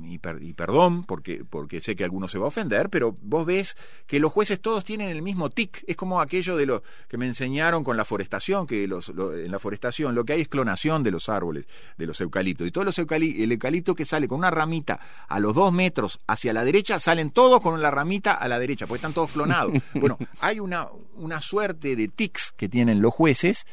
y, 0.04 0.18
per- 0.18 0.42
y 0.42 0.52
perdón, 0.52 1.04
porque, 1.04 1.44
porque 1.48 1.80
sé 1.80 1.96
que 1.96 2.04
alguno 2.04 2.28
se 2.28 2.38
va 2.38 2.44
a 2.44 2.48
ofender, 2.48 2.90
pero 2.90 3.14
vos 3.22 3.46
ves 3.46 3.76
que 4.06 4.20
los 4.20 4.30
jueces 4.30 4.60
todos 4.60 4.84
tienen 4.84 5.08
el 5.08 5.22
mismo 5.22 5.48
tic. 5.48 5.82
Es 5.86 5.96
como 5.96 6.20
aquello 6.20 6.56
de 6.56 6.66
lo 6.66 6.82
que 7.08 7.16
me 7.16 7.26
enseñaron 7.26 7.82
con 7.82 7.96
la 7.96 8.04
forestación, 8.04 8.66
que 8.66 8.86
los, 8.86 9.08
lo- 9.08 9.34
en 9.34 9.50
la 9.50 9.58
forestación 9.58 10.14
lo 10.14 10.24
que 10.24 10.34
hay 10.34 10.42
es 10.42 10.48
clonación 10.48 11.02
de 11.02 11.10
los 11.10 11.28
árboles, 11.30 11.66
de 11.96 12.06
los 12.06 12.20
eucaliptos. 12.20 12.66
Y 12.66 12.70
todos 12.70 12.84
los 12.84 12.98
eucali- 12.98 13.40
el 13.42 13.52
eucalipto 13.52 13.94
que 13.94 14.04
sale 14.04 14.28
con 14.28 14.38
una 14.38 14.50
ramita 14.50 15.00
a 15.28 15.40
los 15.40 15.54
dos 15.54 15.72
metros 15.72 16.20
hacia 16.26 16.52
la 16.52 16.64
derecha, 16.64 16.98
salen 16.98 17.30
todos 17.30 17.60
con 17.62 17.80
la 17.80 17.90
ramita 17.90 18.34
a 18.34 18.48
la 18.48 18.58
derecha, 18.58 18.86
porque 18.86 18.98
están 18.98 19.14
todos 19.14 19.30
clonados. 19.30 19.72
Bueno, 19.94 20.18
hay 20.40 20.60
una, 20.60 20.88
una 21.14 21.40
suerte 21.40 21.96
de 21.96 22.08
tics 22.08 22.52
que 22.56 22.68
tienen 22.68 23.00
los 23.00 23.14
jueces. 23.14 23.64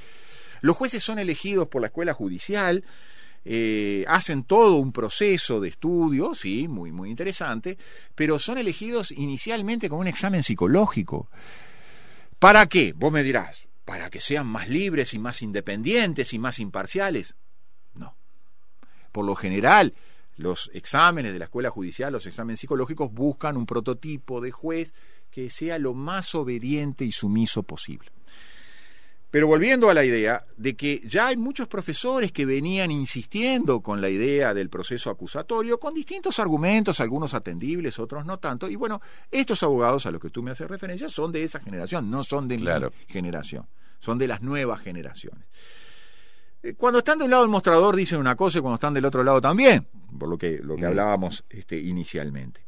Los 0.62 0.76
jueces 0.76 1.04
son 1.04 1.20
elegidos 1.20 1.68
por 1.70 1.82
la 1.82 1.88
escuela 1.88 2.14
judicial, 2.14 2.84
eh, 3.52 4.06
hacen 4.08 4.44
todo 4.44 4.76
un 4.76 4.92
proceso 4.92 5.60
de 5.60 5.70
estudio, 5.70 6.36
sí, 6.36 6.68
muy, 6.68 6.92
muy 6.92 7.10
interesante, 7.10 7.80
pero 8.14 8.38
son 8.38 8.60
elegidos 8.60 9.12
inicialmente 9.12 9.90
con 9.90 9.98
un 9.98 10.06
examen 10.06 10.44
psicológico. 10.44 11.32
¿Para 12.38 12.68
qué? 12.68 12.94
Vos 12.96 13.12
me 13.12 13.24
dirás, 13.24 13.66
para 13.86 14.12
que 14.12 14.22
sean 14.22 14.46
más 14.46 14.70
libres 14.70 15.16
y 15.16 15.20
más 15.20 15.42
independientes 15.42 16.32
y 16.34 16.38
más 16.38 16.60
imparciales. 16.60 17.38
No. 17.96 18.16
Por 19.12 19.26
lo 19.26 19.34
general, 19.34 19.96
los 20.38 20.70
exámenes 20.76 21.34
de 21.34 21.40
la 21.40 21.46
escuela 21.46 21.72
judicial, 21.72 22.14
los 22.14 22.28
exámenes 22.28 22.60
psicológicos, 22.60 23.12
buscan 23.12 23.58
un 23.58 23.66
prototipo 23.66 24.42
de 24.42 24.52
juez 24.52 24.94
que 25.32 25.50
sea 25.50 25.80
lo 25.80 25.96
más 25.96 26.36
obediente 26.36 27.04
y 27.04 27.12
sumiso 27.12 27.64
posible. 27.64 28.12
Pero 29.32 29.46
volviendo 29.46 29.90
a 29.92 29.94
la 29.94 30.04
idea 30.04 30.44
de 30.58 30.76
que 30.76 31.02
ya 31.06 31.28
hay 31.28 31.38
muchos 31.38 31.68
profesores 31.68 32.32
que 32.32 32.46
venían 32.46 32.90
insistiendo 32.90 33.82
con 33.82 34.02
la 34.02 34.10
idea 34.10 34.56
del 34.56 34.70
proceso 34.70 35.12
acusatorio, 35.12 35.80
con 35.80 35.94
distintos 35.94 36.40
argumentos, 36.40 37.00
algunos 37.00 37.36
atendibles, 37.36 38.00
otros 38.00 38.26
no 38.26 38.40
tanto. 38.40 38.68
Y 38.68 38.76
bueno, 38.76 39.02
estos 39.30 39.62
abogados 39.62 40.08
a 40.08 40.12
los 40.12 40.20
que 40.20 40.32
tú 40.32 40.42
me 40.42 40.50
haces 40.52 40.68
referencia 40.68 41.10
son 41.10 41.32
de 41.32 41.44
esa 41.44 41.60
generación, 41.60 42.10
no 42.10 42.24
son 42.24 42.48
de 42.48 42.56
Claro. 42.58 42.92
mi 43.08 43.14
generación, 43.14 43.68
son 44.00 44.18
de 44.18 44.28
las 44.28 44.42
nuevas 44.42 44.82
generaciones. 44.82 45.46
Eh, 46.64 46.74
Cuando 46.74 47.00
están 47.00 47.20
de 47.20 47.26
un 47.26 47.30
lado 47.32 47.44
del 47.44 47.52
mostrador 47.52 47.96
dicen 47.96 48.20
una 48.20 48.36
cosa 48.36 48.58
y 48.58 48.62
cuando 48.62 48.76
están 48.76 48.94
del 48.96 49.06
otro 49.06 49.24
lado 49.24 49.40
también, 49.40 49.88
por 50.18 50.28
lo 50.28 50.38
que, 50.40 50.60
lo 50.64 50.76
que 50.76 50.82
Mm. 50.84 50.88
hablábamos 50.88 51.44
este, 51.50 51.78
inicialmente. 51.80 52.62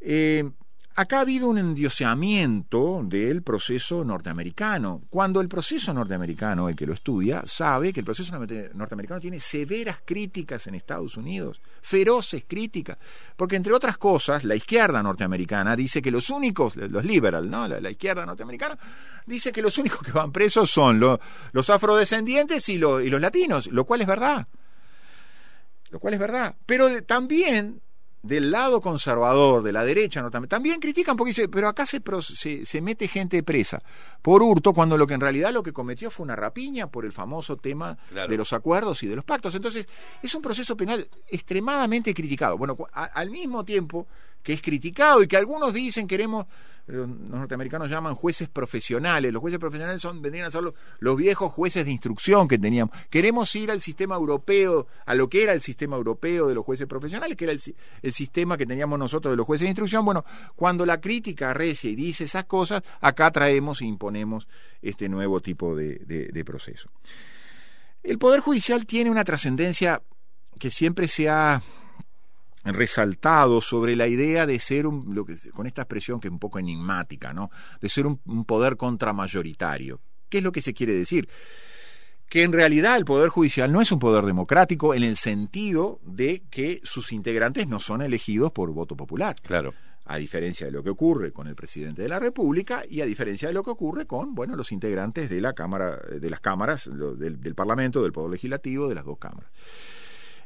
Eh, 0.00 0.48
acá 0.94 1.18
ha 1.18 1.20
habido 1.22 1.48
un 1.48 1.58
endioseamiento 1.58 3.00
del 3.04 3.42
proceso 3.42 4.04
norteamericano. 4.04 5.02
Cuando 5.10 5.40
el 5.40 5.48
proceso 5.48 5.92
norteamericano, 5.94 6.68
el 6.68 6.76
que 6.76 6.86
lo 6.86 6.92
estudia, 6.92 7.42
sabe 7.46 7.92
que 7.92 8.00
el 8.00 8.04
proceso 8.06 8.32
norte- 8.38 8.70
norteamericano 8.74 9.20
tiene 9.20 9.40
severas 9.40 9.98
críticas 10.04 10.66
en 10.66 10.74
Estados 10.74 11.16
Unidos, 11.16 11.60
feroces 11.80 12.44
críticas, 12.46 12.98
porque 13.36 13.56
entre 13.56 13.72
otras 13.72 13.98
cosas, 13.98 14.44
la 14.44 14.54
izquierda 14.54 15.02
norteamericana 15.02 15.74
dice 15.76 16.02
que 16.02 16.10
los 16.10 16.30
únicos, 16.30 16.76
los 16.76 17.04
liberal, 17.04 17.50
¿no? 17.50 17.66
La, 17.68 17.90
izquierda 17.90 18.26
norteamericana 18.26 18.78
dice 19.26 19.52
que 19.52 19.62
los 19.62 19.76
únicos 19.78 20.00
que 20.02 20.12
van 20.12 20.32
presos 20.32 20.70
son 20.70 21.00
lo- 21.00 21.20
los 21.52 21.70
afrodescendientes 21.70 22.68
y, 22.68 22.78
lo- 22.78 23.00
y 23.00 23.08
los 23.10 23.20
latinos, 23.20 23.66
lo 23.68 23.84
cual 23.84 24.00
es 24.02 24.06
verdad 24.06 24.46
lo 25.90 26.00
cual 26.00 26.14
es 26.14 26.20
verdad. 26.20 26.54
Pero 26.64 27.02
también 27.04 27.82
del 28.22 28.52
lado 28.52 28.80
conservador, 28.80 29.62
de 29.64 29.72
la 29.72 29.84
derecha, 29.84 30.24
también 30.48 30.78
critican 30.80 31.16
porque 31.16 31.30
dice, 31.30 31.48
pero 31.48 31.66
acá 31.68 31.84
se, 31.86 32.00
se, 32.22 32.64
se 32.64 32.80
mete 32.80 33.08
gente 33.08 33.42
presa 33.42 33.82
por 34.22 34.42
hurto, 34.42 34.72
cuando 34.72 34.96
lo 34.96 35.06
que 35.08 35.14
en 35.14 35.20
realidad 35.20 35.52
lo 35.52 35.62
que 35.64 35.72
cometió 35.72 36.08
fue 36.10 36.22
una 36.24 36.36
rapiña 36.36 36.86
por 36.86 37.04
el 37.04 37.10
famoso 37.12 37.56
tema 37.56 37.98
Claro. 38.10 38.30
de 38.30 38.36
los 38.36 38.52
acuerdos 38.52 39.02
y 39.02 39.08
de 39.08 39.16
los 39.16 39.24
pactos. 39.24 39.54
Entonces, 39.56 39.88
es 40.22 40.34
un 40.36 40.42
proceso 40.42 40.76
penal 40.76 41.08
extremadamente 41.30 42.14
criticado. 42.14 42.56
Bueno, 42.56 42.76
a- 42.92 43.04
al 43.06 43.30
mismo 43.30 43.64
tiempo 43.64 44.06
que 44.42 44.52
es 44.52 44.62
criticado 44.62 45.22
y 45.22 45.28
que 45.28 45.36
algunos 45.36 45.72
dicen 45.72 46.06
queremos, 46.06 46.46
eh, 46.88 46.92
los 46.92 47.08
norteamericanos 47.08 47.88
llaman 47.88 48.14
jueces 48.14 48.48
profesionales, 48.48 49.32
los 49.32 49.40
jueces 49.40 49.60
profesionales 49.60 50.02
son, 50.02 50.20
vendrían 50.20 50.46
a 50.46 50.50
ser 50.50 50.62
los, 50.62 51.16
viejos 51.16 51.52
jueces 51.52 51.84
de 51.84 51.92
instrucción 51.92 52.48
que 52.48 52.58
teníamos. 52.58 52.96
Queremos 53.08 53.54
ir 53.54 53.70
al 53.70 53.80
sistema 53.80 54.16
europeo, 54.16 54.86
a 55.06 55.14
lo 55.14 55.28
que 55.28 55.42
era 55.44 55.52
el 55.52 55.60
sistema 55.60 55.96
europeo 55.96 56.48
de 56.48 56.54
los 56.54 56.64
jueces 56.64 56.86
profesionales, 56.86 57.36
que 57.36 57.44
era 57.44 57.52
el, 57.52 57.60
el 58.02 58.12
sistema 58.12 58.56
que 58.56 58.66
teníamos 58.66 58.98
nosotros 58.98 59.32
de 59.32 59.36
los 59.36 59.46
jueces 59.46 59.64
de 59.66 59.70
instrucción. 59.70 60.04
Bueno, 60.04 60.24
cuando 60.56 60.84
la 60.84 61.00
crítica 61.00 61.50
arrecia 61.50 61.90
y 61.90 61.94
dice 61.94 62.24
esas 62.24 62.44
cosas, 62.46 62.82
acá 63.00 63.30
traemos 63.30 63.80
e 63.80 63.86
imponemos 63.86 64.48
este 64.80 65.08
nuevo 65.08 65.40
tipo 65.40 65.76
de, 65.76 66.00
de- 66.06 66.28
de 66.28 66.44
proceso. 66.44 66.90
El 68.02 68.18
Poder 68.18 68.40
Judicial 68.40 68.84
tiene 68.86 69.10
una 69.10 69.22
trascendencia 69.22 70.02
que 70.58 70.70
siempre 70.72 71.06
se 71.06 71.28
ha 71.28 71.62
resaltado 72.64 73.60
sobre 73.60 73.96
la 73.96 74.06
idea 74.06 74.46
de 74.46 74.58
ser 74.58 74.86
un, 74.86 75.14
lo 75.14 75.24
que, 75.24 75.34
con 75.50 75.66
esta 75.66 75.82
expresión 75.82 76.20
que 76.20 76.28
es 76.28 76.32
un 76.32 76.38
poco 76.38 76.58
enigmática, 76.58 77.32
¿no? 77.32 77.50
De 77.80 77.88
ser 77.88 78.06
un, 78.06 78.20
un 78.26 78.44
poder 78.44 78.76
contramayoritario. 78.76 80.00
¿Qué 80.28 80.38
es 80.38 80.44
lo 80.44 80.52
que 80.52 80.62
se 80.62 80.72
quiere 80.74 80.94
decir? 80.94 81.28
Que 82.28 82.44
en 82.44 82.52
realidad 82.52 82.96
el 82.96 83.04
Poder 83.04 83.28
Judicial 83.28 83.70
no 83.70 83.82
es 83.82 83.92
un 83.92 83.98
poder 83.98 84.24
democrático 84.24 84.94
en 84.94 85.02
el 85.02 85.16
sentido 85.16 86.00
de 86.02 86.42
que 86.50 86.80
sus 86.82 87.12
integrantes 87.12 87.68
no 87.68 87.78
son 87.78 88.00
elegidos 88.00 88.52
por 88.52 88.70
voto 88.72 88.96
popular 88.96 89.36
Claro. 89.42 89.74
a 90.06 90.16
diferencia 90.16 90.64
de 90.66 90.72
lo 90.72 90.82
que 90.82 90.88
ocurre 90.88 91.30
con 91.32 91.46
el 91.46 91.54
presidente 91.54 92.00
de 92.00 92.08
la 92.08 92.18
República 92.18 92.84
y 92.88 93.02
a 93.02 93.04
diferencia 93.04 93.48
de 93.48 93.54
lo 93.54 93.62
que 93.62 93.70
ocurre 93.70 94.06
con 94.06 94.34
bueno 94.34 94.56
los 94.56 94.72
integrantes 94.72 95.28
de 95.28 95.42
la 95.42 95.52
cámara 95.52 95.98
de 95.98 96.30
las 96.30 96.40
cámaras 96.40 96.88
del 97.18 97.54
Parlamento 97.54 98.02
del 98.02 98.12
Poder 98.12 98.30
Legislativo 98.30 98.88
de 98.88 98.94
las 98.94 99.04
dos 99.04 99.18
cámaras 99.18 99.50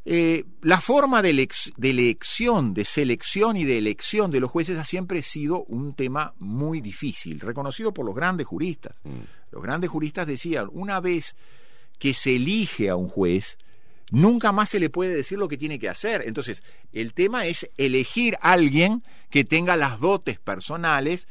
Eh, 0.08 0.44
la 0.62 0.80
forma 0.80 1.20
de, 1.20 1.32
elec- 1.34 1.74
de 1.76 1.90
elección, 1.90 2.74
de 2.74 2.84
selección 2.84 3.56
y 3.56 3.64
de 3.64 3.76
elección 3.78 4.30
de 4.30 4.38
los 4.38 4.52
jueces 4.52 4.78
ha 4.78 4.84
siempre 4.84 5.20
sido 5.20 5.64
un 5.64 5.94
tema 5.94 6.32
muy 6.38 6.80
difícil, 6.80 7.40
reconocido 7.40 7.92
por 7.92 8.06
los 8.06 8.14
grandes 8.14 8.46
juristas. 8.46 8.94
Mm. 9.02 9.24
los 9.50 9.62
grandes 9.62 9.90
juristas 9.90 10.26
decían, 10.28 10.68
una 10.72 11.00
vez 11.00 11.34
que 11.98 12.14
se 12.14 12.36
elige 12.36 12.88
a 12.88 12.94
un 12.94 13.08
juez, 13.08 13.58
nunca 14.12 14.52
más 14.52 14.68
se 14.70 14.78
le 14.78 14.90
puede 14.90 15.12
decir 15.12 15.38
lo 15.38 15.48
que 15.48 15.56
tiene 15.58 15.80
que 15.80 15.88
hacer. 15.88 16.22
Entonces, 16.24 16.62
el 16.92 17.12
tema 17.12 17.46
es 17.46 17.68
elegir 17.76 18.36
a 18.42 18.52
alguien 18.52 19.02
que 19.28 19.44
tenga 19.44 19.76
las 19.76 19.98
dotes 19.98 20.38
personales, 20.38 21.26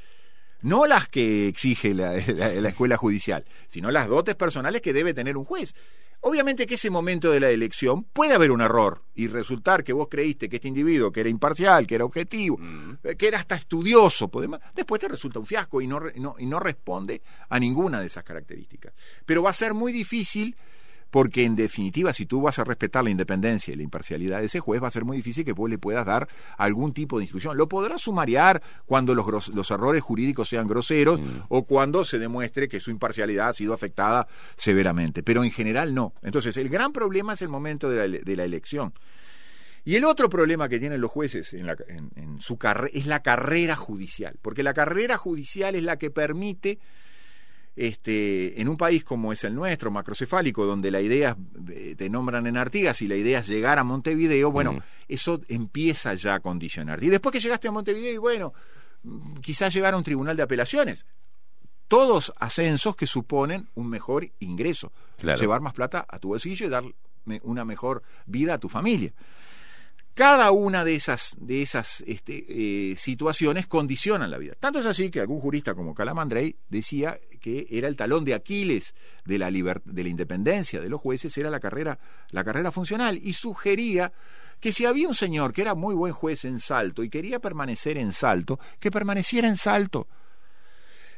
no 0.62 0.86
las 0.86 1.08
que 1.08 1.48
exige 1.48 1.94
la, 1.94 2.14
la 2.28 2.68
escuela 2.70 2.98
judicial, 2.98 3.46
sino 3.68 3.90
las 3.90 4.10
dotes 4.10 4.36
personales 4.36 4.82
que 4.82 4.92
debe 4.92 5.14
tener 5.14 5.38
un 5.38 5.46
juez. 5.46 5.76
Obviamente 6.22 6.66
que 6.66 6.76
ese 6.76 6.90
momento 6.90 7.32
de 7.32 7.40
la 7.40 7.50
elección 7.50 8.04
puede 8.04 8.34
haber 8.34 8.52
un 8.52 8.62
error 8.62 9.04
y 9.14 9.28
resultar 9.28 9.84
que 9.84 9.94
vos 9.94 10.08
creíste 10.10 10.50
que 10.50 10.56
este 10.56 10.68
individuo, 10.68 11.12
que 11.12 11.20
era 11.20 11.30
imparcial, 11.30 11.86
que 11.86 11.96
era 11.96 12.06
objetivo, 12.06 12.60
eh, 13.04 13.16
que 13.16 13.28
era 13.28 13.40
hasta 13.40 13.56
estudioso, 13.56 14.30
después 14.74 15.00
te 15.00 15.08
resulta 15.08 15.40
un 15.40 15.46
fiasco 15.46 15.82
y 15.82 15.88
no, 15.88 16.02
y 16.38 16.46
no 16.46 16.60
responde 16.60 17.22
a 17.50 17.60
ninguna 17.60 18.02
de 18.02 18.08
esas 18.08 18.24
características. 18.24 18.94
Pero 19.26 19.44
va 19.44 19.52
a 19.52 19.54
ser 19.54 19.74
muy 19.74 19.92
difícil 19.92 20.56
porque 21.16 21.46
en 21.46 21.56
definitiva, 21.56 22.12
si 22.12 22.26
tú 22.26 22.42
vas 22.42 22.60
a 22.60 22.66
respetar 22.66 23.02
la 23.02 23.10
independencia 23.10 23.74
y 23.74 23.78
la 23.78 23.84
imparcialidad 23.84 24.40
de 24.40 24.48
ese 24.48 24.60
juez, 24.60 24.84
va 24.84 24.90
a 24.90 24.92
ser 24.92 25.06
muy 25.06 25.16
difícil 25.16 25.46
que 25.46 25.54
vos 25.54 25.70
le 25.70 25.78
puedas 25.78 26.06
dar 26.06 26.28
algún 26.58 26.92
tipo 26.92 27.18
de 27.18 27.24
instrucción. 27.24 27.56
Lo 27.56 27.70
podrás 27.70 28.02
sumariar 28.02 28.62
cuando 28.86 29.16
los, 29.16 29.48
los 29.48 29.72
errores 29.72 30.04
jurídicos 30.04 30.50
sean 30.50 30.68
groseros 30.68 31.22
mm. 31.22 31.44
o 31.48 31.64
cuando 31.64 32.04
se 32.04 32.20
demuestre 32.20 32.68
que 32.68 32.82
su 32.82 32.92
imparcialidad 32.92 33.48
ha 33.48 33.54
sido 33.54 33.74
afectada 33.74 34.28
severamente, 34.58 35.24
pero 35.24 35.46
en 35.46 35.52
general 35.52 35.94
no. 35.94 36.12
Entonces, 36.22 36.58
el 36.58 36.68
gran 36.68 36.92
problema 36.92 37.32
es 37.32 37.42
el 37.42 37.48
momento 37.48 37.90
de 37.90 38.10
la, 38.10 38.18
de 38.22 38.36
la 38.36 38.44
elección. 38.44 38.94
Y 39.86 39.96
el 39.96 40.04
otro 40.04 40.30
problema 40.30 40.68
que 40.68 40.80
tienen 40.80 41.00
los 41.00 41.12
jueces 41.12 41.54
en, 41.54 41.66
la, 41.66 41.78
en 41.88 42.42
su 42.42 42.60
es 42.92 43.06
la 43.06 43.22
carrera 43.22 43.78
judicial, 43.78 44.36
porque 44.42 44.64
la 44.64 44.74
carrera 44.74 45.16
judicial 45.16 45.76
es 45.76 45.84
la 45.86 45.98
que 45.98 46.12
permite 46.12 46.78
este, 47.76 48.60
en 48.62 48.70
un 48.70 48.78
país 48.78 49.04
como 49.04 49.34
es 49.34 49.44
el 49.44 49.54
nuestro, 49.54 49.92
macrocefálico, 49.92 50.66
donde 50.66 50.92
la 50.92 51.02
idea 51.02 51.36
eh, 51.70 51.96
te 51.98 52.10
nombran 52.10 52.48
en 52.48 52.58
Artigas 52.58 53.02
y 53.02 53.08
la 53.08 53.16
idea 53.16 53.40
es 53.40 53.48
llegar 53.48 53.80
a 53.80 53.84
Montevideo, 53.84 54.52
bueno, 54.52 54.80
eso 55.08 55.40
empieza 55.50 56.14
ya 56.14 56.36
a 56.36 56.40
condicionar. 56.40 57.04
Y 57.04 57.10
después 57.10 57.34
que 57.34 57.40
llegaste 57.40 57.68
a 57.68 57.72
Montevideo, 57.72 58.14
y 58.14 58.18
bueno, 58.18 58.54
quizás 59.42 59.74
llegar 59.74 59.94
a 59.94 59.98
un 59.98 60.04
tribunal 60.04 60.38
de 60.38 60.44
apelaciones. 60.44 61.06
Todos 61.88 62.34
ascensos 62.40 62.96
que 62.96 63.06
suponen 63.06 63.68
un 63.76 63.90
mejor 63.90 64.32
ingreso. 64.40 64.92
Llevar 65.22 65.62
más 65.62 65.74
plata 65.74 66.06
a 66.08 66.18
tu 66.20 66.30
bolsillo 66.30 66.66
y 66.66 66.70
dar 66.70 66.84
una 67.44 67.66
mejor 67.66 68.04
vida 68.26 68.56
a 68.56 68.58
tu 68.58 68.70
familia. 68.70 69.14
Cada 70.16 70.50
una 70.52 70.86
de 70.86 70.96
esas, 70.96 71.36
de 71.42 71.62
esas 71.62 72.02
este, 72.08 72.46
eh, 72.48 72.96
situaciones 72.96 73.68
condicionan 73.68 74.32
la 74.32 74.38
vida. 74.38 74.54
Tanto 74.58 74.80
es 74.80 74.86
así 74.86 75.12
que 75.12 75.20
algún 75.20 75.42
jurista 75.42 75.76
como 75.76 75.94
Calamandrei 75.94 76.56
decía 76.70 77.20
que 77.42 77.68
era 77.70 77.90
el 77.90 77.98
talón 77.98 78.24
de 78.24 78.34
Aquiles 78.34 78.96
de 79.26 79.38
la, 79.38 79.52
de 79.52 80.04
la 80.04 80.10
independencia 80.10 80.80
de 80.80 80.88
los 80.88 81.02
jueces, 81.02 81.38
era 81.38 81.50
la 81.50 81.60
carrera, 81.60 82.00
la 82.32 82.46
carrera 82.46 82.72
funcional, 82.72 83.20
y 83.22 83.34
sugería 83.34 84.14
que 84.62 84.72
si 84.72 84.86
había 84.86 85.10
un 85.10 85.14
señor 85.14 85.52
que 85.52 85.64
era 85.64 85.76
muy 85.76 85.94
buen 85.94 86.14
juez 86.14 86.46
en 86.46 86.62
Salto 86.62 87.04
y 87.04 87.10
quería 87.10 87.40
permanecer 87.40 87.98
en 87.98 88.14
Salto, 88.14 88.58
que 88.80 88.92
permaneciera 88.92 89.50
en 89.50 89.58
Salto 89.58 90.08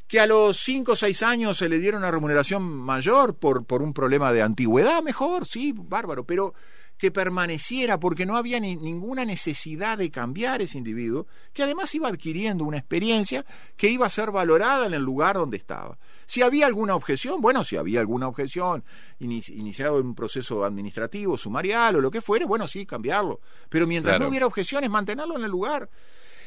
que 0.07 0.19
a 0.19 0.25
los 0.25 0.57
cinco 0.57 0.93
o 0.93 0.95
seis 0.95 1.21
años 1.21 1.57
se 1.57 1.69
le 1.69 1.77
diera 1.77 1.97
una 1.97 2.09
remuneración 2.09 2.63
mayor 2.63 3.35
por, 3.35 3.65
por 3.65 3.83
un 3.83 3.93
problema 3.93 4.31
de 4.33 4.41
antigüedad, 4.41 5.03
mejor, 5.03 5.45
sí, 5.45 5.73
bárbaro, 5.75 6.23
pero 6.23 6.55
que 6.97 7.11
permaneciera 7.11 7.99
porque 7.99 8.25
no 8.25 8.37
había 8.37 8.59
ninguna 8.59 9.23
necesidad 9.23 9.97
de 9.97 10.09
cambiar 10.09 10.61
ese 10.61 10.77
individuo, 10.77 11.27
que 11.53 11.63
además 11.63 11.93
iba 11.93 12.07
adquiriendo 12.07 12.63
una 12.63 12.77
experiencia 12.77 13.45
que 13.75 13.89
iba 13.89 14.05
a 14.05 14.09
ser 14.09 14.31
valorada 14.31 14.87
en 14.87 14.93
el 14.93 15.03
lugar 15.03 15.35
donde 15.35 15.57
estaba. 15.57 15.97
Si 16.25 16.41
había 16.41 16.65
alguna 16.65 16.95
objeción, 16.95 17.39
bueno, 17.39 17.63
si 17.63 17.77
había 17.77 17.99
alguna 17.99 18.27
objeción 18.27 18.83
iniciado 19.19 19.99
en 19.99 20.07
un 20.07 20.15
proceso 20.15 20.65
administrativo, 20.65 21.37
sumarial 21.37 21.97
o 21.97 22.01
lo 22.01 22.11
que 22.11 22.21
fuere, 22.21 22.45
bueno, 22.45 22.67
sí, 22.67 22.85
cambiarlo. 22.85 23.41
Pero 23.69 23.85
mientras 23.85 24.19
no 24.19 24.27
hubiera 24.27 24.47
objeciones, 24.47 24.89
mantenerlo 24.89 25.37
en 25.37 25.43
el 25.43 25.51
lugar. 25.51 25.89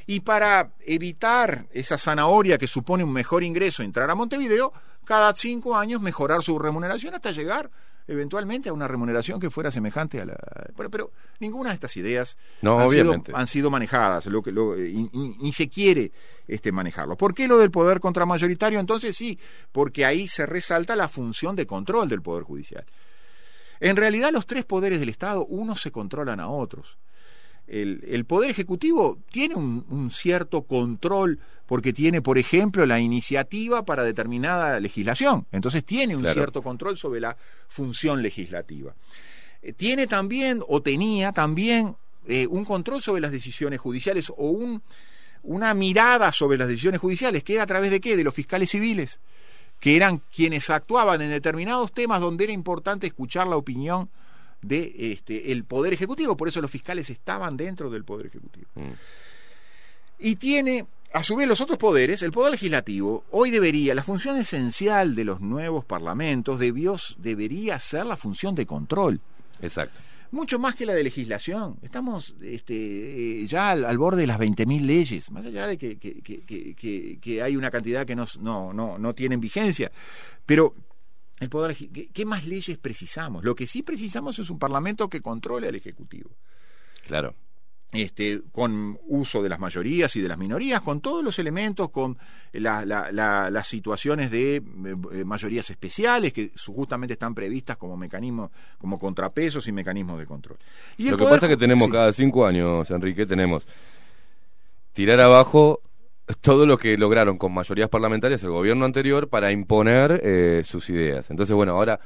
Y 0.06 0.20
para 0.20 0.72
evitar 0.80 1.66
esa 1.70 1.96
zanahoria 1.96 2.58
que 2.58 2.66
supone 2.66 3.04
un 3.04 3.12
mejor 3.12 3.44
ingreso, 3.44 3.82
entrar 3.82 4.10
a 4.10 4.14
Montevideo, 4.14 4.72
cada 5.04 5.32
cinco 5.34 5.76
años 5.76 6.00
mejorar 6.00 6.42
su 6.42 6.58
remuneración 6.58 7.14
hasta 7.14 7.30
llegar 7.30 7.70
eventualmente 8.10 8.68
a 8.68 8.72
una 8.72 8.88
remuneración 8.88 9.38
que 9.38 9.50
fuera 9.50 9.70
semejante 9.70 10.20
a 10.20 10.26
la... 10.26 10.36
Pero, 10.90 11.12
ninguna 11.38 11.70
de 11.70 11.76
estas 11.76 11.96
ideas 11.96 12.36
han, 12.62 12.90
sido, 12.90 13.22
han, 13.32 13.46
sido, 13.46 13.70
manejadas, 13.70 14.26
lo 14.26 14.42
que, 14.42 14.52
ni 14.52 15.52
se 15.52 15.68
quiere 15.68 16.10
este, 16.48 16.72
manejarlo. 16.72 17.16
¿Por 17.16 17.34
qué 17.34 17.46
lo 17.46 17.56
del 17.58 17.70
poder 17.70 18.00
contramayoritario? 18.00 18.80
Entonces 18.80 19.16
sí, 19.16 19.38
porque 19.70 20.04
ahí 20.04 20.26
se 20.26 20.44
resalta 20.44 20.96
la 20.96 21.06
función 21.06 21.54
de 21.54 21.66
control 21.66 22.08
del 22.08 22.20
Poder 22.20 22.42
Judicial. 22.42 22.84
En 23.78 23.96
realidad 23.96 24.32
los 24.32 24.44
tres 24.44 24.64
poderes 24.64 24.98
del 24.98 25.08
Estado, 25.08 25.46
unos 25.46 25.80
se 25.80 25.92
controlan 25.92 26.40
a 26.40 26.48
otros 26.48 26.98
el, 27.70 28.24
Poder 28.24 28.50
Ejecutivo 28.50 29.18
tiene 29.30 29.54
un, 29.54 30.10
cierto 30.10 30.62
control 30.62 31.38
porque 31.66 31.92
tiene, 31.92 32.20
por 32.20 32.36
ejemplo, 32.36 32.84
la 32.84 32.98
iniciativa 32.98 33.84
para 33.84 34.02
determinada 34.02 34.80
legislación. 34.80 35.46
Entonces 35.52 35.84
tiene 35.84 36.16
un 36.16 36.24
cierto 36.24 36.62
control 36.62 36.96
sobre 36.96 37.20
la 37.20 37.36
función 37.68 38.22
legislativa. 38.22 38.92
Eh, 39.62 39.72
tiene 39.72 40.08
también, 40.08 40.62
o 40.66 40.82
tenía 40.82 41.30
también, 41.32 41.94
eh, 42.26 42.46
un 42.48 42.64
control 42.64 43.00
sobre 43.00 43.20
las 43.20 43.30
decisiones 43.30 43.78
judiciales 43.78 44.30
o 44.30 44.50
un, 44.50 44.82
una 45.44 45.72
mirada 45.74 46.32
sobre 46.32 46.58
las 46.58 46.66
decisiones 46.66 47.00
judiciales, 47.00 47.44
que 47.44 47.54
era 47.54 47.62
a 47.62 47.66
través 47.66 47.92
de 47.92 48.00
qué? 48.00 48.16
De 48.16 48.24
los 48.24 48.34
fiscales 48.34 48.70
civiles, 48.70 49.20
que 49.78 49.94
eran 49.94 50.20
quienes 50.34 50.70
actuaban 50.70 51.22
en 51.22 51.30
determinados 51.30 51.92
temas 51.92 52.20
donde 52.20 52.44
era 52.44 52.52
importante 52.52 53.06
escuchar 53.06 53.46
la 53.46 53.56
opinión 53.56 54.08
de 54.62 55.12
este, 55.12 55.52
el 55.52 55.64
Poder 55.64 55.92
Ejecutivo, 55.92 56.36
por 56.36 56.48
eso 56.48 56.60
los 56.60 56.70
fiscales 56.70 57.10
estaban 57.10 57.56
dentro 57.56 57.90
del 57.90 58.04
Poder 58.04 58.26
Ejecutivo. 58.26 58.66
Mm. 58.74 58.92
Y 60.18 60.36
tiene, 60.36 60.86
a 61.12 61.22
su 61.22 61.34
vez, 61.36 61.48
los 61.48 61.60
otros 61.60 61.78
poderes, 61.78 62.22
el 62.22 62.30
Poder 62.30 62.52
Legislativo, 62.52 63.24
hoy 63.30 63.50
debería, 63.50 63.94
la 63.94 64.02
función 64.02 64.36
esencial 64.36 65.14
de 65.14 65.24
los 65.24 65.40
nuevos 65.40 65.84
parlamentos 65.84 66.58
debió, 66.58 66.96
debería 67.18 67.78
ser 67.78 68.06
la 68.06 68.16
función 68.16 68.54
de 68.54 68.66
control. 68.66 69.20
Exacto. 69.62 70.00
Mucho 70.32 70.60
más 70.60 70.76
que 70.76 70.86
la 70.86 70.92
de 70.92 71.02
legislación. 71.02 71.76
Estamos 71.82 72.34
este, 72.40 73.42
eh, 73.42 73.46
ya 73.48 73.70
al, 73.70 73.98
borde 73.98 74.20
de 74.20 74.26
las 74.28 74.38
20.000 74.38 74.80
leyes, 74.82 75.30
más 75.32 75.44
allá 75.44 75.66
de 75.66 75.76
que, 75.76 75.96
que, 75.96 77.18
que, 77.20 77.42
hay 77.42 77.56
una 77.56 77.70
cantidad 77.70 78.06
que 78.06 78.14
no, 78.14 78.26
no, 78.38 78.72
no, 78.72 78.96
no 78.96 79.12
tienen 79.12 79.40
vigencia. 79.40 79.90
Pero 80.46 80.74
el 81.40 81.48
poder 81.48 81.74
¿qué, 81.74 82.24
más 82.24 82.46
leyes 82.46 82.78
precisamos? 82.78 83.42
Lo 83.42 83.54
que 83.54 83.66
sí 83.66 83.82
precisamos 83.82 84.38
es 84.38 84.50
un 84.50 84.58
parlamento 84.58 85.08
que 85.08 85.22
controle 85.22 85.68
al 85.68 85.74
ejecutivo. 85.74 86.30
Claro. 87.06 87.34
Este, 87.92 88.42
con 88.52 89.00
uso 89.08 89.42
de 89.42 89.48
las 89.48 89.58
mayorías 89.58 90.14
y 90.14 90.20
de 90.20 90.28
las 90.28 90.38
minorías, 90.38 90.80
con 90.82 91.00
todos 91.00 91.24
los 91.24 91.40
elementos, 91.40 91.90
con 91.90 92.18
las 92.52 93.66
situaciones 93.66 94.30
de 94.30 94.56
eh, 94.56 94.62
eh, 95.12 95.24
mayorías 95.24 95.68
especiales 95.70 96.32
que 96.32 96.52
justamente 96.66 97.14
están 97.14 97.34
previstas 97.34 97.76
como 97.78 97.96
mecanismos, 97.96 98.52
como 98.78 98.96
contrapesos 98.96 99.66
y 99.66 99.72
mecanismos 99.72 100.20
de 100.20 100.26
control. 100.26 100.58
Y 100.98 101.08
Lo 101.08 101.16
que 101.16 101.24
pasa 101.24 101.46
es 101.46 101.50
que 101.50 101.56
tenemos 101.56 101.88
cada 101.88 102.12
cinco 102.12 102.46
años, 102.46 102.88
Enrique, 102.92 103.26
tenemos 103.26 103.66
tirar 104.92 105.18
abajo 105.20 105.80
todo 106.36 106.66
lo 106.66 106.78
que 106.78 106.96
lograron 106.98 107.38
con 107.38 107.52
mayorías 107.52 107.88
parlamentarias 107.88 108.42
el 108.42 108.50
gobierno 108.50 108.84
anterior 108.84 109.28
para 109.28 109.52
imponer 109.52 110.20
eh, 110.24 110.62
sus 110.64 110.90
ideas. 110.90 111.30
Entonces, 111.30 111.54
bueno, 111.54 111.72
ahora 111.72 112.00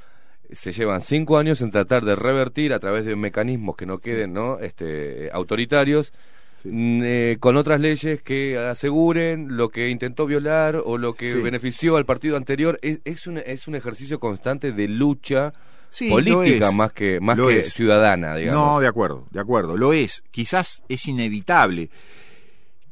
se 0.52 0.72
llevan 0.72 1.01
cinco 1.01 1.38
años 1.38 1.60
en 1.60 1.70
tratar 1.70 2.05
de 2.05 2.16
revertir 2.16 2.72
a 2.72 2.78
través 2.78 3.05
de 3.05 3.16
mecanismos 3.16 3.76
que 3.76 3.86
no 3.86 3.98
queden 3.98 4.32
¿no? 4.32 4.59
Este, 4.59 5.30
autoritarios. 5.32 6.12
Mm, 6.64 7.02
eh, 7.05 7.36
con 7.40 7.59
otras 7.59 7.78
leyes 7.78 8.22
que 8.22 8.56
aseguren 8.56 9.56
lo 9.56 9.68
que 9.68 9.90
intentó 9.90 10.24
violar 10.24 10.80
o 10.82 10.96
lo 10.96 11.12
que 11.14 11.34
benefició 11.34 11.96
al 11.96 12.06
partido 12.06 12.38
anterior. 12.38 12.78
Es, 12.80 13.01
es, 13.05 13.26
un, 13.26 13.38
es 13.38 13.68
un 13.68 13.74
ejercicio 13.74 14.18
constante 14.18 14.72
de 14.72 14.88
lucha 14.88 15.52
política 16.09 16.72
más 16.72 16.92
que 16.92 17.20
más 17.20 17.38
que 17.38 17.64
ciudadana 17.64 18.34
digamos. 18.36 18.72
No 18.72 18.80
de 18.80 18.88
acuerdo 18.88 19.26
de 19.30 19.40
acuerdo. 19.40 19.76
Lo 19.76 19.92
es. 19.92 20.24
Quizás 20.30 20.82
es 20.88 21.06
inevitable 21.06 21.90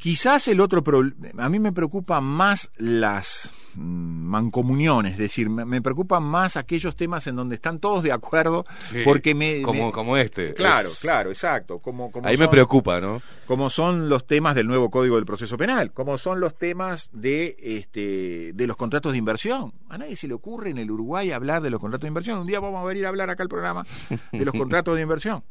Quizás 0.03 0.49
el 0.49 0.59
otro 0.59 0.83
problema, 0.83 1.45
a 1.45 1.49
mí 1.49 1.61
me 1.61 1.70
preocupan 1.70 2.24
más 2.24 2.73
las 2.77 3.55
mm, 3.77 3.81
mancomuniones, 3.81 5.12
es 5.12 5.19
decir, 5.19 5.49
me, 5.49 5.81
preocupan 5.81 6.24
más 6.24 6.57
aquellos 6.57 6.97
temas 6.97 7.29
en 7.29 7.37
donde 7.37 7.55
están 7.55 7.79
todos 7.79 8.03
de 8.03 8.11
acuerdo, 8.11 8.66
porque 9.05 9.37
me 9.37 9.62
como 9.62 9.93
como 9.93 10.16
este. 10.16 10.55
Claro, 10.55 10.89
claro, 11.01 11.31
exacto. 11.31 11.79
Como, 11.79 12.11
como 12.11 12.27
ahí 12.27 12.37
me 12.37 12.49
preocupa, 12.49 13.01
¿no? 13.01 13.23
Como 13.47 13.70
son 13.70 14.09
los 14.09 14.27
temas 14.27 14.57
del 14.57 14.66
nuevo 14.66 14.91
Código 14.91 15.15
del 15.15 15.24
Proceso 15.24 15.57
Penal, 15.57 15.93
como 15.93 16.19
son 16.19 16.41
los 16.41 16.59
temas 16.59 17.09
de 17.12 17.55
este 17.61 18.55
de 18.55 18.66
los 18.66 18.74
contratos 18.77 19.12
de 19.12 19.19
inversión. 19.19 19.73
A 19.89 19.99
nadie 19.99 20.16
se 20.16 20.27
le 20.27 20.35
ocurre 20.35 20.70
en 20.70 20.79
el 20.79 20.91
Uruguay 20.91 21.31
hablar 21.31 21.62
de 21.62 21.70
los 21.70 21.81
contratos 21.81 22.03
de 22.03 22.09
inversión. 22.09 22.41
Un 22.41 22.49
día 22.49 22.59
vamos 22.59 22.83
a 22.83 22.87
venir 22.89 23.07
a 23.07 23.09
hablar 23.09 23.31
acá 23.31 23.45
al 23.45 23.49
programa 23.49 23.87
de 24.33 24.45
los 24.45 24.53
contratos 24.59 24.97
de 24.97 25.03
inversión. 25.03 25.45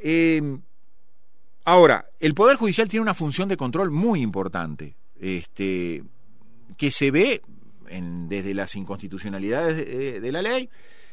Eh, 0.00 0.58
Ahora, 1.64 2.06
el 2.20 2.34
Poder 2.34 2.56
Judicial 2.56 2.88
tiene 2.88 3.02
una 3.02 3.14
función 3.14 3.48
de 3.48 3.56
control 3.56 3.90
muy 3.90 4.20
importante, 4.22 4.96
este, 5.20 6.02
que 6.76 6.90
se 6.90 7.10
ve 7.10 7.42
en- 7.88 8.28
desde 8.28 8.52
las 8.54 8.74
inconstitucionalidades 8.76 9.76
de, 9.76 10.20
de 10.20 10.32
la 10.32 10.42
ley, 10.42 10.68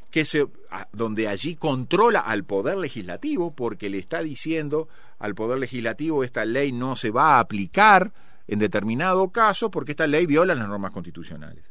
que 0.10 0.26
se, 0.26 0.46
donde 0.92 1.30
allí 1.30 1.56
controla 1.56 2.20
al 2.20 2.44
poder 2.44 2.78
legislativo, 2.78 3.52
porque 3.56 3.90
le 3.90 3.98
está 3.98 4.22
diciendo 4.22 4.90
al 5.20 5.36
poder 5.36 5.58
legislativo 5.60 6.24
esta 6.26 6.44
ley 6.44 6.74
no 6.74 6.98
se 6.98 7.12
va 7.12 7.36
a 7.38 7.40
aplicar 7.40 8.12
en 8.48 8.60
determinado 8.60 9.30
caso 9.30 9.72
porque 9.72 9.92
esta 9.92 10.08
ley 10.08 10.26
viola 10.26 10.54
las 10.54 10.68
normas 10.68 10.92
constitucionales. 10.92 11.64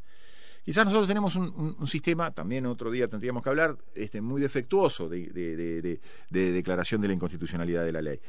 Quizás 0.65 0.85
nosotros 0.87 1.09
tenemos 1.09 1.37
un, 1.37 1.87
sistema, 1.87 2.31
también 2.31 2.65
otro 2.65 2.91
día 2.91 3.09
tendríamos 3.09 3.43
que 3.43 3.49
hablar, 3.51 3.77
este, 3.95 4.21
muy 4.23 4.41
defectuoso 4.41 5.09
de, 5.09 5.27
de- 5.27 5.57
de- 5.57 5.83
de- 5.83 6.01
de 6.31 6.53
declaración 6.53 7.01
de 7.03 7.09
la 7.09 7.15
inconstitucionalidad 7.15 7.85
de 7.85 7.93
la 7.93 8.01
ley. 8.03 8.21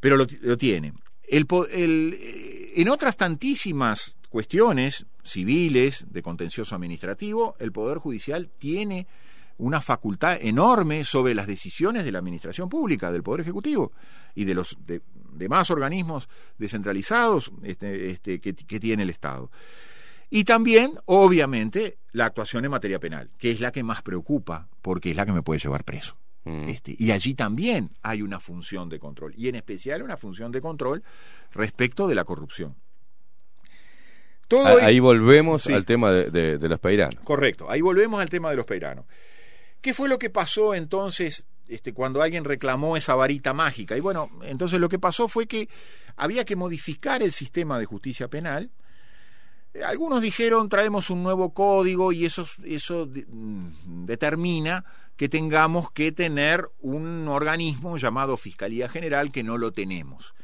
Pero 0.00 0.16
lo, 0.16 0.26
tiene. 0.56 0.92
Eh, 1.28 2.72
en 2.76 2.88
otras 2.88 3.16
tantísimas 3.16 4.16
cuestiones 4.28 5.06
civiles, 5.22 6.06
de 6.10 6.22
contencioso 6.22 6.74
administrativo, 6.74 7.56
el 7.58 7.72
Poder 7.72 7.98
Judicial 7.98 8.48
tiene 8.58 9.06
una 9.58 9.80
facultad 9.80 10.38
enorme 10.40 11.04
sobre 11.04 11.34
las 11.34 11.46
decisiones 11.46 12.04
de 12.04 12.12
la 12.12 12.18
Administración 12.20 12.68
Pública, 12.68 13.12
del 13.12 13.22
Poder 13.22 13.42
Ejecutivo 13.42 13.92
y 14.34 14.44
de 14.44 14.54
los 14.54 14.76
de- 14.86 15.02
demás 15.32 15.70
organismos 15.70 16.28
descentralizados 16.56 17.52
este, 17.62 18.10
este, 18.10 18.40
que 18.40 18.80
tiene 18.80 19.02
el 19.02 19.10
Estado. 19.10 19.50
Y 20.30 20.44
también, 20.44 20.92
obviamente, 21.06 21.98
la 22.12 22.26
actuación 22.26 22.64
en 22.64 22.70
materia 22.70 23.00
penal, 23.00 23.30
que 23.36 23.50
es 23.50 23.60
la 23.60 23.72
que 23.72 23.82
más 23.82 24.00
preocupa, 24.00 24.68
porque 24.80 25.10
es 25.10 25.16
la 25.16 25.26
que 25.26 25.32
me 25.32 25.42
puede 25.42 25.58
llevar 25.60 25.84
preso. 25.84 26.16
Mm. 26.44 26.68
Este, 26.70 26.96
y 26.98 27.10
allí 27.10 27.34
también 27.34 27.90
hay 28.02 28.22
una 28.22 28.40
función 28.40 28.88
de 28.88 28.98
control, 28.98 29.34
y 29.36 29.48
en 29.48 29.56
especial 29.56 30.02
una 30.02 30.16
función 30.16 30.50
de 30.52 30.60
control 30.60 31.02
respecto 31.52 32.08
de 32.08 32.14
la 32.14 32.24
corrupción. 32.24 32.74
Todo 34.48 34.66
Ahí 34.78 34.98
volvemos 34.98 35.62
Sí. 35.62 35.72
al 35.72 35.84
tema 35.84 36.10
de, 36.10 36.30
de- 36.30 36.58
de 36.58 36.68
los 36.68 36.80
peiranos. 36.80 37.22
Correcto, 37.22 37.70
ahí 37.70 37.80
volvemos 37.80 38.20
al 38.20 38.28
tema 38.28 38.50
de 38.50 38.56
los 38.56 38.64
peiranos. 38.66 39.04
¿Qué 39.80 39.94
fue 39.94 40.08
lo 40.08 40.18
que 40.18 40.28
pasó 40.30 40.74
entonces 40.74 41.46
este, 41.68 41.92
cuando 41.94 42.20
alguien 42.20 42.44
reclamó 42.44 42.96
esa 42.96 43.14
varita 43.14 43.52
mágica? 43.52 43.96
Y 43.96 44.00
bueno, 44.00 44.28
entonces 44.42 44.80
lo 44.80 44.88
que 44.88 44.98
pasó 44.98 45.28
fue 45.28 45.46
que 45.46 45.68
había 46.16 46.44
que 46.44 46.56
modificar 46.56 47.22
el 47.22 47.30
sistema 47.32 47.78
de 47.78 47.84
justicia 47.86 48.26
penal. 48.28 48.70
Eh, 49.74 49.82
Algunos 49.84 50.20
dijeron 50.20 50.68
traemos 50.68 51.10
un 51.10 51.22
nuevo 51.22 51.52
código 51.54 52.12
y 52.12 52.24
eso, 52.26 52.46
eso 52.64 53.06
de- 53.06 53.26
mm, 53.28 54.04
determina 54.06 54.84
que 55.16 55.28
tengamos 55.28 55.90
que 55.90 56.12
tener 56.12 56.68
un 56.80 57.28
organismo 57.28 57.96
llamado 57.98 58.36
Fiscalía 58.36 58.88
General 58.88 59.30
que 59.30 59.42
no 59.42 59.58
lo 59.58 59.70
tenemos. 59.72 60.34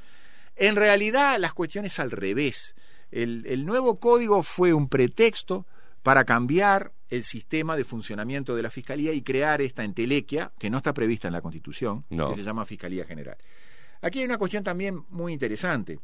En 0.55 0.77
realidad 0.77 1.39
las 1.39 1.55
cuestiones 1.55 1.98
al 1.98 2.11
revés. 2.11 2.74
El, 3.11 3.44
el 3.47 3.65
nuevo 3.65 3.98
código 4.01 4.43
fue 4.43 4.74
un 4.74 4.89
pretexto 4.89 5.66
para 6.03 6.24
cambiar 6.24 6.93
el 7.09 7.24
sistema 7.24 7.77
de 7.77 7.85
funcionamiento 7.85 8.55
de 8.57 8.62
la 8.62 8.70
Fiscalía 8.70 9.12
y 9.12 9.23
crear 9.23 9.61
esta 9.62 9.85
entelequia, 9.85 10.53
que 10.59 10.70
no 10.70 10.78
está 10.78 10.93
prevista 10.93 11.28
en 11.28 11.32
la 11.35 11.40
Constitución, 11.40 12.05
No. 12.11 12.31
que 12.31 12.36
se 12.36 12.43
llama 12.43 12.65
Fiscalía 12.65 13.05
General. 13.05 13.36
Aquí 14.03 14.19
hay 14.19 14.24
una 14.24 14.39
cuestión 14.39 14.62
también 14.65 15.05
muy 15.09 15.32
interesante. 15.32 15.98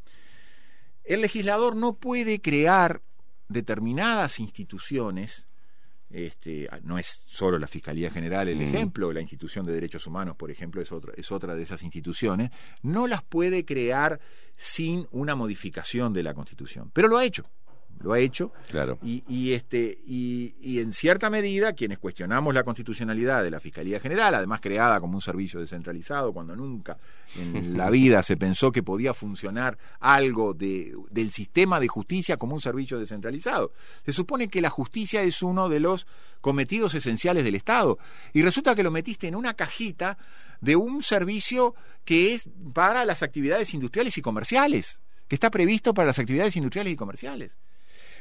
El 1.05 1.20
legislador 1.23 1.74
no 1.77 1.94
puede 1.94 2.40
crear 2.40 3.03
determinadas 3.52 4.38
instituciones, 4.40 5.46
este, 6.10 6.68
no 6.82 6.98
es 6.98 7.22
solo 7.26 7.58
la 7.58 7.66
Fiscalía 7.66 8.10
General 8.10 8.46
el 8.48 8.58
Mm. 8.58 8.62
ejemplo, 8.62 9.12
la 9.12 9.20
institución 9.22 9.64
de 9.64 9.72
derechos 9.72 10.06
humanos, 10.06 10.36
por 10.36 10.50
ejemplo, 10.50 10.82
es, 10.82 10.92
otro- 10.92 11.12
es 11.16 11.32
otra 11.32 11.54
de 11.54 11.62
esas 11.62 11.82
instituciones, 11.82 12.50
no 12.82 13.06
las 13.06 13.22
puede 13.22 13.64
crear 13.64 14.20
sin 14.58 15.06
una 15.10 15.34
modificación 15.34 16.12
de 16.12 16.22
la 16.22 16.34
Constitución. 16.34 16.90
Pero 16.92 17.08
lo 17.08 17.16
ha 17.16 17.24
hecho, 17.24 17.44
lo 18.01 18.12
ha 18.12 18.19
hecho, 18.19 18.52
Claro. 18.69 18.98
y, 19.02 19.23
y, 19.28 19.52
este, 19.52 19.98
y, 20.06 20.55
y 20.60 20.81
en 20.81 20.93
cierta 20.93 21.31
medida, 21.31 21.73
quienes 21.73 21.98
cuestionamos 21.98 22.52
la 22.52 22.64
constitucionalidad 22.64 23.43
de 23.44 23.51
la 23.51 23.60
Fiscalía 23.60 24.01
General, 24.01 24.35
además 24.35 24.60
creada 24.60 24.98
como 25.01 25.14
un 25.14 25.20
servicio 25.20 25.60
descentralizado, 25.60 26.32
cuando 26.32 26.56
nunca 26.56 26.98
en 27.39 27.77
la 27.77 27.90
vida 27.90 28.23
se 28.23 28.36
pensó 28.36 28.73
que 28.73 28.82
podía 28.82 29.14
funcionar 29.14 29.78
algo 30.01 30.52
de, 30.52 30.94
del 31.10 31.31
sistema 31.31 31.78
de 31.78 31.89
justicia 31.89 32.36
como 32.36 32.55
un 32.55 32.60
servicio 32.60 32.98
descentralizado. 32.98 33.73
Se 34.05 34.12
supone 34.12 34.48
que 34.48 34.60
la 34.60 34.70
justicia 34.70 35.23
es 35.23 35.43
uno 35.43 35.69
de 35.69 35.81
los 35.81 36.06
cometidos 36.40 36.94
esenciales 36.94 37.44
del 37.44 37.55
Estado, 37.55 37.98
y 38.32 38.43
resulta 38.43 38.74
que 38.74 38.82
lo 38.82 38.90
metiste 38.90 39.28
en 39.28 39.36
una 39.36 39.55
cajita 39.55 40.19
de 40.60 40.74
un 40.77 41.02
servicio 41.02 41.74
que 42.05 42.35
es 42.35 42.48
para 42.73 43.05
las 43.05 43.23
actividades 43.23 43.74
industriales 43.74 44.19
y 44.19 44.23
comerciales, 44.23 45.01
que 45.28 45.36
está 45.36 45.51
previsto 45.51 45.94
para 45.94 46.06
las 46.09 46.19
actividades 46.19 46.56
industriales 46.56 46.93
y 46.93 46.97
comerciales. 46.97 47.59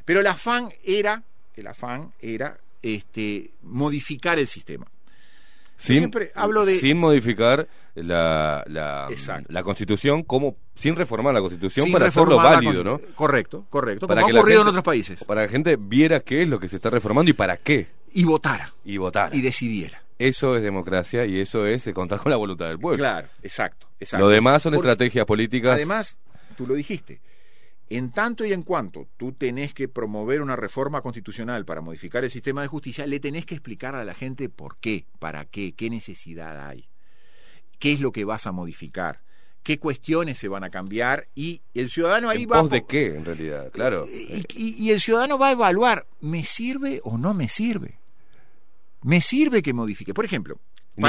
Pero 0.06 0.19
el 0.22 0.28
afán 0.28 0.69
era, 0.84 1.23
el 1.56 1.68
afán 1.68 2.11
era 2.19 2.57
este, 2.82 3.52
modificar 3.61 4.40
el 4.40 4.48
sistema. 4.48 4.86
Sin, 5.76 5.98
siempre 5.98 6.32
hablo 6.36 6.64
de- 6.64 6.78
sin 6.78 6.99
modificar 6.99 7.68
la, 7.95 8.64
la, 8.68 9.07
la 9.48 9.64
constitución, 9.64 10.22
como 10.22 10.56
sin 10.76 10.95
reformar 10.95 11.34
la 11.34 11.41
constitución 11.41 11.86
Sin 11.86 11.94
para 11.94 12.06
hacerlo 12.07 12.38
válido, 12.38 12.84
¿no? 12.84 13.02
Correcto, 13.15 13.65
correcto, 13.69 14.07
Para 14.07 14.22
como 14.22 14.32
que 14.32 14.38
ha 14.38 14.41
ocurrido 14.41 14.61
en 14.61 14.68
otros 14.68 14.84
países. 14.84 15.23
Para 15.23 15.41
que 15.41 15.48
la 15.48 15.52
gente 15.52 15.78
viera 15.80 16.19
qué 16.19 16.44
es 16.44 16.48
lo 16.48 16.60
que 16.60 16.68
se 16.68 16.76
está 16.76 16.91
reformando 16.91 17.32
y 17.32 17.34
para 17.34 17.57
qué. 17.57 17.88
Y 18.14 18.23
votara, 18.26 18.72
Y 18.86 18.98
votar. 18.98 19.34
y 19.36 19.41
decidiera. 19.41 20.03
Eso 20.19 20.56
es 20.56 20.61
democracia 20.61 21.26
y 21.26 21.40
eso 21.40 21.65
es 21.65 21.90
contar 21.95 22.19
con 22.19 22.30
la 22.30 22.36
voluntad 22.38 22.68
del 22.68 22.78
pueblo. 22.78 22.99
Claro, 22.99 23.28
exacto, 23.41 23.88
exacto. 23.99 24.23
Lo 24.23 24.32
demás 24.32 24.61
son 24.61 24.73
Porque, 24.73 24.88
estrategias 24.88 25.26
políticas. 25.26 25.72
Además, 25.73 26.19
tú 26.56 26.68
lo 26.68 26.76
dijiste, 26.76 27.19
en 27.97 28.11
tanto 28.11 28.45
y 28.45 28.53
en 28.53 28.63
cuanto 28.63 29.07
tú 29.18 29.34
tenés 29.34 29.73
que 29.73 29.88
promover 29.89 30.41
una 30.41 30.55
reforma 30.55 31.01
constitucional 31.01 31.65
para 31.65 31.81
modificar 31.81 32.23
el 32.23 32.31
sistema 32.31 32.61
de 32.61 32.68
justicia, 32.69 33.05
le 33.05 33.19
tenés 33.19 33.45
que 33.45 33.55
explicar 33.55 33.95
a 33.95 34.05
la 34.05 34.13
gente 34.13 34.47
por 34.49 34.77
qué, 34.77 35.05
para 35.19 35.45
qué, 35.45 35.73
qué 35.73 35.89
necesidad 35.89 36.68
hay, 36.68 36.88
qué 37.80 37.91
es 37.93 37.99
lo 37.99 38.11
que 38.11 38.23
vas 38.23 38.47
a 38.47 38.51
modificar, 38.53 39.22
qué 39.63 39.77
cuestiones 39.77 40.38
se 40.38 40.47
van 40.47 40.63
a 40.63 40.69
cambiar 40.69 41.27
y 41.35 41.61
el 41.73 41.89
ciudadano 41.89 42.30
ahí 42.30 42.43
¿En 42.43 42.51
va... 42.51 42.61
pos 42.61 42.69
de 42.69 42.85
qué, 42.85 43.07
en 43.15 43.26
realidad? 43.26 43.72
Claro. 43.72 44.07
Y, 44.07 44.45
y- 44.55 44.76
y 44.84 44.91
el 44.91 44.99
ciudadano 44.99 45.38
va 45.38 45.49
a 45.49 45.51
evaluar, 45.51 46.07
¿me 46.22 46.43
sirve 46.43 47.01
o 47.03 47.18
no 47.18 47.34
me 47.34 47.47
sirve? 47.49 47.99
¿Me 49.03 49.19
sirve 49.19 49.61
que 49.61 49.73
modifique? 49.73 50.13
Por 50.13 50.26
ejemplo, 50.26 50.59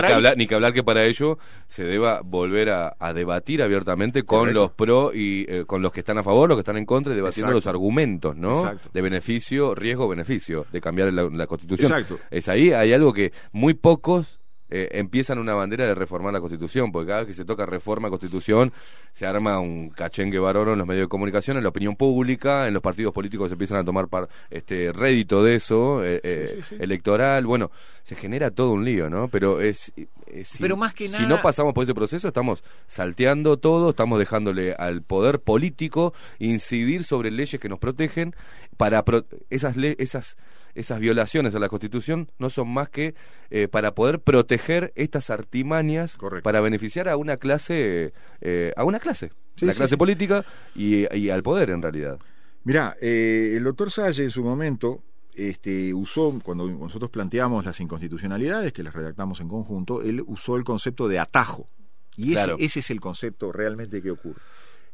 Ni 0.00 0.06
que, 0.08 0.12
hablar, 0.12 0.36
ni 0.36 0.46
que 0.46 0.54
hablar 0.54 0.72
que 0.72 0.82
para 0.82 1.04
ello 1.04 1.38
se 1.68 1.84
deba 1.84 2.20
volver 2.24 2.70
a, 2.70 2.96
a 2.98 3.12
debatir 3.12 3.62
abiertamente 3.62 4.24
con 4.24 4.40
Correcto. 4.40 4.60
los 4.60 4.70
pro 4.72 5.12
y 5.14 5.46
eh, 5.48 5.64
con 5.66 5.82
los 5.82 5.92
que 5.92 6.00
están 6.00 6.18
a 6.18 6.22
favor, 6.22 6.48
los 6.48 6.56
que 6.56 6.60
están 6.60 6.76
en 6.76 6.86
contra, 6.86 7.12
y 7.12 7.16
debatiendo 7.16 7.52
Exacto. 7.52 7.54
los 7.56 7.66
argumentos, 7.66 8.36
¿no? 8.36 8.60
Exacto. 8.60 8.90
De 8.92 9.02
beneficio, 9.02 9.74
riesgo, 9.74 10.08
beneficio 10.08 10.66
de 10.72 10.80
cambiar 10.80 11.12
la, 11.12 11.24
la 11.30 11.46
constitución. 11.46 11.90
Exacto. 11.92 12.18
Es 12.30 12.48
ahí, 12.48 12.72
hay 12.72 12.92
algo 12.92 13.12
que 13.12 13.32
muy 13.52 13.74
pocos 13.74 14.40
eh, 14.74 14.88
empiezan 14.92 15.38
una 15.38 15.54
bandera 15.54 15.86
de 15.86 15.94
reformar 15.94 16.32
la 16.32 16.40
constitución, 16.40 16.90
porque 16.90 17.08
cada 17.08 17.20
vez 17.20 17.28
que 17.28 17.34
se 17.34 17.44
toca 17.44 17.66
reforma 17.66 18.08
constitución 18.08 18.72
se 19.12 19.26
arma 19.26 19.60
un 19.60 19.90
cachengue 19.90 20.38
varoro 20.38 20.72
en 20.72 20.78
los 20.78 20.86
medios 20.86 21.04
de 21.04 21.08
comunicación, 21.08 21.58
en 21.58 21.62
la 21.62 21.68
opinión 21.68 21.94
pública, 21.96 22.66
en 22.66 22.72
los 22.74 22.82
partidos 22.82 23.12
políticos 23.12 23.50
se 23.50 23.54
empiezan 23.54 23.76
a 23.78 23.84
tomar 23.84 24.08
par- 24.08 24.28
este 24.50 24.90
rédito 24.92 25.44
de 25.44 25.56
eso, 25.56 26.02
eh, 26.02 26.20
eh, 26.24 26.54
sí, 26.56 26.64
sí. 26.70 26.76
electoral, 26.80 27.44
bueno, 27.44 27.70
se 28.02 28.16
genera 28.16 28.50
todo 28.50 28.70
un 28.72 28.84
lío, 28.84 29.10
¿no? 29.10 29.28
Pero 29.28 29.60
es... 29.60 29.92
es- 30.26 30.48
si- 30.48 30.62
Pero 30.62 30.78
más 30.78 30.94
que 30.94 31.08
Si 31.08 31.26
no 31.26 31.42
pasamos 31.42 31.74
por 31.74 31.84
ese 31.84 31.94
proceso, 31.94 32.26
estamos 32.28 32.64
salteando 32.86 33.58
todo, 33.58 33.90
estamos 33.90 34.18
dejándole 34.18 34.72
al 34.72 35.02
poder 35.02 35.40
político 35.40 36.14
incidir 36.38 37.04
sobre 37.04 37.30
leyes 37.30 37.60
que 37.60 37.68
nos 37.68 37.78
protegen 37.78 38.34
para 38.78 39.04
pro- 39.04 39.26
esas 39.50 39.76
le- 39.76 39.96
esas 39.98 40.38
esas 40.74 41.00
violaciones 41.00 41.54
a 41.54 41.58
la 41.58 41.68
Constitución 41.68 42.30
no 42.38 42.50
son 42.50 42.68
más 42.72 42.88
que 42.88 43.14
eh, 43.50 43.68
para 43.68 43.94
poder 43.94 44.20
proteger 44.20 44.92
estas 44.96 45.30
artimañas 45.30 46.16
Correcto. 46.16 46.44
para 46.44 46.60
beneficiar 46.60 47.08
a 47.08 47.16
una 47.16 47.36
clase 47.36 48.12
eh, 48.40 48.72
a 48.76 48.84
una 48.84 49.00
clase, 49.00 49.32
Sí, 49.56 49.66
la 49.66 49.72
sí, 49.72 49.78
clase 49.78 49.98
política 49.98 50.44
y, 50.74 51.14
y 51.16 51.30
al 51.30 51.42
poder 51.42 51.70
en 51.70 51.82
realidad. 51.82 52.18
Mirá, 52.64 52.96
eh, 53.00 53.54
el 53.56 53.64
doctor 53.64 53.90
Salle 53.90 54.24
en 54.24 54.30
su 54.30 54.42
momento 54.42 55.02
este, 55.34 55.92
usó, 55.94 56.38
cuando 56.42 56.68
nosotros 56.68 57.10
planteamos 57.10 57.64
las 57.64 57.80
inconstitucionalidades, 57.80 58.72
que 58.72 58.82
las 58.82 58.94
redactamos 58.94 59.40
en 59.40 59.48
conjunto, 59.48 60.02
él 60.02 60.22
usó 60.26 60.56
el 60.56 60.64
concepto 60.64 61.08
de 61.08 61.18
atajo. 61.18 61.68
Y 62.16 62.34
ese, 62.34 62.54
ese 62.58 62.80
es 62.80 62.90
el 62.90 63.00
concepto 63.00 63.52
realmente 63.52 64.02
que 64.02 64.10
ocurre. 64.10 64.40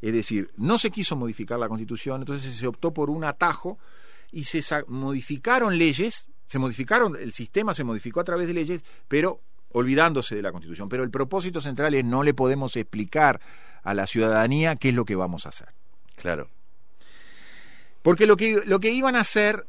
Es 0.01 0.13
decir, 0.13 0.51
no 0.57 0.79
se 0.79 0.91
quiso 0.91 1.17
modificar 1.17 1.59
la 1.59 1.69
constitución, 1.69 2.21
entonces 2.23 2.55
se 2.55 2.67
optó 2.67 2.95
por 2.95 3.11
un 3.11 3.25
atajo 3.25 3.79
y 4.31 4.45
se 4.45 4.63
modificaron 4.87 5.79
leyes, 5.79 6.29
se 6.47 6.59
modificaron, 6.59 7.17
el 7.17 7.33
sistema 7.33 7.75
se 7.75 7.85
modificó 7.85 8.21
a 8.21 8.25
través 8.25 8.47
de 8.47 8.55
leyes, 8.55 8.85
pero 9.07 9.41
olvidándose 9.71 10.35
de 10.35 10.43
la 10.43 10.53
constitución. 10.53 10.89
Pero 10.89 11.03
el 11.03 11.11
propósito 11.11 11.61
central 11.61 11.95
es 11.95 12.05
no 12.05 12.23
le 12.23 12.35
podemos 12.35 12.77
explicar 12.77 13.41
a 13.83 13.95
la 13.95 14.07
ciudadanía 14.07 14.77
qué 14.77 14.91
es 14.91 14.95
lo 14.95 15.05
que 15.05 15.17
vamos 15.17 15.47
a 15.47 15.51
hacer. 15.51 15.69
Claro. 16.17 16.49
Porque 18.03 18.27
lo 18.27 18.37
que, 18.37 18.63
lo 18.65 18.81
que 18.81 18.91
iban 18.91 19.17
a 19.17 19.21
hacer 19.21 19.67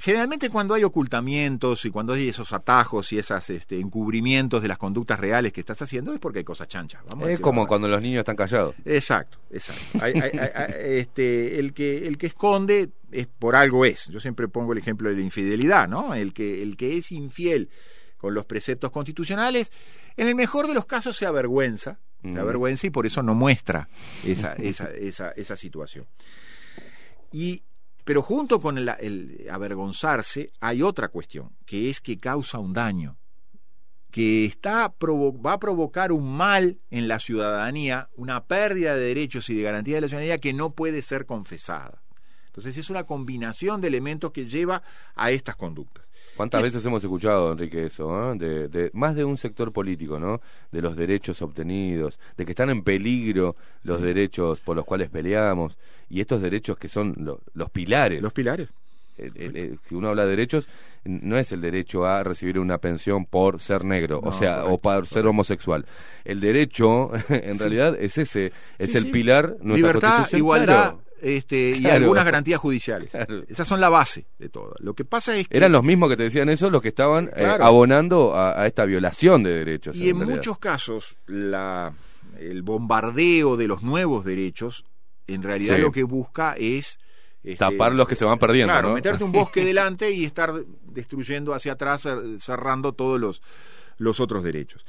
generalmente 0.00 0.50
cuando 0.50 0.74
hay 0.74 0.82
ocultamientos 0.84 1.84
y 1.84 1.90
cuando 1.90 2.14
hay 2.14 2.28
esos 2.28 2.52
atajos 2.52 3.12
y 3.12 3.18
esos 3.18 3.48
este, 3.50 3.78
encubrimientos 3.78 4.60
de 4.62 4.68
las 4.68 4.78
conductas 4.78 5.18
reales 5.20 5.52
que 5.52 5.60
estás 5.60 5.80
haciendo 5.82 6.12
es 6.12 6.18
porque 6.18 6.40
hay 6.40 6.44
cosas 6.44 6.68
chanchas. 6.68 7.02
Vamos 7.08 7.28
Es 7.28 7.38
como 7.40 7.66
cuando 7.66 7.86
los 7.88 8.02
niños 8.02 8.20
están 8.20 8.36
callados. 8.36 8.74
Exacto, 8.84 9.38
exacto. 9.50 9.82
Hay- 10.04 10.14
hay- 10.14 10.38
hay- 10.38 10.50
hay- 10.54 10.74
este, 10.98 11.58
el, 11.58 11.72
que, 11.72 12.06
el 12.06 12.18
que 12.18 12.26
esconde 12.26 12.90
es 13.12 13.26
por 13.28 13.54
algo 13.56 13.84
es. 13.84 14.08
Yo 14.08 14.18
siempre 14.20 14.48
pongo 14.48 14.72
el 14.72 14.78
ejemplo 14.78 15.08
de 15.08 15.14
la 15.16 15.22
infidelidad, 15.22 15.88
¿no? 15.88 16.14
El 16.14 16.32
que, 16.32 16.62
el 16.62 16.76
que 16.76 16.96
es 16.98 17.12
infiel 17.12 17.70
con 18.16 18.34
los 18.34 18.44
preceptos 18.46 18.90
constitucionales, 18.90 19.70
en 20.16 20.26
el 20.28 20.34
mejor 20.34 20.66
de 20.66 20.74
los 20.74 20.86
casos 20.86 21.16
se 21.16 21.26
avergüenza, 21.26 21.98
se 22.22 22.40
avergüenza 22.40 22.86
y 22.86 22.90
por 22.90 23.06
eso 23.06 23.22
no 23.22 23.34
muestra 23.36 23.88
esa, 24.24 24.54
esa, 24.54 24.90
esa, 24.90 25.30
esa 25.32 25.56
situación. 25.56 26.06
Y, 27.30 27.62
pero 28.06 28.22
junto 28.22 28.60
con 28.60 28.78
el, 28.78 29.48
avergonzarse 29.50 30.52
hay 30.60 30.80
otra 30.80 31.08
cuestión, 31.08 31.56
que 31.66 31.90
es 31.90 32.00
que 32.00 32.16
causa 32.16 32.60
un 32.60 32.72
daño 32.72 33.18
que 34.12 34.44
está 34.44 34.94
va 35.02 35.52
a 35.52 35.58
provocar 35.58 36.12
un 36.12 36.36
mal 36.36 36.78
en 36.90 37.08
la 37.08 37.18
ciudadanía, 37.18 38.08
una 38.14 38.44
pérdida 38.44 38.94
de 38.94 39.00
derechos 39.00 39.50
y 39.50 39.56
de 39.56 39.62
garantía 39.62 39.96
de 39.96 40.02
la 40.02 40.08
ciudadanía 40.08 40.38
que 40.38 40.52
no 40.52 40.70
puede 40.70 41.02
ser 41.02 41.26
confesada. 41.26 42.00
Entonces 42.46 42.76
es 42.76 42.90
una 42.90 43.02
combinación 43.02 43.80
de 43.80 43.88
elementos 43.88 44.30
que 44.30 44.46
lleva 44.46 44.84
a 45.16 45.32
estas 45.32 45.56
conductas. 45.56 46.08
¿Cuántas 46.36 46.62
veces 46.62 46.84
hemos 46.84 47.02
escuchado, 47.02 47.52
Enrique, 47.52 47.86
eso? 47.86 48.32
eh? 48.32 48.36
De, 48.38 48.68
de- 48.68 48.90
más 48.92 49.14
de 49.14 49.24
un 49.24 49.36
sector 49.38 49.72
político, 49.72 50.18
¿no? 50.20 50.40
De 50.72 50.82
los 50.82 50.96
derechos 50.96 51.40
obtenidos, 51.42 52.18
de 52.36 52.44
que 52.44 52.52
están 52.52 52.70
en 52.70 52.82
peligro 52.82 53.56
los 53.84 54.00
derechos 54.02 54.60
por 54.60 54.76
los 54.76 54.84
cuales 54.84 55.08
peleamos, 55.08 55.76
y 56.10 56.20
estos 56.20 56.40
derechos 56.42 56.78
que 56.78 56.88
son 56.88 57.14
lo- 57.18 57.40
los 57.54 57.70
pilares. 57.70 58.22
Los 58.22 58.32
pilares. 58.32 58.68
El- 59.18 59.32
el- 59.36 59.56
el- 59.56 59.78
si 59.88 59.94
uno 59.94 60.08
habla 60.10 60.24
de 60.24 60.30
derechos, 60.30 60.68
no 61.04 61.38
es 61.38 61.50
el 61.52 61.62
derecho 61.62 62.04
a 62.04 62.22
recibir 62.22 62.58
una 62.58 62.76
pensión 62.76 63.24
por 63.24 63.60
ser 63.60 63.82
negro, 63.84 64.20
o 64.22 64.30
sea, 64.32 64.66
o 64.66 64.76
por 64.76 65.06
ser 65.06 65.26
homosexual. 65.26 65.86
El 66.26 66.40
derecho, 66.40 67.10
en 67.30 67.58
realidad, 67.58 67.96
es 67.98 68.18
ese, 68.18 68.52
es 68.78 68.90
Sí, 68.90 68.98
el 68.98 69.04
sí. 69.04 69.10
pilar, 69.12 69.56
nuestra 69.62 69.76
Libertad, 69.94 70.28
igualdad 70.32 70.66
Claro. 70.90 71.00
Este, 71.20 71.70
y 71.78 71.86
algunas 71.86 72.24
garantías 72.24 72.60
judiciales. 72.60 73.10
Claro. 73.10 73.42
Esas 73.48 73.66
son 73.66 73.80
la 73.80 73.88
base 73.88 74.26
de 74.38 74.48
todo. 74.48 74.74
Lo 74.80 74.94
que 74.94 75.04
pasa 75.04 75.36
es 75.36 75.48
que... 75.48 75.56
Eran 75.56 75.72
los 75.72 75.82
mismos 75.84 76.10
que 76.10 76.16
te 76.16 76.24
decían 76.24 76.48
eso 76.48 76.70
los 76.70 76.82
que 76.82 76.88
estaban 76.88 77.30
eh, 77.36 77.44
abonando 77.46 78.34
a, 78.34 78.60
a 78.60 78.66
esta 78.66 78.84
violación 78.84 79.42
de 79.42 79.50
derechos. 79.50 79.96
Y 79.96 80.08
en 80.10 80.18
muchos 80.18 80.58
casos, 80.58 81.16
la, 81.26 81.92
el 82.38 82.62
bombardeo 82.62 83.56
de 83.56 83.66
los 83.68 83.82
nuevos 83.82 84.24
derechos, 84.24 84.84
en 85.26 85.42
realidad 85.42 85.76
Sí. 85.76 85.82
lo 85.82 85.92
que 85.92 86.02
busca 86.04 86.54
es... 86.58 86.98
este, 87.42 87.56
Tapar 87.56 87.92
los 87.94 88.06
que 88.08 88.14
se 88.14 88.24
van 88.24 88.38
perdiendo, 88.38 88.72
Claro, 88.72 88.88
¿no? 88.90 88.94
meterte 88.94 89.24
un 89.24 89.32
bosque 89.32 89.64
delante 89.64 90.10
y 90.12 90.24
estar 90.24 90.52
destruyendo 90.84 91.54
hacia 91.54 91.72
atrás, 91.72 92.04
cer- 92.06 92.38
cerrando 92.40 92.92
todos 92.92 93.20
los, 93.20 93.42
los 93.98 94.20
otros 94.20 94.42
derechos. 94.44 94.84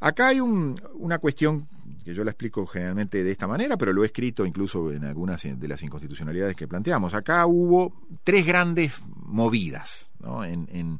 Acá 0.00 0.28
hay 0.28 0.40
un- 0.40 0.80
una 0.94 1.18
cuestión 1.18 1.66
que 2.04 2.14
yo 2.14 2.22
la 2.22 2.30
explico 2.30 2.66
generalmente 2.66 3.24
de 3.24 3.30
esta 3.32 3.46
manera, 3.48 3.76
pero 3.76 3.92
lo 3.92 4.02
he 4.02 4.06
escrito 4.06 4.46
incluso 4.46 4.92
en 4.92 5.04
algunas 5.04 5.42
de 5.42 5.68
las 5.68 5.82
inconstitucionalidades 5.82 6.54
que 6.56 6.68
planteamos. 6.68 7.14
Acá 7.14 7.44
hubo 7.46 7.92
tres 8.22 8.46
grandes 8.46 9.00
movidas 9.16 10.10
¿no? 10.20 10.44
en, 10.44 10.68
en- 10.72 10.98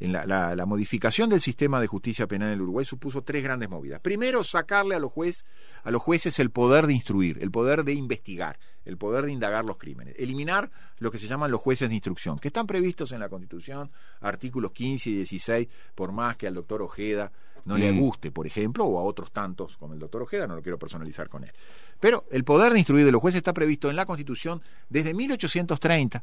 la, 0.00 0.26
la- 0.26 0.54
la 0.54 0.66
modificación 0.66 1.30
del 1.30 1.40
sistema 1.40 1.80
de 1.80 1.86
justicia 1.86 2.26
penal 2.26 2.52
en 2.52 2.60
Uruguay 2.60 2.84
supuso 2.84 3.22
tres 3.22 3.42
grandes 3.42 3.70
movidas. 3.70 4.00
Primero, 4.00 4.44
sacarle 4.44 4.94
a 4.94 4.98
los, 4.98 5.10
juez, 5.10 5.46
a 5.82 5.90
los 5.90 6.02
jueces 6.02 6.38
el 6.40 6.50
poder 6.50 6.86
de 6.86 6.92
instruir, 6.92 7.38
el 7.40 7.50
poder 7.50 7.84
de 7.84 7.94
investigar, 7.94 8.58
el 8.84 8.98
poder 8.98 9.24
de 9.24 9.32
indagar 9.32 9.64
los 9.64 9.78
crímenes. 9.78 10.14
Eliminar 10.18 10.70
lo 10.98 11.10
que 11.10 11.18
se 11.18 11.26
llaman 11.26 11.50
los 11.50 11.60
jueces 11.62 11.88
de 11.88 11.94
instrucción, 11.94 12.38
que 12.38 12.48
están 12.48 12.66
previstos 12.66 13.12
en 13.12 13.20
la 13.20 13.30
Constitución, 13.30 13.90
artículos 14.20 14.72
15 14.72 15.08
y 15.08 15.14
16, 15.14 15.68
por 15.94 16.12
más 16.12 16.36
que 16.36 16.48
al 16.48 16.54
doctor 16.54 16.82
Ojeda 16.82 17.32
no 17.64 17.78
le 17.78 17.92
Mm. 17.92 17.98
guste, 18.00 18.30
por 18.30 18.46
ejemplo, 18.46 18.84
o 18.84 18.98
a 18.98 19.02
otros 19.02 19.32
tantos 19.32 19.76
como 19.78 19.94
el 19.94 20.00
doctor 20.00 20.22
Ojeda, 20.22 20.46
no 20.46 20.54
lo 20.56 20.62
quiero 20.62 20.78
personalizar 20.78 21.28
con 21.28 21.44
él. 21.44 21.52
Pero 22.00 22.24
el 22.30 22.44
poder 22.44 22.72
de 22.72 22.78
instruir 22.78 23.04
de 23.06 23.12
los 23.12 23.20
jueces 23.20 23.38
está 23.38 23.52
previsto 23.54 23.88
en 23.90 23.96
la 23.96 24.06
Constitución 24.06 24.60
desde 24.88 25.14
1830 25.14 26.22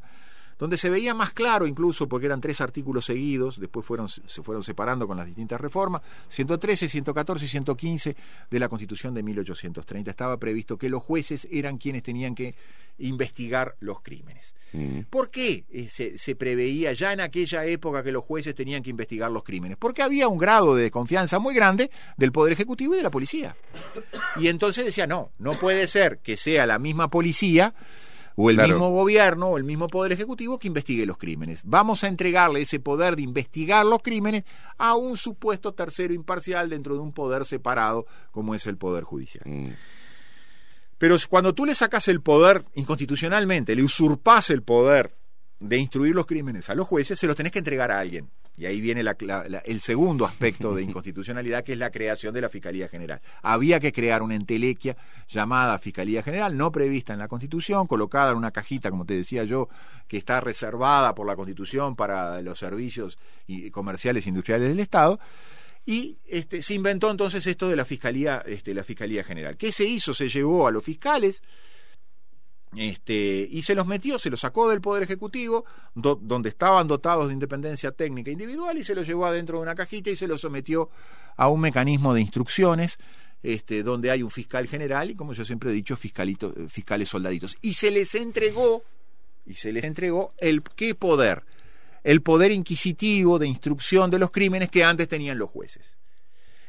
donde 0.62 0.78
se 0.78 0.90
veía 0.90 1.12
más 1.12 1.32
claro 1.32 1.66
incluso 1.66 2.08
porque 2.08 2.26
eran 2.26 2.40
tres 2.40 2.60
artículos 2.60 3.06
seguidos, 3.06 3.58
después 3.58 3.84
fueron, 3.84 4.06
se 4.06 4.42
fueron 4.44 4.62
separando 4.62 5.08
con 5.08 5.16
las 5.16 5.26
distintas 5.26 5.60
reformas, 5.60 6.02
113, 6.28 6.88
114 6.88 7.44
y 7.44 7.48
115 7.48 8.16
de 8.48 8.60
la 8.60 8.68
Constitución 8.68 9.12
de 9.12 9.24
1830 9.24 10.12
estaba 10.12 10.36
previsto 10.36 10.78
que 10.78 10.88
los 10.88 11.02
jueces 11.02 11.48
eran 11.50 11.78
quienes 11.78 12.04
tenían 12.04 12.36
que 12.36 12.54
investigar 12.98 13.74
los 13.80 14.02
crímenes. 14.02 14.54
Mm. 14.72 15.00
¿Por 15.10 15.32
qué 15.32 15.64
eh, 15.68 15.88
se, 15.90 16.16
se 16.16 16.36
preveía 16.36 16.92
ya 16.92 17.12
en 17.12 17.22
aquella 17.22 17.66
época 17.66 18.04
que 18.04 18.12
los 18.12 18.22
jueces 18.22 18.54
tenían 18.54 18.84
que 18.84 18.90
investigar 18.90 19.32
los 19.32 19.42
crímenes? 19.42 19.76
Porque 19.78 20.02
había 20.02 20.28
un 20.28 20.38
grado 20.38 20.76
de 20.76 20.92
confianza 20.92 21.40
muy 21.40 21.56
grande 21.56 21.90
del 22.16 22.30
Poder 22.30 22.52
Ejecutivo 22.52 22.94
y 22.94 22.98
de 22.98 23.02
la 23.02 23.10
policía. 23.10 23.56
Y 24.36 24.46
entonces 24.46 24.84
decía, 24.84 25.08
no, 25.08 25.32
no 25.40 25.54
puede 25.54 25.88
ser 25.88 26.18
que 26.18 26.36
sea 26.36 26.66
la 26.66 26.78
misma 26.78 27.08
policía 27.10 27.74
o 28.36 28.50
el 28.50 28.56
Claro. 28.56 28.70
mismo 28.74 28.90
gobierno 28.90 29.48
o 29.48 29.58
el 29.58 29.64
mismo 29.64 29.88
poder 29.88 30.12
ejecutivo 30.12 30.58
que 30.58 30.68
investigue 30.68 31.06
los 31.06 31.18
crímenes. 31.18 31.62
Vamos 31.64 32.04
a 32.04 32.08
entregarle 32.08 32.60
ese 32.62 32.80
poder 32.80 33.16
de 33.16 33.22
investigar 33.22 33.84
los 33.86 34.02
crímenes 34.02 34.44
a 34.78 34.94
un 34.94 35.16
supuesto 35.16 35.72
tercero 35.74 36.14
imparcial 36.14 36.68
dentro 36.70 36.94
de 36.94 37.00
un 37.00 37.12
poder 37.12 37.44
separado 37.44 38.06
como 38.30 38.54
es 38.54 38.66
el 38.66 38.76
poder 38.76 39.04
judicial. 39.04 39.44
Mm. 39.46 39.70
Pero 40.98 41.16
cuando 41.28 41.52
tú 41.54 41.66
le 41.66 41.74
sacas 41.74 42.06
el 42.08 42.20
poder 42.20 42.64
inconstitucionalmente, 42.74 43.74
le 43.74 43.82
usurpas 43.82 44.50
el 44.50 44.62
poder 44.62 45.14
de 45.58 45.76
instruir 45.76 46.14
los 46.14 46.26
crímenes 46.26 46.70
a 46.70 46.74
los 46.74 46.86
jueces, 46.86 47.18
se 47.18 47.26
los 47.26 47.36
tenés 47.36 47.52
que 47.52 47.58
entregar 47.58 47.90
a 47.90 47.98
alguien. 47.98 48.30
Y 48.54 48.66
ahí 48.66 48.82
viene 48.82 49.02
el 49.64 49.80
segundo 49.80 50.26
aspecto 50.26 50.74
de 50.74 50.82
inconstitucionalidad, 50.82 51.64
que 51.64 51.72
es 51.72 51.78
la 51.78 51.90
creación 51.90 52.34
de 52.34 52.42
la 52.42 52.50
Fiscalía 52.50 52.86
General. 52.86 53.20
Había 53.40 53.80
que 53.80 53.92
crear 53.92 54.22
una 54.22 54.34
entelequia 54.34 54.96
llamada 55.26 55.78
Fiscalía 55.78 56.22
General, 56.22 56.54
no 56.56 56.70
prevista 56.70 57.14
en 57.14 57.18
la 57.18 57.28
Constitución, 57.28 57.86
colocada 57.86 58.32
en 58.32 58.36
una 58.36 58.50
cajita, 58.50 58.90
como 58.90 59.06
te 59.06 59.14
decía 59.14 59.44
yo, 59.44 59.68
que 60.06 60.18
está 60.18 60.40
reservada 60.40 61.14
por 61.14 61.26
la 61.26 61.34
Constitución 61.34 61.96
para 61.96 62.42
los 62.42 62.58
servicios 62.58 63.16
y- 63.46 63.70
comerciales 63.70 64.26
e 64.26 64.28
industriales 64.28 64.68
del 64.68 64.80
Estado. 64.80 65.18
Y 65.86 66.18
este, 66.28 66.62
se 66.62 66.74
inventó 66.74 67.10
entonces 67.10 67.44
esto 67.46 67.68
de 67.68 67.74
la 67.76 67.84
Fiscalía, 67.86 68.42
este, 68.46 68.74
la 68.74 68.84
Fiscalía 68.84 69.24
General. 69.24 69.56
¿Qué 69.56 69.72
se 69.72 69.84
hizo? 69.84 70.12
Se 70.14 70.28
llevó 70.28 70.68
a 70.68 70.70
los 70.70 70.84
fiscales 70.84 71.42
este, 72.76 73.46
y 73.50 73.62
se 73.62 73.74
los 73.74 73.86
metió, 73.86 74.18
se 74.18 74.30
los 74.30 74.40
sacó 74.40 74.68
del 74.70 74.80
Poder 74.80 75.02
Ejecutivo, 75.02 75.64
do- 75.94 76.18
donde 76.20 76.48
estaban 76.48 76.88
dotados 76.88 77.28
de 77.28 77.34
independencia 77.34 77.92
técnica 77.92 78.30
individual, 78.30 78.78
y 78.78 78.84
se 78.84 78.94
los 78.94 79.06
llevó 79.06 79.26
adentro 79.26 79.58
de 79.58 79.62
una 79.62 79.74
cajita 79.74 80.10
y 80.10 80.16
se 80.16 80.26
los 80.26 80.40
sometió 80.40 80.90
a 81.36 81.48
un 81.48 81.60
mecanismo 81.60 82.14
de 82.14 82.20
instrucciones, 82.20 82.98
este, 83.42 83.82
donde 83.82 84.10
hay 84.10 84.22
un 84.22 84.30
fiscal 84.30 84.68
general 84.68 85.10
y, 85.10 85.14
como 85.14 85.32
yo 85.32 85.44
siempre 85.44 85.70
he 85.70 85.72
dicho, 85.72 85.94
eh, 85.94 86.68
fiscales 86.68 87.08
soldaditos. 87.08 87.56
Y 87.60 87.74
se 87.74 87.90
les 87.90 88.14
entregó, 88.14 88.84
y 89.44 89.54
se 89.54 89.72
les 89.72 89.84
entregó 89.84 90.32
el 90.38 90.62
qué 90.62 90.94
poder, 90.94 91.42
el 92.04 92.22
poder 92.22 92.52
inquisitivo 92.52 93.38
de 93.38 93.48
instrucción 93.48 94.10
de 94.10 94.18
los 94.18 94.30
crímenes 94.30 94.70
que 94.70 94.84
antes 94.84 95.08
tenían 95.08 95.38
los 95.38 95.50
jueces. 95.50 95.96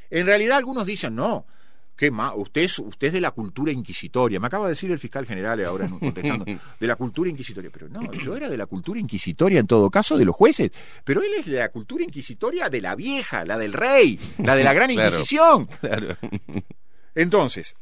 En 0.09 0.25
realidad 0.25 0.57
algunos 0.57 0.85
dicen, 0.85 1.15
no, 1.15 1.45
¿qué 1.95 2.11
más? 2.11 2.33
Usted 2.35 2.61
es, 2.61 2.79
usted 2.79 3.07
es 3.07 3.13
de 3.13 3.21
la 3.21 3.31
cultura 3.31 3.71
inquisitoria. 3.71 4.39
Me 4.39 4.47
acaba 4.47 4.65
de 4.65 4.71
decir 4.71 4.91
el 4.91 4.99
fiscal 4.99 5.25
general 5.25 5.63
ahora 5.65 5.87
contestando, 5.87 6.45
de 6.79 6.87
la 6.87 6.95
cultura 6.95 7.29
inquisitoria. 7.29 7.69
Pero 7.71 7.89
no, 7.89 8.11
yo 8.13 8.35
era 8.35 8.49
de 8.49 8.57
la 8.57 8.65
cultura 8.65 8.99
inquisitoria 8.99 9.59
en 9.59 9.67
todo 9.67 9.89
caso 9.89 10.17
de 10.17 10.25
los 10.25 10.35
jueces. 10.35 10.71
Pero 11.03 11.21
él 11.21 11.31
es 11.37 11.45
de 11.45 11.57
la 11.59 11.69
cultura 11.69 12.03
inquisitoria 12.03 12.69
de 12.69 12.81
la 12.81 12.95
vieja, 12.95 13.45
la 13.45 13.57
del 13.57 13.73
rey, 13.73 14.19
la 14.39 14.55
de 14.55 14.63
la 14.63 14.73
gran 14.73 14.89
Claro. 14.93 15.09
inquisición. 15.09 15.65
Claro. 15.81 16.17
Entonces, 17.15 17.75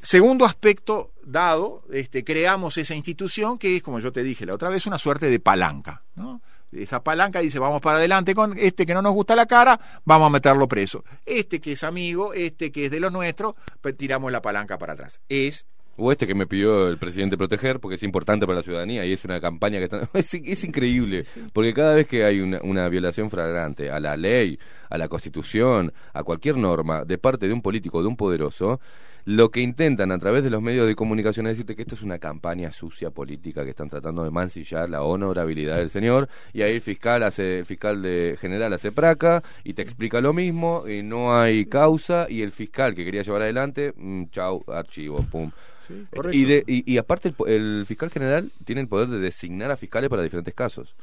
segundo 0.00 0.44
aspecto 0.44 1.12
dado, 1.24 1.84
este, 1.92 2.24
creamos 2.24 2.76
esa 2.78 2.94
institución 2.94 3.58
que 3.58 3.76
es, 3.76 3.82
como 3.82 4.00
yo 4.00 4.12
te 4.12 4.22
dije 4.22 4.44
la 4.46 4.54
otra 4.54 4.68
vez, 4.68 4.86
una 4.86 4.98
suerte 4.98 5.26
de 5.30 5.40
palanca. 5.40 6.02
¿no? 6.16 6.40
Esa 6.72 7.02
palanca 7.02 7.40
dice, 7.40 7.58
vamos 7.58 7.82
para 7.82 7.98
adelante 7.98 8.34
con 8.34 8.56
este 8.58 8.86
que 8.86 8.94
no 8.94 9.02
nos 9.02 9.12
gusta 9.12 9.36
la 9.36 9.46
cara, 9.46 9.78
vamos 10.04 10.28
a 10.28 10.30
meterlo 10.30 10.66
preso. 10.66 11.04
Este 11.26 11.60
que 11.60 11.72
es 11.72 11.84
amigo, 11.84 12.32
este 12.32 12.72
que 12.72 12.86
es 12.86 12.90
de 12.90 12.98
los 12.98 13.12
nuestros, 13.12 13.54
pues 13.80 13.96
tiramos 13.96 14.32
la 14.32 14.40
palanca 14.40 14.78
para 14.78 14.94
atrás. 14.94 15.20
Es 15.28 15.66
O 15.96 16.10
este 16.10 16.26
que 16.26 16.34
me 16.34 16.46
pidió 16.46 16.88
el 16.88 16.96
presidente 16.96 17.36
proteger 17.36 17.78
porque 17.78 17.96
es 17.96 18.02
importante 18.02 18.46
para 18.46 18.60
la 18.60 18.62
ciudadanía 18.62 19.04
y 19.04 19.12
es 19.12 19.22
una 19.24 19.38
campaña 19.38 19.78
que 19.78 19.84
está... 19.84 20.08
es, 20.18 20.32
es 20.32 20.64
increíble, 20.64 21.26
porque 21.52 21.74
cada 21.74 21.94
vez 21.94 22.06
que 22.06 22.24
hay 22.24 22.40
una, 22.40 22.60
una 22.62 22.88
violación 22.88 23.28
flagrante 23.28 23.90
a 23.90 24.00
la 24.00 24.16
ley, 24.16 24.58
a 24.88 24.96
la 24.96 25.08
constitución, 25.08 25.92
a 26.14 26.22
cualquier 26.22 26.56
norma 26.56 27.04
de 27.04 27.18
parte 27.18 27.46
de 27.46 27.52
un 27.52 27.60
político, 27.60 28.00
de 28.00 28.08
un 28.08 28.16
poderoso, 28.16 28.80
lo 29.24 29.50
que 29.50 29.60
intentan 29.60 30.10
a 30.10 30.18
través 30.18 30.42
de 30.44 30.50
los 30.50 30.60
medios 30.62 30.86
de 30.86 30.94
comunicación 30.96 31.46
es 31.46 31.52
decirte 31.52 31.76
que 31.76 31.82
esto 31.82 31.94
es 31.94 32.02
una 32.02 32.18
campaña 32.18 32.72
sucia 32.72 33.10
política 33.10 33.62
que 33.64 33.70
están 33.70 33.88
tratando 33.88 34.24
de 34.24 34.30
mancillar 34.30 34.90
la 34.90 35.02
honorabilidad 35.02 35.76
del 35.76 35.90
señor. 35.90 36.28
Y 36.52 36.62
ahí 36.62 36.74
el 36.74 36.80
fiscal 36.80 37.22
hace 37.22 37.60
el 37.60 37.66
fiscal 37.66 38.02
de 38.02 38.36
general 38.40 38.72
hace 38.72 38.90
praca 38.92 39.42
y 39.64 39.74
te 39.74 39.82
explica 39.82 40.20
lo 40.20 40.32
mismo 40.32 40.88
y 40.88 41.02
no 41.02 41.38
hay 41.38 41.66
causa. 41.66 42.26
Y 42.28 42.42
el 42.42 42.50
fiscal 42.50 42.94
que 42.94 43.04
quería 43.04 43.22
llevar 43.22 43.42
adelante 43.42 43.92
mm, 43.96 44.24
chau 44.32 44.64
archivo 44.66 45.22
pum. 45.30 45.50
Sí, 45.86 46.04
y, 46.30 46.44
de, 46.44 46.64
y, 46.66 46.92
y 46.92 46.98
aparte 46.98 47.34
el, 47.46 47.52
el 47.80 47.86
fiscal 47.86 48.10
general 48.10 48.50
tiene 48.64 48.80
el 48.82 48.88
poder 48.88 49.08
de 49.08 49.18
designar 49.18 49.70
a 49.70 49.76
fiscales 49.76 50.08
para 50.10 50.22
diferentes 50.22 50.54
casos 50.54 50.94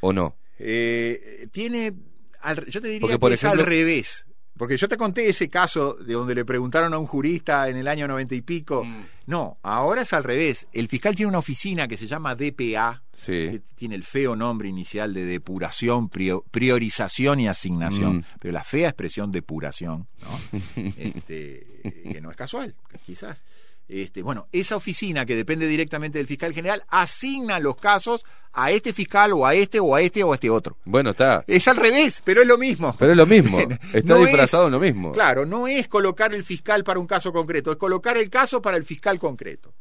o 0.00 0.12
no 0.12 0.36
Eh, 0.58 1.48
tiene, 1.50 1.94
al- 2.40 2.66
yo 2.66 2.80
te 2.80 2.88
diría 2.88 3.00
Porque, 3.00 3.14
que 3.14 3.18
por 3.18 3.32
es 3.32 3.42
ejemplo- 3.42 3.62
al 3.62 3.66
revés. 3.66 4.26
Porque 4.58 4.76
yo 4.76 4.88
te 4.88 4.96
conté 4.96 5.28
ese 5.28 5.48
caso 5.48 5.94
de 5.94 6.12
donde 6.14 6.34
le 6.34 6.44
preguntaron 6.44 6.92
a 6.92 6.98
un 6.98 7.06
jurista 7.06 7.68
en 7.68 7.76
el 7.76 7.88
año 7.88 8.06
noventa 8.08 8.34
y 8.34 8.42
pico. 8.42 8.84
Mm. 8.84 9.02
No, 9.26 9.58
ahora 9.62 10.02
es 10.02 10.12
al 10.12 10.24
revés. 10.24 10.66
El 10.72 10.88
fiscal 10.88 11.14
tiene 11.14 11.28
una 11.28 11.38
oficina 11.38 11.86
que 11.88 11.96
se 11.96 12.06
llama 12.06 12.34
DPA, 12.34 13.02
sí 13.12 13.32
que 13.32 13.62
tiene 13.74 13.94
el 13.94 14.02
feo 14.04 14.34
nombre 14.36 14.68
inicial 14.68 15.14
de 15.14 15.24
depuración, 15.24 16.10
prio- 16.10 16.44
priorización 16.50 17.40
y 17.40 17.48
asignación. 17.48 18.16
Mm. 18.18 18.24
Pero 18.40 18.52
la 18.52 18.64
fea 18.64 18.88
expresión 18.88 19.30
depuración, 19.32 20.06
¿no? 20.22 20.60
Este, 20.96 21.66
que 22.10 22.20
no 22.20 22.30
es 22.30 22.36
casual, 22.36 22.74
quizás. 23.06 23.42
Este, 23.88 24.22
bueno, 24.22 24.48
esa 24.52 24.76
oficina 24.76 25.24
que 25.24 25.34
depende 25.34 25.66
directamente 25.66 26.18
del 26.18 26.26
fiscal 26.26 26.52
general 26.52 26.84
asigna 26.88 27.58
los 27.58 27.76
casos 27.76 28.22
a 28.52 28.70
este 28.70 28.92
fiscal 28.92 29.32
o 29.32 29.46
a 29.46 29.54
este 29.54 29.80
o 29.80 29.94
a 29.94 30.02
este 30.02 30.22
o 30.22 30.32
a 30.32 30.34
este 30.34 30.50
otro. 30.50 30.76
bueno 30.84 31.10
está 31.10 31.42
Es 31.46 31.66
al 31.68 31.76
revés, 31.78 32.20
pero 32.22 32.42
es 32.42 32.46
lo 32.46 32.58
mismo. 32.58 32.94
pero 32.98 33.12
es 33.12 33.16
lo 33.16 33.24
mismo 33.24 33.58
está 33.94 34.14
No 34.14 34.20
disfrazado 34.20 34.64
es- 34.64 34.66
en 34.66 34.72
lo 34.72 34.80
mismo 34.80 35.12
Claro, 35.12 35.46
no 35.46 35.66
es 35.66 35.88
colocar 35.88 36.34
el 36.34 36.44
fiscal 36.44 36.84
para 36.84 37.00
un 37.00 37.06
caso 37.06 37.32
concreto, 37.32 37.70
es 37.72 37.78
colocar 37.78 38.18
el 38.18 38.28
caso 38.28 38.60
para 38.60 38.76
el 38.76 38.84
fiscal 38.84 39.18
concreto. 39.18 39.72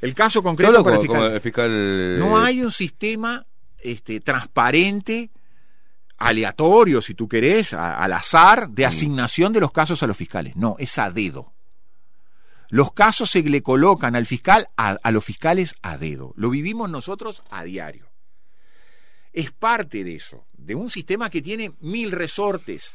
El 0.00 0.14
caso 0.14 0.42
concreto 0.42 0.82
para 0.84 0.96
como, 0.96 0.96
el 0.96 1.00
fiscal. 1.00 1.16
como 1.16 1.34
el 1.34 1.40
fiscal 1.40 2.18
No 2.18 2.38
eh, 2.40 2.46
hay 2.46 2.62
un 2.62 2.72
sistema 2.72 3.46
este, 3.78 4.18
transparente, 4.20 5.30
aleatorio, 6.18 7.00
si 7.00 7.14
tú 7.14 7.28
querés, 7.28 7.72
a- 7.74 7.96
al 7.98 8.12
azar, 8.12 8.68
Mm. 8.68 8.74
de 8.74 8.86
asignación 8.86 9.52
de 9.52 9.60
los 9.60 9.70
casos 9.72 10.02
a 10.02 10.06
los 10.06 10.16
fiscales. 10.16 10.56
No, 10.56 10.76
es 10.78 10.98
a 10.98 11.10
dedo. 11.10 11.52
Los 12.70 12.92
casos 12.92 13.30
se 13.30 13.42
le 13.42 13.62
colocan 13.62 14.16
al 14.16 14.26
fiscal, 14.26 14.68
a, 14.76 15.10
los 15.10 15.24
fiscales 15.24 15.74
a 15.82 15.98
dedo. 15.98 16.32
Lo 16.36 16.50
vivimos 16.50 16.90
nosotros 16.90 17.42
a 17.50 17.64
diario. 17.64 18.10
Es 19.32 19.52
parte 19.52 20.02
de 20.02 20.14
eso, 20.14 20.46
de 20.52 20.74
un 20.74 20.90
sistema 20.90 21.30
que 21.30 21.42
tiene 21.42 21.72
mil 21.80 22.10
resortes, 22.10 22.94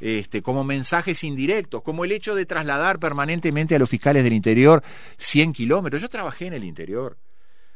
este, 0.00 0.42
como 0.42 0.64
mensajes 0.64 1.24
indirectos, 1.24 1.82
como 1.82 2.04
el 2.04 2.12
hecho 2.12 2.34
de 2.34 2.44
trasladar 2.44 2.98
permanentemente 2.98 3.74
a 3.74 3.78
los 3.78 3.88
fiscales 3.88 4.24
del 4.24 4.32
interior 4.32 4.82
100 5.16 5.52
kilómetros. 5.52 6.02
Yo 6.02 6.08
trabajé 6.08 6.46
en 6.46 6.54
el 6.54 6.64
interior. 6.64 7.16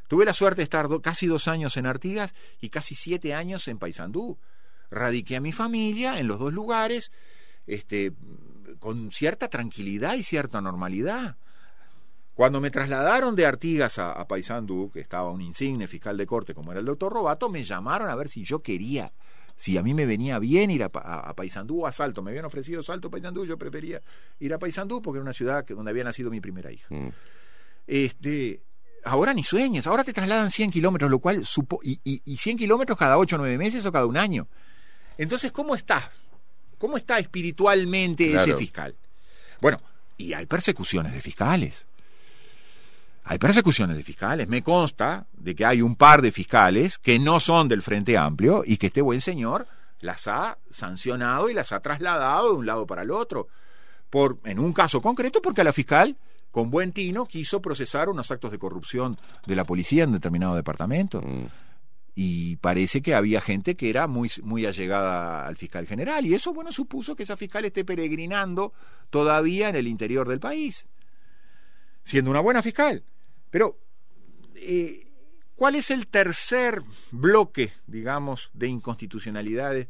Tuve 0.08 0.24
la 0.24 0.34
suerte 0.34 0.56
de 0.56 0.64
estar 0.64 0.88
casi 1.00 1.28
dos 1.28 1.46
años 1.46 1.76
en 1.76 1.86
Artigas 1.86 2.34
y 2.60 2.70
casi 2.70 2.96
siete 2.96 3.32
años 3.32 3.68
en 3.68 3.78
Paysandú. 3.78 4.38
Radiqué 4.90 5.36
a 5.36 5.40
mi 5.40 5.52
familia 5.52 6.18
en 6.18 6.26
los 6.26 6.40
dos 6.40 6.52
lugares, 6.52 7.12
este, 7.68 8.12
con 8.81 9.12
cierta 9.12 9.48
tranquilidad 9.48 10.15
y 10.15 10.23
cierta 10.23 10.61
normalidad. 10.61 11.36
Cuando 12.35 12.61
me 12.61 12.70
trasladaron 12.70 13.36
de 13.36 13.44
Artigas 13.44 13.98
a, 13.98 14.12
a 14.12 14.27
Paysandú, 14.27 14.90
que 14.90 15.01
estaba 15.01 15.31
un 15.31 15.43
insigne 15.43 15.86
fiscal 15.86 16.16
de 16.16 16.27
corte 16.27 16.55
como 16.55 16.73
era 16.73 16.81
el 16.81 16.86
doctor 16.86 17.12
Robato, 17.12 17.48
me 17.51 17.62
llamaron 17.65 18.09
a 18.09 18.15
ver 18.15 18.28
si 18.31 18.43
yo 18.44 18.62
quería, 18.62 19.12
si 19.57 19.77
a 19.77 19.82
mí 19.82 19.93
me 19.93 20.07
venía 20.07 20.39
bien 20.39 20.70
ir 20.70 20.82
a, 20.82 20.90
a, 20.94 21.31
a 21.31 21.36
Paysandú 21.36 21.82
o 21.82 21.86
a 21.86 21.93
Salto. 21.93 22.23
Me 22.23 22.31
habían 22.31 22.47
ofrecido 22.47 22.82
Salto 22.82 23.09
o 23.09 23.11
Paysandú, 23.11 23.44
yo 23.44 23.59
prefería 23.59 24.01
ir 24.39 24.55
a 24.55 24.59
Paysandú 24.59 25.02
porque 25.02 25.19
era 25.19 25.23
una 25.24 25.35
ciudad 25.35 25.66
donde 25.66 25.90
había 25.90 26.05
nacido 26.05 26.31
mi 26.31 26.40
primera 26.40 26.73
hija. 26.73 26.86
mm. 26.89 27.09
Este, 27.86 28.62
ahora 29.05 29.35
ni 29.35 29.43
sueñes, 29.43 29.86
ahora 29.86 30.05
te 30.05 30.12
trasladan 30.12 30.51
100 30.51 30.70
kilómetros, 30.70 31.11
lo 31.11 31.19
cual 31.19 31.44
supo, 31.44 31.81
y, 31.82 32.01
y, 32.05 32.23
y 32.24 32.36
100 32.36 32.57
kilómetros 32.57 32.97
cada 32.97 33.19
8 33.19 33.36
o 33.36 33.39
9 33.39 33.59
meses 33.59 33.85
o 33.85 33.93
cada 33.93 34.07
un 34.07 34.16
año. 34.16 34.48
Entonces, 35.19 35.52
¿cómo 35.52 35.74
está? 35.74 36.11
¿Cómo 36.81 36.97
está 36.97 37.19
espiritualmente 37.19 38.35
ese 38.35 38.57
fiscal? 38.57 38.94
Bueno, 39.61 39.82
y 40.16 40.32
hay 40.32 40.47
persecuciones 40.47 41.12
de 41.12 41.20
fiscales. 41.20 41.85
Hay 43.24 43.39
persecuciones 43.39 43.98
de 43.98 44.02
fiscales. 44.02 44.48
Me 44.48 44.62
consta 44.62 45.27
de 45.35 45.55
que 45.55 45.66
hay 45.66 45.82
un 45.82 45.94
par 45.94 46.23
de 46.23 46.32
fiscales 46.32 46.97
que 46.97 47.19
no 47.19 47.39
son 47.39 47.69
del 47.69 47.82
Frente 47.82 48.16
Amplio 48.16 48.62
y 48.66 48.78
que 48.78 48.86
este 48.86 49.02
buen 49.02 49.20
señor 49.20 49.66
las 50.01 50.27
ha 50.27 50.57
sancionado 50.70 51.51
y 51.51 51.55
las 51.55 51.73
ha 51.73 51.81
trasladado 51.81 52.52
de 52.52 52.59
un 52.61 52.65
lado 52.65 52.86
para 52.86 53.02
el 53.02 53.11
otro. 53.11 53.48
Por, 54.09 54.39
en 54.44 54.59
un 54.59 54.73
caso 54.73 55.02
concreto, 55.02 55.43
porque 55.43 55.62
la 55.62 55.74
fiscal, 55.74 56.16
con 56.51 56.70
buen 56.70 56.93
tino, 56.93 57.27
quiso 57.27 57.61
procesar 57.61 58.09
unos 58.09 58.31
actos 58.31 58.52
de 58.52 58.59
corrupción 58.59 59.19
de 59.44 59.55
la 59.55 59.65
policía 59.65 60.05
en 60.05 60.12
determinado 60.12 60.55
departamento. 60.55 61.20
Mm. 61.20 61.44
Y 62.15 62.57
parece 62.57 63.03
que 63.03 63.15
había 63.15 63.41
gente 63.41 63.77
que 63.77 63.89
era 63.89 64.07
muy, 64.07 64.31
muy 64.43 64.66
allegada 64.66 65.47
al 65.47 65.57
fiscal 65.57 65.87
general. 65.87 66.27
Y 66.27 66.35
eso, 66.35 66.53
bueno, 66.53 66.73
supuso 66.73 67.15
que 67.16 67.23
esa 67.23 67.37
fiscal 67.37 67.65
esté 67.65 67.85
peregrinando 67.85 68.73
todavía 69.11 69.69
en 69.69 69.77
el 69.77 69.87
interior 69.87 70.28
del 70.28 70.41
país, 70.41 70.87
siendo 72.03 72.31
una 72.31 72.41
buena 72.41 72.62
fiscal. 72.62 73.05
Pero, 73.51 73.78
eh, 74.57 75.05
¿cuál 75.57 75.77
es 75.77 75.91
el 75.91 76.09
tercer 76.09 76.82
bloque, 77.11 77.73
digamos, 77.87 78.51
de 78.53 78.69
inconstitucionalidades 78.69 79.89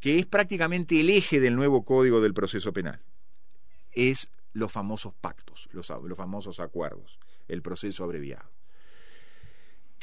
que 0.00 0.18
es 0.18 0.26
prácticamente 0.26 1.00
el 1.00 1.08
eje 1.10 1.40
del 1.40 1.56
nuevo 1.56 1.84
código 1.84 2.20
del 2.20 2.34
proceso 2.34 2.72
penal? 2.72 3.00
Es 3.92 4.28
los 4.52 4.72
famosos 4.72 5.14
pactos, 5.20 5.68
los, 5.72 5.88
los 5.88 6.16
famosos 6.16 6.60
acuerdos, 6.60 7.18
el 7.48 7.62
proceso 7.62 8.04
abreviado. 8.04 8.53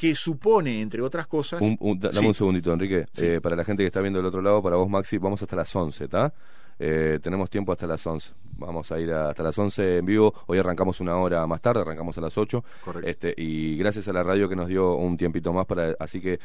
Que 0.02 0.14
supone, 0.16 0.80
entre 0.80 1.00
otras 1.00 1.28
cosas. 1.28 1.60
Un- 1.60 1.76
un- 1.78 1.98
da- 2.00 2.08
dame 2.08 2.22
Sí. 2.22 2.26
un 2.26 2.34
segundito, 2.34 2.72
Enrique. 2.72 3.06
Sí. 3.12 3.24
Eh, 3.24 3.40
para 3.40 3.54
la 3.54 3.64
gente 3.64 3.84
que 3.84 3.86
está 3.86 4.00
viendo 4.00 4.18
del 4.18 4.26
otro 4.26 4.42
lado, 4.42 4.60
para 4.60 4.74
vos, 4.74 4.88
Maxi, 4.90 5.16
vamos 5.18 5.40
hasta 5.40 5.54
las 5.54 5.74
11, 5.76 6.04
¿está? 6.04 6.32
Eh, 6.78 7.20
tenemos 7.22 7.48
tiempo 7.48 7.70
hasta 7.70 7.86
las 7.86 8.04
11. 8.04 8.32
Vamos 8.58 8.90
a 8.90 8.98
ir 8.98 9.12
a- 9.12 9.28
hasta 9.30 9.44
las 9.44 9.56
11 9.56 9.98
en 9.98 10.04
vivo. 10.06 10.34
Hoy 10.46 10.58
arrancamos 10.58 10.98
una 11.00 11.16
hora 11.18 11.46
más 11.46 11.60
tarde, 11.60 11.82
arrancamos 11.82 12.18
a 12.18 12.20
las 12.20 12.36
8. 12.36 12.64
Correcto. 12.84 13.08
Este, 13.08 13.34
y 13.36 13.76
gracias 13.76 14.08
a 14.08 14.12
la 14.12 14.24
radio 14.24 14.48
que 14.48 14.56
nos 14.56 14.66
dio 14.66 14.96
un 14.96 15.16
tiempito 15.16 15.52
más 15.52 15.66
para. 15.66 15.94
Así 16.00 16.20
que 16.20 16.40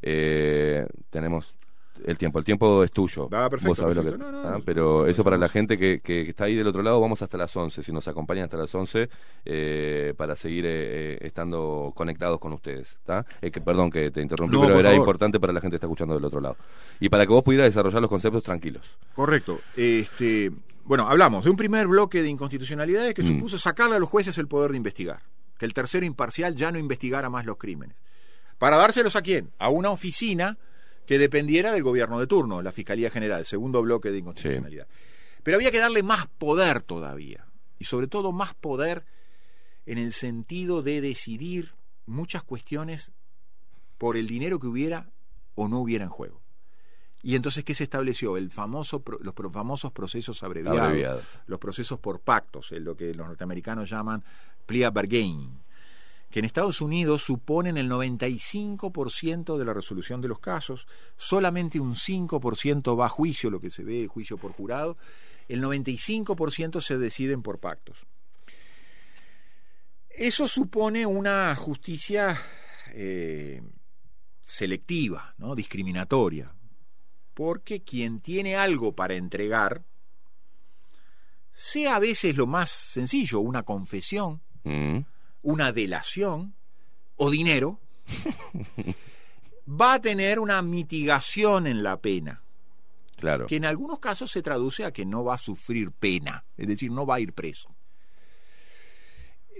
eh, 0.00 0.86
tenemos 1.10 1.54
el 2.04 2.18
tiempo. 2.18 2.38
El 2.38 2.44
tiempo 2.44 2.82
es 2.84 2.90
tuyo. 2.90 3.28
Ah, 3.32 3.48
perfecto, 3.50 3.68
Vos 3.70 3.78
sabés 3.78 3.96
lo 3.96 4.02
que. 4.02 4.10
perfecto. 4.10 4.32
No, 4.32 4.42
no, 4.42 4.48
ah, 4.48 4.52
no. 4.58 4.64
Pero 4.64 5.06
eso 5.06 5.22
para 5.24 5.36
la 5.36 5.48
gente 5.48 5.76
que, 5.78 6.00
que 6.00 6.22
está 6.22 6.44
ahí 6.44 6.54
del 6.56 6.66
otro 6.66 6.82
lado, 6.82 7.00
vamos 7.00 7.22
hasta 7.22 7.36
las 7.36 7.54
11. 7.56 7.82
Si 7.82 7.92
nos 7.92 8.06
acompañan 8.08 8.44
hasta 8.44 8.56
las 8.56 8.74
11, 8.74 9.08
eh, 9.44 10.14
para 10.16 10.34
seguir 10.36 10.64
eh, 10.66 10.70
eh, 11.14 11.18
estando 11.22 11.92
conectados 11.94 12.38
con 12.40 12.52
ustedes. 12.52 12.98
Eh, 13.40 13.50
que, 13.50 13.60
perdón 13.60 13.90
que 13.90 14.10
te 14.10 14.20
interrumpí, 14.20 14.54
No, 14.56 14.62
pero 14.62 14.74
era 14.80 14.90
favor. 14.90 14.98
importante 14.98 15.38
para 15.40 15.52
la 15.52 15.60
gente 15.60 15.74
que 15.74 15.76
está 15.76 15.86
escuchando 15.86 16.14
del 16.14 16.24
otro 16.24 16.40
lado. 16.40 16.56
Y 17.00 17.08
para 17.08 17.26
que 17.26 17.32
vos 17.32 17.42
pudieras 17.42 17.66
desarrollar 17.68 18.00
los 18.00 18.10
conceptos 18.10 18.42
tranquilos. 18.42 18.84
Correcto. 19.14 19.60
Este, 19.76 20.50
bueno, 20.84 21.08
hablamos 21.08 21.44
de 21.44 21.50
un 21.50 21.56
primer 21.56 21.86
bloque 21.86 22.22
de 22.22 22.28
inconstitucionalidades 22.28 23.14
que 23.14 23.22
Mm. 23.22 23.26
supuso 23.28 23.58
sacarle 23.58 23.96
a 23.96 23.98
los 23.98 24.08
jueces 24.08 24.36
el 24.38 24.48
poder 24.48 24.70
de 24.72 24.76
investigar. 24.78 25.20
Que 25.58 25.66
el 25.66 25.74
tercero 25.74 26.04
imparcial 26.04 26.54
ya 26.56 26.72
no 26.72 26.78
investigara 26.78 27.30
más 27.30 27.44
los 27.46 27.56
crímenes. 27.56 27.96
¿Para 28.58 28.76
dárselos 28.76 29.14
a 29.16 29.22
quién? 29.22 29.50
A 29.58 29.68
una 29.68 29.90
oficina 29.90 30.56
que 31.12 31.18
dependiera 31.18 31.72
del 31.72 31.82
gobierno 31.82 32.18
de 32.18 32.26
turno, 32.26 32.62
la 32.62 32.72
Fiscalía 32.72 33.10
General, 33.10 33.44
segundo 33.44 33.82
bloque 33.82 34.10
de 34.10 34.16
inconstitucionalidad. 34.16 34.86
Pero 35.42 35.58
había 35.58 35.70
que 35.70 35.76
darle 35.78 36.02
más 36.02 36.26
poder 36.26 36.80
todavía. 36.80 37.44
Y 37.78 37.84
sobre 37.84 38.06
todo 38.06 38.32
más 38.32 38.54
poder 38.54 39.04
en 39.84 39.98
el 39.98 40.14
sentido 40.14 40.80
de 40.82 41.02
decidir 41.02 41.72
muchas 42.06 42.42
cuestiones 42.44 43.12
por 43.98 44.16
el 44.16 44.26
dinero 44.26 44.58
que 44.58 44.68
hubiera 44.68 45.10
o 45.54 45.68
no 45.68 45.80
hubiera 45.80 46.04
en 46.04 46.10
juego. 46.10 46.40
Y 47.22 47.36
entonces, 47.36 47.62
¿qué 47.62 47.74
se 47.74 47.84
estableció? 47.84 48.38
El 48.38 48.50
famoso, 48.50 49.04
los 49.20 49.34
famosos 49.52 49.92
procesos 49.92 50.42
abreviados, 50.42 50.80
Abreviados. 50.80 51.24
los 51.44 51.58
procesos 51.58 51.98
por 51.98 52.20
pactos, 52.20 52.72
en 52.72 52.84
lo 52.84 52.96
que 52.96 53.12
los 53.12 53.26
norteamericanos 53.26 53.90
llaman 53.90 54.24
plea 54.64 54.90
bargaining, 54.90 55.61
que 56.32 56.40
en 56.40 56.46
Estados 56.46 56.80
Unidos 56.80 57.22
suponen 57.22 57.76
el 57.76 57.88
95% 57.88 59.58
de 59.58 59.64
la 59.64 59.74
resolución 59.74 60.20
de 60.20 60.28
los 60.28 60.40
casos, 60.40 60.86
solamente 61.16 61.78
un 61.78 61.94
5% 61.94 62.98
va 62.98 63.06
a 63.06 63.10
juicio, 63.10 63.50
lo 63.50 63.60
que 63.60 63.70
se 63.70 63.84
ve 63.84 64.08
juicio 64.08 64.38
por 64.38 64.52
jurado, 64.52 64.96
el 65.48 65.62
95% 65.62 66.80
se 66.80 66.98
deciden 66.98 67.42
por 67.42 67.60
pactos. 67.60 67.98
Eso 70.08 70.48
supone 70.48 71.04
una 71.06 71.54
justicia 71.54 72.40
eh, 72.88 73.62
selectiva, 74.40 75.34
¿no? 75.38 75.54
discriminatoria, 75.54 76.52
porque 77.34 77.82
quien 77.82 78.20
tiene 78.20 78.56
algo 78.56 78.94
para 78.94 79.14
entregar, 79.14 79.84
sea 81.52 81.96
a 81.96 81.98
veces 81.98 82.36
lo 82.36 82.46
más 82.46 82.70
sencillo, 82.70 83.40
una 83.40 83.62
confesión, 83.62 84.40
Mm. 84.64 84.98
Una 85.42 85.72
delación 85.72 86.54
o 87.16 87.30
dinero, 87.30 87.78
va 89.68 89.94
a 89.94 90.00
tener 90.00 90.38
una 90.38 90.60
mitigación 90.62 91.66
en 91.66 91.82
la 91.82 91.96
pena. 92.00 92.40
Claro. 93.18 93.46
que 93.46 93.54
en 93.54 93.64
algunos 93.64 94.00
casos 94.00 94.32
se 94.32 94.42
traduce 94.42 94.84
a 94.84 94.90
que 94.92 95.04
no 95.04 95.22
va 95.22 95.36
a 95.36 95.38
sufrir 95.38 95.92
pena, 95.92 96.42
es 96.56 96.66
decir, 96.66 96.90
no 96.90 97.06
va 97.06 97.14
a 97.16 97.20
ir 97.20 97.32
preso. 97.32 97.72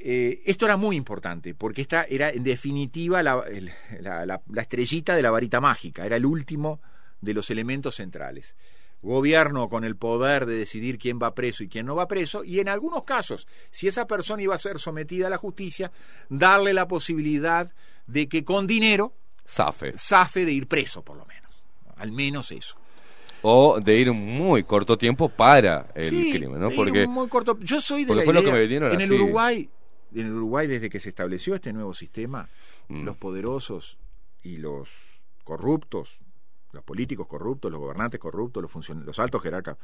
Eh, 0.04 0.42
esto 0.46 0.64
era 0.64 0.76
muy 0.76 0.96
importante, 0.96 1.54
porque 1.54 1.82
esta 1.82 2.02
era 2.02 2.30
en 2.30 2.42
definitiva 2.42 3.22
la, 3.22 3.44
el- 3.48 3.70
la- 4.00 4.26
la- 4.26 4.42
la 4.48 4.62
estrellita 4.62 5.14
de 5.14 5.22
la 5.22 5.30
varita 5.30 5.60
mágica, 5.60 6.04
era 6.04 6.16
el 6.16 6.26
último 6.26 6.80
de 7.20 7.34
los 7.34 7.50
elementos 7.50 7.94
centrales. 7.94 8.56
Gobierno 9.02 9.68
con 9.68 9.82
el 9.84 9.96
poder 9.96 10.46
de 10.46 10.54
decidir 10.56 10.96
quién 10.98 11.18
va 11.20 11.34
preso 11.34 11.64
y 11.64 11.68
quién 11.68 11.86
no 11.86 11.96
va 11.96 12.06
preso, 12.06 12.44
y 12.44 12.60
en 12.60 12.68
algunos 12.68 13.02
casos, 13.02 13.48
si 13.72 13.88
esa 13.88 14.06
persona 14.06 14.42
iba 14.42 14.54
a 14.54 14.58
ser 14.58 14.78
sometida 14.78 15.26
a 15.26 15.30
la 15.30 15.38
justicia, 15.38 15.90
darle 16.28 16.72
la 16.72 16.86
posibilidad 16.86 17.72
de 18.06 18.28
que 18.28 18.44
con 18.44 18.66
dinero 18.68 19.12
Zafe. 19.46 19.92
zafe 19.98 20.44
de 20.44 20.52
ir 20.52 20.68
preso, 20.68 21.02
por 21.02 21.16
lo 21.16 21.26
menos. 21.26 21.50
Al 21.96 22.12
menos 22.12 22.52
eso. 22.52 22.76
O 23.42 23.80
de 23.80 23.96
ir 23.98 24.08
un 24.08 24.24
muy 24.24 24.62
corto 24.62 24.96
tiempo 24.96 25.28
para 25.28 25.90
el 25.96 26.08
Sí, 26.10 26.30
crimen, 26.32 26.60
¿no? 26.60 26.68
de 26.68 26.74
ir 26.74 26.76
Porque 26.76 27.06
muy 27.08 27.28
corto. 27.28 27.58
Yo 27.58 27.80
soy 27.80 28.04
de 28.04 28.14
la 28.14 28.22
fue 28.22 28.32
lo 28.32 28.40
que 28.40 28.46
idea- 28.46 28.54
me 28.54 28.60
vinieron 28.62 28.92
en 28.92 29.00
el. 29.00 29.12
Uruguay, 29.12 29.68
en 30.14 30.26
el 30.26 30.32
Uruguay 30.32 30.68
desde 30.68 30.88
que 30.88 31.00
se 31.00 31.08
estableció 31.08 31.56
este 31.56 31.72
nuevo 31.72 31.92
sistema, 31.92 32.48
Mm. 32.88 33.04
los 33.04 33.16
poderosos 33.16 33.98
y 34.44 34.58
los 34.58 34.88
corruptos, 35.42 36.18
los 36.72 36.82
políticos 36.84 37.26
corruptos, 37.26 37.70
los 37.70 37.80
gobernantes 37.80 38.18
corruptos, 38.18 38.62
los, 38.62 38.72
funcion- 38.72 39.04
los 39.04 39.18
altos 39.18 39.42
jerarcas 39.42 39.76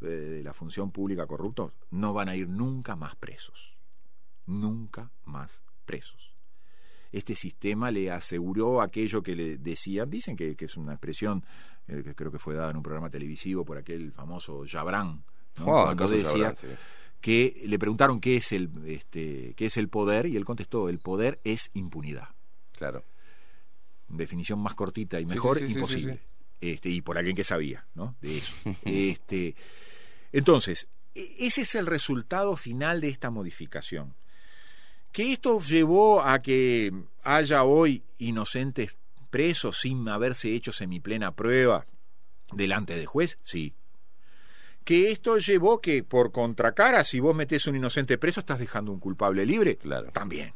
eh, 0.00 0.06
de 0.06 0.42
la 0.42 0.54
función 0.54 0.90
pública 0.90 1.26
corruptos, 1.26 1.72
no 1.90 2.12
van 2.12 2.28
a 2.28 2.36
ir 2.36 2.48
nunca 2.48 2.96
más 2.96 3.16
presos. 3.16 3.74
Nunca 4.46 5.10
más 5.24 5.62
presos. 5.84 6.32
Este 7.12 7.34
sistema 7.34 7.90
le 7.90 8.10
aseguró 8.10 8.80
aquello 8.80 9.22
que 9.22 9.34
le 9.34 9.58
decían, 9.58 10.08
dicen 10.10 10.36
que, 10.36 10.54
que 10.54 10.66
es 10.66 10.76
una 10.76 10.92
expresión 10.92 11.44
eh, 11.88 12.02
que 12.04 12.14
creo 12.14 12.30
que 12.30 12.38
fue 12.38 12.54
dada 12.54 12.70
en 12.70 12.76
un 12.76 12.82
programa 12.82 13.10
televisivo 13.10 13.64
por 13.64 13.78
aquel 13.78 14.12
famoso 14.12 14.64
Jabran, 14.68 15.24
¿no? 15.58 15.78
Ah, 15.78 15.84
cuando 15.84 16.08
decía 16.08 16.54
sí. 16.54 16.66
que 17.20 17.62
le 17.66 17.78
preguntaron 17.78 18.20
qué 18.20 18.36
es 18.36 18.52
el 18.52 18.70
este, 18.86 19.54
qué 19.56 19.66
es 19.66 19.76
el 19.78 19.88
poder 19.88 20.26
y 20.26 20.36
él 20.36 20.44
contestó 20.44 20.88
el 20.88 20.98
poder 20.98 21.40
es 21.44 21.70
impunidad 21.74 22.28
Claro. 22.72 23.02
definición 24.08 24.58
más 24.60 24.74
cortita 24.74 25.18
y 25.20 25.26
mejor 25.26 25.58
sí, 25.58 25.66
sí, 25.68 25.72
sí, 25.72 25.78
imposible 25.78 26.20
Este, 26.60 26.88
y 26.88 27.02
por 27.02 27.18
alguien 27.18 27.36
que 27.36 27.44
sabía 27.44 27.84
¿no? 27.94 28.16
de 28.22 28.38
eso 28.38 28.54
este 28.84 29.54
entonces 30.32 30.88
e- 31.14 31.34
ese 31.40 31.62
es 31.62 31.74
el 31.74 31.86
resultado 31.86 32.56
final 32.56 33.00
de 33.00 33.08
esta 33.08 33.30
modificación 33.30 34.14
que 35.12 35.32
esto 35.32 35.60
llevó 35.60 36.22
a 36.22 36.38
que 36.40 36.92
haya 37.22 37.64
hoy 37.64 38.02
inocentes 38.18 38.96
presos 39.30 39.80
sin 39.80 40.08
haberse 40.08 40.54
hecho 40.54 40.72
semiplena 40.72 41.32
prueba 41.32 41.84
delante 42.52 42.96
de 42.96 43.04
juez 43.06 43.38
sí 43.42 43.74
que 44.84 45.10
esto 45.10 45.36
llevó 45.38 45.80
que 45.80 46.02
por 46.04 46.32
contracara 46.32 47.02
si 47.04 47.18
vos 47.20 47.34
metés 47.36 47.66
un 47.66 47.76
inocente 47.76 48.18
preso 48.18 48.40
estás 48.40 48.58
dejando 48.60 48.92
un 48.92 49.00
culpable 49.00 49.44
libre 49.44 49.76
Claro. 49.76 50.10
también 50.12 50.54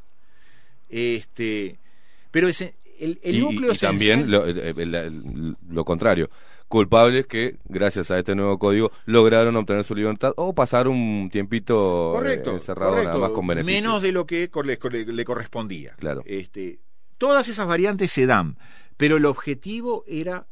este 0.89 1.78
pero 2.31 2.48
ese, 2.48 2.77
el, 3.01 3.18
el 3.22 3.36
y, 3.36 3.40
núcleo 3.40 3.72
y 3.72 3.77
también 3.77 4.31
lo, 4.31 4.47
eh, 4.47 4.74
eh, 4.77 5.85
contrario, 5.85 6.31
culpables 6.68 7.27
que 7.27 7.56
gracias 7.64 8.10
a 8.10 8.18
este 8.18 8.35
nuevo 8.35 8.59
código 8.59 8.93
lograron 9.06 9.56
obtener 9.56 9.82
su 9.85 9.94
libertad 9.94 10.32
o 10.36 10.55
pasar 10.55 10.86
un 10.86 11.28
tiempito 11.32 12.10
eh, 12.12 12.16
correcto, 12.18 12.51
encerrado 12.52 12.93
correcto, 12.93 13.09
nada 13.14 13.20
más 13.20 13.31
con 13.32 13.47
beneficios. 13.47 13.82
menos 13.82 14.02
de 14.02 14.12
lo 14.12 14.27
que 14.27 14.48
le, 14.64 14.78
le- 14.90 15.12
le 15.12 15.24
correspondía 15.24 15.94
Claro. 15.98 16.22
este 16.27 16.78
todas 17.18 17.48
esas 17.48 17.66
variantes 17.66 18.12
se 18.12 18.27
dan 18.27 18.56
pero 18.97 19.16
el 19.16 19.24
objetivo 19.27 20.05
era 20.06 20.47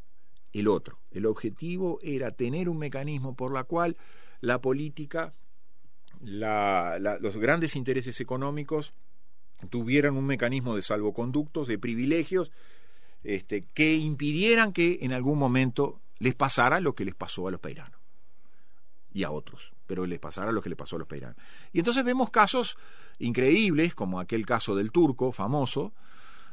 el 0.51 0.67
otro 0.67 0.99
el 1.11 1.25
objetivo 1.25 1.99
era 2.03 2.31
tener 2.31 2.67
un 2.67 2.77
mecanismo 2.79 3.33
por 3.35 3.53
la 3.53 3.63
cual 3.63 3.95
la 4.41 4.59
política 4.59 5.33
la- 6.21 6.97
la- 6.99 7.17
los 7.19 7.37
grandes 7.37 7.75
intereses 7.75 8.19
económicos 8.19 8.93
tuvieran 9.69 10.15
un 10.15 10.25
mecanismo 10.25 10.75
de 10.75 10.83
salvoconductos, 10.83 11.67
de 11.67 11.77
privilegios, 11.77 12.51
este, 13.23 13.61
que 13.73 13.95
impidieran 13.95 14.71
que 14.73 14.99
en 15.01 15.13
algún 15.13 15.37
momento 15.37 15.99
les 16.19 16.35
pasara 16.35 16.79
lo 16.79 16.95
que 16.95 17.05
les 17.05 17.15
pasó 17.15 17.47
a 17.47 17.51
los 17.51 17.59
peiranos 17.59 17.99
y 19.11 19.23
a 19.23 19.31
otros, 19.31 19.71
pero 19.87 20.05
les 20.05 20.19
pasara 20.19 20.51
lo 20.51 20.61
que 20.61 20.69
les 20.69 20.77
pasó 20.77 20.95
a 20.95 20.99
los 20.99 21.07
peiranos. 21.07 21.35
Y 21.73 21.79
entonces 21.79 22.03
vemos 22.03 22.29
casos 22.29 22.77
increíbles, 23.17 23.95
como 23.95 24.19
aquel 24.19 24.45
caso 24.45 24.75
del 24.75 24.91
turco 24.91 25.31
famoso, 25.31 25.93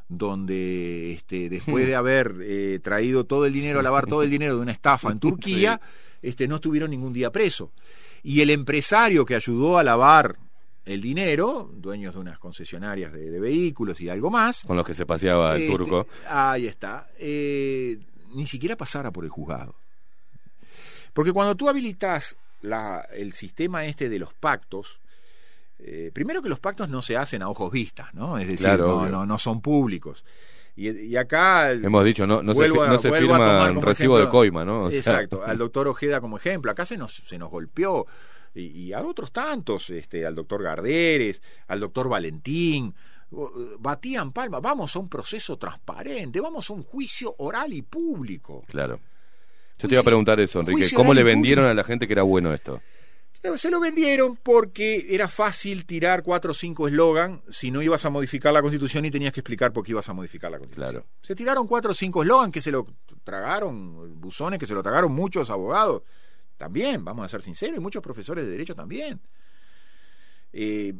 donde 0.08 1.12
este, 1.12 1.48
después 1.48 1.86
de 1.86 1.94
haber 1.96 2.36
eh, 2.42 2.80
traído 2.82 3.24
todo 3.24 3.46
el 3.46 3.52
dinero, 3.52 3.82
lavar 3.82 4.06
todo 4.06 4.22
el 4.22 4.30
dinero 4.30 4.56
de 4.56 4.62
una 4.62 4.72
estafa 4.72 5.10
en 5.10 5.20
Turquía, 5.20 5.80
este, 6.22 6.48
no 6.48 6.56
estuvieron 6.56 6.90
ningún 6.90 7.12
día 7.12 7.30
preso. 7.30 7.72
Y 8.22 8.40
el 8.40 8.50
empresario 8.50 9.24
que 9.24 9.36
ayudó 9.36 9.78
a 9.78 9.84
lavar 9.84 10.36
el 10.86 11.02
dinero, 11.02 11.70
dueños 11.74 12.14
de 12.14 12.20
unas 12.20 12.38
concesionarias 12.38 13.12
de, 13.12 13.30
de 13.30 13.40
vehículos 13.40 14.00
y 14.00 14.08
algo 14.08 14.30
más, 14.30 14.64
con 14.64 14.76
los 14.76 14.86
que 14.86 14.94
se 14.94 15.04
paseaba 15.04 15.56
el 15.56 15.62
este, 15.62 15.76
turco. 15.76 16.06
Ahí 16.28 16.66
está. 16.66 17.08
eh, 17.18 17.98
ni 18.34 18.46
siquiera 18.46 18.76
pasara 18.76 19.10
por 19.10 19.24
el 19.24 19.30
juzgado. 19.30 19.74
Porque 21.12 21.32
cuando 21.32 21.54
tú 21.54 21.68
habilitas 21.68 22.36
la, 22.62 23.06
el 23.12 23.32
sistema 23.32 23.86
este 23.86 24.08
de 24.08 24.18
los 24.18 24.34
pactos, 24.34 25.00
eh, 25.78 26.10
primero 26.12 26.42
que 26.42 26.48
los 26.48 26.60
pactos 26.60 26.88
no 26.88 27.02
se 27.02 27.16
hacen 27.16 27.42
a 27.42 27.48
ojos 27.48 27.70
vistas, 27.72 28.12
¿no? 28.14 28.38
Es 28.38 28.46
decir, 28.46 28.66
Claro, 28.66 29.02
no, 29.02 29.08
no, 29.08 29.26
no 29.26 29.38
son 29.38 29.60
públicos. 29.60 30.24
Y, 30.76 30.90
y 30.90 31.16
acá... 31.16 31.72
Hemos 31.72 32.04
dicho, 32.04 32.26
no, 32.26 32.42
no 32.42 32.52
se, 32.52 32.58
vuelvo 32.58 32.86
no 32.86 32.98
se 32.98 33.08
tomar 33.08 33.20
firma 33.20 33.68
como 33.68 33.80
recibo 33.80 34.18
de 34.18 34.28
coima, 34.28 34.64
¿no? 34.64 34.84
O 34.84 34.90
sea, 34.90 34.98
Exacto, 34.98 35.42
al 35.42 35.56
doctor 35.56 35.88
Ojeda 35.88 36.20
como 36.20 36.36
ejemplo. 36.36 36.70
Acá 36.70 36.84
se 36.84 36.98
nos, 36.98 37.14
se 37.14 37.38
nos 37.38 37.50
golpeó. 37.50 38.06
Y, 38.56 38.86
y 38.86 38.92
a 38.92 39.04
otros 39.04 39.32
tantos, 39.32 39.90
este, 39.90 40.26
al 40.26 40.34
doctor 40.34 40.62
Garderes, 40.62 41.42
al 41.68 41.80
doctor 41.80 42.08
Valentín, 42.08 42.94
uh, 43.30 43.48
batían 43.78 44.32
palma. 44.32 44.60
Vamos 44.60 44.96
a 44.96 44.98
un 44.98 45.08
proceso 45.08 45.56
transparente, 45.56 46.40
vamos 46.40 46.68
a 46.70 46.72
un 46.72 46.82
juicio 46.82 47.34
oral 47.38 47.72
y 47.72 47.82
público. 47.82 48.64
Claro. 48.66 48.98
Yo 49.78 49.88
te 49.88 49.94
iba 49.94 50.00
a 50.00 50.04
preguntar 50.04 50.40
eso, 50.40 50.60
Enrique. 50.60 50.90
¿Cómo 50.94 51.12
le 51.12 51.22
vendieron 51.22 51.64
público. 51.64 51.72
a 51.72 51.74
la 51.74 51.84
gente 51.84 52.06
que 52.06 52.14
era 52.14 52.22
bueno 52.22 52.52
esto? 52.54 52.80
Se 53.56 53.70
lo 53.70 53.78
vendieron 53.78 54.36
porque 54.36 55.06
era 55.10 55.28
fácil 55.28 55.86
tirar 55.86 56.22
cuatro 56.24 56.50
o 56.50 56.54
cinco 56.54 56.88
eslogan 56.88 57.42
si 57.48 57.70
no 57.70 57.80
ibas 57.80 58.04
a 58.04 58.10
modificar 58.10 58.52
la 58.52 58.60
constitución 58.60 59.04
y 59.04 59.10
tenías 59.10 59.32
que 59.32 59.40
explicar 59.40 59.72
por 59.72 59.84
qué 59.84 59.92
ibas 59.92 60.08
a 60.08 60.14
modificar 60.14 60.50
la 60.50 60.58
constitución. 60.58 60.90
Claro. 60.90 61.06
Se 61.22 61.36
tiraron 61.36 61.68
cuatro 61.68 61.92
o 61.92 61.94
cinco 61.94 62.22
eslogan 62.22 62.50
que 62.50 62.60
se 62.60 62.72
lo 62.72 62.86
tragaron, 63.22 64.20
buzones 64.20 64.58
que 64.58 64.66
se 64.66 64.74
lo 64.74 64.82
tragaron 64.82 65.12
muchos 65.12 65.48
abogados. 65.50 66.02
También, 66.56 67.04
vamos 67.04 67.24
a 67.24 67.28
ser 67.28 67.42
sinceros, 67.42 67.76
y 67.76 67.80
muchos 67.80 68.02
profesores 68.02 68.44
de 68.44 68.50
derecho 68.50 68.74
también. 68.74 69.20
Eh, 70.52 70.94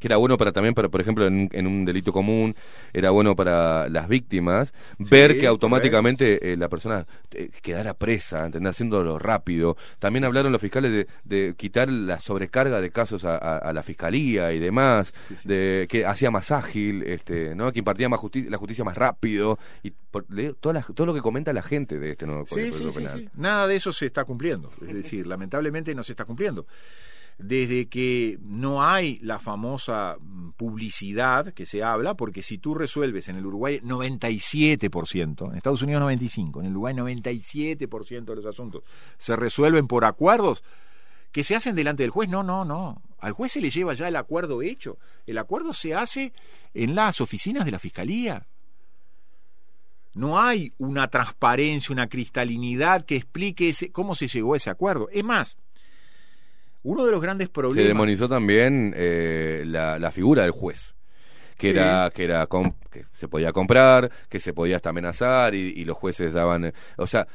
Que 0.00 0.08
era 0.08 0.16
bueno 0.16 0.36
para 0.36 0.50
también, 0.50 0.74
para, 0.74 0.88
por 0.88 1.00
ejemplo, 1.00 1.26
en, 1.26 1.34
un- 1.42 1.48
en 1.52 1.66
un 1.68 1.84
delito 1.84 2.12
común, 2.12 2.56
era 2.92 3.10
bueno 3.10 3.36
para 3.36 3.88
las 3.88 4.08
víctimas, 4.08 4.72
ver 4.98 5.38
que 5.38 5.46
automáticamente 5.46 6.52
eh, 6.52 6.56
la 6.56 6.68
persona 6.68 7.06
eh, 7.30 7.50
quedara 7.62 7.94
presa, 7.94 8.46
¿entendés? 8.46 8.70
haciéndolo 8.70 9.18
rápido. 9.18 9.76
También 9.98 10.24
hablaron 10.24 10.50
los 10.52 10.60
fiscales 10.60 10.90
de, 10.90 11.06
de 11.24 11.54
quitar 11.56 11.88
la 11.90 12.18
sobrecarga 12.18 12.80
de 12.80 12.90
casos 12.90 13.24
a, 13.24 13.36
a- 13.36 13.58
a 13.58 13.72
la 13.72 13.82
fiscalía 13.82 14.52
y 14.52 14.58
demás, 14.58 15.12
de 15.44 15.86
que 15.88 16.04
hacía 16.06 16.30
más 16.30 16.50
ágil, 16.50 17.02
este, 17.04 17.54
¿no? 17.54 17.70
que 17.72 17.78
impartía 17.80 18.08
más 18.08 18.20
justi- 18.20 18.48
la 18.48 18.56
justicia 18.56 18.82
más 18.84 18.96
rápido, 18.96 19.58
y 19.82 19.90
por- 20.10 20.24
leo 20.32 20.54
toda 20.54 20.72
la- 20.74 20.82
todo 20.82 21.06
lo 21.06 21.14
que 21.14 21.20
comenta 21.20 21.52
la 21.52 21.62
gente 21.62 21.98
de 21.98 22.12
este 22.12 22.24
nuevo 22.26 22.46
Código 22.46 22.74
sí, 22.76 22.84
sí, 22.84 22.90
Penal. 22.94 23.18
sí. 23.18 23.28
Nada 23.34 23.66
de 23.66 23.76
eso 23.76 23.92
se 23.92 24.06
está 24.06 24.24
cumpliendo. 24.24 24.70
Es 24.88 24.94
decir, 24.94 25.26
lamentablemente 25.26 25.94
no 25.94 26.02
se 26.02 26.12
está 26.12 26.24
cumpliendo. 26.24 26.66
Desde 27.42 27.86
que 27.88 28.38
no 28.42 28.82
hay 28.84 29.18
la 29.22 29.38
famosa 29.38 30.16
mm, 30.20 30.50
publicidad 30.52 31.52
que 31.54 31.64
se 31.66 31.82
habla, 31.82 32.14
porque 32.14 32.42
si 32.42 32.58
tú 32.58 32.74
resuelves 32.74 33.28
en 33.28 33.36
el 33.36 33.46
Uruguay 33.46 33.80
97%, 33.82 35.50
en 35.50 35.56
Estados 35.56 35.82
Unidos 35.82 36.02
95%, 36.02 36.60
en 36.60 36.66
el 36.66 36.72
Uruguay 36.72 36.94
97% 36.94 38.24
de 38.24 38.36
los 38.36 38.46
asuntos 38.46 38.82
se 39.18 39.36
resuelven 39.36 39.86
por 39.86 40.04
acuerdos 40.04 40.62
que 41.32 41.44
se 41.44 41.54
hacen 41.56 41.74
delante 41.76 42.02
del 42.02 42.10
juez. 42.10 42.28
No, 42.28 42.42
no, 42.42 42.64
no. 42.64 43.00
Al 43.20 43.32
juez 43.32 43.52
se 43.52 43.60
le 43.60 43.70
lleva 43.70 43.94
ya 43.94 44.08
el 44.08 44.16
acuerdo 44.16 44.62
hecho. 44.62 44.98
El 45.26 45.38
acuerdo 45.38 45.72
se 45.74 45.94
hace 45.94 46.32
en 46.74 46.94
las 46.94 47.20
oficinas 47.20 47.64
de 47.64 47.70
la 47.70 47.78
Fiscalía. 47.78 48.46
No 50.12 50.40
hay 50.40 50.72
una 50.78 51.08
transparencia, 51.08 51.92
una 51.92 52.08
cristalinidad 52.08 53.04
que 53.04 53.16
explique 53.16 53.68
ese- 53.68 53.92
cómo 53.92 54.14
se 54.16 54.26
llegó 54.26 54.54
a 54.54 54.56
ese 54.56 54.68
acuerdo. 54.70 55.08
Es 55.12 55.22
más, 55.22 55.56
uno 56.82 57.04
de 57.04 57.12
los 57.12 57.20
grandes 57.20 57.48
Se 57.48 57.52
problemas. 57.52 57.86
demonizó 57.88 58.28
también 58.28 58.94
eh, 58.96 59.64
la, 59.66 59.98
la 59.98 60.10
figura 60.10 60.42
del 60.42 60.52
juez. 60.52 60.94
Que 61.56 61.72
Sí. 61.72 61.78
era, 61.78 62.10
que 62.14 62.24
era 62.24 62.48
que 62.90 63.04
se 63.12 63.28
podía 63.28 63.52
comprar, 63.52 64.10
que 64.30 64.40
se 64.40 64.54
podía 64.54 64.76
hasta 64.76 64.88
amenazar 64.90 65.54
y, 65.54 65.58
y 65.76 65.84
los 65.84 65.96
jueces 65.98 66.32
daban. 66.32 66.64
eh, 66.66 66.72
o 66.96 67.06
sea, 67.06 67.28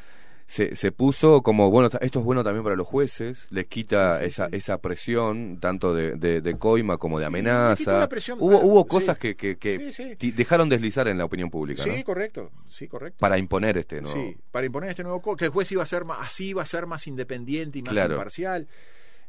se, 0.47 0.75
se 0.75 0.91
puso 0.91 1.41
como, 1.43 1.69
bueno, 1.71 1.89
esto 2.01 2.19
es 2.19 2.25
bueno 2.25 2.43
también 2.43 2.63
para 2.63 2.75
los 2.75 2.87
jueces, 2.87 3.47
les 3.51 3.65
quita 3.67 4.23
esa, 4.23 4.47
esa 4.51 4.79
presión, 4.79 5.59
tanto 5.59 5.93
de, 5.93 6.15
de, 6.15 6.41
de 6.41 6.57
coima 6.57 6.97
como 6.97 7.19
de 7.19 7.25
amenaza. 7.25 8.07
presión, 8.09 8.39
hubo, 8.41 8.59
hubo 8.61 8.81
sí. 8.83 8.87
cosas 8.89 9.17
que, 9.19 9.35
que, 9.35 9.57
que 9.57 9.91
dejaron 10.35 10.69
deslizar 10.69 11.07
en 11.07 11.17
la 11.19 11.25
opinión 11.25 11.49
pública, 11.51 11.83
Sí, 11.83 11.89
¿no? 11.95 12.03
correcto, 12.03 12.51
sí, 12.67 12.87
correcto. 12.87 13.17
Para 13.19 13.37
imponer 13.37 13.77
este. 13.77 14.03
Sí, 14.05 14.37
para 14.51 14.65
imponer 14.65 14.89
este 14.91 15.03
nuevo 15.03 15.35
que 15.35 15.45
el 15.45 15.51
juez 15.51 15.71
iba 15.71 15.83
a 15.83 15.87
ser 15.87 16.03
más, 16.05 16.19
así 16.21 16.49
iba 16.49 16.61
a 16.63 16.65
ser 16.65 16.85
más 16.87 17.05
independiente 17.07 17.77
y 17.79 17.81
más 17.83 17.93
Claro. 17.93 18.13
imparcial. 18.15 18.67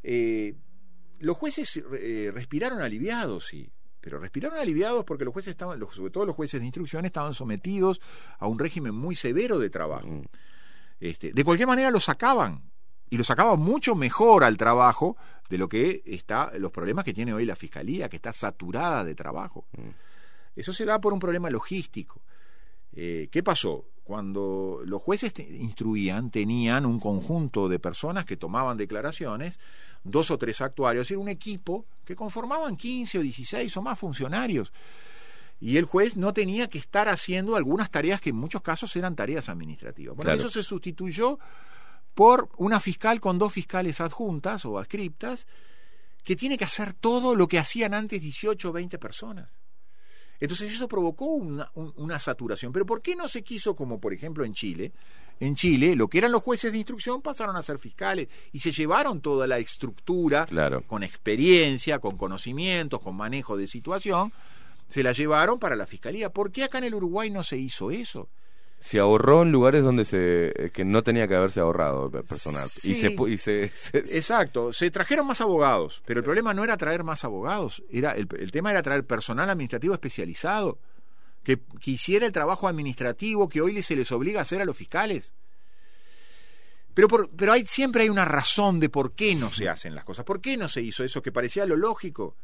Eh, 0.08 0.54
los 1.18 1.36
jueces 1.36 1.82
eh, 1.98 2.30
respiraron 2.32 2.80
aliviados, 2.80 3.46
sí, 3.46 3.68
pero 4.00 4.20
respiraron 4.20 4.56
aliviados 4.58 5.04
porque 5.04 5.24
los 5.24 5.32
jueces 5.32 5.50
estaban, 5.50 5.80
los- 5.80 5.94
sobre 5.94 6.12
todo 6.12 6.24
los 6.24 6.36
jueces 6.36 6.60
de 6.60 6.66
instrucción, 6.66 7.04
estaban 7.04 7.34
sometidos 7.34 8.00
a 8.38 8.46
un 8.46 8.58
régimen 8.60 8.94
muy 8.94 9.16
severo 9.16 9.58
de 9.58 9.68
trabajo. 9.68 10.06
Mm. 10.06 10.22
Este, 11.00 11.32
de 11.32 11.44
cualquier 11.44 11.66
manera 11.66 11.90
lo 11.90 11.98
sacaban 11.98 12.70
y 13.10 13.16
lo 13.16 13.24
sacaban 13.24 13.58
mucho 13.58 13.94
mejor 13.96 14.44
al 14.44 14.56
trabajo 14.56 15.16
de 15.50 15.58
lo 15.58 15.68
que 15.68 16.02
está 16.06 16.52
los 16.58 16.70
problemas 16.70 17.04
que 17.04 17.12
tiene 17.12 17.32
hoy 17.34 17.44
la 17.44 17.56
fiscalía, 17.56 18.08
que 18.08 18.16
está 18.16 18.32
saturada 18.32 19.02
de 19.04 19.14
trabajo. 19.16 19.66
Mm. 19.76 19.90
Eso 20.54 20.72
se 20.72 20.84
da 20.84 21.00
por 21.00 21.12
un 21.12 21.18
problema 21.18 21.50
logístico. 21.50 22.22
Eh, 22.92 23.28
¿Qué 23.32 23.42
pasó? 23.42 23.86
Cuando 24.04 24.82
los 24.84 25.02
jueces 25.02 25.34
te- 25.34 25.42
instruían, 25.42 26.30
tenían 26.30 26.86
un 26.86 27.00
conjunto 27.00 27.68
de 27.68 27.78
personas 27.80 28.24
que 28.24 28.36
tomaban 28.36 28.76
declaraciones, 28.76 29.58
dos 30.10 30.30
o 30.30 30.38
tres 30.38 30.60
actuarios, 30.60 31.10
era 31.10 31.20
un 31.20 31.28
equipo 31.28 31.86
que 32.04 32.14
conformaban 32.16 32.76
15 32.76 33.18
o 33.18 33.22
16 33.22 33.76
o 33.76 33.82
más 33.82 33.98
funcionarios. 33.98 34.72
Y 35.60 35.76
el 35.78 35.84
juez 35.86 36.16
no 36.16 36.32
tenía 36.32 36.68
que 36.68 36.78
estar 36.78 37.08
haciendo 37.08 37.56
algunas 37.56 37.90
tareas 37.90 38.20
que 38.20 38.30
en 38.30 38.36
muchos 38.36 38.62
casos 38.62 38.94
eran 38.96 39.16
tareas 39.16 39.48
administrativas. 39.48 40.14
Bueno, 40.14 40.28
Claro. 40.32 40.40
eso 40.40 40.50
se 40.50 40.62
sustituyó 40.62 41.38
por 42.14 42.48
una 42.58 42.78
fiscal 42.80 43.20
con 43.20 43.38
dos 43.38 43.52
fiscales 43.52 44.00
adjuntas 44.00 44.64
o 44.64 44.78
adscriptas 44.78 45.46
que 46.24 46.36
tiene 46.36 46.58
que 46.58 46.64
hacer 46.64 46.92
todo 46.92 47.34
lo 47.34 47.46
que 47.48 47.58
hacían 47.58 47.94
antes 47.94 48.20
18 48.20 48.68
o 48.70 48.72
20 48.72 48.98
personas. 48.98 49.60
Entonces 50.40 50.72
eso 50.72 50.86
provocó 50.88 51.26
una, 51.26 51.70
un- 51.74 51.94
una 51.96 52.18
saturación. 52.18 52.70
Pero 52.72 52.84
¿por 52.84 53.00
qué 53.00 53.16
no 53.16 53.26
se 53.28 53.42
quiso, 53.42 53.74
como 53.74 53.98
por 54.00 54.12
ejemplo 54.12 54.44
en 54.44 54.52
Chile? 54.52 54.92
En 55.38 55.54
Chile, 55.54 55.94
lo 55.96 56.08
que 56.08 56.18
eran 56.18 56.32
los 56.32 56.42
jueces 56.42 56.72
de 56.72 56.78
instrucción 56.78 57.20
pasaron 57.20 57.56
a 57.56 57.62
ser 57.62 57.78
fiscales 57.78 58.28
y 58.52 58.60
se 58.60 58.72
llevaron 58.72 59.20
toda 59.20 59.46
la 59.46 59.58
estructura 59.58 60.46
Claro. 60.46 60.82
con 60.86 61.02
experiencia, 61.02 61.98
con 61.98 62.16
conocimientos, 62.16 63.00
con 63.00 63.16
manejo 63.16 63.56
de 63.56 63.68
situación, 63.68 64.32
se 64.88 65.02
la 65.02 65.12
llevaron 65.12 65.58
para 65.58 65.76
la 65.76 65.86
fiscalía. 65.86 66.30
¿Por 66.30 66.50
qué 66.52 66.64
acá 66.64 66.78
en 66.78 66.84
el 66.84 66.94
Uruguay 66.94 67.28
no 67.30 67.42
se 67.42 67.58
hizo 67.58 67.90
eso? 67.90 68.28
Se 68.78 68.98
ahorró 68.98 69.42
en 69.42 69.52
lugares 69.52 69.82
donde 69.82 70.04
se 70.04 70.52
eh, 70.54 70.70
que 70.70 70.84
no 70.84 71.02
tenía 71.02 71.26
que 71.26 71.34
haberse 71.34 71.60
ahorrado 71.60 72.06
el 72.06 72.24
personal. 72.24 72.68
Sí. 72.68 72.92
Y 72.92 72.94
se 72.94 73.16
pu- 73.16 73.28
y 73.30 73.36
se, 73.38 73.68
se- 73.74 73.98
Exacto, 74.16 74.72
se 74.72 74.90
trajeron 74.90 75.26
más 75.26 75.40
abogados, 75.40 76.02
pero 76.06 76.20
el 76.20 76.24
problema 76.24 76.54
no 76.54 76.62
era 76.62 76.76
traer 76.76 77.02
más 77.02 77.24
abogados, 77.24 77.82
era 77.90 78.12
el, 78.12 78.28
el 78.38 78.50
tema 78.52 78.70
era 78.70 78.82
traer 78.82 79.04
personal 79.06 79.48
administrativo 79.50 79.94
especializado, 79.94 80.78
que, 81.46 81.60
hiciera 81.84 82.26
el 82.26 82.32
trabajo 82.32 82.66
administrativo 82.66 83.48
que 83.48 83.60
hoy 83.60 83.80
se 83.80 83.94
les 83.94 84.10
obliga 84.10 84.40
a 84.40 84.42
hacer 84.42 84.60
a 84.60 84.64
los 84.64 84.76
fiscales. 84.76 85.32
Pero, 86.92 87.06
pero 87.08 87.52
hay, 87.52 87.64
siempre 87.64 88.02
hay 88.02 88.08
una 88.08 88.24
razón 88.24 88.80
de 88.80 88.88
por 88.88 89.12
qué 89.14 89.36
no 89.36 89.52
se 89.52 89.68
hacen 89.68 89.94
las 89.94 90.04
cosas, 90.04 90.24
por 90.24 90.40
qué 90.40 90.56
no 90.56 90.68
se 90.68 90.82
hizo 90.82 91.04
eso 91.04 91.22
que 91.22 91.30
parecía 91.30 91.64
lo 91.64 91.76
lógico. 91.76 92.36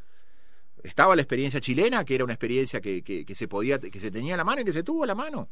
Estaba 0.85 1.16
la 1.16 1.23
experiencia 1.23 1.61
chilena, 1.61 2.05
que 2.05 2.15
era 2.15 2.23
una 2.23 2.35
experiencia 2.35 2.81
que, 2.81 3.03
que- 3.03 3.35
se 3.35 3.49
podía, 3.49 3.81
que 3.81 3.99
se 3.99 4.12
tenía 4.12 4.35
a 4.35 4.37
la 4.37 4.45
mano 4.45 4.61
y 4.61 4.65
que 4.65 4.73
se 4.73 4.85
tuvo 4.85 5.05
la 5.05 5.16
mano. 5.16 5.49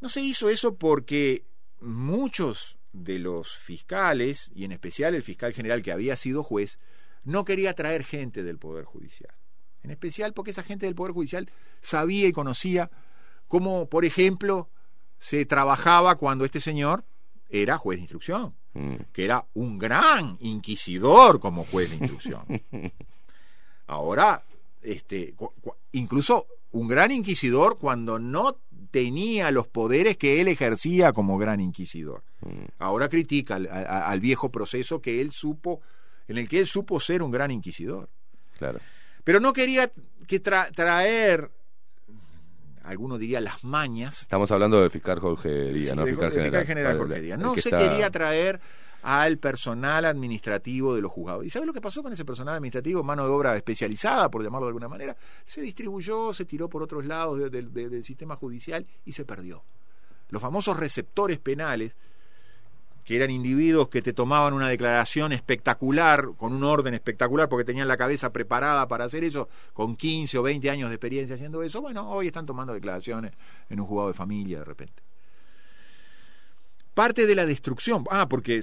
No 0.00 0.08
se 0.08 0.22
hizo 0.22 0.48
eso 0.48 0.76
porque 0.76 1.44
muchos 1.80 2.76
de 2.94 3.18
los 3.18 3.56
fiscales, 3.58 4.50
y 4.54 4.64
en 4.64 4.72
especial 4.72 5.14
el 5.14 5.22
fiscal 5.22 5.52
general 5.52 5.82
que 5.82 5.92
había 5.92 6.16
sido 6.16 6.42
juez, 6.42 6.78
no 7.24 7.44
quería 7.44 7.74
traer 7.74 8.04
gente 8.04 8.42
del 8.42 8.58
Poder 8.58 8.86
Judicial. 8.86 9.34
En 9.82 9.90
especial 9.90 10.32
porque 10.32 10.52
esa 10.52 10.62
gente 10.62 10.86
del 10.86 10.94
Poder 10.94 11.12
Judicial 11.12 11.50
sabía 11.80 12.28
y 12.28 12.32
conocía 12.32 12.90
cómo, 13.48 13.86
por 13.86 14.04
ejemplo, 14.04 14.68
se 15.18 15.44
trabajaba 15.44 16.16
cuando 16.16 16.44
este 16.44 16.60
señor 16.60 17.04
era 17.50 17.78
juez 17.78 17.98
de 17.98 18.02
instrucción, 18.02 18.54
Mm. 18.74 18.94
que 19.12 19.24
era 19.24 19.44
un 19.54 19.78
gran 19.78 20.38
inquisidor 20.40 21.40
como 21.40 21.64
juez 21.64 21.90
de 21.90 21.96
instrucción. 21.96 22.42
Ahora, 23.86 24.42
este, 24.82 25.34
incluso 25.92 26.46
un 26.70 26.88
gran 26.88 27.10
inquisidor 27.10 27.78
cuando 27.78 28.18
no 28.18 28.56
tenía 28.90 29.50
los 29.50 29.66
poderes 29.66 30.16
que 30.16 30.40
él 30.40 30.48
ejercía 30.48 31.12
como 31.12 31.36
gran 31.36 31.60
inquisidor. 31.60 32.22
Mm. 32.40 32.64
Ahora 32.78 33.08
critica 33.08 33.56
al, 33.56 33.68
al 33.70 34.20
viejo 34.20 34.50
proceso 34.50 35.02
que 35.02 35.20
él 35.20 35.32
supo, 35.32 35.82
en 36.28 36.38
el 36.38 36.48
que 36.48 36.58
él 36.58 36.66
supo 36.66 36.98
ser 36.98 37.22
un 37.22 37.30
gran 37.30 37.50
inquisidor. 37.50 38.08
Claro. 38.56 38.80
Pero 39.24 39.40
no 39.40 39.52
quería 39.52 39.90
que 40.26 40.42
tra- 40.42 40.70
traer, 40.74 41.50
alguno 42.84 43.18
diría 43.18 43.40
las 43.40 43.62
mañas, 43.64 44.22
Estamos 44.22 44.50
hablando 44.50 44.80
del 44.80 44.90
fiscal 44.90 45.18
Jorge 45.20 45.72
Díaz, 45.72 45.90
Sí, 45.90 45.96
¿no? 45.96 46.06
Fiscal 46.06 46.32
general. 46.66 46.98
Jorge 46.98 47.20
Díaz. 47.20 47.38
No 47.38 47.54
se 47.54 47.60
está- 47.68 47.78
quería 47.78 48.10
traer 48.10 48.60
al 49.02 49.38
personal 49.38 50.04
administrativo 50.04 50.94
de 50.94 51.02
los 51.02 51.10
juzgados. 51.10 51.44
¿Y 51.44 51.50
sabe 51.50 51.66
lo 51.66 51.72
que 51.72 51.80
pasó 51.80 52.02
con 52.02 52.12
ese 52.12 52.24
personal 52.24 52.54
administrativo, 52.54 53.02
mano 53.02 53.24
de 53.24 53.30
obra 53.30 53.56
especializada, 53.56 54.30
por 54.30 54.42
llamarlo 54.44 54.66
de 54.66 54.70
alguna 54.70 54.88
manera? 54.88 55.16
Se 55.44 55.60
distribuyó, 55.60 56.32
se 56.32 56.44
tiró 56.44 56.68
por 56.68 56.82
otros 56.82 57.04
lados 57.06 57.38
de- 57.38 57.50
de- 57.50 57.62
de- 57.62 57.88
del 57.88 58.04
sistema 58.04 58.36
judicial 58.36 58.86
y 59.04 59.12
se 59.12 59.24
perdió. 59.24 59.64
Los 60.28 60.40
famosos 60.40 60.76
receptores 60.76 61.38
penales, 61.40 61.96
que 63.04 63.16
eran 63.16 63.30
individuos 63.30 63.88
que 63.88 64.02
te 64.02 64.12
tomaban 64.12 64.54
una 64.54 64.68
declaración 64.68 65.32
espectacular, 65.32 66.28
con 66.36 66.52
un 66.52 66.64
orden 66.64 66.94
espectacular, 66.94 67.48
porque 67.48 67.64
tenían 67.64 67.88
la 67.88 67.96
cabeza 67.96 68.32
preparada 68.32 68.86
para 68.88 69.04
hacer 69.04 69.24
eso, 69.24 69.48
con 69.72 69.96
15 69.96 70.38
o 70.38 70.42
20 70.42 70.70
años 70.70 70.88
de 70.88 70.96
experiencia 70.96 71.34
haciendo 71.34 71.62
eso, 71.62 71.80
bueno, 71.80 72.10
hoy 72.10 72.28
están 72.28 72.46
tomando 72.46 72.72
declaraciones 72.72 73.32
en 73.68 73.80
un 73.80 73.86
juzgado 73.86 74.08
de 74.08 74.14
familia 74.14 74.58
de 74.60 74.64
repente. 74.64 75.02
Parte 76.94 77.26
de 77.26 77.34
la 77.34 77.46
destrucción, 77.46 78.04
ah, 78.10 78.28
porque 78.28 78.56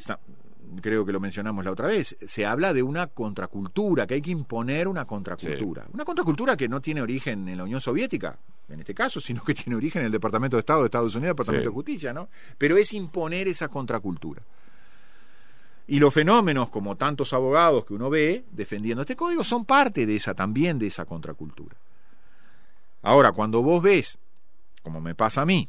creo 0.82 1.06
que 1.06 1.12
lo 1.12 1.20
mencionamos 1.20 1.66
la 1.66 1.72
otra 1.72 1.88
vez, 1.88 2.18
se 2.26 2.46
habla 2.46 2.74
de 2.74 2.84
una 2.84 3.08
contracultura, 3.08 4.06
que 4.06 4.16
hay 4.16 4.22
que 4.22 4.32
imponer 4.32 4.88
una 4.88 5.06
contracultura. 5.06 5.86
Una 5.94 6.06
contracultura 6.06 6.56
que 6.56 6.68
no 6.68 6.82
tiene 6.82 7.02
origen 7.02 7.48
en 7.48 7.58
la 7.58 7.64
Unión 7.64 7.82
Soviética, 7.82 8.38
en 8.68 8.80
este 8.80 8.94
caso, 8.94 9.20
sino 9.20 9.44
que 9.44 9.54
tiene 9.54 9.76
origen 9.76 10.02
en 10.02 10.08
el 10.08 10.12
Departamento 10.12 10.58
de 10.58 10.62
Estado 10.62 10.82
de 10.82 10.86
Estados 10.86 11.16
Unidos, 11.16 11.30
el 11.30 11.36
Departamento 11.36 11.70
Sí. 11.70 11.70
de 11.70 11.74
Justicia, 11.74 12.14
¿no? 12.14 12.30
Pero 12.58 12.78
es 12.78 12.94
imponer 12.94 13.48
esa 13.48 13.68
contracultura. 13.68 14.42
Y 15.88 16.00
los 16.00 16.14
fenómenos, 16.14 16.70
como 16.70 16.96
tantos 16.98 17.34
abogados 17.34 17.84
que 17.86 17.96
uno 17.96 18.12
ve 18.12 18.46
defendiendo 18.52 19.02
este 19.02 19.16
código, 19.16 19.44
son 19.44 19.66
parte 19.66 20.06
de 20.06 20.16
esa 20.18 20.36
también 20.36 20.78
de 20.78 20.86
esa 20.88 21.06
contracultura. 21.06 21.76
Ahora, 23.02 23.32
cuando 23.32 23.64
vos 23.64 23.82
ves, 23.82 24.20
como 24.84 25.02
me 25.02 25.16
pasa 25.16 25.42
a 25.42 25.46
mí, 25.46 25.68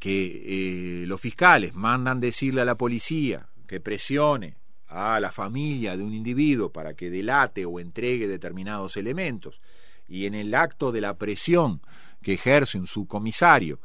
que 0.00 1.02
eh, 1.02 1.06
los 1.06 1.20
fiscales 1.20 1.74
mandan 1.74 2.18
decirle 2.20 2.62
a 2.62 2.64
la 2.64 2.76
policía 2.76 3.46
que 3.72 3.80
presione 3.80 4.56
a 4.86 5.18
la 5.18 5.32
familia 5.32 5.96
de 5.96 6.02
un 6.04 6.12
individuo 6.12 6.70
para 6.70 6.92
que 6.92 7.08
delate 7.08 7.64
o 7.64 7.80
entregue 7.80 8.28
determinados 8.28 8.98
elementos, 8.98 9.62
y 10.06 10.26
en 10.26 10.34
el 10.34 10.54
acto 10.54 10.92
de 10.92 11.00
la 11.00 11.16
presión 11.16 11.80
que 12.20 12.34
ejerce 12.34 12.76
un 12.78 12.86
subcomisario, 12.86 13.80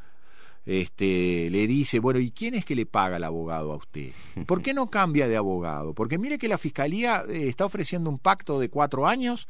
este, 0.65 1.49
le 1.49 1.67
dice, 1.67 1.99
bueno, 1.99 2.19
¿y 2.19 2.31
quién 2.31 2.53
es 2.53 2.65
que 2.65 2.75
le 2.75 2.85
paga 2.85 3.15
al 3.15 3.23
abogado 3.23 3.71
a 3.71 3.77
usted? 3.77 4.11
¿Por 4.45 4.61
qué 4.61 4.73
no 4.73 4.89
cambia 4.89 5.25
de 5.29 5.37
abogado? 5.37 5.93
Porque 5.93 6.17
mire 6.17 6.37
que 6.37 6.49
la 6.49 6.57
fiscalía 6.57 7.23
eh, 7.29 7.47
está 7.47 7.63
ofreciendo 7.63 8.09
un 8.09 8.19
pacto 8.19 8.59
de 8.59 8.67
cuatro 8.69 9.07
años 9.07 9.47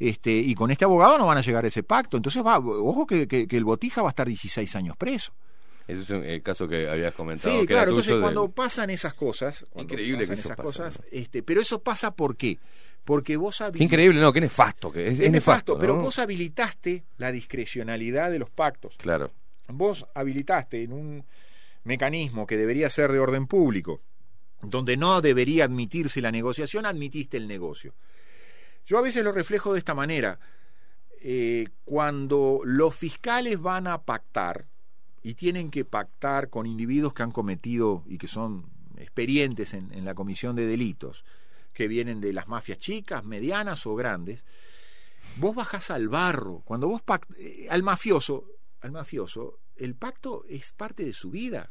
este, 0.00 0.32
y 0.36 0.56
con 0.56 0.72
este 0.72 0.84
abogado 0.84 1.16
no 1.16 1.26
van 1.26 1.38
a 1.38 1.42
llegar 1.42 1.64
a 1.64 1.68
ese 1.68 1.84
pacto. 1.84 2.16
Entonces, 2.16 2.44
va, 2.44 2.58
ojo 2.58 3.06
que, 3.06 3.28
que- 3.28 3.46
que 3.46 3.56
el 3.56 3.64
botija 3.64 4.02
va 4.02 4.08
a 4.08 4.10
estar 4.10 4.26
16 4.26 4.74
años 4.74 4.96
preso. 4.96 5.32
Ese 5.86 6.02
es 6.02 6.10
un- 6.10 6.24
el 6.24 6.42
caso 6.42 6.66
que 6.66 6.88
habías 6.88 7.12
comentado. 7.14 7.54
Sí, 7.54 7.60
que 7.66 7.74
claro, 7.74 7.90
entonces 7.90 8.12
del- 8.12 8.22
cuando 8.22 8.48
pasan 8.50 8.90
esas 8.90 9.14
cosas, 9.14 9.66
Increíble 9.74 10.18
que 10.26 10.32
eso 10.32 10.32
esas 10.34 10.56
pasa, 10.56 10.62
cosas, 10.62 11.00
¿no? 11.00 11.06
este, 11.12 11.42
pero 11.42 11.60
eso 11.60 11.82
pasa 11.82 12.10
¿por 12.14 12.36
qué? 12.36 12.58
Porque 13.04 13.36
vos 13.36 13.58
Qué 13.58 13.64
habili- 13.64 13.82
increíble, 13.82 14.18
no, 14.20 14.32
qué 14.32 14.40
nefasto. 14.40 14.90
Que 14.90 15.08
es, 15.08 15.18
nefasto, 15.30 15.78
pero 15.78 15.96
vos 15.96 16.18
habilitaste 16.18 17.04
la 17.18 17.30
discrecionalidad 17.32 18.30
de 18.30 18.38
los 18.38 18.48
pactos. 18.48 18.94
Claro. 18.96 19.30
Vos 19.68 20.06
habilitaste 20.14 20.82
en 20.82 20.92
un 20.94 21.24
mecanismo 21.84 22.46
que 22.46 22.56
debería 22.56 22.88
ser 22.88 23.12
de 23.12 23.18
orden 23.18 23.46
público, 23.46 24.00
donde 24.62 24.96
no 24.96 25.20
debería 25.20 25.64
admitirse 25.64 26.22
la 26.22 26.32
negociación, 26.32 26.86
admitiste 26.86 27.36
el 27.36 27.46
negocio. 27.46 27.92
Yo 28.86 28.96
a 28.96 29.02
veces 29.02 29.22
lo 29.22 29.32
reflejo 29.32 29.74
de 29.74 29.80
esta 29.80 29.92
manera. 29.94 30.38
Eh, 31.26 31.66
cuando 31.84 32.60
los 32.64 32.94
fiscales 32.94 33.58
van 33.60 33.86
a 33.86 34.02
pactar 34.02 34.66
y 35.24 35.34
tienen 35.34 35.70
que 35.72 35.84
pactar 35.84 36.50
con 36.50 36.66
individuos 36.66 37.14
que 37.14 37.22
han 37.24 37.32
cometido 37.32 38.04
y 38.06 38.18
que 38.18 38.28
son 38.28 38.66
experientes 38.98 39.74
en, 39.74 39.90
en 39.92 40.04
la 40.04 40.14
comisión 40.14 40.54
de 40.54 40.66
delitos, 40.66 41.24
que 41.72 41.88
vienen 41.88 42.20
de 42.20 42.32
las 42.32 42.46
mafias 42.46 42.78
chicas, 42.78 43.24
medianas 43.24 43.86
o 43.86 43.96
grandes, 43.96 44.44
vos 45.38 45.54
bajás 45.56 45.90
al 45.90 46.08
barro. 46.08 46.62
Cuando 46.64 46.86
vos 46.88 47.02
pact- 47.04 47.34
eh, 47.38 47.66
al 47.70 47.82
mafioso, 47.82 48.44
al 48.82 48.92
mafioso, 48.92 49.58
el 49.76 49.94
pacto 49.96 50.44
es 50.48 50.70
parte 50.72 51.04
de 51.04 51.12
su 51.12 51.30
vida. 51.30 51.70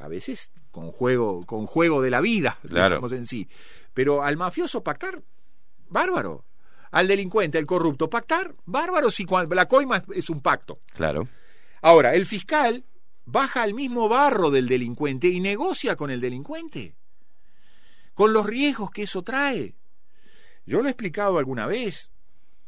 a 0.00 0.08
veces 0.08 0.52
con 0.70 0.90
juego, 0.90 1.44
con 1.44 1.66
juego 1.66 2.00
de 2.00 2.10
la 2.10 2.20
vida, 2.22 2.56
Claro. 2.66 2.94
digamos 2.96 3.12
en 3.12 3.26
sí. 3.26 3.46
Pero 3.92 4.22
al 4.22 4.36
mafioso 4.36 4.82
pactar, 4.82 5.22
bárbaro. 5.88 6.44
Al 6.92 7.08
delincuente, 7.08 7.58
al 7.58 7.66
corrupto, 7.66 8.08
pactar, 8.08 8.54
bárbaro 8.64 9.10
si 9.10 9.26
la 9.50 9.66
coima 9.68 9.98
es, 9.98 10.02
es 10.14 10.30
un 10.30 10.40
pacto. 10.40 10.78
Claro. 10.94 11.28
Ahora, 11.86 12.16
el 12.16 12.26
fiscal 12.26 12.84
baja 13.26 13.62
al 13.62 13.72
mismo 13.72 14.08
barro 14.08 14.50
del 14.50 14.66
delincuente 14.66 15.28
y 15.28 15.38
negocia 15.38 15.94
con 15.94 16.10
el 16.10 16.20
delincuente, 16.20 16.96
con 18.12 18.32
los 18.32 18.44
riesgos 18.44 18.90
que 18.90 19.04
eso 19.04 19.22
trae. 19.22 19.76
Yo 20.64 20.82
lo 20.82 20.88
he 20.88 20.90
explicado 20.90 21.38
alguna 21.38 21.68
vez, 21.68 22.10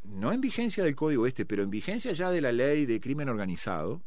no 0.05 0.31
en 0.33 0.41
vigencia 0.41 0.85
del 0.85 0.95
código 0.95 1.27
este, 1.27 1.45
pero 1.47 1.65
en 1.65 1.71
vigencia 1.71 2.13
ya 2.13 2.31
de 2.31 2.41
la 2.41 2.53
ley 2.53 2.87
de 2.87 3.01
crimen 3.01 3.29
organizado, 3.29 4.03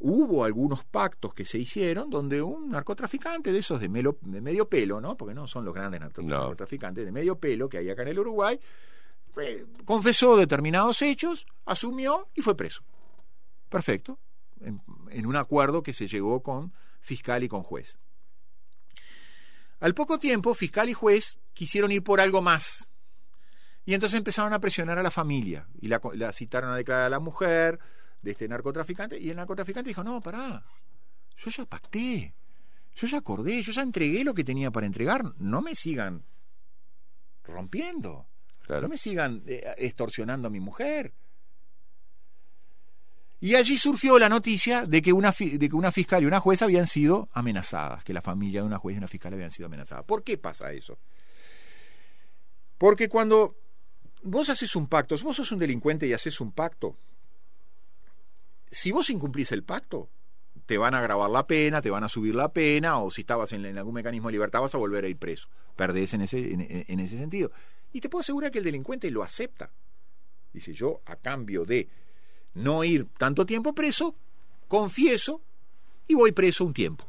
hubo 0.00 0.44
algunos 0.44 0.84
pactos 0.84 1.32
que 1.32 1.46
se 1.46 1.58
hicieron 1.58 2.10
donde 2.10 2.42
un 2.42 2.68
narcotraficante 2.68 3.50
de 3.50 3.60
esos 3.60 3.80
de, 3.80 3.88
melo- 3.88 4.18
de 4.20 4.42
medio 4.42 4.68
pelo, 4.68 5.00
¿no? 5.00 5.16
Porque 5.16 5.32
no 5.34 5.46
son 5.46 5.64
los 5.64 5.72
grandes 5.72 6.02
No. 6.18 6.22
narcotraficantes, 6.40 7.02
de 7.06 7.12
medio 7.12 7.38
pelo 7.38 7.66
que 7.70 7.78
hay 7.78 7.88
acá 7.88 8.02
en 8.02 8.08
el 8.08 8.18
Uruguay, 8.18 8.60
eh, 9.40 9.64
confesó 9.86 10.36
determinados 10.36 11.00
hechos, 11.00 11.46
asumió 11.64 12.28
y 12.34 12.42
fue 12.42 12.54
preso. 12.54 12.82
Perfecto. 13.68 14.18
En, 14.60 14.82
en 15.10 15.26
un 15.26 15.36
acuerdo 15.36 15.82
que 15.82 15.92
se 15.92 16.08
llegó 16.08 16.42
con 16.42 16.72
fiscal 17.00 17.42
y 17.44 17.48
con 17.48 17.62
juez. 17.62 17.98
Al 19.80 19.94
poco 19.94 20.18
tiempo, 20.18 20.54
fiscal 20.54 20.88
y 20.88 20.94
juez 20.94 21.38
quisieron 21.52 21.92
ir 21.92 22.02
por 22.02 22.20
algo 22.20 22.42
más. 22.42 22.90
Y 23.84 23.94
entonces 23.94 24.18
empezaron 24.18 24.52
a 24.52 24.60
presionar 24.60 24.98
a 24.98 25.02
la 25.02 25.10
familia. 25.10 25.66
Y 25.80 25.88
la, 25.88 26.00
la 26.14 26.32
citaron 26.32 26.70
a 26.70 26.76
declarar 26.76 27.06
a 27.06 27.10
la 27.10 27.20
mujer 27.20 27.78
de 28.20 28.32
este 28.32 28.48
narcotraficante. 28.48 29.18
Y 29.18 29.30
el 29.30 29.36
narcotraficante 29.36 29.88
dijo, 29.88 30.04
no, 30.04 30.20
pará. 30.20 30.64
Yo 31.36 31.50
ya 31.50 31.64
pacté. 31.64 32.34
Yo 32.96 33.06
ya 33.06 33.18
acordé. 33.18 33.62
Yo 33.62 33.72
ya 33.72 33.82
entregué 33.82 34.24
lo 34.24 34.34
que 34.34 34.44
tenía 34.44 34.70
para 34.70 34.86
entregar. 34.86 35.22
No 35.38 35.62
me 35.62 35.74
sigan 35.74 36.24
rompiendo. 37.44 38.28
Claro. 38.66 38.82
No 38.82 38.88
me 38.88 38.98
sigan 38.98 39.42
eh, 39.46 39.64
extorsionando 39.78 40.48
a 40.48 40.50
mi 40.50 40.60
mujer. 40.60 41.14
Y 43.40 43.54
allí 43.54 43.78
surgió 43.78 44.18
la 44.18 44.28
noticia 44.28 44.84
de 44.84 45.00
que, 45.00 45.12
una, 45.12 45.30
de 45.30 45.68
que 45.68 45.76
una 45.76 45.92
fiscal 45.92 46.22
y 46.22 46.26
una 46.26 46.40
jueza 46.40 46.64
habían 46.64 46.88
sido 46.88 47.28
amenazadas, 47.32 48.02
que 48.02 48.12
la 48.12 48.20
familia 48.20 48.62
de 48.62 48.66
una 48.66 48.78
jueza 48.78 48.96
y 48.96 48.98
una 48.98 49.08
fiscal 49.08 49.32
habían 49.32 49.52
sido 49.52 49.66
amenazadas. 49.66 50.04
¿Por 50.04 50.24
qué 50.24 50.38
pasa 50.38 50.72
eso? 50.72 50.98
Porque 52.78 53.08
cuando 53.08 53.56
vos 54.22 54.48
haces 54.48 54.74
un 54.74 54.88
pacto, 54.88 55.16
vos 55.22 55.36
sos 55.36 55.52
un 55.52 55.58
delincuente 55.60 56.06
y 56.06 56.12
haces 56.12 56.40
un 56.40 56.50
pacto, 56.50 56.96
si 58.70 58.90
vos 58.90 59.08
incumplís 59.08 59.52
el 59.52 59.62
pacto, 59.62 60.08
te 60.66 60.76
van 60.76 60.94
a 60.94 60.98
agravar 60.98 61.30
la 61.30 61.46
pena, 61.46 61.80
te 61.80 61.90
van 61.90 62.04
a 62.04 62.08
subir 62.08 62.34
la 62.34 62.52
pena, 62.52 62.98
o 62.98 63.10
si 63.10 63.22
estabas 63.22 63.52
en, 63.52 63.78
algún 63.78 63.94
mecanismo 63.94 64.28
de 64.28 64.32
libertad 64.32 64.60
vas 64.60 64.74
a 64.74 64.78
volver 64.78 65.04
a 65.04 65.08
ir 65.08 65.16
preso. 65.16 65.48
Perdés 65.76 66.12
en 66.12 66.22
ese, 66.22 66.52
en 66.52 67.00
ese 67.00 67.16
sentido. 67.16 67.52
Y 67.92 68.00
te 68.00 68.08
puedo 68.08 68.20
asegurar 68.20 68.50
que 68.50 68.58
el 68.58 68.64
delincuente 68.64 69.10
lo 69.10 69.22
acepta. 69.22 69.70
Dice, 70.52 70.72
yo 70.72 71.00
a 71.06 71.16
cambio 71.16 71.64
de 71.64 71.88
no 72.54 72.84
ir 72.84 73.06
tanto 73.18 73.46
tiempo 73.46 73.74
preso, 73.74 74.14
confieso 74.66 75.40
y 76.06 76.14
voy 76.14 76.32
preso 76.32 76.64
un 76.64 76.72
tiempo. 76.72 77.04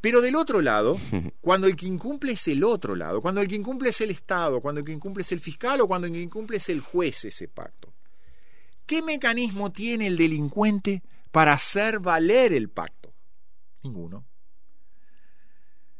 Pero 0.00 0.20
del 0.20 0.36
otro 0.36 0.60
lado, 0.60 0.98
cuando 1.40 1.66
el 1.66 1.76
que 1.76 1.86
incumple 1.86 2.32
es 2.32 2.48
el 2.48 2.62
otro 2.62 2.94
lado, 2.94 3.20
cuando 3.20 3.40
el 3.40 3.48
que 3.48 3.56
incumple 3.56 3.90
es 3.90 4.00
el 4.00 4.10
Estado, 4.10 4.60
cuando 4.60 4.80
el 4.80 4.86
que 4.86 4.92
incumple 4.92 5.22
es 5.22 5.32
el 5.32 5.40
fiscal 5.40 5.80
o 5.80 5.88
cuando 5.88 6.06
el 6.06 6.12
que 6.12 6.20
incumple 6.20 6.58
es 6.58 6.68
el 6.68 6.80
juez 6.80 7.24
ese 7.24 7.48
pacto, 7.48 7.92
¿qué 8.86 9.02
mecanismo 9.02 9.72
tiene 9.72 10.06
el 10.06 10.16
delincuente 10.16 11.02
para 11.32 11.54
hacer 11.54 11.98
valer 11.98 12.52
el 12.52 12.68
pacto? 12.68 13.12
Ninguno. 13.82 14.24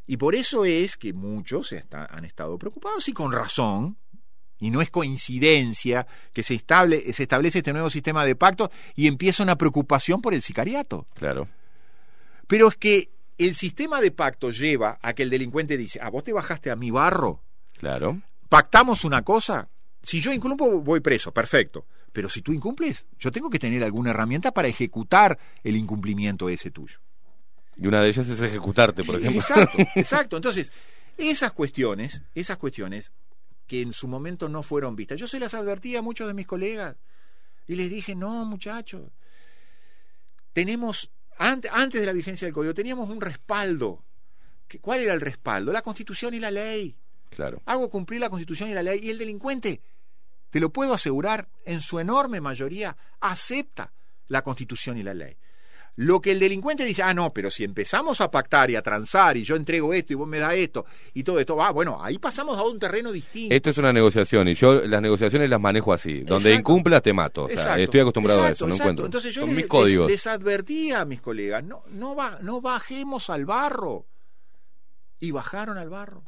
Y 0.06 0.18
por 0.18 0.36
eso 0.36 0.64
es 0.64 0.96
que 0.96 1.12
muchos 1.12 1.74
han 1.90 2.24
estado 2.24 2.56
preocupados 2.58 3.08
y 3.08 3.12
con 3.12 3.32
razón, 3.32 3.96
y 4.58 4.70
no 4.70 4.80
es 4.80 4.90
coincidencia 4.90 6.06
que 6.32 6.42
se, 6.42 6.54
estable, 6.54 7.12
se 7.12 7.22
establece 7.24 7.58
este 7.58 7.72
nuevo 7.72 7.90
sistema 7.90 8.24
de 8.24 8.36
pacto 8.36 8.70
y 8.94 9.06
empieza 9.06 9.42
una 9.42 9.56
preocupación 9.56 10.20
por 10.22 10.34
el 10.34 10.42
sicariato. 10.42 11.06
Claro. 11.14 11.48
Pero 12.46 12.68
es 12.68 12.76
que 12.76 13.10
el 13.38 13.54
sistema 13.54 14.00
de 14.00 14.10
pacto 14.12 14.50
lleva 14.50 14.98
a 15.02 15.12
que 15.12 15.22
el 15.22 15.30
delincuente 15.30 15.76
dice, 15.76 15.98
ah, 16.02 16.08
vos 16.10 16.24
te 16.24 16.32
bajaste 16.32 16.70
a 16.70 16.76
mi 16.76 16.90
barro, 16.90 17.42
Claro. 17.78 18.20
pactamos 18.48 19.04
una 19.04 19.22
cosa, 19.22 19.68
si 20.02 20.20
yo 20.20 20.32
incumplo 20.32 20.80
voy 20.80 21.00
preso, 21.00 21.32
perfecto, 21.32 21.84
pero 22.12 22.30
si 22.30 22.40
tú 22.40 22.52
incumples, 22.52 23.06
yo 23.18 23.30
tengo 23.30 23.50
que 23.50 23.58
tener 23.58 23.84
alguna 23.84 24.10
herramienta 24.10 24.52
para 24.52 24.68
ejecutar 24.68 25.38
el 25.62 25.76
incumplimiento 25.76 26.48
ese 26.48 26.70
tuyo. 26.70 26.98
Y 27.76 27.86
una 27.86 28.00
de 28.00 28.08
ellas 28.08 28.26
es 28.26 28.40
ejecutarte, 28.40 29.04
por 29.04 29.16
ejemplo. 29.16 29.38
Exacto, 29.42 29.78
exacto. 29.96 30.36
Entonces, 30.36 30.72
esas 31.18 31.52
cuestiones, 31.52 32.22
esas 32.34 32.56
cuestiones 32.56 33.12
que 33.66 33.82
en 33.82 33.92
su 33.92 34.06
momento 34.08 34.48
no 34.48 34.62
fueron 34.62 34.94
vistas, 34.96 35.18
yo 35.20 35.26
se 35.26 35.40
las 35.40 35.54
advertí 35.54 35.96
a 35.96 36.02
muchos 36.02 36.26
de 36.28 36.34
mis 36.34 36.46
colegas 36.46 36.96
y 37.66 37.74
les 37.74 37.90
dije, 37.90 38.14
no, 38.14 38.44
muchachos, 38.44 39.10
tenemos, 40.52 41.10
ante- 41.38 41.68
antes 41.70 42.00
de 42.00 42.06
la 42.06 42.12
vigencia 42.12 42.46
del 42.46 42.54
código, 42.54 42.74
teníamos 42.74 43.08
un 43.10 43.20
respaldo. 43.20 44.02
¿Qué- 44.68 44.78
¿Cuál 44.80 45.00
era 45.00 45.12
el 45.14 45.20
respaldo? 45.20 45.72
La 45.72 45.82
constitución 45.82 46.34
y 46.34 46.40
la 46.40 46.50
ley. 46.50 46.96
Claro. 47.30 47.60
Hago 47.66 47.90
cumplir 47.90 48.20
la 48.20 48.30
constitución 48.30 48.70
y 48.70 48.74
la 48.74 48.82
ley 48.82 49.00
y 49.02 49.10
el 49.10 49.18
delincuente, 49.18 49.80
te 50.50 50.60
lo 50.60 50.70
puedo 50.72 50.94
asegurar, 50.94 51.48
en 51.64 51.80
su 51.80 51.98
enorme 51.98 52.40
mayoría 52.40 52.96
acepta 53.20 53.92
la 54.28 54.42
constitución 54.42 54.96
y 54.96 55.02
la 55.02 55.12
ley. 55.14 55.36
Lo 55.98 56.20
que 56.20 56.32
el 56.32 56.38
delincuente 56.38 56.84
dice, 56.84 57.02
ah, 57.02 57.14
no, 57.14 57.32
pero 57.32 57.50
si 57.50 57.64
empezamos 57.64 58.20
a 58.20 58.30
pactar 58.30 58.70
y 58.70 58.76
a 58.76 58.82
transar 58.82 59.36
y 59.38 59.44
yo 59.44 59.56
entrego 59.56 59.94
esto 59.94 60.12
y 60.12 60.16
vos 60.16 60.28
me 60.28 60.38
das 60.38 60.52
esto 60.54 60.84
y 61.14 61.22
todo 61.22 61.38
esto, 61.40 61.62
ah, 61.62 61.70
bueno, 61.72 61.98
ahí 62.04 62.18
pasamos 62.18 62.58
a 62.58 62.62
un 62.64 62.78
terreno 62.78 63.10
distinto. 63.10 63.54
Esto 63.54 63.70
es 63.70 63.78
una 63.78 63.94
negociación 63.94 64.46
y 64.48 64.52
yo 64.54 64.74
las 64.74 65.00
negociaciones 65.00 65.48
las 65.48 65.58
manejo 65.60 65.94
así. 65.94 66.20
Donde 66.20 66.50
Exacto. 66.50 66.70
incumplas 66.72 67.02
te 67.02 67.12
mato. 67.14 67.44
O 67.44 67.48
sea, 67.48 67.56
Exacto, 67.56 67.80
estoy 67.82 68.00
acostumbrado 68.00 68.42
a 68.42 68.50
eso, 68.50 68.66
no 68.66 68.74
encuentro. 68.74 69.06
Entonces 69.06 69.34
yo 69.34 69.40
Son 69.40 69.48
les, 69.48 69.56
mis 69.56 69.66
códigos. 69.66 70.06
les- 70.10 70.16
les 70.16 70.26
advertía 70.26 71.00
a 71.00 71.04
mis 71.06 71.22
colegas, 71.22 71.64
no, 71.64 71.82
no, 71.90 72.14
ba- 72.14 72.38
no 72.42 72.60
bajemos 72.60 73.30
al 73.30 73.46
barro. 73.46 74.04
Y 75.18 75.30
bajaron 75.30 75.78
al 75.78 75.88
barro. 75.88 76.22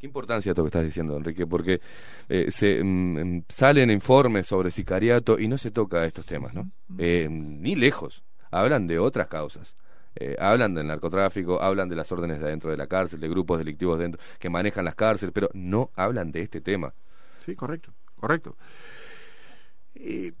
Qué 0.00 0.06
importancia 0.06 0.50
esto 0.50 0.64
que 0.64 0.66
estás 0.68 0.84
diciendo, 0.84 1.16
Enrique, 1.16 1.46
porque 1.46 1.80
eh, 2.28 2.46
se 2.50 2.82
mm, 2.82 3.36
mm, 3.36 3.44
salen 3.48 3.88
informes 3.88 4.48
sobre 4.48 4.72
sicariato 4.72 5.38
y 5.38 5.46
no 5.46 5.56
se 5.58 5.70
toca 5.70 6.04
estos 6.06 6.26
temas, 6.26 6.52
¿no? 6.54 6.68
Eh, 6.98 7.28
ni 7.30 7.76
lejos. 7.76 8.24
Hablan 8.52 8.86
de 8.86 8.98
otras 9.00 9.26
causas. 9.26 9.74
Eh, 10.14 10.36
hablan 10.38 10.74
del 10.74 10.86
narcotráfico, 10.86 11.60
hablan 11.62 11.88
de 11.88 11.96
las 11.96 12.12
órdenes 12.12 12.38
de 12.40 12.48
dentro 12.48 12.70
de 12.70 12.76
la 12.76 12.86
cárcel, 12.86 13.18
de 13.18 13.28
grupos 13.28 13.58
delictivos 13.58 13.98
dentro 13.98 14.20
que 14.38 14.50
manejan 14.50 14.84
las 14.84 14.94
cárceles, 14.94 15.32
pero 15.34 15.48
no 15.54 15.90
hablan 15.96 16.30
de 16.30 16.42
este 16.42 16.60
tema. 16.60 16.92
Sí, 17.44 17.56
correcto, 17.56 17.92
correcto. 18.16 18.54
Eh, 19.94 20.32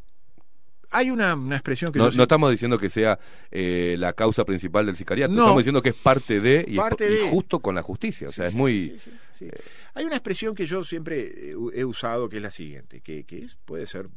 hay 0.90 1.10
una, 1.10 1.34
una 1.34 1.56
expresión 1.56 1.90
que 1.90 1.98
No, 1.98 2.08
estamos 2.08 2.50
diciendo 2.50 2.76
que 2.78 2.90
sea 2.90 3.18
eh, 3.50 3.96
la 3.98 4.12
causa 4.12 4.44
principal 4.44 4.84
del 4.84 4.94
sicariato, 4.96 5.32
No. 5.32 5.40
estamos 5.40 5.60
diciendo 5.62 5.80
que 5.80 5.88
es 5.88 5.94
parte 5.94 6.38
de 6.40 6.66
y, 6.68 6.78
es 6.78 7.30
justo 7.30 7.60
con 7.60 7.74
la 7.74 7.82
justicia. 7.82 8.28
O 8.28 8.32
sea, 8.32 8.44
Sí, 8.44 8.48
es 8.48 8.52
sí, 8.52 8.58
muy... 8.58 9.00
sí. 9.38 9.48
Hay 9.94 10.04
una 10.04 10.16
expresión 10.16 10.54
que 10.54 10.66
yo 10.66 10.84
siempre 10.84 11.50
he 11.74 11.84
usado 11.86 12.28
que 12.28 12.36
es 12.36 12.42
la 12.42 12.50
siguiente, 12.50 13.00
que, 13.00 13.24
que 13.24 13.44
es- 13.44 13.56
puede 13.64 13.86
ser 13.86 14.08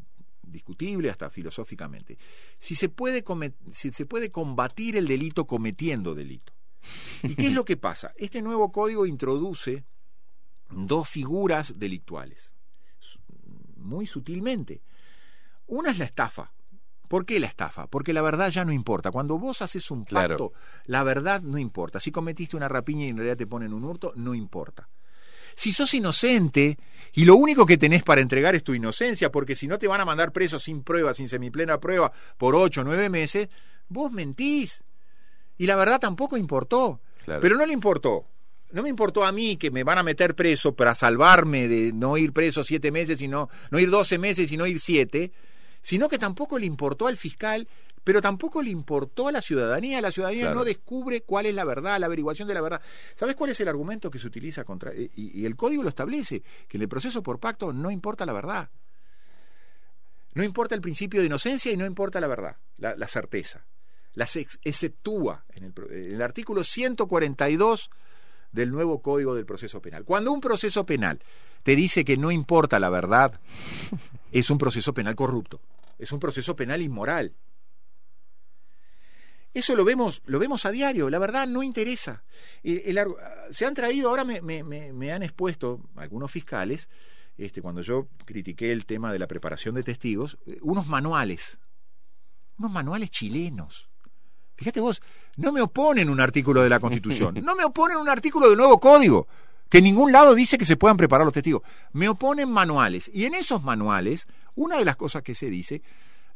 discutible 0.47 1.09
hasta 1.09 1.29
filosóficamente. 1.29 2.17
Si 2.59 2.75
se, 2.75 2.89
puede 2.89 3.23
si 3.71 3.91
se 3.91 4.05
puede 4.05 4.31
combatir 4.31 4.97
el 4.97 5.07
delito 5.07 5.45
cometiendo 5.47 6.15
delito. 6.15 6.53
¿Y 7.23 7.35
qué 7.35 7.47
es 7.47 7.53
lo 7.53 7.65
que 7.65 7.77
pasa? 7.77 8.13
Este 8.17 8.41
nuevo 8.41 8.71
código 8.71 9.05
introduce 9.05 9.85
dos 10.69 11.07
figuras 11.09 11.77
delictuales, 11.79 12.55
muy 13.77 14.05
sutilmente. 14.07 14.81
Una 15.67 15.91
es 15.91 15.97
la 15.97 16.05
estafa. 16.05 16.51
¿Por 17.07 17.25
qué 17.25 17.39
la 17.39 17.47
estafa? 17.47 17.87
Porque 17.87 18.13
la 18.13 18.21
verdad 18.23 18.49
ya 18.49 18.65
no 18.65 18.71
importa. 18.73 19.11
Cuando 19.11 19.37
vos 19.37 19.61
haces 19.61 19.89
un 19.91 20.05
pacto, 20.05 20.49
Claro. 20.49 20.53
la 20.85 21.03
verdad 21.03 21.41
no 21.41 21.57
importa. 21.59 21.99
Si 21.99 22.11
cometiste 22.11 22.57
una 22.57 22.67
rapiña 22.67 23.05
y 23.05 23.09
en 23.09 23.17
realidad 23.17 23.37
te 23.37 23.45
ponen 23.47 23.73
un 23.73 23.83
hurto, 23.83 24.11
no 24.15 24.33
importa. 24.33 24.89
Si 25.55 25.73
sos 25.73 25.93
inocente 25.93 26.77
y 27.13 27.25
lo 27.25 27.35
único 27.35 27.65
que 27.65 27.77
tenés 27.77 28.03
para 28.03 28.21
entregar 28.21 28.55
es 28.55 28.63
tu 28.63 28.73
inocencia, 28.73 29.31
porque 29.31 29.55
si 29.55 29.67
no 29.67 29.79
te 29.79 29.87
van 29.87 30.01
a 30.01 30.05
mandar 30.05 30.31
preso 30.31 30.59
sin 30.59 30.83
prueba, 30.83 31.13
sin 31.13 31.29
semiplena 31.29 31.79
prueba, 31.79 32.11
por 32.37 32.55
ocho 32.55 32.81
o 32.81 32.83
nueve 32.83 33.09
meses, 33.09 33.49
vos 33.87 34.11
mentís. 34.11 34.83
Y 35.57 35.65
la 35.65 35.75
verdad 35.75 35.99
tampoco 35.99 36.37
importó. 36.37 36.99
Claro. 37.23 37.41
Pero 37.41 37.55
no 37.55 37.65
le 37.65 37.73
importó. 37.73 38.25
No 38.71 38.83
me 38.83 38.89
importó 38.89 39.23
a 39.23 39.31
mí 39.31 39.55
que 39.55 39.71
me 39.71 39.83
van 39.83 39.97
a 39.97 40.03
meter 40.03 40.35
preso 40.35 40.75
para 40.75 40.95
salvarme 40.95 41.67
de 41.67 41.93
no 41.93 42.17
ir 42.17 42.33
preso 42.33 42.63
siete 42.63 42.91
meses, 42.91 43.19
sino 43.19 43.49
no 43.71 43.79
ir 43.79 43.89
doce 43.89 44.17
meses 44.17 44.51
y 44.51 44.57
no 44.57 44.65
ir 44.65 44.79
siete, 44.79 45.31
sino 45.81 46.09
que 46.09 46.17
tampoco 46.17 46.59
le 46.59 46.65
importó 46.65 47.07
al 47.07 47.15
fiscal, 47.15 47.67
pero 48.05 48.21
tampoco 48.21 48.61
le 48.61 48.69
importó 48.69 49.27
a 49.27 49.33
la 49.33 49.41
ciudadanía. 49.41 49.99
La 49.99 50.11
ciudadanía 50.11 50.43
Claro. 50.43 50.59
no 50.59 50.63
descubre 50.63 51.21
cuál 51.23 51.47
es 51.47 51.53
la 51.55 51.65
verdad, 51.65 51.99
la 51.99 52.05
averiguación 52.05 52.47
de 52.47 52.53
la 52.53 52.61
verdad. 52.61 52.81
¿Sabes 53.15 53.35
cuál 53.35 53.49
es 53.49 53.59
el 53.59 53.67
argumento 53.67 54.09
que 54.09 54.19
se 54.19 54.27
utiliza 54.27 54.63
contra.? 54.63 54.93
Y, 54.95 55.11
y 55.15 55.45
el 55.45 55.57
código 55.57 55.83
lo 55.83 55.89
establece: 55.89 56.41
que 56.69 56.77
en 56.77 56.83
el 56.83 56.87
proceso 56.87 57.21
por 57.21 57.39
pacto 57.39 57.73
no 57.73 57.91
importa 57.91 58.25
la 58.25 58.31
verdad. 58.31 58.69
No 60.35 60.43
importa 60.43 60.75
el 60.75 60.81
principio 60.81 61.19
de 61.21 61.27
inocencia 61.27 61.71
y 61.71 61.77
no 61.77 61.85
importa 61.85 62.19
la 62.19 62.27
verdad, 62.27 62.57
la, 62.77 62.95
la 62.95 63.07
certeza. 63.07 63.65
las 64.13 64.35
exceptúa 64.35 65.43
en 65.53 65.63
el, 65.65 65.73
en 65.91 66.13
el 66.15 66.21
artículo 66.21 66.63
142 66.63 67.89
del 68.51 68.71
nuevo 68.71 69.01
Código 69.01 69.33
del 69.35 69.45
Proceso 69.45 69.81
Penal. 69.81 70.03
Cuando 70.05 70.31
un 70.31 70.41
proceso 70.41 70.85
penal 70.85 71.19
te 71.63 71.75
dice 71.75 72.05
que 72.05 72.17
no 72.17 72.31
importa 72.31 72.79
la 72.79 72.89
verdad, 72.89 73.39
es 74.31 74.49
un 74.49 74.57
proceso 74.57 74.93
penal 74.93 75.15
corrupto, 75.15 75.59
es 75.97 76.11
un 76.11 76.19
proceso 76.19 76.55
penal 76.55 76.81
inmoral. 76.81 77.33
Eso 79.55 79.75
lo 79.75 79.83
vemos, 79.83 80.21
lo 80.25 80.37
vemos 80.37 80.65
a 80.67 80.71
diario, 80.71 81.09
la 81.09 81.17
verdad 81.17 81.47
no 81.47 81.63
interesa. 81.63 82.23
se 83.49 83.65
han 83.65 83.73
traído, 83.73 84.09
ahora 84.09 84.23
me, 84.23 84.41
me, 84.41 84.63
me, 84.63 85.11
han 85.11 85.23
expuesto 85.23 85.81
algunos 85.95 86.29
fiscales, 86.29 86.87
este, 87.37 87.61
cuando 87.61 87.81
yo 87.81 88.07
critiqué 88.25 88.71
el 88.71 88.85
tema 88.85 89.11
de 89.11 89.17
la 89.19 89.27
preparación 89.27 89.73
de 89.75 89.83
testigos, 89.83 90.37
eh, 90.45 90.59
unos 90.61 90.87
manuales, 90.87 91.57
unos 92.57 92.71
manuales 92.71 93.09
chilenos 93.09 93.89
Fíjate 94.55 94.79
vos, 94.79 95.01
no 95.37 95.51
me 95.51 95.61
oponen 95.61 96.09
un 96.09 96.21
artículo 96.21 96.61
de 96.61 96.69
la 96.69 96.79
Constitución, 96.79 97.35
no 97.43 97.55
me 97.55 97.65
oponen 97.65 97.97
un 97.97 98.09
artículo 98.09 98.47
del 98.49 98.57
nuevo 98.57 98.79
código, 98.79 99.27
que 99.69 99.79
en 99.79 99.83
ningún 99.83 100.11
lado 100.11 100.33
dice 100.33 100.57
que 100.57 100.65
se 100.65 100.77
puedan 100.77 100.97
preparar 100.97 101.25
los 101.25 101.33
testigos. 101.33 101.63
Me 101.91 102.07
oponen 102.07 102.49
manuales. 102.49 103.09
Y 103.13 103.25
en 103.25 103.33
esos 103.33 103.63
manuales, 103.63 104.27
una 104.55 104.77
de 104.77 104.85
las 104.85 104.95
cosas 104.95 105.23
que 105.23 105.35
se 105.35 105.49
dice, 105.49 105.81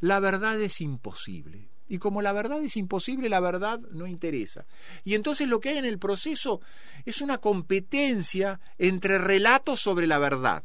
la 0.01 0.19
verdad 0.19 0.59
es 0.59 0.81
imposible. 0.81 1.68
Y 1.89 1.97
como 1.97 2.21
la 2.21 2.31
verdad 2.31 2.61
es 2.61 2.77
imposible, 2.77 3.27
la 3.29 3.39
verdad 3.39 3.79
no 3.91 4.05
interesa. 4.05 4.65
Y 5.03 5.15
entonces 5.15 5.49
lo 5.49 5.59
que 5.59 5.69
hay 5.69 5.79
en 5.79 5.85
el 5.85 5.97
proceso 5.97 6.61
es 7.03 7.19
una 7.19 7.39
competencia 7.39 8.59
entre 8.77 9.17
relatos 9.17 9.81
sobre 9.81 10.05
la 10.05 10.19
verdad. 10.19 10.63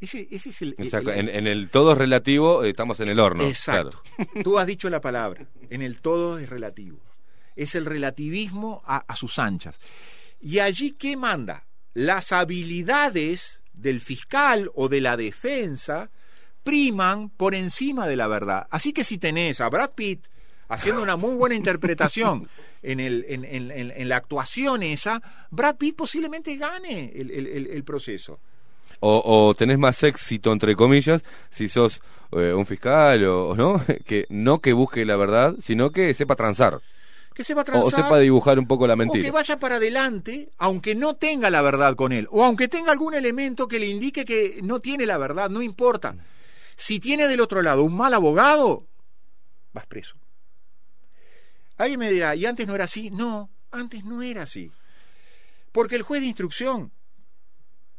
Ese, 0.00 0.26
es 0.32 0.60
el, 0.62 0.74
en, 0.76 1.46
el 1.46 1.70
todo 1.70 1.92
es 1.92 1.98
relativo, 1.98 2.64
estamos 2.64 2.98
en 2.98 3.08
el 3.08 3.20
horno. 3.20 3.44
Exacto. 3.44 4.02
Tú 4.42 4.58
has 4.58 4.66
dicho 4.66 4.90
la 4.90 5.00
palabra. 5.00 5.46
En 5.70 5.80
el 5.80 6.00
todo 6.00 6.40
es 6.40 6.50
relativo. 6.50 6.98
Es 7.54 7.76
el 7.76 7.86
relativismo 7.86 8.82
a, 8.84 9.04
a 9.06 9.14
sus 9.14 9.38
anchas. 9.38 9.78
Y 10.40 10.58
allí, 10.58 10.90
¿qué 10.90 11.16
manda? 11.16 11.66
Las 11.94 12.32
habilidades 12.32 13.60
del 13.72 14.00
fiscal 14.00 14.72
o 14.74 14.88
de 14.88 15.00
la 15.00 15.16
defensa 15.16 16.10
priman 16.64 17.30
por 17.30 17.54
encima 17.54 18.06
de 18.06 18.16
la 18.16 18.28
verdad. 18.28 18.66
Así 18.70 18.92
que 18.92 19.04
si 19.04 19.18
tenés 19.18 19.60
a 19.60 19.68
Brad 19.68 19.90
Pitt 19.90 20.26
haciendo 20.68 21.02
una 21.02 21.16
muy 21.16 21.34
buena 21.34 21.54
interpretación 21.54 22.48
en, 22.82 23.00
el, 23.00 23.26
en, 23.28 23.44
en, 23.44 23.70
en 23.70 24.08
la 24.08 24.16
actuación 24.16 24.82
esa, 24.82 25.22
Brad 25.50 25.76
Pitt 25.76 25.96
posiblemente 25.96 26.56
gane 26.56 27.12
el, 27.14 27.30
el, 27.30 27.66
el 27.66 27.84
proceso 27.84 28.40
o, 29.04 29.54
tenés 29.56 29.78
más 29.78 30.02
éxito, 30.04 30.52
entre 30.52 30.76
comillas, 30.76 31.24
si 31.50 31.68
sos 31.68 32.00
eh, 32.32 32.52
un 32.52 32.66
fiscal 32.66 33.24
o, 33.24 33.54
no, 33.56 33.82
que 34.06 34.26
no 34.28 34.60
que 34.60 34.72
busque 34.72 35.04
la 35.04 35.16
verdad, 35.16 35.54
sino 35.60 35.90
que 35.90 36.14
sepa 36.14 36.36
transar. 36.36 36.80
Que 37.34 37.42
sepa 37.42 37.64
transar. 37.64 37.92
O 37.92 37.96
sepa 37.96 38.18
dibujar 38.18 38.58
un 38.58 38.66
poco 38.66 38.86
la 38.86 38.94
mentira. 38.94 39.22
O 39.22 39.24
que 39.24 39.30
vaya 39.32 39.58
para 39.58 39.76
adelante, 39.76 40.50
aunque 40.58 40.94
no 40.94 41.14
tenga 41.14 41.50
la 41.50 41.62
verdad 41.62 41.96
con 41.96 42.12
él. 42.12 42.28
O 42.30 42.44
aunque 42.44 42.68
tenga 42.68 42.92
algún 42.92 43.14
elemento 43.14 43.66
que 43.66 43.78
le 43.78 43.86
indique 43.86 44.24
que 44.24 44.60
no 44.62 44.80
tiene 44.80 45.06
la 45.06 45.18
verdad, 45.18 45.50
no 45.50 45.62
importa. 45.62 46.14
Si 46.76 47.00
tiene 47.00 47.28
del 47.28 47.40
otro 47.40 47.62
lado 47.62 47.82
un 47.82 47.96
mal 47.96 48.14
abogado, 48.14 48.86
vas 49.72 49.86
preso. 49.86 50.16
Alguien 51.76 52.00
me 52.00 52.10
dirá, 52.10 52.36
¿y 52.36 52.46
antes 52.46 52.66
no 52.66 52.74
era 52.74 52.84
así? 52.84 53.10
No, 53.10 53.50
antes 53.70 54.04
no 54.04 54.22
era 54.22 54.42
así. 54.42 54.70
Porque 55.72 55.96
el 55.96 56.02
juez 56.02 56.20
de 56.20 56.28
instrucción 56.28 56.92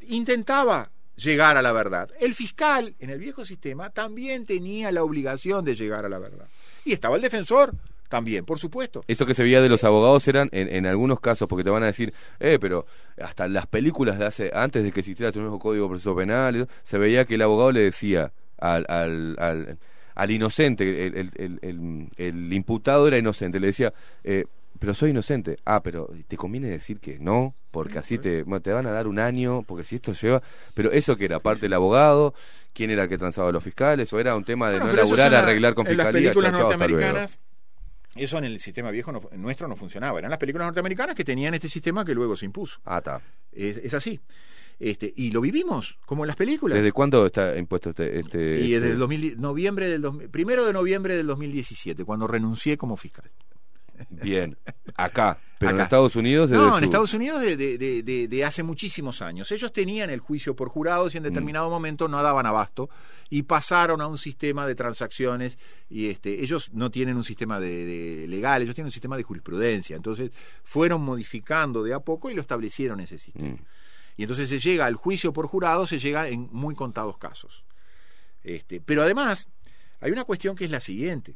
intentaba 0.02 0.92
llegar 1.16 1.58
a 1.58 1.62
la 1.62 1.72
verdad. 1.72 2.10
El 2.20 2.34
fiscal, 2.34 2.96
en 3.00 3.10
el 3.10 3.20
viejo 3.20 3.46
sistema, 3.46 3.90
también 3.90 4.46
tenía 4.46 4.92
la 4.92 5.04
obligación 5.04 5.66
de 5.66 5.76
llegar 5.76 6.06
a 6.06 6.10
la 6.10 6.20
verdad. 6.20 6.48
Y 6.86 6.94
estaba 6.94 7.16
el 7.16 7.22
defensor 7.22 7.74
también, 8.10 8.46
por 8.46 8.60
supuesto. 8.60 9.04
Eso 9.08 9.26
que 9.26 9.34
se 9.34 9.44
veía 9.44 9.62
de 9.62 9.70
los 9.70 9.84
abogados 9.84 10.28
eran, 10.28 10.50
en, 10.52 10.86
algunos 10.86 11.20
casos, 11.20 11.48
porque 11.48 11.64
te 11.64 11.70
van 11.70 11.84
a 11.84 11.88
decir, 11.88 12.14
eh, 12.40 12.60
pero 12.60 12.86
hasta 13.20 13.48
las 13.48 13.66
películas 13.66 14.20
de 14.20 14.26
hace, 14.26 14.52
antes 14.54 14.84
de 14.84 14.92
que 14.92 15.00
existiera 15.00 15.32
tu 15.32 15.40
nuevo 15.40 15.58
código 15.58 15.86
de 15.86 15.90
proceso 15.90 16.16
penal, 16.16 16.68
se 16.84 16.98
veía 16.98 17.26
que 17.26 17.36
el 17.36 17.42
abogado 17.42 17.72
le 17.72 17.80
decía 17.80 18.32
al, 18.64 18.86
al, 18.88 19.78
al, 20.16 20.32
inocente, 20.32 21.08
el, 21.08 21.32
el, 21.36 22.10
el, 22.18 22.54
imputado 22.54 23.08
era 23.08 23.18
inocente, 23.18 23.60
le 23.60 23.68
decía, 23.68 23.94
eh, 24.24 24.46
pero 24.80 24.94
soy 24.94 25.12
inocente. 25.12 25.58
Ah, 25.66 25.82
pero 25.82 26.10
te 26.28 26.38
conviene 26.38 26.68
decir 26.68 27.00
que 27.00 27.20
no, 27.20 27.56
porque 27.72 28.00
así 28.00 28.18
te, 28.18 28.44
te 28.44 28.74
van 28.74 28.88
a 28.88 28.92
dar 28.92 29.08
un 29.08 29.20
año, 29.20 29.64
porque 29.64 29.84
si 29.84 29.96
esto 29.96 30.14
lleva... 30.14 30.42
Pero 30.74 30.92
eso 30.92 31.16
que 31.16 31.26
era 31.26 31.40
parte 31.40 31.62
del 31.62 31.74
abogado, 31.74 32.34
quién 32.74 32.90
era 32.90 33.04
el 33.04 33.10
que 33.10 33.18
transaba 33.18 33.50
a 33.50 33.52
los 33.52 33.64
fiscales, 33.64 34.12
o 34.12 34.20
era 34.20 34.36
un 34.36 34.44
tema 34.44 34.70
de 34.72 34.80
no 34.80 34.90
elaborar, 34.90 35.34
arreglar 35.34 35.74
con 35.74 35.86
fiscalía. 35.86 36.20
En 36.20 36.26
las 36.26 36.36
películas 36.36 36.52
norteamericanas, 36.54 37.40
eso 38.16 38.38
en 38.38 38.44
el 38.44 38.60
sistema 38.60 38.92
viejo 38.92 39.12
nuestro 39.12 39.68
no 39.68 39.76
funcionaba. 39.76 40.20
Eran 40.20 40.30
las 40.30 40.40
películas 40.40 40.68
norteamericanas 40.68 41.16
que 41.16 41.24
tenían 41.24 41.54
este 41.54 41.68
sistema 41.68 42.06
que 42.06 42.14
luego 42.14 42.36
se 42.36 42.46
impuso. 42.46 42.80
Ah, 42.86 43.00
está. 43.00 43.22
Es, 43.52 43.94
así. 43.94 44.20
Este, 44.80 45.14
y 45.16 45.32
lo 45.32 45.42
vivimos, 45.42 45.98
como 46.06 46.24
en 46.24 46.28
las 46.28 46.36
películas. 46.36 46.78
¿Desde 46.78 46.92
cuándo 46.92 47.26
está 47.26 47.58
impuesto 47.58 47.92
este...? 47.92 48.20
este 48.20 48.60
y 48.62 48.72
desde 48.72 48.94
este? 48.94 49.16
el 49.16 49.40
noviembre 49.42 49.88
del 49.88 50.30
primero 50.30 50.66
de 50.66 50.74
noviembre 50.74 51.16
del 51.16 51.28
2017, 51.28 52.04
cuando 52.04 52.28
renuncié 52.28 52.78
como 52.78 52.98
fiscal. 52.98 53.30
Bien, 54.10 54.58
acá, 54.96 55.38
pero 55.60 55.72
en 55.72 55.82
Estados 55.82 56.16
Unidos 56.16 56.50
No, 56.50 56.78
en 56.78 56.84
Estados 56.84 57.14
Unidos 57.14 57.42
de, 57.42 58.44
hace 58.46 58.64
muchísimos 58.64 59.22
años. 59.22 59.52
Ellos 59.52 59.72
tenían 59.72 60.10
el 60.10 60.20
juicio 60.20 60.56
por 60.56 60.70
jurados 60.70 61.14
y 61.14 61.18
en 61.18 61.24
determinado 61.24 61.70
mm. 61.70 61.72
momento 61.72 62.08
no 62.08 62.22
daban 62.22 62.46
abasto 62.46 62.90
y 63.30 63.44
pasaron 63.44 64.02
a 64.02 64.08
un 64.08 64.18
sistema 64.18 64.68
de 64.68 64.76
transacciones 64.76 65.58
y 65.90 66.08
este, 66.08 66.42
ellos 66.42 66.72
no 66.74 66.92
tienen 66.92 67.16
un 67.16 67.24
sistema 67.24 67.60
de, 67.60 68.26
legal, 68.28 68.62
ellos 68.62 68.76
tienen 68.76 68.88
un 68.88 68.92
sistema 68.92 69.18
de 69.18 69.24
jurisprudencia. 69.24 69.96
Entonces 69.96 70.32
fueron 70.64 71.02
modificando 71.02 71.84
de 71.84 71.94
a 71.94 72.00
poco 72.00 72.30
y 72.30 72.34
lo 72.34 72.42
establecieron 72.42 73.00
ese 73.00 73.18
sistema. 73.18 73.50
Mm. 73.50 73.60
Y 74.16 74.24
entonces 74.24 74.50
se 74.50 74.60
llega 74.60 74.86
al 74.86 74.96
juicio 74.96 75.34
por 75.34 75.48
jurado, 75.48 75.88
se 75.88 76.00
llega 76.00 76.28
en 76.28 76.50
muy 76.52 76.76
contados 76.76 77.18
casos. 77.18 77.64
Este, 78.44 78.82
pero 78.82 79.04
además, 79.04 79.48
hay 80.00 80.12
una 80.12 80.24
cuestión 80.26 80.56
que 80.56 80.66
es 80.66 80.72
la 80.72 80.80
siguiente. 80.80 81.36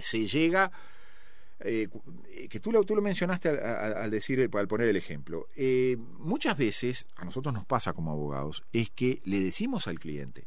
Se 0.00 0.26
llega 0.26 0.72
eh, 1.60 1.88
que 2.48 2.60
tú 2.60 2.72
lo, 2.72 2.82
tú 2.84 2.94
lo 2.94 3.02
mencionaste 3.02 3.48
al, 3.48 4.10
decir, 4.10 4.48
al 4.52 4.68
poner 4.68 4.88
el 4.88 4.96
ejemplo. 4.96 5.48
Eh, 5.54 5.96
muchas 6.18 6.56
veces, 6.56 7.06
a 7.16 7.24
nosotros 7.24 7.54
nos 7.54 7.66
pasa 7.66 7.92
como 7.92 8.12
abogados, 8.12 8.64
es 8.72 8.90
que 8.90 9.20
le 9.24 9.40
decimos 9.40 9.86
al 9.86 9.98
cliente, 9.98 10.46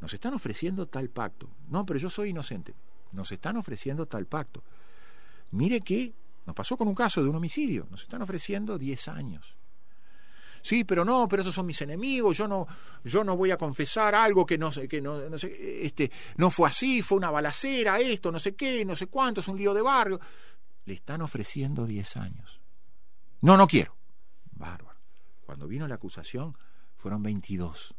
nos 0.00 0.14
están 0.14 0.34
ofreciendo 0.34 0.86
tal 0.86 1.10
pacto. 1.10 1.50
No, 1.68 1.84
pero 1.84 1.98
yo 1.98 2.08
soy 2.10 2.30
inocente. 2.30 2.74
Nos 3.12 3.32
están 3.32 3.56
ofreciendo 3.56 4.06
tal 4.06 4.26
pacto. 4.26 4.62
Mire 5.50 5.80
que 5.80 6.14
nos 6.46 6.56
pasó 6.56 6.76
con 6.76 6.88
un 6.88 6.94
caso 6.94 7.22
de 7.22 7.28
un 7.28 7.36
homicidio. 7.36 7.86
Nos 7.90 8.02
están 8.02 8.22
ofreciendo 8.22 8.78
10 8.78 9.08
años 9.08 9.59
sí, 10.62 10.84
pero 10.84 11.04
no, 11.04 11.28
pero 11.28 11.42
esos 11.42 11.54
son 11.54 11.66
mis 11.66 11.80
enemigos, 11.82 12.36
yo 12.36 12.48
no, 12.48 12.66
yo 13.04 13.24
no 13.24 13.36
voy 13.36 13.50
a 13.50 13.56
confesar 13.56 14.14
algo 14.14 14.44
que 14.46 14.58
no 14.58 14.72
sé, 14.72 14.88
que 14.88 15.00
no, 15.00 15.28
no 15.28 15.38
sé, 15.38 15.86
este, 15.86 16.10
no 16.36 16.50
fue 16.50 16.68
así, 16.68 17.02
fue 17.02 17.18
una 17.18 17.30
balacera, 17.30 18.00
esto, 18.00 18.30
no 18.32 18.38
sé 18.38 18.54
qué, 18.54 18.84
no 18.84 18.96
sé 18.96 19.06
cuánto, 19.06 19.40
es 19.40 19.48
un 19.48 19.58
lío 19.58 19.74
de 19.74 19.82
barrio. 19.82 20.20
Le 20.84 20.94
están 20.94 21.22
ofreciendo 21.22 21.86
10 21.86 22.16
años. 22.16 22.60
No, 23.40 23.56
no 23.56 23.66
quiero. 23.66 23.96
Bárbaro. 24.52 24.98
Cuando 25.44 25.66
vino 25.66 25.88
la 25.88 25.96
acusación, 25.96 26.56
fueron 26.96 27.22
22. 27.22 27.94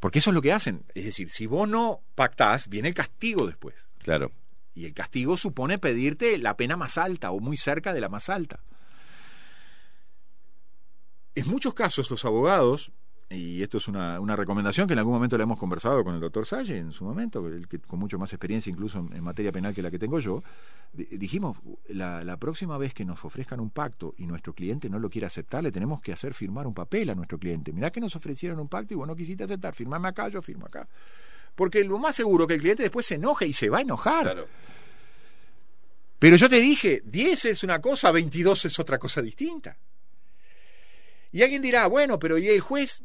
Porque 0.00 0.20
eso 0.20 0.30
es 0.30 0.34
lo 0.34 0.42
que 0.42 0.52
hacen. 0.52 0.84
Es 0.94 1.04
decir, 1.04 1.30
si 1.30 1.46
vos 1.46 1.68
no 1.68 2.00
pactás, 2.14 2.68
viene 2.68 2.88
el 2.88 2.94
castigo 2.94 3.46
después. 3.46 3.88
Claro. 3.98 4.32
Y 4.74 4.84
el 4.84 4.94
castigo 4.94 5.36
supone 5.36 5.78
pedirte 5.78 6.38
la 6.38 6.56
pena 6.56 6.76
más 6.76 6.98
alta 6.98 7.30
o 7.32 7.40
muy 7.40 7.56
cerca 7.56 7.92
de 7.92 8.00
la 8.00 8.08
más 8.08 8.28
alta. 8.28 8.60
En 11.38 11.46
muchos 11.46 11.72
casos 11.72 12.10
los 12.10 12.24
abogados, 12.24 12.90
y 13.30 13.62
esto 13.62 13.78
es 13.78 13.86
una, 13.86 14.18
recomendación 14.34 14.88
que 14.88 14.94
en 14.94 14.98
algún 14.98 15.14
momento 15.14 15.36
le 15.36 15.44
hemos 15.44 15.56
conversado 15.56 16.02
con 16.02 16.16
el 16.16 16.20
doctor 16.20 16.44
Salle 16.44 16.78
en 16.78 16.90
su 16.90 17.04
momento, 17.04 17.46
el 17.46 17.68
que, 17.68 17.78
con 17.78 18.00
mucho 18.00 18.18
más 18.18 18.32
experiencia 18.32 18.70
incluso 18.70 18.98
en, 18.98 19.22
materia 19.22 19.52
penal 19.52 19.72
que 19.72 19.80
la 19.80 19.92
que 19.92 20.00
tengo 20.00 20.18
yo, 20.18 20.42
dijimos, 20.92 21.56
la, 21.90 22.24
la, 22.24 22.38
próxima 22.38 22.76
vez 22.76 22.92
que 22.92 23.04
nos 23.04 23.24
ofrezcan 23.24 23.60
un 23.60 23.70
pacto 23.70 24.16
y 24.18 24.26
nuestro 24.26 24.52
cliente 24.52 24.90
no 24.90 24.98
lo 24.98 25.08
quiere 25.10 25.28
aceptar, 25.28 25.62
le 25.62 25.70
tenemos 25.70 26.00
que 26.00 26.12
hacer 26.12 26.34
firmar 26.34 26.66
un 26.66 26.74
papel 26.74 27.08
a 27.08 27.14
nuestro 27.14 27.38
cliente. 27.38 27.72
Mirá 27.72 27.92
que 27.92 28.00
nos 28.00 28.16
ofrecieron 28.16 28.58
un 28.58 28.66
pacto 28.66 28.94
y 28.94 28.96
vos 28.96 29.06
no 29.06 29.14
quisiste 29.14 29.44
aceptar, 29.44 29.76
firmame 29.76 30.08
acá, 30.08 30.28
yo 30.28 30.42
firmo 30.42 30.66
acá. 30.66 30.88
Porque 31.54 31.84
lo 31.84 31.98
más 31.98 32.16
seguro 32.16 32.48
que 32.48 32.54
el 32.54 32.60
cliente 32.60 32.82
después 32.82 33.06
se 33.06 33.14
enoje 33.14 33.46
y 33.46 33.52
se 33.52 33.68
va 33.68 33.78
a 33.78 33.82
enojar. 33.82 34.44
Pero 36.18 36.36
yo 36.36 36.50
te 36.50 36.58
dije, 36.58 37.00
10 37.04 37.44
es 37.44 37.62
una 37.62 37.80
cosa, 37.80 38.10
22 38.10 38.64
es 38.64 38.78
otra 38.80 38.98
cosa 38.98 39.22
distinta. 39.22 39.76
Y 41.30 41.42
alguien 41.42 41.62
dirá, 41.62 41.86
bueno, 41.86 42.18
pero 42.18 42.38
¿y 42.38 42.48
el 42.48 42.60
juez? 42.60 43.02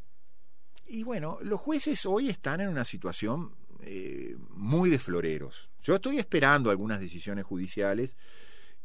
Y 0.88 1.04
bueno, 1.04 1.38
los 1.42 1.60
jueces 1.60 2.06
hoy 2.06 2.30
están 2.30 2.62
en 2.62 2.70
una 2.70 2.86
situación 2.86 3.54
eh, 3.82 4.36
muy 4.50 4.90
de 4.90 5.00
floreros. 5.00 5.70
Yo 5.82 5.96
estoy 5.96 6.20
esperando 6.20 6.70
algunas 6.70 7.00
decisiones 7.00 7.46
judiciales 7.46 8.16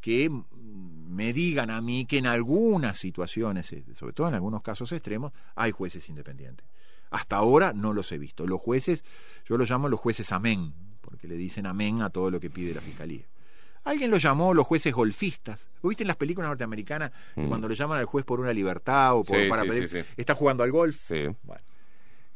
que 0.00 0.30
me 0.50 1.32
digan 1.32 1.70
a 1.70 1.80
mí 1.80 2.06
que 2.06 2.18
en 2.18 2.26
algunas 2.26 2.98
situaciones, 2.98 3.72
eh, 3.72 3.84
sobre 3.94 4.12
todo 4.12 4.28
en 4.28 4.34
algunos 4.34 4.62
casos 4.62 4.90
extremos, 4.92 5.32
hay 5.54 5.70
jueces 5.72 6.08
independientes. 6.08 6.66
Hasta 7.10 7.36
ahora 7.36 7.72
no 7.72 7.92
los 7.92 8.10
he 8.12 8.18
visto. 8.18 8.46
Los 8.46 8.60
jueces, 8.60 9.04
yo 9.46 9.56
los 9.56 9.70
llamo 9.70 9.88
los 9.88 10.00
jueces 10.00 10.32
amén, 10.32 10.74
porque 11.00 11.26
le 11.26 11.36
dicen 11.36 11.66
amén 11.66 12.02
a 12.02 12.10
todo 12.10 12.30
lo 12.30 12.40
que 12.40 12.50
pide 12.50 12.74
la 12.74 12.80
fiscalía. 12.80 13.24
Alguien 13.88 14.10
lo 14.10 14.18
llamó 14.18 14.52
los 14.54 14.66
jueces 14.66 14.92
golfistas. 14.92 15.68
¿Lo 15.82 15.88
viste 15.88 16.02
en 16.04 16.08
las 16.08 16.16
películas 16.16 16.48
norteamericanas 16.48 17.10
Mm. 17.36 17.48
cuando 17.48 17.68
le 17.68 17.74
llaman 17.74 17.98
al 17.98 18.04
juez 18.04 18.24
por 18.24 18.38
una 18.40 18.52
libertad 18.52 19.14
o 19.16 19.24
por, 19.24 19.38
Sí, 19.38 19.48
para 19.48 19.62
sí, 19.62 19.68
pedir- 19.68 19.88
sí, 19.88 20.04
está 20.16 20.34
jugando 20.34 20.62
al 20.62 20.70
golf? 20.72 20.96
Sí. 21.06 21.26
Bueno, 21.42 21.62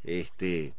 este, 0.03 0.75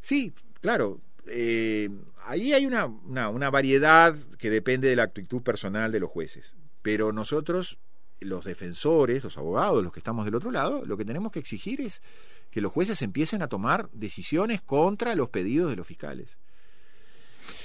sí, 0.00 0.32
claro. 0.60 1.00
eh, 1.26 1.90
ahí 2.26 2.52
hay 2.54 2.64
una, 2.64 2.86
una, 2.86 3.28
una 3.28 3.50
variedad 3.50 4.14
que 4.38 4.48
depende 4.50 4.88
de 4.88 4.96
la 4.96 5.02
actitud 5.02 5.42
personal 5.42 5.90
de 5.92 6.00
los 6.00 6.10
jueces. 6.10 6.54
Pero 6.80 7.12
nosotros, 7.12 7.78
los 8.20 8.44
defensores, 8.44 9.24
los 9.24 9.36
abogados, 9.36 9.82
los 9.84 9.92
que 9.92 10.00
estamos 10.00 10.24
del 10.24 10.36
otro 10.36 10.50
lado, 10.50 10.84
lo 10.86 10.96
que 10.96 11.04
tenemos 11.04 11.30
que 11.32 11.38
exigir 11.40 11.80
es 11.82 12.00
que 12.50 12.60
los 12.62 12.72
jueces 12.72 13.02
empiecen 13.02 13.42
a 13.42 13.48
tomar 13.48 13.90
decisiones 13.92 14.62
contra 14.62 15.14
los 15.14 15.28
pedidos 15.28 15.68
de 15.70 15.76
los 15.76 15.86
fiscales. 15.86 16.38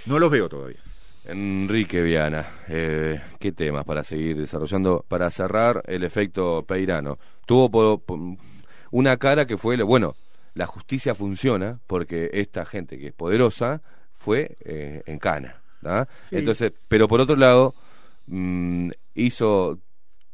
No 0.07 0.19
los 0.19 0.29
veo 0.31 0.49
todavía. 0.49 0.81
Enrique 1.25 2.01
Viana, 2.01 2.45
eh, 2.67 3.21
¿qué 3.39 3.51
temas 3.51 3.85
para 3.85 4.03
seguir 4.03 4.37
desarrollando? 4.37 5.05
Para 5.07 5.29
cerrar 5.29 5.81
el 5.87 6.03
efecto 6.03 6.63
Peirano. 6.67 7.17
Tuvo 7.45 7.69
po- 7.71 7.99
po- 7.99 8.37
una 8.91 9.17
cara 9.17 9.47
que 9.47 9.57
fue, 9.57 9.81
bueno, 9.83 10.15
la 10.53 10.65
justicia 10.67 11.15
funciona 11.15 11.79
porque 11.87 12.29
esta 12.33 12.65
gente 12.65 12.97
que 12.99 13.07
es 13.07 13.13
poderosa 13.13 13.81
fue 14.13 14.55
eh, 14.65 15.01
en 15.05 15.17
cana. 15.19 15.61
Sí. 16.29 16.35
Entonces, 16.37 16.73
pero 16.87 17.07
por 17.07 17.21
otro 17.21 17.35
lado, 17.35 17.73
mm, 18.27 18.89
hizo 19.15 19.79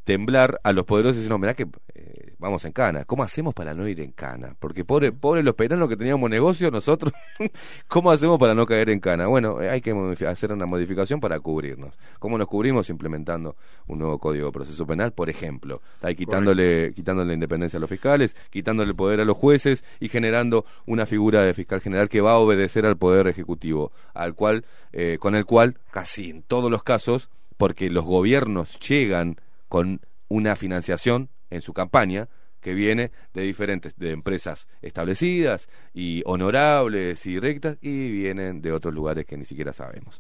temblar 0.04 0.60
a 0.64 0.74
los 0.74 0.86
poderosos 0.86 1.18
diciendo, 1.18 1.38
mirá 1.38 1.54
que 1.54 1.68
eh, 1.94 2.34
vamos 2.40 2.66
en 2.66 2.72
cana. 2.72 3.06
¿Cómo 3.06 3.24
hacemos 3.24 3.54
para 3.54 3.74
no 3.74 3.88
ir 3.88 4.00
en 4.02 4.12
cana? 4.12 4.56
Porque 4.60 4.84
pobre, 4.86 5.12
pobre 5.12 5.44
los 5.44 5.56
peiranos 5.56 5.90
que 5.90 5.98
teníamos 5.98 6.30
negocio, 6.30 6.72
nosotros, 6.72 7.14
¿cómo 7.88 8.12
hacemos 8.12 8.40
para 8.40 8.56
no 8.56 8.66
caer 8.66 8.90
en 8.90 9.00
cana? 9.00 9.28
Bueno, 9.28 9.62
eh, 9.62 9.70
hay 9.70 9.82
que 9.82 9.92
hacer 10.28 10.52
una 10.52 10.66
modificación 10.66 11.20
para 11.20 11.40
cubrirnos. 11.40 11.94
¿Cómo 12.20 12.38
nos 12.38 12.48
cubrimos? 12.48 12.90
Implementando 12.90 13.56
un 13.88 14.00
nuevo 14.00 14.18
código 14.18 14.48
de 14.48 14.52
proceso 14.52 14.88
penal, 14.88 15.12
por 15.12 15.30
ejemplo. 15.30 15.82
Ahí 16.02 16.16
quitándole, 16.16 16.94
quitándole 16.94 17.28
la 17.28 17.34
independencia 17.34 17.78
a 17.78 17.80
los 17.80 17.90
fiscales, 17.90 18.36
quitándole 18.50 18.90
el 18.90 18.96
poder 18.96 19.20
a 19.20 19.26
los 19.26 19.38
jueces 19.38 19.84
y 20.00 20.10
generando 20.10 20.66
una 20.86 21.06
figura 21.06 21.44
de 21.44 21.54
fiscal 21.54 21.82
general 21.82 22.10
que 22.10 22.22
va 22.22 22.32
a 22.32 22.38
obedecer 22.38 22.86
al 22.86 22.98
poder 22.98 23.28
ejecutivo, 23.28 23.92
al 24.14 24.34
cual, 24.34 24.66
eh, 24.94 25.18
con 25.20 25.36
el 25.36 25.46
cual, 25.46 25.78
casi 25.92 26.30
en 26.30 26.42
todos 26.42 26.72
los 26.72 26.84
casos, 26.84 27.30
porque 27.58 27.90
los 27.90 28.06
gobiernos 28.06 28.80
llegan 28.80 29.38
con 29.70 30.02
una 30.28 30.56
financiación 30.56 31.30
en 31.50 31.62
su 31.62 31.74
campaña 31.74 32.28
que 32.60 32.74
viene 32.74 33.12
de 33.34 33.44
diferentes 33.44 33.96
de 33.96 34.12
empresas 34.12 34.68
establecidas 34.82 35.70
y 35.94 36.22
honorables 36.26 37.26
y 37.26 37.40
rectas 37.40 37.78
y 37.82 38.12
vienen 38.12 38.62
de 38.62 38.74
otros 38.74 38.94
lugares 38.94 39.26
que 39.26 39.38
ni 39.38 39.46
siquiera 39.46 39.72
sabemos. 39.72 40.20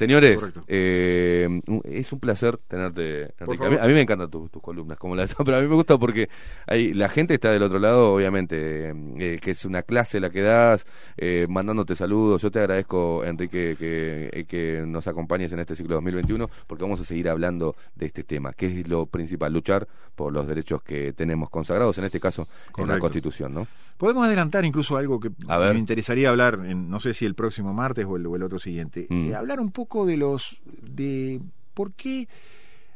Señores, 0.00 0.38
Correcto. 0.38 0.64
eh, 0.66 1.60
es 1.84 2.10
un 2.12 2.20
placer 2.20 2.56
tenerte. 2.56 3.34
A 3.38 3.44
mí, 3.44 3.76
a 3.78 3.86
mí 3.86 3.92
me 3.92 4.00
encantan 4.00 4.30
tu- 4.30 4.48
tus 4.48 4.62
columnas, 4.62 4.96
como 4.98 5.14
la 5.14 5.26
pero 5.44 5.58
a 5.58 5.60
mí 5.60 5.68
me 5.68 5.74
gusta 5.74 5.98
porque 5.98 6.28
hay, 6.66 6.94
la 6.94 7.10
gente 7.10 7.34
está 7.34 7.52
del 7.52 7.62
otro 7.62 7.78
lado, 7.78 8.14
obviamente, 8.14 8.94
eh, 9.18 9.38
que 9.42 9.50
es 9.50 9.64
una 9.66 9.82
clase 9.82 10.18
la 10.18 10.30
que 10.30 10.40
das, 10.40 10.86
eh, 11.18 11.46
mandándote 11.50 11.94
saludos. 11.94 12.40
Yo 12.40 12.50
te 12.50 12.60
agradezco, 12.60 13.22
Enrique, 13.24 13.76
que, 13.78 14.30
eh, 14.32 14.44
que 14.46 14.82
nos 14.86 15.06
acompañes 15.06 15.52
en 15.52 15.58
este 15.58 15.76
ciclo 15.76 15.96
2021, 15.96 16.48
porque 16.66 16.84
vamos 16.84 17.00
a 17.00 17.04
seguir 17.04 17.28
hablando 17.28 17.76
de 17.94 18.06
este 18.06 18.24
tema, 18.24 18.54
que 18.54 18.66
es 18.80 18.88
lo 18.88 19.04
principal, 19.04 19.52
luchar 19.52 19.86
por 20.16 20.32
los 20.32 20.46
derechos 20.48 20.82
que 20.82 21.12
tenemos 21.12 21.50
consagrados, 21.50 21.98
en 21.98 22.04
este 22.04 22.20
caso, 22.20 22.42
en 22.42 22.48
la 22.68 22.72
Correcto. 22.72 23.00
Constitución, 23.00 23.52
¿no? 23.54 23.66
Podemos 24.00 24.24
adelantar 24.26 24.64
incluso 24.64 24.96
algo 24.96 25.20
que 25.20 25.30
A 25.46 25.58
ver. 25.58 25.74
me 25.74 25.78
interesaría 25.78 26.30
hablar, 26.30 26.60
en, 26.64 26.88
no 26.88 27.00
sé 27.00 27.12
si 27.12 27.26
el 27.26 27.34
próximo 27.34 27.74
martes 27.74 28.06
o 28.08 28.16
el, 28.16 28.26
o 28.26 28.34
el 28.34 28.42
otro 28.42 28.58
siguiente. 28.58 29.06
Mm. 29.10 29.28
Eh, 29.28 29.34
hablar 29.34 29.60
un 29.60 29.70
poco 29.70 30.06
de 30.06 30.16
los. 30.16 30.56
de 30.82 31.38
por 31.74 31.92
qué 31.92 32.26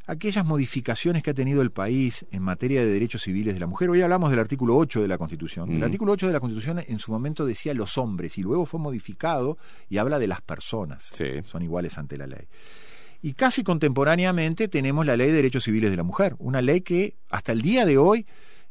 aquellas 0.07 0.45
modificaciones 0.45 1.21
que 1.23 1.29
ha 1.29 1.33
tenido 1.33 1.61
el 1.61 1.71
país 1.71 2.25
en 2.31 2.41
materia 2.43 2.81
de 2.81 2.87
derechos 2.87 3.21
civiles 3.23 3.53
de 3.53 3.59
la 3.59 3.67
mujer. 3.67 3.89
Hoy 3.91 4.01
hablamos 4.01 4.29
del 4.31 4.39
artículo 4.39 4.75
8 4.77 5.01
de 5.03 5.07
la 5.07 5.17
Constitución. 5.19 5.71
El 5.71 5.79
Mm. 5.79 5.83
artículo 5.83 6.11
8 6.13 6.27
de 6.27 6.33
la 6.33 6.39
Constitución 6.39 6.83
en 6.87 6.97
su 6.99 7.11
momento 7.11 7.45
decía 7.45 7.73
los 7.75 7.97
hombres 7.99 8.37
y 8.37 8.41
luego 8.41 8.65
fue 8.65 8.79
modificado 8.79 9.57
y 9.89 9.97
habla 9.97 10.17
de 10.19 10.27
las 10.27 10.41
personas. 10.41 11.11
Sí. 11.13 11.25
Son 11.45 11.61
iguales 11.61 11.97
ante 11.99 12.17
la 12.17 12.25
ley. 12.27 12.47
Y 13.21 13.33
casi 13.33 13.63
contemporáneamente 13.63 14.67
tenemos 14.67 15.05
la 15.05 15.17
Ley 15.17 15.27
de 15.29 15.33
Derechos 15.37 15.63
Civiles 15.63 15.89
de 15.89 15.97
la 15.97 16.03
Mujer, 16.03 16.35
una 16.39 16.61
ley 16.61 16.81
que 16.81 17.15
hasta 17.31 17.51
el 17.53 17.61
día 17.63 17.85
de 17.85 17.97
hoy 17.97 18.25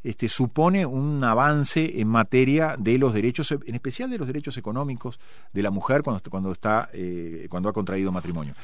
este, 0.04 0.28
supone 0.28 0.84
un 0.84 1.24
avance 1.24 2.00
en 2.00 2.08
materia 2.08 2.76
de 2.78 2.98
los 2.98 3.14
derechos, 3.14 3.50
en 3.50 3.74
especial 3.74 4.10
de 4.10 4.18
los 4.18 4.26
derechos 4.26 4.56
económicos 4.58 5.18
de 5.52 5.62
la 5.62 5.70
mujer 5.70 6.02
cuando, 6.02 6.22
cuando, 6.30 6.52
está, 6.52 6.90
eh, 6.92 7.46
cuando 7.48 7.70
ha 7.70 7.72
contraído 7.72 8.12
matrimonio. 8.12 8.54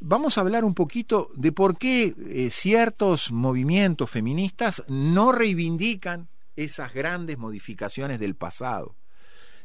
Vamos 0.00 0.36
a 0.36 0.40
hablar 0.40 0.64
un 0.64 0.74
poquito 0.74 1.28
de 1.36 1.52
por 1.52 1.78
qué 1.78 2.14
eh, 2.18 2.50
ciertos 2.50 3.30
movimientos 3.30 4.10
feministas 4.10 4.82
no 4.88 5.32
reivindican 5.32 6.26
esas 6.56 6.92
grandes 6.92 7.38
modificaciones 7.38 8.18
del 8.18 8.34
pasado. 8.34 8.96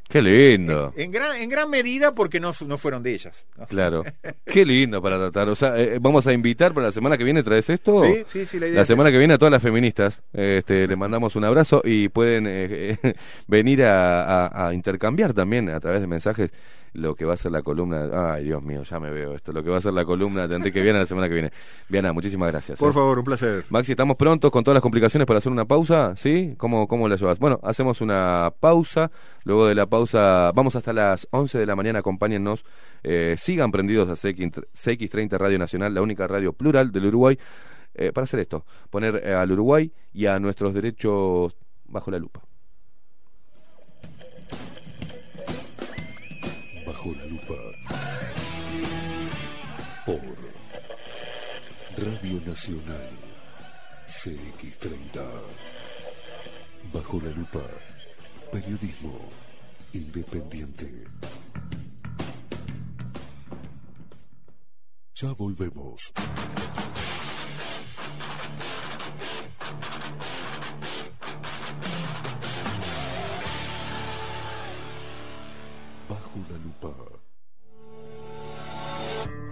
Qué 0.10 0.22
lindo. 0.24 0.92
En 0.98 1.12
gran, 1.12 1.36
en 1.36 1.50
gran 1.50 1.70
medida 1.70 2.14
porque 2.16 2.40
no, 2.40 2.52
no 2.66 2.78
fueron 2.80 3.04
de 3.04 3.14
ellas. 3.14 3.46
¿no? 3.58 3.68
Claro. 3.68 4.04
Qué 4.46 4.66
lindo 4.66 5.02
para 5.04 5.18
tratar. 5.18 5.48
O 5.50 5.56
sea, 5.56 5.80
eh, 5.80 6.00
vamos 6.02 6.26
a 6.26 6.34
invitar 6.34 6.74
para 6.74 6.88
la 6.88 6.92
semana 6.92 7.16
que 7.16 7.24
viene, 7.24 7.44
¿traes 7.44 7.70
esto? 7.70 8.04
Sí, 8.04 8.24
sí, 8.28 8.46
sí, 8.48 8.60
la 8.60 8.66
idea 8.68 8.76
La 8.78 8.82
es 8.82 8.88
semana 8.88 9.12
que 9.12 9.20
viene 9.20 9.36
a 9.36 9.38
todas 9.38 9.52
las 9.52 9.62
feministas 9.62 10.24
este, 10.34 10.88
le 10.88 10.96
mandamos 10.96 11.36
un 11.36 11.44
abrazo 11.44 11.82
y 11.86 12.10
pueden 12.10 12.48
eh, 12.48 12.98
eh, 13.04 13.14
venir 13.48 13.84
a, 13.84 14.48
a- 14.48 14.68
a 14.70 14.74
intercambiar 14.74 15.34
también 15.34 15.70
a 15.70 15.80
través 15.80 16.02
de 16.02 16.08
mensajes 16.08 16.52
lo 16.94 17.16
que 17.16 17.26
va 17.26 17.34
a 17.34 17.38
ser 17.38 17.52
la 17.52 17.62
columna. 17.62 18.34
Ay, 18.34 18.46
Dios 18.46 18.62
mío, 18.64 18.84
ya 18.84 19.00
me 19.00 19.10
veo 19.12 19.36
esto. 19.36 19.52
Lo 19.52 19.64
que 19.64 19.70
va 19.70 19.78
a 19.78 19.82
ser 19.82 19.94
la 19.94 20.06
columna 20.06 20.48
de 20.48 20.56
Enrique 20.56 20.82
Viana 20.82 21.00
la 21.00 21.06
semana 21.06 21.28
que 21.28 21.34
viene. 21.34 21.52
Viana, 21.88 22.14
muchísimas 22.14 22.52
gracias. 22.52 22.80
Por 22.80 22.92
eh. 22.92 22.94
favor, 22.94 23.20
un 23.20 23.26
placer. 23.26 23.66
Maxi, 23.70 23.92
¿estamos 23.92 24.18
prontos 24.18 24.52
con 24.52 24.64
todas 24.64 24.76
las 24.76 24.82
complicaciones 24.82 25.26
para 25.26 25.40
hacer 25.40 25.52
una 25.52 25.66
pausa? 25.66 26.16
¿Sí? 26.16 26.56
¿Cómo, 26.58 26.88
cómo 26.88 27.08
la 27.08 27.16
llevas? 27.16 27.40
Bueno, 27.40 27.60
hacemos 27.64 28.02
una 28.02 28.54
pausa. 28.60 29.12
Luego 29.44 29.68
de 29.68 29.76
la 29.76 29.86
pausa, 29.86 30.52
vamos 30.54 30.76
hasta 30.76 30.94
las 30.94 31.28
11 31.32 31.58
de 31.58 31.66
la 31.66 31.76
mañana. 31.76 32.00
Acompáñennos. 32.00 32.66
Eh, 33.04 33.36
sigan 33.38 33.72
prendidos 33.72 34.10
a 34.10 34.16
CX, 34.16 34.62
CX30 34.74 35.38
Radio 35.38 35.60
Nacional, 35.60 35.94
la 35.94 36.02
única 36.02 36.28
radio 36.28 36.54
plural 36.54 36.92
del 36.92 37.06
Uruguay, 37.08 37.38
eh, 37.94 38.12
para 38.12 38.24
hacer 38.24 38.40
esto: 38.40 38.66
poner 38.90 39.22
eh, 39.24 39.34
al 39.34 39.52
Uruguay 39.52 39.92
y 40.14 40.26
a 40.26 40.40
nuestros 40.40 40.74
derechos 40.74 41.56
bajo 41.86 42.12
la 42.12 42.20
lupa. 42.20 42.49
Radio 52.00 52.40
Nacional 52.46 53.10
CX30. 54.08 55.20
Bajo 56.94 57.20
la 57.20 57.30
lupa. 57.32 57.60
Periodismo 58.54 59.20
independiente. 59.92 61.04
Ya 65.16 65.34
volvemos. 65.34 66.14
Bajo 76.08 76.40
la 76.50 76.58
lupa. 76.60 77.19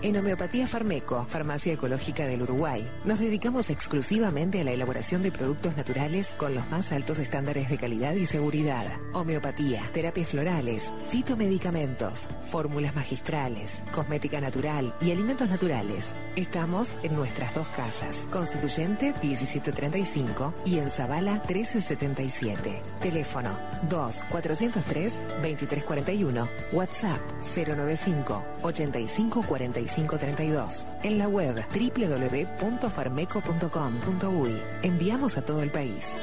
En 0.04 0.16
Homeopatía 0.16 0.68
Farmeco, 0.68 1.26
Farmacia 1.28 1.74
Ecológica 1.74 2.28
del 2.28 2.44
Uruguay, 2.44 2.88
nos 3.04 3.18
dedicamos 3.18 3.72
exclusivamente 3.72 4.62
a 4.62 4.64
la 4.64 4.72
elaboración 4.72 5.24
de 5.24 5.32
productos 5.32 5.76
naturales 5.76 6.36
con 6.38 6.54
los 6.54 6.70
más 6.70 6.92
altos 6.92 7.18
estándares 7.18 7.68
de 7.68 7.80
calidad 7.80 8.14
y 8.14 8.28
seguridad. 8.28 8.86
Homeopatía, 9.14 9.82
terapias 9.94 10.30
florales, 10.30 10.92
fitomedicamentos, 11.10 12.30
fórmulas 12.52 12.96
magistrales, 12.96 13.82
cosmética 13.92 14.40
natural 14.40 14.94
y 15.02 15.12
alimentos 15.12 15.50
naturales. 15.50 16.14
Estamos 16.36 16.96
en 17.02 17.16
nuestras 17.16 17.56
dos 17.56 17.68
casas, 17.70 18.28
Constituyente 18.32 19.16
1735 19.24 20.54
y 20.64 20.78
en 20.78 20.92
Zabala 20.92 21.42
1377. 21.48 22.84
Teléfono 23.02 23.50
2 23.90 24.24
403 24.30 25.20
2341, 25.42 26.48
WhatsApp 26.72 27.20
095 27.56 28.44
85 28.62 29.44
45 29.88 30.18
32. 30.18 30.86
En 31.04 31.18
la 31.18 31.28
web 31.28 31.66
www.farmeco.com.uy. 31.72 34.62
Enviamos 34.84 35.38
a 35.38 35.46
todo 35.46 35.64
el 35.64 35.72
país. 35.72 36.14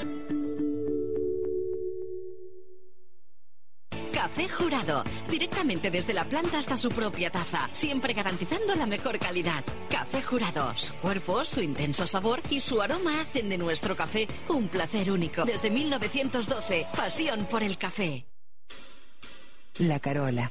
Café 4.13 4.49
Jurado, 4.49 5.05
directamente 5.31 5.91
desde 5.91 6.15
la 6.15 6.25
planta 6.25 6.59
hasta 6.59 6.77
su 6.77 6.91
propia 6.91 7.31
taza, 7.31 7.71
siempre 7.73 8.13
garantizando 8.15 8.75
la 8.75 8.87
mejor 8.87 9.19
calidad. 9.19 9.65
Café 9.91 10.23
Jurado, 10.23 10.73
su 10.77 10.95
cuerpo, 10.95 11.45
su 11.45 11.61
intenso 11.61 12.07
sabor 12.07 12.41
y 12.51 12.61
su 12.61 12.83
aroma 12.83 13.21
hacen 13.21 13.49
de 13.49 13.59
nuestro 13.59 13.97
café 13.97 14.27
un 14.49 14.69
placer 14.69 15.11
único. 15.11 15.45
Desde 15.45 15.71
1912, 15.71 16.87
pasión 16.97 17.47
por 17.47 17.63
el 17.63 17.79
café. 17.79 18.27
La 19.79 20.01
Carola. 20.01 20.51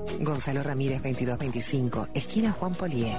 Gonzalo 0.19 0.61
Ramírez 0.63 1.01
2225, 1.01 2.09
esquina 2.13 2.51
Juan 2.51 2.73
Polié. 2.73 3.17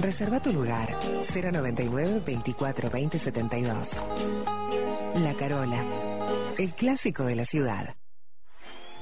Reserva 0.00 0.40
tu 0.40 0.52
lugar 0.52 0.96
099 1.22 2.22
24 2.24 2.90
20 2.90 3.18
72. 3.18 4.02
La 5.16 5.34
Carola, 5.34 5.84
el 6.58 6.74
clásico 6.74 7.24
de 7.24 7.36
la 7.36 7.44
ciudad. 7.44 7.96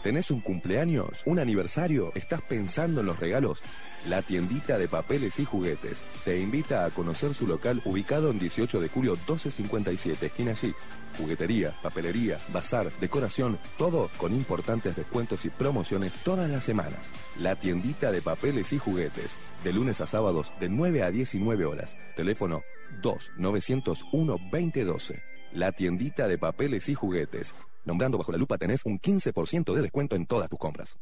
¿Tenés 0.07 0.31
un 0.31 0.41
cumpleaños? 0.41 1.23
¿Un 1.25 1.41
aniversario? 1.41 2.13
¿Estás 2.15 2.41
pensando 2.41 3.01
en 3.01 3.07
los 3.07 3.19
regalos? 3.19 3.61
La 4.09 4.23
tiendita 4.23 4.79
de 4.79 4.87
papeles 4.87 5.41
y 5.41 5.45
juguetes 5.45 6.05
te 6.25 6.39
invita 6.39 6.85
a 6.85 6.91
conocer 6.91 7.35
su 7.35 7.45
local 7.45 7.83
ubicado 7.85 8.31
en 8.31 8.39
18 8.39 8.79
de 8.79 8.89
julio 8.89 9.15
1257, 9.15 10.27
esquina 10.27 10.53
allí. 10.53 10.73
Juguetería, 11.19 11.75
papelería, 11.83 12.39
bazar, 12.53 12.93
decoración, 13.01 13.59
todo 13.77 14.09
con 14.17 14.33
importantes 14.33 14.95
descuentos 14.95 15.45
y 15.45 15.51
promociones 15.51 16.13
todas 16.23 16.49
las 16.49 16.63
semanas. 16.63 17.11
La 17.41 17.57
tiendita 17.57 18.13
de 18.13 18.23
papeles 18.23 18.73
y 18.73 18.79
juguetes, 18.79 19.37
de 19.65 19.73
lunes 19.73 20.01
a 20.01 20.07
sábados 20.07 20.53
de 20.61 20.69
9 20.69 21.03
a 21.03 21.11
19 21.11 21.65
horas. 21.65 21.97
Teléfono 22.15 22.63
2 23.03 23.33
901 23.39 24.39
2012. 24.53 25.21
La 25.53 25.73
tiendita 25.73 26.29
de 26.29 26.39
papeles 26.39 26.89
y 26.89 26.95
juguetes. 26.95 27.57
Nombrando 27.87 28.19
bajo 28.19 28.33
la 28.33 28.39
lupa 28.39 28.59
tenés 28.59 28.85
un 28.85 28.99
15% 28.99 29.73
de 29.73 29.81
descuento 29.81 30.17
en 30.17 30.27
todas 30.27 30.51
tus 30.51 30.59
compras. 30.59 30.97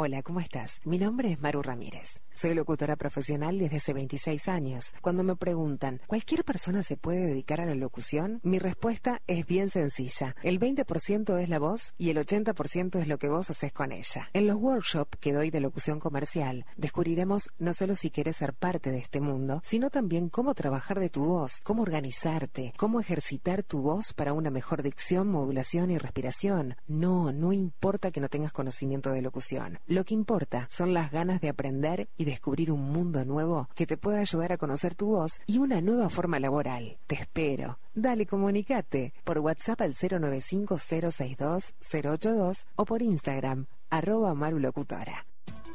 Hola, 0.00 0.22
¿cómo 0.22 0.38
estás? 0.38 0.80
Mi 0.84 0.96
nombre 0.96 1.32
es 1.32 1.40
Maru 1.40 1.60
Ramírez. 1.60 2.20
Soy 2.30 2.54
locutora 2.54 2.94
profesional 2.94 3.58
desde 3.58 3.78
hace 3.78 3.92
26 3.92 4.46
años. 4.46 4.94
Cuando 5.00 5.24
me 5.24 5.34
preguntan, 5.34 6.00
¿cualquier 6.06 6.44
persona 6.44 6.84
se 6.84 6.96
puede 6.96 7.26
dedicar 7.26 7.60
a 7.60 7.66
la 7.66 7.74
locución? 7.74 8.38
Mi 8.44 8.60
respuesta 8.60 9.22
es 9.26 9.44
bien 9.44 9.70
sencilla. 9.70 10.36
El 10.44 10.60
20% 10.60 11.42
es 11.42 11.48
la 11.48 11.58
voz 11.58 11.94
y 11.98 12.10
el 12.10 12.18
80% 12.18 13.00
es 13.00 13.08
lo 13.08 13.18
que 13.18 13.28
vos 13.28 13.50
haces 13.50 13.72
con 13.72 13.90
ella. 13.90 14.30
En 14.34 14.46
los 14.46 14.54
workshops 14.54 15.18
que 15.18 15.32
doy 15.32 15.50
de 15.50 15.58
locución 15.58 15.98
comercial, 15.98 16.64
descubriremos 16.76 17.50
no 17.58 17.74
solo 17.74 17.96
si 17.96 18.12
quieres 18.12 18.36
ser 18.36 18.54
parte 18.54 18.92
de 18.92 18.98
este 18.98 19.20
mundo, 19.20 19.62
sino 19.64 19.90
también 19.90 20.28
cómo 20.28 20.54
trabajar 20.54 21.00
de 21.00 21.10
tu 21.10 21.24
voz, 21.24 21.60
cómo 21.64 21.82
organizarte, 21.82 22.72
cómo 22.76 23.00
ejercitar 23.00 23.64
tu 23.64 23.80
voz 23.80 24.12
para 24.12 24.32
una 24.32 24.52
mejor 24.52 24.84
dicción, 24.84 25.26
modulación 25.26 25.90
y 25.90 25.98
respiración. 25.98 26.76
No, 26.86 27.32
no 27.32 27.52
importa 27.52 28.12
que 28.12 28.20
no 28.20 28.28
tengas 28.28 28.52
conocimiento 28.52 29.10
de 29.10 29.22
locución. 29.22 29.80
Lo 29.88 30.04
que 30.04 30.12
importa 30.12 30.68
son 30.70 30.92
las 30.92 31.10
ganas 31.10 31.40
de 31.40 31.48
aprender 31.48 32.10
y 32.18 32.26
descubrir 32.26 32.70
un 32.70 32.92
mundo 32.92 33.24
nuevo 33.24 33.70
que 33.74 33.86
te 33.86 33.96
pueda 33.96 34.18
ayudar 34.18 34.52
a 34.52 34.58
conocer 34.58 34.94
tu 34.94 35.06
voz 35.06 35.40
y 35.46 35.56
una 35.56 35.80
nueva 35.80 36.10
forma 36.10 36.38
laboral. 36.38 36.98
Te 37.06 37.14
espero. 37.14 37.78
Dale, 37.94 38.26
comunicate 38.26 39.14
por 39.24 39.38
WhatsApp 39.38 39.80
al 39.80 39.94
095-062-082 39.94 42.66
o 42.76 42.84
por 42.84 43.00
Instagram, 43.00 43.64
arroba 43.88 44.34
marulocutora. 44.34 45.24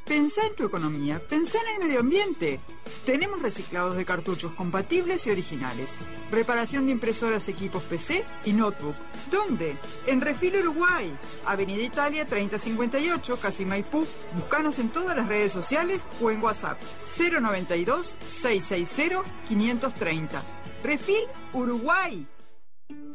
Pensá 0.05 0.45
en 0.45 0.55
tu 0.55 0.65
economía, 0.65 1.21
pensá 1.29 1.59
en 1.61 1.75
el 1.81 1.87
medio 1.87 2.01
ambiente. 2.01 2.59
Tenemos 3.05 3.41
reciclados 3.41 3.95
de 3.95 4.03
cartuchos 4.03 4.51
compatibles 4.51 5.25
y 5.25 5.31
originales. 5.31 5.91
Reparación 6.29 6.85
de 6.85 6.91
impresoras, 6.91 7.47
equipos 7.47 7.83
PC 7.83 8.25
y 8.43 8.51
notebook. 8.51 8.95
¿Dónde? 9.31 9.77
En 10.05 10.19
Refil 10.19 10.57
Uruguay, 10.57 11.17
Avenida 11.45 11.81
Italia 11.81 12.27
3058, 12.27 13.37
Casi 13.37 13.63
Maipú. 13.63 14.05
Búscanos 14.35 14.77
en 14.79 14.89
todas 14.89 15.15
las 15.15 15.29
redes 15.29 15.53
sociales 15.53 16.05
o 16.21 16.31
en 16.31 16.43
WhatsApp 16.43 16.81
092 17.17 18.17
660 18.27 19.23
530. 19.47 20.43
Refil 20.83 21.23
Uruguay. 21.53 22.27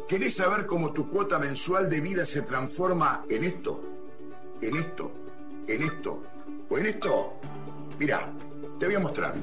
¿Querés 0.08 0.36
saber 0.36 0.64
cómo 0.64 0.94
tu 0.94 1.06
cuota 1.10 1.38
mensual 1.38 1.90
de 1.90 2.00
vida 2.00 2.24
se 2.24 2.40
transforma 2.40 3.26
en 3.28 3.44
esto? 3.44 3.82
En 4.62 4.74
esto, 4.78 5.12
en 5.66 5.82
esto 5.82 6.22
o 6.68 6.78
en 6.78 6.86
esto. 6.86 7.34
Mira, 7.98 8.32
te 8.78 8.86
voy 8.86 8.94
a 8.94 9.00
mostrar. 9.00 9.34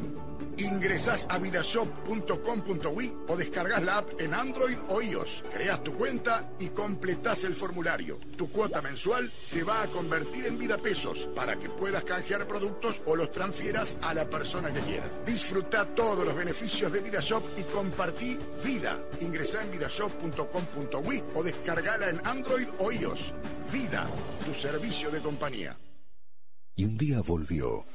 Ingresás 0.58 1.28
a 1.30 1.38
vidashop.com.ui 1.38 3.14
o 3.28 3.36
descargas 3.36 3.84
la 3.84 3.98
app 3.98 4.22
en 4.22 4.34
Android 4.34 4.78
o 4.88 5.02
iOS. 5.02 5.44
Creas 5.52 5.84
tu 5.84 5.94
cuenta 5.94 6.50
y 6.60 6.70
completás 6.70 7.44
el 7.44 7.56
formulario. 7.56 8.20
Tu 8.38 8.50
cuota 8.50 8.82
mensual 8.82 9.32
se 9.46 9.64
va 9.64 9.82
a 9.82 9.88
convertir 9.88 10.46
en 10.46 10.58
vida 10.58 10.78
pesos 10.78 11.28
para 11.36 11.58
que 11.58 11.70
puedas 11.70 12.06
canjear 12.06 12.48
productos 12.48 13.02
o 13.06 13.16
los 13.18 13.32
transfieras 13.32 13.98
a 14.02 14.14
la 14.14 14.30
persona 14.30 14.72
que 14.72 14.80
quieras. 14.80 15.10
Disfruta 15.26 15.86
todos 15.86 16.26
los 16.26 16.36
beneficios 16.36 16.92
de 16.92 17.02
VidaShop 17.02 17.44
y 17.58 17.64
compartí 17.64 18.40
vida. 18.64 18.98
Ingresá 19.20 19.62
en 19.62 19.72
vidashop.com.ui 19.72 21.24
o 21.34 21.44
descargala 21.44 22.10
en 22.10 22.26
Android 22.26 22.68
o 22.80 22.92
iOS. 22.92 23.34
Vida, 23.74 24.08
tu 24.46 24.54
servicio 24.54 25.12
de 25.12 25.20
compañía. 25.20 25.76
Y 26.78 26.84
un 26.84 26.98
día 26.98 27.22
volvió. 27.22 27.86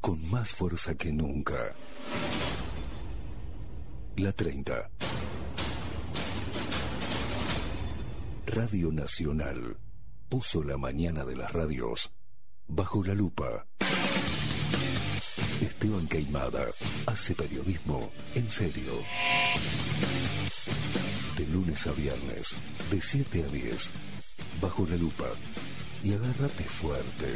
Con 0.00 0.28
más 0.28 0.50
fuerza 0.50 0.96
que 0.96 1.12
nunca. 1.12 1.72
La 4.16 4.32
30. 4.32 4.90
Radio 8.46 8.90
Nacional 8.90 9.76
puso 10.28 10.64
la 10.64 10.76
mañana 10.76 11.24
de 11.24 11.36
las 11.36 11.52
radios 11.52 12.10
bajo 12.66 13.04
la 13.04 13.14
lupa. 13.14 13.64
Esteban 15.60 16.08
Queimada 16.08 16.66
hace 17.06 17.36
periodismo 17.36 18.10
en 18.34 18.48
serio. 18.48 18.94
De 21.36 21.46
lunes 21.46 21.86
a 21.86 21.92
viernes, 21.92 22.56
de 22.90 23.00
7 23.00 23.44
a 23.44 23.46
10, 23.46 23.92
bajo 24.60 24.84
la 24.88 24.96
lupa 24.96 25.26
y 26.02 26.14
agárrate 26.14 26.64
fuerte. 26.64 27.26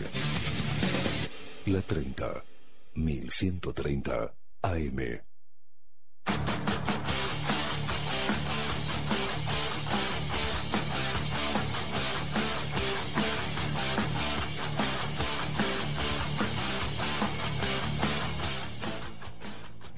La 1.66 1.80
30, 1.80 2.44
1130 2.94 4.34
AM. 4.62 5.20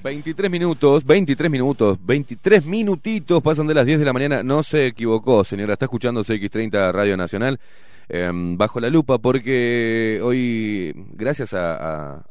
Veintitrés 0.03 0.49
minutos, 0.49 1.03
23 1.05 1.51
minutos, 1.51 1.97
23 2.01 2.65
minutitos 2.65 3.41
pasan 3.43 3.67
de 3.67 3.73
las 3.73 3.85
10 3.85 3.99
de 3.99 4.05
la 4.05 4.13
mañana. 4.13 4.41
No 4.41 4.63
se 4.63 4.87
equivocó, 4.87 5.43
señora. 5.43 5.73
Está 5.73 5.85
escuchando 5.85 6.23
CX30 6.23 6.93
Radio 6.93 7.17
Nacional. 7.17 7.59
Em, 8.09 8.57
bajo 8.57 8.79
la 8.79 8.89
lupa 8.89 9.17
porque 9.17 10.21
hoy, 10.23 10.93
gracias 11.13 11.53
a, 11.53 12.23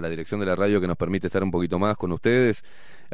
la 0.00 0.08
dirección 0.08 0.40
de 0.40 0.46
la 0.46 0.56
radio 0.56 0.80
que 0.80 0.88
nos 0.88 0.96
permite 0.96 1.28
estar 1.28 1.42
un 1.44 1.52
poquito 1.52 1.78
más 1.78 1.96
con 1.96 2.10
ustedes, 2.10 2.64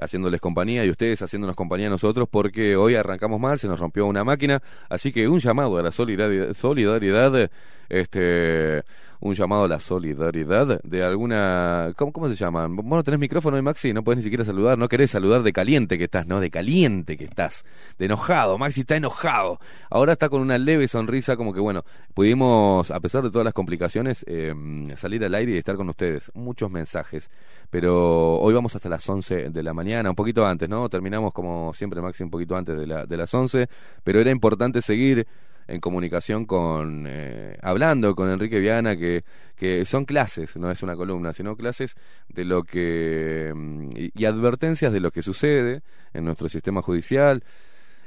haciéndoles 0.01 0.41
compañía 0.41 0.85
y 0.87 0.91
ustedes 0.91 1.21
haciéndonos 1.21 1.57
compañía 1.57 1.89
a 1.89 1.91
nosotros 1.91 2.27
porque 2.31 2.75
hoy 2.77 2.95
arrancamos 2.95 3.39
mal, 3.39 3.59
se 3.59 3.69
nos 3.69 3.81
rompió 3.81 4.07
una 4.07 4.25
máquina, 4.25 4.63
así 4.89 5.13
que 5.13 5.29
un 5.29 5.41
llamado 5.41 5.77
a 5.77 5.83
la 5.83 5.93
solidaridad, 5.93 6.55
solidaridad 6.55 7.51
este 7.91 8.83
un 9.21 9.35
llamado 9.35 9.65
a 9.65 9.69
la 9.69 9.81
solidaridad 9.81 10.81
de 10.83 11.05
alguna... 11.05 11.93
¿Cómo, 11.97 12.13
cómo 12.13 12.29
se 12.29 12.35
llaman? 12.35 12.77
Vos 12.77 12.85
no 12.85 13.03
tenés 13.03 13.21
micrófono, 13.21 13.61
Maxi, 13.63 13.93
no 13.93 14.03
podés 14.03 14.19
ni 14.19 14.23
siquiera 14.25 14.45
saludar, 14.45 14.79
no 14.79 14.89
querés 14.89 15.11
saludar 15.11 15.43
de 15.43 15.53
caliente 15.53 15.99
que 15.99 16.05
estás, 16.05 16.27
¿no? 16.27 16.41
De 16.41 16.51
caliente 16.51 17.17
que 17.17 17.25
estás, 17.25 17.65
de 17.99 18.07
enojado, 18.07 18.59
Maxi 18.59 18.81
está 18.81 18.97
enojado. 18.97 19.59
Ahora 19.91 20.13
está 20.13 20.29
con 20.29 20.41
una 20.41 20.59
leve 20.59 20.89
sonrisa 20.89 21.37
como 21.37 21.53
que, 21.53 21.61
bueno, 21.61 21.85
pudimos, 22.15 22.91
a 22.91 23.01
pesar 23.01 23.23
de 23.23 23.31
todas 23.31 23.45
las 23.45 23.55
complicaciones, 23.55 24.25
eh, 24.29 24.55
salir 24.97 25.25
al 25.25 25.35
aire 25.35 25.53
y 25.53 25.59
estar 25.59 25.77
con 25.77 25.89
ustedes. 25.89 26.31
Muchos 26.35 26.71
mensajes, 26.71 27.31
pero 27.71 28.39
hoy 28.39 28.55
vamos 28.55 28.75
hasta 28.75 28.89
las 28.89 29.09
11 29.09 29.51
de 29.51 29.63
la 29.63 29.75
mañana, 29.75 30.11
un 30.11 30.17
poquito 30.17 30.47
antes, 30.47 30.69
¿no? 30.69 30.89
Terminamos 30.89 31.33
como 31.33 31.73
siempre, 31.73 32.01
Maxi, 32.01 32.23
un 32.23 32.31
poquito 32.31 32.57
antes 32.57 32.77
de, 32.79 32.87
la, 32.87 33.07
de 33.07 33.17
las 33.17 33.33
11, 33.33 33.69
pero 34.05 34.21
era 34.21 34.31
importante 34.31 34.83
seguir 34.83 35.27
en 35.69 35.81
comunicación 35.81 36.45
con, 36.45 37.05
eh, 37.09 37.57
hablando 37.63 38.15
con 38.15 38.31
Enrique 38.31 38.61
Viana, 38.61 38.97
que, 38.97 39.25
que 39.57 39.85
son 39.85 40.05
clases, 40.05 40.57
no 40.57 40.71
es 40.71 40.83
una 40.83 40.97
columna, 40.97 41.33
sino 41.33 41.57
clases 41.57 41.97
de 42.29 42.45
lo 42.45 42.63
que, 42.63 43.53
mm, 43.55 43.91
y, 44.15 44.25
advertencias 44.25 44.93
de 44.93 45.01
lo 45.01 45.11
que 45.11 45.23
sucede 45.23 45.83
en 46.15 46.25
nuestro 46.25 46.49
sistema 46.49 46.83
judicial. 46.83 47.43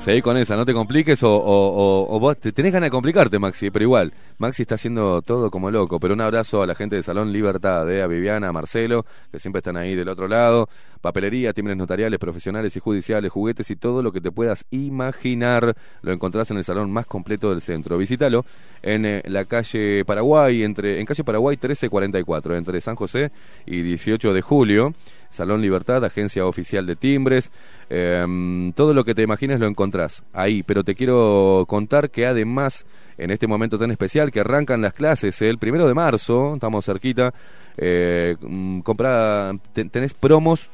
Seguí 0.04 0.20
con 0.20 0.36
esa, 0.36 0.54
no 0.54 0.66
te 0.66 0.74
compliques 0.74 1.22
o, 1.22 1.30
o, 1.34 2.20
vos 2.20 2.36
te, 2.36 2.52
tenés 2.52 2.74
ganas 2.74 2.88
de 2.88 2.90
complicarte, 2.90 3.38
Maxi, 3.38 3.70
pero 3.70 3.84
igual, 3.84 4.12
Maxi 4.36 4.60
está 4.60 4.74
haciendo 4.74 5.22
todo 5.22 5.50
como 5.50 5.70
loco. 5.70 5.98
Pero 5.98 6.12
un 6.12 6.20
abrazo 6.20 6.62
a 6.62 6.66
la 6.66 6.74
gente 6.74 6.96
de 6.96 7.02
Salón 7.02 7.32
Libertad, 7.32 7.90
eh, 7.90 8.02
a 8.02 8.06
Viviana, 8.06 8.48
a 8.48 8.52
Marcelo, 8.52 9.06
que 9.32 9.38
siempre 9.38 9.60
están 9.60 9.78
ahí 9.78 9.94
del 9.94 10.10
otro 10.10 10.28
lado. 10.28 10.68
Papelería, 11.00 11.54
timbres 11.54 11.78
notariales, 11.78 12.18
profesionales 12.18 12.76
y 12.76 12.80
judiciales, 12.80 13.32
juguetes 13.32 13.70
y 13.70 13.76
todo 13.76 14.02
lo 14.02 14.12
que 14.12 14.20
te 14.20 14.30
puedas 14.30 14.66
imaginar. 14.70 15.74
Lo 16.02 16.12
encontrás 16.12 16.50
en 16.50 16.58
el 16.58 16.64
salón 16.64 16.90
más 16.90 17.06
completo 17.06 17.48
del 17.48 17.62
centro. 17.62 17.96
Visítalo 17.96 18.44
en 18.82 19.06
eh, 19.06 19.22
la 19.24 19.46
calle 19.46 20.04
Paraguay, 20.04 20.64
entre, 20.64 21.00
en 21.00 21.06
calle 21.06 21.24
Paraguay 21.24 21.56
1344, 21.56 22.56
entre 22.56 22.78
San 22.82 22.94
José 22.94 23.32
y 23.64 23.80
18 23.80 24.34
de 24.34 24.42
julio. 24.42 24.92
Salón 25.34 25.60
Libertad, 25.60 26.04
agencia 26.04 26.46
oficial 26.46 26.86
de 26.86 26.96
timbres. 26.96 27.50
Em, 27.90 28.72
todo 28.72 28.94
lo 28.94 29.04
que 29.04 29.14
te 29.14 29.22
imagines 29.22 29.60
lo 29.60 29.66
encontrás 29.66 30.22
ahí, 30.32 30.62
pero 30.62 30.84
te 30.84 30.94
quiero 30.94 31.64
contar 31.68 32.10
que 32.10 32.26
además, 32.26 32.86
en 33.18 33.30
este 33.30 33.46
momento 33.46 33.78
tan 33.78 33.90
especial 33.90 34.30
que 34.30 34.40
arrancan 34.40 34.80
las 34.80 34.94
clases 34.94 35.42
el 35.42 35.58
primero 35.58 35.86
de 35.86 35.94
marzo, 35.94 36.54
estamos 36.54 36.84
cerquita, 36.84 37.34
eh, 37.76 38.36
mm, 38.40 38.80
compra, 38.80 39.52
tenés 39.72 40.14
promos 40.14 40.70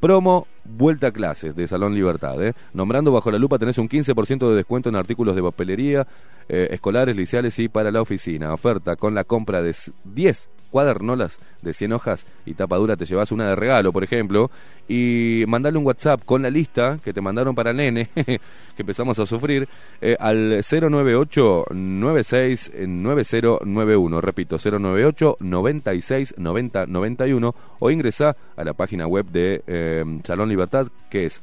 Promo 0.00 0.46
Vuelta 0.64 1.08
a 1.08 1.12
Clases 1.12 1.56
de 1.56 1.66
Salón 1.66 1.94
Libertad. 1.94 2.42
¿eh? 2.42 2.52
Nombrando 2.72 3.10
bajo 3.12 3.30
la 3.30 3.38
lupa 3.38 3.58
tenés 3.58 3.78
un 3.78 3.88
15% 3.88 4.48
de 4.50 4.56
descuento 4.56 4.88
en 4.88 4.96
artículos 4.96 5.34
de 5.34 5.42
papelería, 5.42 6.06
eh, 6.48 6.68
escolares, 6.70 7.16
liceales 7.16 7.58
y 7.58 7.68
para 7.68 7.90
la 7.90 8.02
oficina. 8.02 8.52
Oferta 8.52 8.96
con 8.96 9.14
la 9.14 9.24
compra 9.24 9.62
de 9.62 9.74
10 10.04 10.50
cuadernolas 10.70 11.38
de 11.62 11.74
100 11.74 11.92
hojas 11.92 12.26
y 12.46 12.54
tapadura 12.54 12.96
te 12.96 13.04
llevas 13.04 13.32
una 13.32 13.48
de 13.48 13.56
regalo, 13.56 13.92
por 13.92 14.04
ejemplo, 14.04 14.50
y 14.88 15.44
mandale 15.48 15.78
un 15.78 15.86
WhatsApp 15.86 16.22
con 16.24 16.42
la 16.42 16.50
lista 16.50 16.98
que 17.02 17.12
te 17.12 17.20
mandaron 17.20 17.54
para 17.54 17.70
el 17.70 17.76
nene, 17.76 18.10
que 18.14 18.40
empezamos 18.78 19.18
a 19.18 19.26
sufrir, 19.26 19.68
eh, 20.00 20.16
al 20.18 20.62
098 20.62 21.66
96 21.70 22.72
9091, 22.86 24.20
repito, 24.20 24.58
098 24.58 25.36
96 25.40 26.34
90 26.36 26.86
91 26.86 27.54
o 27.78 27.90
ingresa 27.90 28.36
a 28.56 28.64
la 28.64 28.72
página 28.72 29.06
web 29.06 29.26
de 29.26 29.62
eh, 29.66 30.04
Salón 30.24 30.48
Libertad 30.48 30.88
que 31.10 31.26
es 31.26 31.40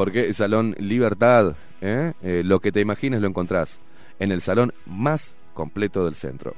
porque 0.00 0.32
Salón 0.32 0.74
Libertad, 0.78 1.56
¿eh? 1.82 2.14
Eh, 2.22 2.40
lo 2.42 2.58
que 2.58 2.72
te 2.72 2.80
imagines 2.80 3.20
lo 3.20 3.28
encontrás 3.28 3.80
en 4.18 4.32
el 4.32 4.40
salón 4.40 4.72
más 4.86 5.34
completo 5.52 6.06
del 6.06 6.14
centro. 6.14 6.54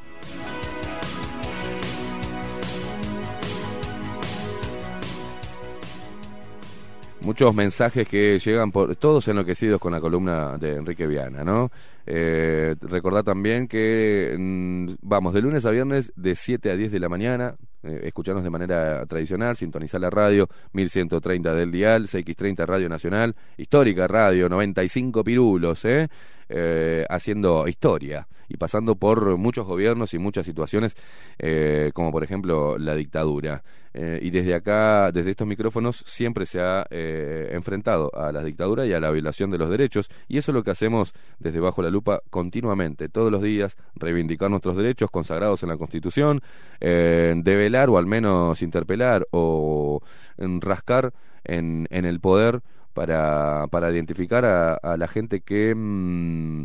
muchos 7.21 7.55
mensajes 7.55 8.07
que 8.07 8.39
llegan 8.39 8.71
por 8.71 8.95
todos 8.97 9.27
enloquecidos 9.29 9.81
con 9.81 9.93
la 9.93 10.01
columna 10.01 10.59
de 10.59 10.77
Enrique 10.77 11.07
Viana, 11.07 11.45
¿no? 11.45 11.71
Eh, 12.07 12.75
recordad 12.81 13.25
también 13.25 13.69
que 13.69 14.35
mm, 14.39 14.95
vamos 15.03 15.35
de 15.35 15.43
lunes 15.43 15.65
a 15.65 15.71
viernes 15.71 16.13
de 16.17 16.35
7 16.35 16.71
a 16.71 16.77
10 16.77 16.93
de 16.93 17.01
la 17.01 17.09
mañana, 17.09 17.57
eh, 17.83 18.01
escucharnos 18.05 18.45
de 18.45 18.51
manera 18.51 19.05
tradicional, 19.07 19.57
sintonizar 19.57 20.01
la 20.01 20.11
radio 20.11 20.49
1130 20.73 21.55
del 21.55 21.71
dial, 21.71 22.07
CX30 22.07 22.67
Radio 22.67 22.89
Nacional, 22.89 23.37
histórica 23.57 24.09
radio, 24.09 24.49
95 24.49 25.25
pirulos, 25.25 25.85
¿eh? 25.85 26.09
Eh, 26.55 27.07
haciendo 27.09 27.67
historia 27.67 28.29
y 28.47 28.59
pasando 28.59 28.97
por 28.97 29.39
muchos 29.39 29.65
gobiernos 29.65 30.13
y 30.13 30.19
muchas 30.19 30.45
situaciones, 30.45 30.97
eh, 31.39 31.93
como 31.95 32.13
por 32.13 32.25
ejemplo 32.25 32.77
la 32.77 32.95
dictadura. 32.95 33.63
Eh, 33.95 34.21
y 34.23 34.31
desde 34.31 34.55
acá, 34.55 35.13
desde 35.13 35.31
estos 35.31 35.47
micrófonos, 35.47 36.03
siempre 36.07 36.47
se 36.47 36.61
ha 36.61 36.87
enfrentado 36.91 38.11
a 38.15 38.33
la 38.33 38.43
dictadura 38.43 38.87
y 38.87 38.93
a 38.93 39.01
la 39.01 39.11
violación 39.11 39.51
de 39.51 39.59
los 39.59 39.69
derechos, 39.69 40.09
y 40.29 40.39
eso 40.39 40.51
es 40.51 40.55
lo 40.55 40.63
que 40.63 40.71
hacemos 40.71 41.13
desde 41.39 41.61
Bajo 41.61 41.83
la 41.83 41.91
Lupa 41.91 42.21
continuamente, 42.31 43.09
todos 43.09 43.31
los 43.31 43.43
días, 43.43 43.77
reivindicar 43.95 44.51
nuestros 44.51 44.77
derechos 44.77 45.11
consagrados 45.11 45.63
en 45.63 45.69
la 45.69 45.77
Constitución, 45.77 46.41
develar 46.81 47.91
o 47.91 47.99
al 47.99 48.07
menos 48.07 48.63
interpelar 48.63 49.27
o 49.31 50.01
rascar 50.39 51.13
en, 51.45 51.87
en 51.91 52.05
el 52.05 52.21
poder 52.21 52.63
para, 52.93 53.67
para 53.69 53.91
identificar 53.91 54.45
a, 54.45 54.97
la 54.97 55.09
gente 55.09 55.41
que... 55.41 55.75
Mm, 55.75 56.65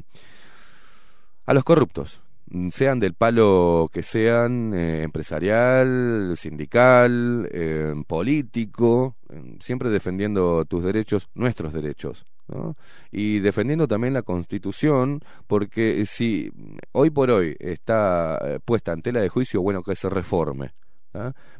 a 1.45 1.53
los 1.53 1.63
corruptos, 1.63 2.21
sean 2.71 2.99
del 2.99 3.13
palo 3.13 3.89
que 3.91 4.03
sean, 4.03 4.73
eh, 4.73 5.03
empresarial, 5.03 6.33
sindical, 6.37 7.47
eh, 7.51 7.93
político, 8.07 9.15
eh, 9.29 9.57
siempre 9.59 9.89
defendiendo 9.89 10.65
tus 10.65 10.83
derechos, 10.83 11.29
nuestros 11.33 11.73
derechos. 11.73 12.25
¿no? 12.47 12.77
Y 13.11 13.39
defendiendo 13.39 13.87
también 13.87 14.13
la 14.13 14.21
Constitución, 14.21 15.21
porque 15.47 16.05
si 16.05 16.51
hoy 16.93 17.09
por 17.09 17.29
hoy 17.29 17.57
está 17.59 18.59
puesta 18.63 18.93
en 18.93 19.01
tela 19.01 19.19
de 19.19 19.27
juicio, 19.27 19.61
bueno, 19.61 19.83
que 19.83 19.95
se 19.95 20.09
reforme. 20.09 20.71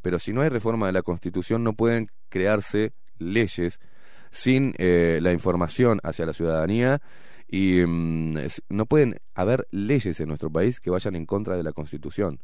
Pero 0.01 0.19
si 0.19 0.31
no 0.31 0.41
hay 0.41 0.49
reforma 0.49 0.85
de 0.85 0.93
la 0.93 1.01
Constitución, 1.01 1.63
no 1.63 1.73
pueden 1.73 2.09
crearse 2.29 2.93
leyes 3.17 3.81
sin 4.29 4.73
la 4.77 5.33
información 5.33 5.99
hacia 6.03 6.25
la 6.25 6.33
ciudadanía 6.33 7.01
y 7.47 7.81
mm, 7.85 8.37
no 8.69 8.85
pueden 8.85 9.19
haber 9.33 9.67
leyes 9.71 10.19
en 10.19 10.27
nuestro 10.27 10.49
país 10.49 10.79
que 10.79 10.89
vayan 10.89 11.15
en 11.15 11.25
contra 11.25 11.55
de 11.55 11.63
la 11.63 11.71
Constitución. 11.71 12.39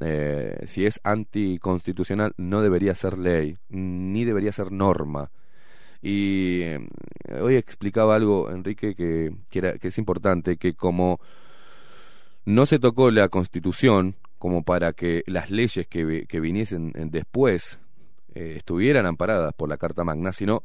Eh, 0.00 0.64
si 0.66 0.86
es 0.86 1.00
anticonstitucional, 1.04 2.32
no 2.36 2.62
debería 2.62 2.94
ser 2.94 3.18
ley, 3.18 3.58
ni 3.68 4.24
debería 4.24 4.52
ser 4.52 4.72
norma. 4.72 5.30
Y 6.02 6.60
eh, 6.62 6.88
hoy 7.40 7.56
explicaba 7.56 8.16
algo, 8.16 8.50
Enrique, 8.50 8.94
que, 8.94 9.32
que, 9.50 9.78
es 9.82 9.98
importante, 9.98 10.56
que 10.56 10.74
como 10.74 11.20
no 12.46 12.66
se 12.66 12.78
tocó 12.78 13.10
la 13.10 13.28
Constitución 13.28 14.16
como 14.38 14.62
para 14.62 14.94
que 14.94 15.22
las 15.26 15.50
leyes 15.50 15.86
que, 15.86 16.24
que 16.26 16.40
viniesen 16.40 16.92
después 17.10 17.78
estuvieran 18.34 19.04
amparadas 19.04 19.52
por 19.52 19.68
la 19.68 19.76
Carta 19.76 20.04
Magna, 20.04 20.32
sino 20.32 20.62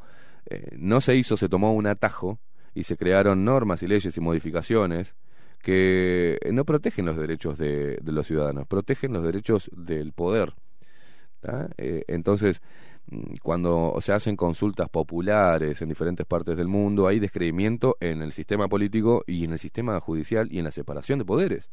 eh, 0.48 0.76
no 0.78 1.02
se 1.02 1.16
hizo, 1.16 1.38
se 1.38 1.50
tomó 1.50 1.74
un 1.74 1.88
atajo 1.88 2.40
y 2.76 2.84
se 2.84 2.98
crearon 2.98 3.44
normas 3.44 3.82
y 3.82 3.88
leyes 3.88 4.16
y 4.16 4.22
modificaciones 4.22 5.16
que 5.64 6.38
no 6.52 6.64
protegen 6.66 7.06
los 7.06 7.18
derechos 7.18 7.58
de, 7.58 8.00
los 8.04 8.28
ciudadanos, 8.28 8.68
protegen 8.68 9.14
los 9.14 9.24
derechos 9.24 9.72
del 9.76 10.14
poder. 10.14 10.54
Eh, 11.78 12.04
entonces, 12.08 12.62
mm, 13.08 13.38
cuando 13.42 13.96
se 14.00 14.14
hacen 14.14 14.36
consultas 14.36 14.90
populares 14.90 15.82
en 15.82 15.90
diferentes 15.90 16.26
partes 16.26 16.58
del 16.58 16.68
mundo, 16.68 17.08
hay 17.08 17.20
descreimiento 17.20 17.98
en 18.00 18.22
el 18.22 18.32
sistema 18.32 18.68
político 18.68 19.24
y 19.26 19.44
en 19.46 19.54
el 19.54 19.60
sistema 19.60 20.00
judicial 20.00 20.50
y 20.52 20.60
en 20.60 20.66
la 20.66 20.72
separación 20.72 21.18
de 21.20 21.26
poderes. 21.26 21.70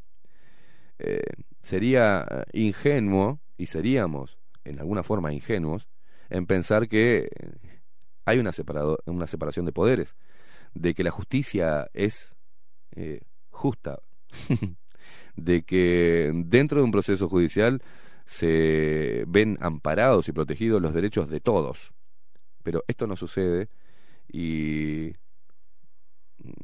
Eh, 0.98 1.22
sería 1.62 2.46
ingenuo, 2.52 3.40
y 3.58 3.66
seríamos 3.66 4.38
en 4.64 4.78
alguna 4.78 5.02
forma 5.02 5.32
ingenuos, 5.32 5.88
en 6.30 6.46
pensar 6.46 6.88
que 6.88 7.28
hay 8.24 8.38
una, 8.38 8.52
separado, 8.52 8.98
una 9.06 9.26
separación 9.26 9.66
de 9.66 9.72
poderes, 9.72 10.16
de 10.74 10.94
que 10.94 11.04
la 11.04 11.10
justicia 11.10 11.88
es 11.92 12.34
eh, 12.92 13.20
justa, 13.50 14.00
de 15.36 15.62
que 15.62 16.32
dentro 16.34 16.78
de 16.78 16.84
un 16.84 16.92
proceso 16.92 17.28
judicial 17.28 17.82
se 18.24 19.24
ven 19.26 19.58
amparados 19.60 20.28
y 20.28 20.32
protegidos 20.32 20.80
los 20.80 20.94
derechos 20.94 21.28
de 21.28 21.40
todos. 21.40 21.92
Pero 22.62 22.84
esto 22.86 23.06
no 23.06 23.16
sucede 23.16 23.68
y 24.30 25.12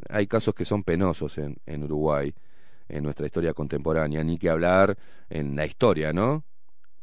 hay 0.09 0.27
casos 0.27 0.55
que 0.55 0.65
son 0.65 0.85
penosos 0.85 1.39
en, 1.39 1.57
en 1.67 1.85
Uruguay, 1.85 2.35
en 2.89 3.05
nuestra 3.05 3.27
historia 3.27 3.53
contemporánea, 3.53 4.25
ni 4.25 4.39
que 4.39 4.51
hablar 4.51 4.97
en 5.28 5.57
la 5.57 5.67
historia, 5.67 6.12
¿no? 6.12 6.45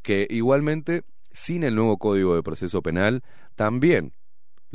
Que 0.01 0.25
igualmente, 0.30 1.03
sin 1.32 1.64
el 1.64 1.75
nuevo 1.75 1.98
Código 1.98 2.35
de 2.35 2.43
Proceso 2.43 2.82
Penal, 2.82 3.24
también 3.56 4.14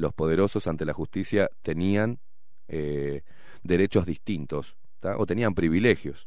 los 0.00 0.14
poderosos 0.14 0.66
ante 0.66 0.84
la 0.84 0.94
justicia 0.94 1.50
tenían 1.62 2.18
eh, 2.68 3.22
derechos 3.62 4.06
distintos 4.06 4.76
o 5.02 5.26
tenían 5.26 5.54
privilegios. 5.54 6.26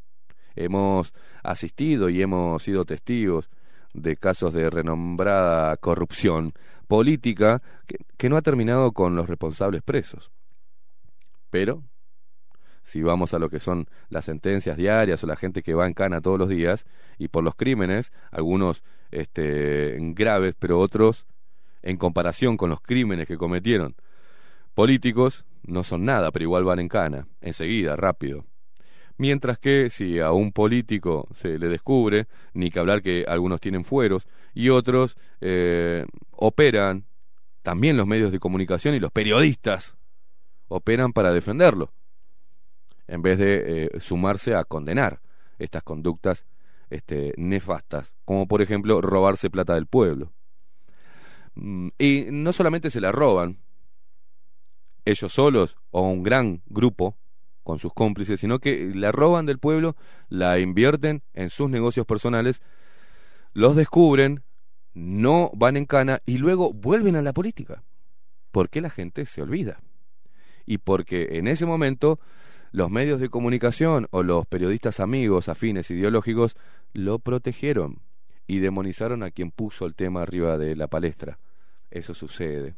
Hemos 0.55 1.13
asistido 1.41 2.09
y 2.09 2.21
hemos 2.21 2.61
sido 2.63 2.85
testigos 2.85 3.49
de 3.93 4.15
casos 4.15 4.53
de 4.53 4.69
renombrada 4.69 5.75
corrupción 5.77 6.53
política 6.87 7.61
que, 8.17 8.29
no 8.29 8.37
ha 8.37 8.41
terminado 8.41 8.91
con 8.91 9.15
los 9.15 9.27
responsables 9.27 9.81
presos. 9.81 10.31
Pero, 11.49 11.83
si 12.81 13.01
vamos 13.01 13.33
a 13.33 13.39
lo 13.39 13.49
que 13.49 13.59
son 13.59 13.87
las 14.09 14.25
sentencias 14.25 14.77
diarias 14.77 15.23
o 15.23 15.27
la 15.27 15.35
gente 15.35 15.63
que 15.63 15.73
va 15.73 15.87
en 15.87 15.93
cana 15.93 16.21
todos 16.21 16.39
los 16.39 16.49
días, 16.49 16.85
y 17.17 17.27
por 17.27 17.43
los 17.43 17.55
crímenes, 17.55 18.11
algunos 18.31 18.83
este, 19.11 19.97
graves, 19.99 20.55
pero 20.57 20.79
otros, 20.79 21.25
en 21.83 21.97
comparación 21.97 22.57
con 22.57 22.69
los 22.69 22.81
crímenes 22.81 23.27
que 23.27 23.37
cometieron 23.37 23.95
políticos, 24.73 25.45
no 25.63 25.83
son 25.83 26.05
nada, 26.05 26.31
pero 26.31 26.43
igual 26.43 26.63
van 26.63 26.79
en 26.79 26.89
cana, 26.89 27.27
enseguida, 27.41 27.95
rápido. 27.95 28.45
Mientras 29.17 29.59
que 29.59 29.89
si 29.89 30.19
a 30.19 30.31
un 30.31 30.51
político 30.51 31.27
se 31.31 31.59
le 31.59 31.67
descubre, 31.67 32.27
ni 32.53 32.71
que 32.71 32.79
hablar 32.79 33.03
que 33.03 33.25
algunos 33.27 33.61
tienen 33.61 33.83
fueros 33.83 34.27
y 34.55 34.69
otros 34.69 35.15
eh, 35.39 36.05
operan, 36.31 37.05
también 37.61 37.95
los 37.95 38.07
medios 38.07 38.31
de 38.31 38.39
comunicación 38.39 38.95
y 38.95 38.99
los 38.99 39.11
periodistas 39.11 39.95
operan 40.67 41.13
para 41.13 41.31
defenderlo, 41.31 41.93
en 43.07 43.21
vez 43.21 43.37
de 43.37 43.85
eh, 43.85 43.99
sumarse 43.99 44.55
a 44.55 44.63
condenar 44.63 45.21
estas 45.59 45.83
conductas 45.83 46.45
este, 46.89 47.33
nefastas, 47.37 48.15
como 48.25 48.47
por 48.47 48.61
ejemplo 48.61 48.99
robarse 49.01 49.49
plata 49.49 49.75
del 49.75 49.85
pueblo. 49.85 50.31
Mm, 51.55 51.89
y 51.97 52.25
no 52.31 52.53
solamente 52.53 52.89
se 52.89 53.01
la 53.01 53.11
roban, 53.11 53.59
ellos 55.05 55.33
solos 55.33 55.75
o 55.91 56.01
un 56.01 56.23
gran 56.23 56.61
grupo 56.65 57.17
con 57.63 57.79
sus 57.79 57.93
cómplices, 57.93 58.39
sino 58.39 58.59
que 58.59 58.91
la 58.93 59.11
roban 59.11 59.45
del 59.45 59.59
pueblo, 59.59 59.95
la 60.29 60.59
invierten 60.59 61.23
en 61.33 61.49
sus 61.49 61.69
negocios 61.69 62.05
personales, 62.05 62.61
los 63.53 63.75
descubren, 63.75 64.43
no 64.93 65.51
van 65.53 65.77
en 65.77 65.85
cana 65.85 66.19
y 66.25 66.37
luego 66.37 66.73
vuelven 66.73 67.15
a 67.15 67.21
la 67.21 67.33
política. 67.33 67.83
Porque 68.51 68.81
la 68.81 68.89
gente 68.89 69.25
se 69.25 69.41
olvida. 69.41 69.81
Y 70.65 70.77
porque 70.77 71.37
en 71.37 71.47
ese 71.47 71.65
momento 71.65 72.19
los 72.71 72.89
medios 72.89 73.19
de 73.19 73.29
comunicación 73.29 74.07
o 74.11 74.23
los 74.23 74.45
periodistas 74.45 74.99
amigos, 74.99 75.49
afines, 75.49 75.89
ideológicos, 75.91 76.55
lo 76.93 77.19
protegieron 77.19 78.01
y 78.47 78.59
demonizaron 78.59 79.23
a 79.23 79.31
quien 79.31 79.51
puso 79.51 79.85
el 79.85 79.95
tema 79.95 80.21
arriba 80.21 80.57
de 80.57 80.75
la 80.75 80.87
palestra. 80.87 81.39
Eso 81.89 82.13
sucede. 82.13 82.75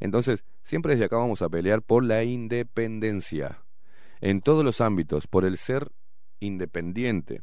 Entonces, 0.00 0.44
siempre 0.62 0.92
desde 0.92 1.06
acá 1.06 1.16
vamos 1.16 1.42
a 1.42 1.48
pelear 1.48 1.82
por 1.82 2.04
la 2.04 2.24
independencia 2.24 3.62
en 4.20 4.40
todos 4.40 4.64
los 4.64 4.80
ámbitos 4.80 5.26
por 5.26 5.44
el 5.44 5.58
ser 5.58 5.92
independiente, 6.40 7.42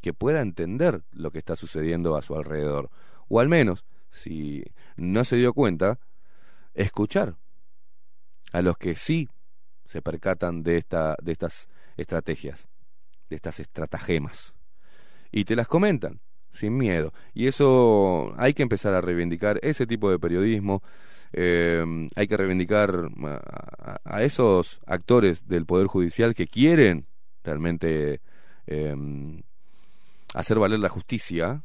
que 0.00 0.12
pueda 0.12 0.42
entender 0.42 1.02
lo 1.12 1.30
que 1.30 1.38
está 1.38 1.56
sucediendo 1.56 2.16
a 2.16 2.22
su 2.22 2.34
alrededor, 2.34 2.90
o 3.28 3.40
al 3.40 3.48
menos, 3.48 3.84
si 4.10 4.64
no 4.96 5.24
se 5.24 5.36
dio 5.36 5.54
cuenta, 5.54 5.98
escuchar 6.74 7.36
a 8.52 8.60
los 8.62 8.76
que 8.76 8.96
sí 8.96 9.28
se 9.84 10.02
percatan 10.02 10.62
de, 10.62 10.76
esta, 10.76 11.16
de 11.22 11.32
estas 11.32 11.68
estrategias, 11.96 12.68
de 13.30 13.36
estas 13.36 13.60
estratagemas, 13.60 14.54
y 15.30 15.44
te 15.44 15.56
las 15.56 15.68
comentan 15.68 16.20
sin 16.54 16.76
miedo. 16.76 17.12
Y 17.34 17.46
eso 17.48 18.32
hay 18.38 18.54
que 18.54 18.62
empezar 18.62 18.94
a 18.94 19.00
reivindicar 19.00 19.58
ese 19.62 19.86
tipo 19.86 20.10
de 20.10 20.18
periodismo, 20.18 20.82
eh, 21.32 21.84
hay 22.14 22.28
que 22.28 22.36
reivindicar 22.36 23.10
a, 24.04 24.22
esos 24.22 24.80
actores 24.86 25.48
del 25.48 25.66
Poder 25.66 25.88
Judicial 25.88 26.32
que 26.34 26.46
quieren 26.46 27.06
realmente 27.42 28.20
em, 28.66 29.42
hacer 30.32 30.60
valer 30.60 30.78
la 30.78 30.88
justicia 30.88 31.64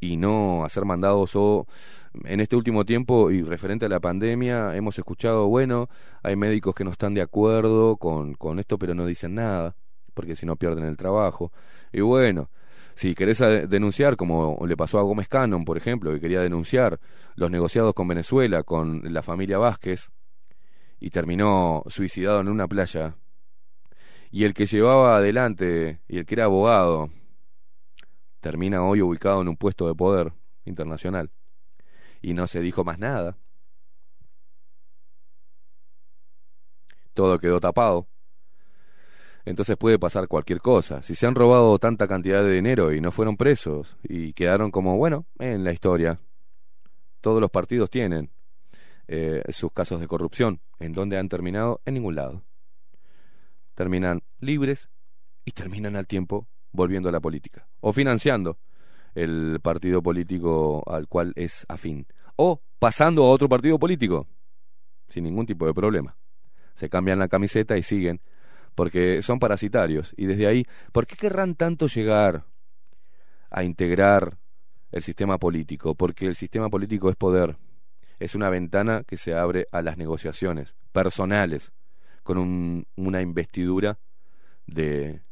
y 0.00 0.16
no 0.16 0.64
hacer 0.64 0.84
mandados 0.84 1.36
o 1.36 1.66
en 2.24 2.40
este 2.40 2.56
último 2.56 2.84
tiempo 2.84 3.30
y 3.30 3.42
referente 3.42 3.86
a 3.86 3.88
la 3.88 4.00
pandemia 4.00 4.74
hemos 4.76 4.98
escuchado, 4.98 5.46
bueno, 5.46 5.88
hay 6.22 6.34
médicos 6.34 6.74
que 6.74 6.84
no 6.84 6.90
están 6.90 7.14
de 7.14 7.22
acuerdo 7.22 7.96
con, 7.98 8.34
con 8.34 8.58
esto 8.58 8.78
pero 8.78 8.94
no 8.94 9.06
dicen 9.06 9.34
nada 9.36 9.76
porque 10.14 10.34
si 10.34 10.44
no 10.44 10.56
pierden 10.56 10.84
el 10.84 10.96
trabajo 10.96 11.52
y 11.92 12.00
bueno, 12.00 12.50
si 12.98 13.14
querés 13.14 13.38
denunciar, 13.70 14.16
como 14.16 14.58
le 14.66 14.76
pasó 14.76 14.98
a 14.98 15.02
Gómez 15.02 15.28
Cannon, 15.28 15.64
por 15.64 15.76
ejemplo, 15.76 16.12
que 16.12 16.18
quería 16.18 16.40
denunciar 16.40 16.98
los 17.36 17.48
negociados 17.48 17.94
con 17.94 18.08
Venezuela, 18.08 18.64
con 18.64 19.14
la 19.14 19.22
familia 19.22 19.56
Vázquez, 19.56 20.10
y 20.98 21.10
terminó 21.10 21.84
suicidado 21.86 22.40
en 22.40 22.48
una 22.48 22.66
playa, 22.66 23.14
y 24.32 24.42
el 24.42 24.52
que 24.52 24.66
llevaba 24.66 25.16
adelante, 25.16 26.00
y 26.08 26.18
el 26.18 26.26
que 26.26 26.34
era 26.34 26.46
abogado, 26.46 27.08
termina 28.40 28.82
hoy 28.82 29.00
ubicado 29.00 29.42
en 29.42 29.48
un 29.48 29.56
puesto 29.56 29.86
de 29.86 29.94
poder 29.94 30.32
internacional, 30.64 31.30
y 32.20 32.34
no 32.34 32.48
se 32.48 32.60
dijo 32.60 32.82
más 32.82 32.98
nada. 32.98 33.36
Todo 37.14 37.38
quedó 37.38 37.60
tapado 37.60 38.08
entonces 39.48 39.78
puede 39.78 39.98
pasar 39.98 40.28
cualquier 40.28 40.60
cosa. 40.60 41.00
Si 41.00 41.14
se 41.14 41.26
han 41.26 41.34
robado 41.34 41.78
tanta 41.78 42.06
cantidad 42.06 42.42
de 42.42 42.52
dinero 42.52 42.92
y 42.92 43.00
no 43.00 43.10
fueron 43.10 43.38
presos 43.38 43.96
y 44.02 44.34
quedaron 44.34 44.70
como, 44.70 44.98
bueno, 44.98 45.24
en 45.38 45.64
la 45.64 45.72
historia, 45.72 46.20
todos 47.22 47.40
los 47.40 47.50
partidos 47.50 47.88
tienen 47.88 48.30
eh, 49.06 49.42
sus 49.48 49.72
casos 49.72 50.00
de 50.00 50.06
corrupción. 50.06 50.60
¿En 50.78 50.92
dónde 50.92 51.16
han 51.16 51.30
terminado? 51.30 51.80
En 51.86 51.94
ningún 51.94 52.14
lado. 52.14 52.44
Terminan 53.74 54.22
libres 54.38 54.90
y 55.46 55.52
terminan 55.52 55.96
al 55.96 56.06
tiempo 56.06 56.46
volviendo 56.70 57.08
a 57.08 57.12
la 57.12 57.20
política 57.20 57.66
o 57.80 57.94
financiando 57.94 58.58
el 59.14 59.60
partido 59.62 60.02
político 60.02 60.84
al 60.86 61.08
cual 61.08 61.32
es 61.36 61.64
afín 61.70 62.06
o 62.36 62.60
pasando 62.78 63.24
a 63.24 63.30
otro 63.30 63.48
partido 63.48 63.78
político 63.78 64.26
sin 65.08 65.24
ningún 65.24 65.46
tipo 65.46 65.64
de 65.64 65.72
problema. 65.72 66.18
Se 66.74 66.90
cambian 66.90 67.18
la 67.18 67.28
camiseta 67.28 67.78
y 67.78 67.82
siguen 67.82 68.20
porque 68.78 69.22
son 69.22 69.40
parasitarios. 69.40 70.14
Y 70.16 70.26
desde 70.26 70.46
ahí, 70.46 70.64
¿por 70.92 71.04
qué 71.04 71.16
querrán 71.16 71.56
tanto 71.56 71.88
llegar 71.88 72.44
a 73.50 73.64
integrar 73.64 74.38
el 74.92 75.02
sistema 75.02 75.36
político? 75.36 75.96
Porque 75.96 76.26
el 76.26 76.36
sistema 76.36 76.68
político 76.68 77.10
es 77.10 77.16
poder, 77.16 77.56
es 78.20 78.36
una 78.36 78.50
ventana 78.50 79.02
que 79.04 79.16
se 79.16 79.34
abre 79.34 79.66
a 79.72 79.82
las 79.82 79.96
negociaciones 79.96 80.76
personales, 80.92 81.72
con 82.22 82.86
una 82.94 83.20
investidura 83.20 83.98
de, 84.68 85.22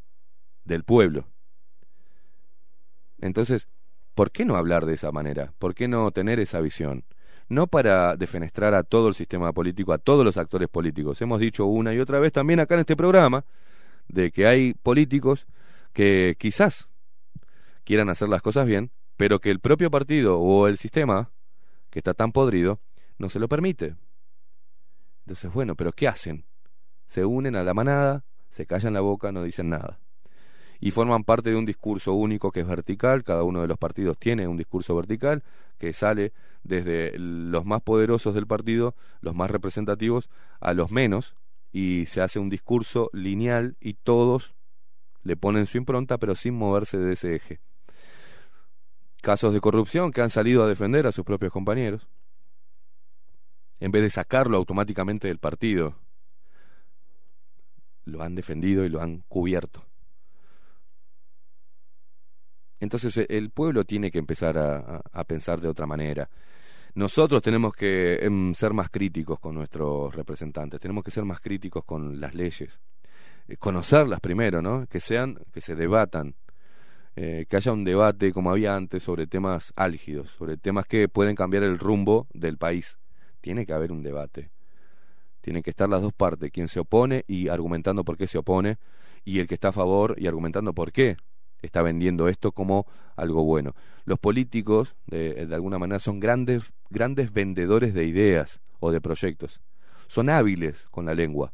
del 0.64 0.82
pueblo. 0.82 1.28
Entonces, 3.20 3.68
¿por 4.16 4.32
qué 4.32 4.44
no 4.44 4.56
hablar 4.56 4.86
de 4.86 4.94
esa 4.94 5.12
manera? 5.12 5.52
¿Por 5.60 5.76
qué 5.76 5.86
no 5.86 6.10
tener 6.10 6.40
esa 6.40 6.60
visión? 6.60 7.04
No 7.48 7.66
para 7.66 8.16
defenestrar 8.16 8.74
a 8.74 8.82
todo 8.82 9.08
el 9.08 9.14
sistema 9.14 9.52
político, 9.52 9.92
a 9.92 9.98
todos 9.98 10.24
los 10.24 10.36
actores 10.36 10.68
políticos. 10.68 11.20
Hemos 11.22 11.40
dicho 11.40 11.66
una 11.66 11.94
y 11.94 12.00
otra 12.00 12.18
vez 12.18 12.32
también 12.32 12.60
acá 12.60 12.74
en 12.74 12.80
este 12.80 12.96
programa 12.96 13.44
de 14.08 14.30
que 14.30 14.46
hay 14.46 14.74
políticos 14.74 15.46
que 15.92 16.36
quizás 16.38 16.88
quieran 17.84 18.08
hacer 18.08 18.28
las 18.28 18.42
cosas 18.42 18.66
bien, 18.66 18.90
pero 19.16 19.40
que 19.40 19.50
el 19.50 19.60
propio 19.60 19.90
partido 19.90 20.38
o 20.38 20.68
el 20.68 20.76
sistema, 20.76 21.30
que 21.90 22.00
está 22.00 22.14
tan 22.14 22.32
podrido, 22.32 22.80
no 23.18 23.28
se 23.28 23.38
lo 23.38 23.48
permite. 23.48 23.96
Entonces, 25.24 25.52
bueno, 25.52 25.74
pero 25.74 25.92
¿qué 25.92 26.08
hacen? 26.08 26.44
Se 27.06 27.24
unen 27.24 27.56
a 27.56 27.62
la 27.62 27.74
manada, 27.74 28.24
se 28.50 28.66
callan 28.66 28.94
la 28.94 29.00
boca, 29.00 29.32
no 29.32 29.42
dicen 29.42 29.70
nada 29.70 30.00
y 30.80 30.90
forman 30.90 31.24
parte 31.24 31.50
de 31.50 31.56
un 31.56 31.64
discurso 31.64 32.12
único 32.12 32.50
que 32.50 32.60
es 32.60 32.66
vertical, 32.66 33.24
cada 33.24 33.42
uno 33.42 33.60
de 33.60 33.68
los 33.68 33.78
partidos 33.78 34.18
tiene 34.18 34.46
un 34.46 34.56
discurso 34.56 34.94
vertical 34.94 35.42
que 35.78 35.92
sale 35.92 36.32
desde 36.64 37.18
los 37.18 37.64
más 37.64 37.82
poderosos 37.82 38.34
del 38.34 38.46
partido, 38.46 38.94
los 39.20 39.34
más 39.34 39.50
representativos, 39.50 40.28
a 40.60 40.74
los 40.74 40.90
menos, 40.90 41.34
y 41.72 42.06
se 42.06 42.20
hace 42.20 42.38
un 42.38 42.48
discurso 42.48 43.10
lineal 43.12 43.76
y 43.80 43.94
todos 43.94 44.54
le 45.22 45.36
ponen 45.36 45.66
su 45.66 45.76
impronta 45.76 46.18
pero 46.18 46.34
sin 46.34 46.54
moverse 46.54 46.98
de 46.98 47.12
ese 47.12 47.34
eje. 47.34 47.60
Casos 49.22 49.52
de 49.52 49.60
corrupción 49.60 50.12
que 50.12 50.22
han 50.22 50.30
salido 50.30 50.62
a 50.62 50.68
defender 50.68 51.06
a 51.06 51.12
sus 51.12 51.24
propios 51.24 51.52
compañeros, 51.52 52.06
en 53.80 53.90
vez 53.90 54.02
de 54.02 54.10
sacarlo 54.10 54.56
automáticamente 54.56 55.28
del 55.28 55.38
partido, 55.38 55.96
lo 58.04 58.22
han 58.22 58.34
defendido 58.34 58.84
y 58.84 58.88
lo 58.88 59.02
han 59.02 59.18
cubierto. 59.28 59.85
Entonces 62.80 63.16
eh, 63.16 63.26
el 63.28 63.50
pueblo 63.50 63.84
tiene 63.84 64.10
que 64.10 64.18
empezar 64.18 64.58
a, 64.58 65.24
pensar 65.24 65.60
de 65.60 65.68
otra 65.68 65.86
manera. 65.86 66.28
Nosotros 66.94 67.42
tenemos 67.42 67.74
que 67.74 68.18
em, 68.22 68.54
ser 68.54 68.72
más 68.72 68.88
críticos 68.90 69.38
con 69.38 69.54
nuestros 69.54 70.14
representantes, 70.14 70.80
tenemos 70.80 71.04
que 71.04 71.10
ser 71.10 71.24
más 71.24 71.40
críticos 71.40 71.84
con 71.84 72.20
las 72.20 72.34
leyes, 72.34 72.80
eh, 73.48 73.56
conocerlas 73.56 74.20
primero, 74.20 74.62
¿no? 74.62 74.86
Que 74.86 75.00
sean, 75.00 75.38
que 75.52 75.60
se 75.60 75.74
debatan, 75.74 76.34
eh, 77.14 77.46
que 77.48 77.56
haya 77.56 77.72
un 77.72 77.84
debate 77.84 78.32
como 78.32 78.50
había 78.50 78.76
antes 78.76 79.02
sobre 79.02 79.26
temas 79.26 79.72
álgidos, 79.76 80.30
sobre 80.30 80.56
temas 80.56 80.86
que 80.86 81.08
pueden 81.08 81.36
cambiar 81.36 81.64
el 81.64 81.78
rumbo 81.78 82.26
del 82.32 82.56
país. 82.56 82.98
Tiene 83.40 83.66
que 83.66 83.72
haber 83.72 83.92
un 83.92 84.02
debate. 84.02 84.50
Tienen 85.40 85.62
que 85.62 85.70
estar 85.70 85.88
las 85.88 86.02
dos 86.02 86.12
partes, 86.12 86.50
quien 86.50 86.68
se 86.68 86.80
opone 86.80 87.24
y 87.28 87.48
argumentando 87.48 88.04
por 88.04 88.16
qué 88.16 88.26
se 88.26 88.38
opone, 88.38 88.78
y 89.24 89.38
el 89.38 89.46
que 89.46 89.54
está 89.54 89.68
a 89.68 89.72
favor 89.72 90.16
y 90.18 90.26
argumentando 90.26 90.72
por 90.72 90.92
qué 90.92 91.16
está 91.66 91.82
vendiendo 91.82 92.28
esto 92.28 92.52
como 92.52 92.86
algo 93.16 93.44
bueno. 93.44 93.74
Los 94.04 94.18
políticos, 94.18 94.96
de, 95.06 95.46
de, 95.46 95.54
alguna 95.54 95.78
manera, 95.78 95.98
son 95.98 96.20
grandes, 96.20 96.62
grandes 96.90 97.32
vendedores 97.32 97.94
de 97.94 98.04
ideas 98.04 98.60
o 98.78 98.92
de 98.92 99.00
proyectos. 99.00 99.60
Son 100.08 100.30
hábiles 100.30 100.88
con 100.90 101.06
la 101.06 101.14
lengua. 101.14 101.52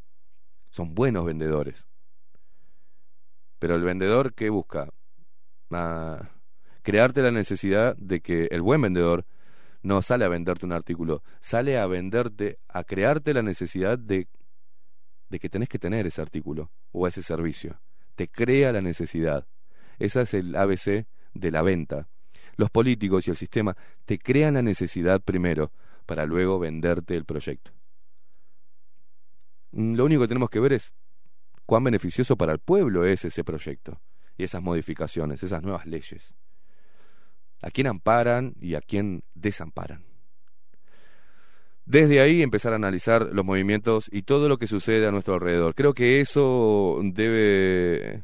Son 0.71 0.95
buenos 0.95 1.25
vendedores. 1.25 1.87
Pero 3.59 3.77
el 3.77 3.83
vendedor, 3.83 4.35
¿qué 4.35 4.51
busca? 4.51 4.89
a 5.75 6.31
crearte 6.83 7.23
la 7.23 7.31
necesidad 7.31 7.97
de 7.97 8.21
que 8.21 8.49
el 8.51 8.63
buen 8.63 8.81
vendedor 8.81 9.25
no 9.83 10.03
sale 10.03 10.25
a 10.25 10.29
venderte 10.29 10.67
un 10.67 10.73
artículo, 10.73 11.23
sale 11.41 11.79
a 11.79 11.87
venderte, 11.87 12.59
a 12.69 12.85
crearte 12.85 13.35
la 13.35 13.43
necesidad 13.43 13.99
de, 13.99 14.29
de 15.29 15.39
que 15.41 15.49
tenés 15.49 15.69
que 15.69 15.79
tener 15.79 16.07
ese 16.07 16.23
artículo 16.23 16.71
o 16.93 17.07
ese 17.07 17.23
servicio. 17.23 17.81
Te 18.15 18.29
crea 18.29 18.73
la 18.73 18.81
necesidad. 18.81 19.47
Ese 19.99 20.23
es 20.23 20.35
el 20.35 20.57
ABC 20.57 21.07
de 21.35 21.51
la 21.51 21.63
venta. 21.63 22.09
Los 22.57 22.71
políticos 22.71 23.27
y 23.27 23.31
el 23.31 23.37
sistema 23.37 23.77
te 24.05 24.19
crean 24.19 24.55
la 24.55 24.63
necesidad 24.63 25.21
primero 25.21 25.73
para 26.07 26.27
luego 26.27 26.59
venderte 26.59 27.17
el 27.17 27.25
proyecto. 27.25 27.73
Lo 29.73 30.05
único 30.05 30.23
que 30.23 30.29
tenemos 30.29 30.51
que 30.51 30.61
ver 30.61 30.75
es 30.75 30.93
cuán 31.65 31.85
beneficioso 31.85 32.37
para 32.37 32.53
el 32.53 32.59
pueblo 32.59 33.07
es 33.07 33.25
ese 33.25 33.45
proyecto 33.45 34.01
y 34.37 34.45
esas 34.45 34.63
modificaciones, 34.63 35.43
esas 35.43 35.63
nuevas 35.63 35.87
leyes. 35.87 36.35
A 37.63 37.71
quién 37.71 37.87
amparan 37.87 38.55
y 38.61 38.75
a 38.75 38.81
quién 38.81 39.25
desamparan. 39.35 40.05
Desde 41.85 42.21
ahí 42.21 42.43
empezar 42.43 42.73
a 42.73 42.77
analizar 42.77 43.31
los 43.33 43.45
movimientos 43.45 44.09
y 44.13 44.23
todo 44.23 44.49
lo 44.49 44.59
que 44.59 44.67
sucede 44.67 45.07
a 45.07 45.11
nuestro 45.11 45.35
alrededor. 45.35 45.75
Creo 45.75 45.95
que 45.95 46.21
eso 46.21 47.01
debe 47.03 48.23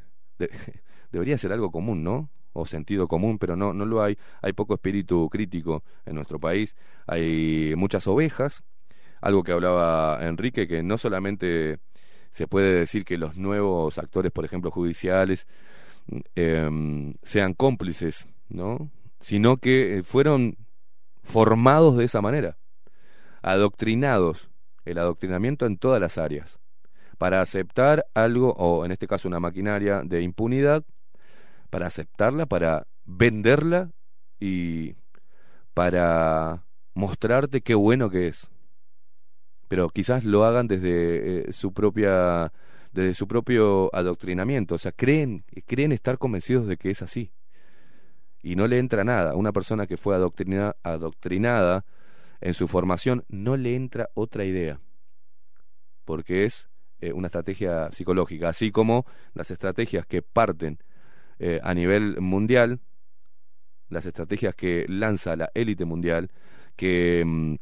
debería 1.11 1.39
ser 1.39 1.53
algo 1.53 1.71
común, 1.71 2.03
¿no? 2.03 2.31
O 2.53 2.67
sentido 2.67 3.09
común, 3.09 3.39
pero 3.39 3.57
no 3.57 3.73
no 3.73 3.87
lo 3.87 4.03
hay. 4.03 4.19
Hay 4.43 4.53
poco 4.53 4.75
espíritu 4.75 5.29
crítico 5.31 5.85
en 6.07 6.15
nuestro 6.15 6.39
país. 6.41 6.77
Hay 7.07 7.75
muchas 7.77 8.07
ovejas, 8.07 8.65
algo 9.21 9.45
que 9.45 9.53
hablaba 9.53 10.19
Enrique 10.23 10.67
que 10.67 10.83
no 10.83 10.99
solamente 10.99 11.79
se 12.31 12.47
puede 12.47 12.73
decir 12.73 13.05
que 13.05 13.19
los 13.19 13.37
nuevos 13.37 13.99
actores, 13.99 14.33
por 14.33 14.45
ejemplo, 14.45 14.71
judiciales 14.71 15.47
Em, 16.35 17.15
sean 17.23 17.53
cómplices, 17.53 18.27
¿no? 18.49 18.91
Sino 19.21 19.59
que 19.59 19.99
eh, 19.99 20.03
fueron 20.03 20.57
formados 21.23 21.99
de 21.99 22.05
esa 22.05 22.23
manera, 22.23 22.57
adoctrinados, 23.43 24.49
el 24.87 24.99
adoctrinamiento 24.99 25.67
en 25.67 25.77
todas 25.77 26.01
las 26.01 26.17
áreas, 26.17 26.61
para 27.19 27.43
aceptar 27.43 28.07
algo, 28.15 28.55
o 28.55 28.87
en 28.87 28.93
este 28.93 29.07
caso 29.07 29.29
una 29.29 29.41
maquinaria 29.41 30.03
de 30.03 30.23
impunidad, 30.23 30.85
para 31.71 31.87
aceptarla, 31.87 32.47
para 32.47 32.87
venderla 33.05 33.91
y 34.41 34.97
para 35.75 36.65
mostrarte 36.95 37.61
qué 37.61 37.75
bueno 37.75 38.11
que 38.11 38.29
es. 38.29 38.51
Pero 39.69 39.89
quizás 39.91 40.25
lo 40.25 40.45
hagan 40.45 40.67
desde 40.67 41.49
eh, 41.49 41.53
su 41.53 41.73
propia 41.73 42.53
desde 42.93 43.15
su 43.15 43.29
propio 43.29 43.95
adoctrinamiento, 43.95 44.75
o 44.75 44.79
sea, 44.79 44.93
creen, 44.93 45.45
creen 45.67 45.93
estar 45.93 46.19
convencidos 46.19 46.67
de 46.67 46.77
que 46.77 46.91
es 46.91 47.03
así. 47.03 47.33
Y 48.43 48.57
no 48.57 48.67
le 48.67 48.79
entra 48.79 49.05
nada. 49.05 49.35
Una 49.35 49.53
persona 49.53 49.87
que 49.87 49.97
fue 49.97 50.17
adoctrinada 50.17 51.85
en 52.41 52.55
su 52.55 52.67
formación 52.67 53.25
no 53.29 53.57
le 53.57 53.77
entra 53.77 54.09
otra 54.15 54.45
idea, 54.45 54.81
porque 56.05 56.45
es 56.45 56.69
eh, 57.01 57.13
una 57.13 57.27
estrategia 57.27 57.91
psicológica, 57.93 58.49
así 58.49 58.71
como 58.71 59.07
las 59.35 59.51
estrategias 59.51 60.07
que 60.07 60.23
parten 60.23 60.79
eh, 61.39 61.61
a 61.63 61.75
nivel 61.75 62.21
mundial, 62.21 62.81
las 63.89 64.07
estrategias 64.07 64.55
que 64.55 64.87
lanza 64.89 65.37
la 65.37 65.51
élite 65.55 65.85
mundial, 65.85 66.31
que 66.77 67.25
mm, 67.27 67.55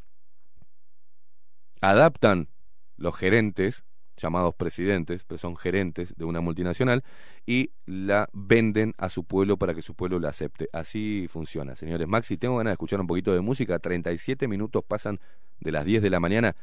adaptan 1.80 2.48
los 2.96 3.14
gerentes 3.14 3.84
llamados 4.16 4.54
presidentes, 4.54 5.24
pero 5.24 5.38
son 5.38 5.56
gerentes 5.56 6.14
de 6.16 6.24
una 6.24 6.40
multinacional, 6.40 7.04
y 7.44 7.70
la 7.84 8.28
venden 8.32 8.94
a 8.98 9.08
su 9.08 9.24
pueblo 9.24 9.58
para 9.58 9.74
que 9.74 9.82
su 9.82 9.94
pueblo 9.94 10.18
la 10.18 10.30
acepte. 10.30 10.68
Así 10.72 11.26
funciona, 11.28 11.76
señores. 11.76 12.08
Maxi, 12.08 12.38
tengo 12.38 12.56
ganas 12.56 12.70
de 12.70 12.74
escuchar 12.74 13.00
un 13.00 13.06
poquito 13.06 13.34
de 13.34 13.40
música. 13.40 13.78
37 13.78 14.48
minutos 14.48 14.82
pasan 14.84 15.20
de 15.60 15.72
las 15.72 15.84
10 15.84 16.02
de 16.02 16.10
la 16.10 16.20
mañana 16.20 16.56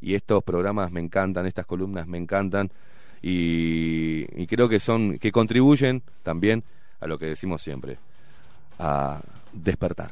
y 0.00 0.14
estos 0.14 0.42
programas 0.44 0.92
me 0.92 1.00
encantan, 1.00 1.46
estas 1.46 1.66
columnas 1.66 2.06
me 2.06 2.18
encantan 2.18 2.70
y, 3.22 4.26
y 4.40 4.46
creo 4.46 4.68
que 4.68 4.80
son 4.80 5.18
que 5.18 5.32
contribuyen 5.32 6.02
también 6.22 6.64
a 7.00 7.06
lo 7.06 7.18
que 7.18 7.26
decimos 7.26 7.62
siempre, 7.62 7.98
a 8.78 9.20
despertar. 9.52 10.10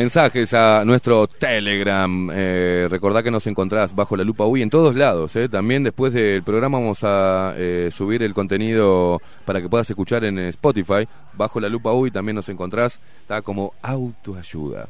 Mensajes 0.00 0.54
a 0.54 0.82
nuestro 0.86 1.26
Telegram. 1.26 2.30
Eh, 2.32 2.86
recordá 2.88 3.22
que 3.22 3.30
nos 3.30 3.46
encontrás 3.46 3.94
bajo 3.94 4.16
la 4.16 4.24
lupa 4.24 4.46
UI 4.46 4.62
en 4.62 4.70
todos 4.70 4.96
lados. 4.96 5.36
Eh. 5.36 5.46
También 5.46 5.82
después 5.84 6.14
del 6.14 6.42
programa 6.42 6.78
vamos 6.78 7.00
a 7.02 7.52
eh, 7.58 7.90
subir 7.92 8.22
el 8.22 8.32
contenido 8.32 9.20
para 9.44 9.60
que 9.60 9.68
puedas 9.68 9.90
escuchar 9.90 10.24
en 10.24 10.38
Spotify. 10.38 11.06
Bajo 11.34 11.60
la 11.60 11.68
lupa 11.68 11.92
UI 11.92 12.10
también 12.10 12.36
nos 12.36 12.48
encontrás 12.48 12.98
está 13.20 13.42
como 13.42 13.74
autoayuda. 13.82 14.88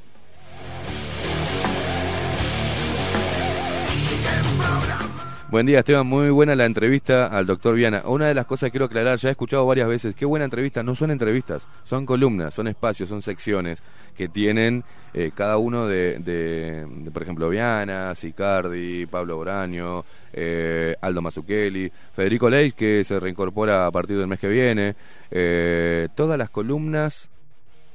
Buen 5.51 5.67
día, 5.67 5.81
Esteban. 5.81 6.07
Muy 6.07 6.31
buena 6.31 6.55
la 6.55 6.65
entrevista 6.65 7.27
al 7.27 7.45
doctor 7.45 7.75
Viana. 7.75 8.03
Una 8.05 8.29
de 8.29 8.35
las 8.35 8.47
cosas 8.47 8.69
que 8.69 8.71
quiero 8.71 8.85
aclarar, 8.85 9.19
ya 9.19 9.31
he 9.31 9.33
escuchado 9.33 9.67
varias 9.67 9.89
veces, 9.89 10.15
qué 10.15 10.25
buena 10.25 10.45
entrevista. 10.45 10.85
No 10.85 10.95
son 10.95 11.11
entrevistas, 11.11 11.67
son 11.85 12.07
columnas, 12.07 12.55
son 12.55 12.69
espacios, 12.69 13.09
son 13.09 13.21
secciones 13.21 13.83
que 14.17 14.29
tienen 14.29 14.85
eh, 15.13 15.33
cada 15.35 15.59
uno 15.59 15.89
de, 15.89 16.87
por 17.13 17.25
ejemplo, 17.25 17.49
Viana, 17.49 18.15
Sicardi, 18.15 19.07
Pablo 19.07 19.39
Boraño, 19.39 20.05
eh, 20.33 20.95
Aldo 21.01 21.21
Mazzucchelli, 21.21 21.91
Federico 22.15 22.49
Leis, 22.49 22.73
que 22.75 23.03
se 23.03 23.19
reincorpora 23.19 23.87
a 23.87 23.91
partir 23.91 24.19
del 24.19 24.29
mes 24.29 24.39
que 24.39 24.49
viene. 24.49 24.95
Eh, 25.33 26.07
todas 26.15 26.39
las 26.39 26.51
columnas 26.51 27.29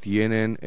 tienen, 0.02 0.60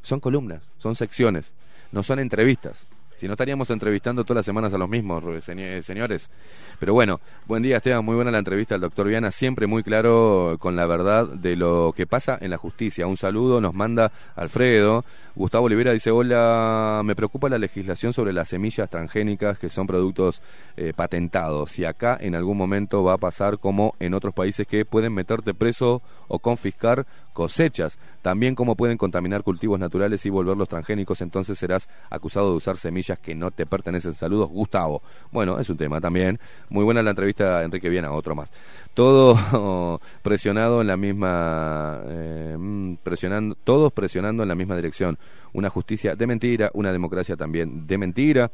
son 0.00 0.20
columnas, 0.20 0.62
son 0.78 0.94
secciones, 0.94 1.52
no 1.90 2.04
son 2.04 2.20
entrevistas. 2.20 2.86
Si 3.16 3.26
no 3.26 3.32
estaríamos 3.32 3.70
entrevistando 3.70 4.24
todas 4.24 4.40
las 4.40 4.46
semanas 4.46 4.74
a 4.74 4.78
los 4.78 4.90
mismos, 4.90 5.24
eh, 5.48 5.82
señores. 5.82 6.30
Pero 6.78 6.92
bueno, 6.92 7.18
buen 7.46 7.62
día 7.62 7.78
Esteban, 7.78 8.04
muy 8.04 8.14
buena 8.14 8.30
la 8.30 8.38
entrevista 8.38 8.74
al 8.74 8.82
doctor 8.82 9.08
Viana, 9.08 9.30
siempre 9.30 9.66
muy 9.66 9.82
claro 9.82 10.56
con 10.60 10.76
la 10.76 10.84
verdad 10.86 11.26
de 11.26 11.56
lo 11.56 11.94
que 11.96 12.06
pasa 12.06 12.36
en 12.38 12.50
la 12.50 12.58
justicia. 12.58 13.06
Un 13.06 13.16
saludo, 13.16 13.62
nos 13.62 13.72
manda 13.72 14.12
Alfredo. 14.34 15.02
Gustavo 15.34 15.64
Olivera 15.66 15.92
dice, 15.92 16.10
hola, 16.10 17.00
me 17.04 17.16
preocupa 17.16 17.48
la 17.48 17.58
legislación 17.58 18.12
sobre 18.12 18.34
las 18.34 18.48
semillas 18.48 18.90
transgénicas 18.90 19.58
que 19.58 19.70
son 19.70 19.86
productos 19.86 20.42
eh, 20.76 20.92
patentados. 20.94 21.78
Y 21.78 21.86
acá 21.86 22.18
en 22.20 22.34
algún 22.34 22.58
momento 22.58 23.02
va 23.02 23.14
a 23.14 23.18
pasar 23.18 23.58
como 23.58 23.94
en 23.98 24.12
otros 24.12 24.34
países 24.34 24.66
que 24.66 24.84
pueden 24.84 25.14
meterte 25.14 25.54
preso 25.54 26.02
o 26.28 26.38
confiscar 26.38 27.06
cosechas. 27.36 27.98
También 28.22 28.54
cómo 28.54 28.76
pueden 28.76 28.96
contaminar 28.96 29.42
cultivos 29.42 29.78
naturales 29.78 30.24
y 30.24 30.30
volverlos 30.30 30.70
transgénicos, 30.70 31.20
entonces 31.20 31.58
serás 31.58 31.86
acusado 32.08 32.50
de 32.50 32.56
usar 32.56 32.78
semillas 32.78 33.18
que 33.18 33.34
no 33.34 33.50
te 33.50 33.66
pertenecen. 33.66 34.14
Saludos, 34.14 34.48
Gustavo. 34.48 35.02
Bueno, 35.30 35.60
es 35.60 35.68
un 35.68 35.76
tema 35.76 36.00
también. 36.00 36.40
Muy 36.70 36.82
buena 36.82 37.02
la 37.02 37.10
entrevista, 37.10 37.62
Enrique 37.62 37.90
Viena, 37.90 38.10
otro 38.10 38.34
más. 38.34 38.50
Todo 38.94 40.00
presionado 40.22 40.80
en 40.80 40.86
la 40.86 40.96
misma, 40.96 42.00
eh, 42.06 42.56
mm, 42.58 42.94
presionando, 43.02 43.54
todos 43.62 43.92
presionando 43.92 44.42
en 44.42 44.48
la 44.48 44.54
misma 44.54 44.74
dirección. 44.74 45.18
Una 45.52 45.68
justicia 45.68 46.16
de 46.16 46.26
mentira, 46.26 46.70
una 46.72 46.90
democracia 46.90 47.36
también 47.36 47.86
de 47.86 47.98
mentira 47.98 48.50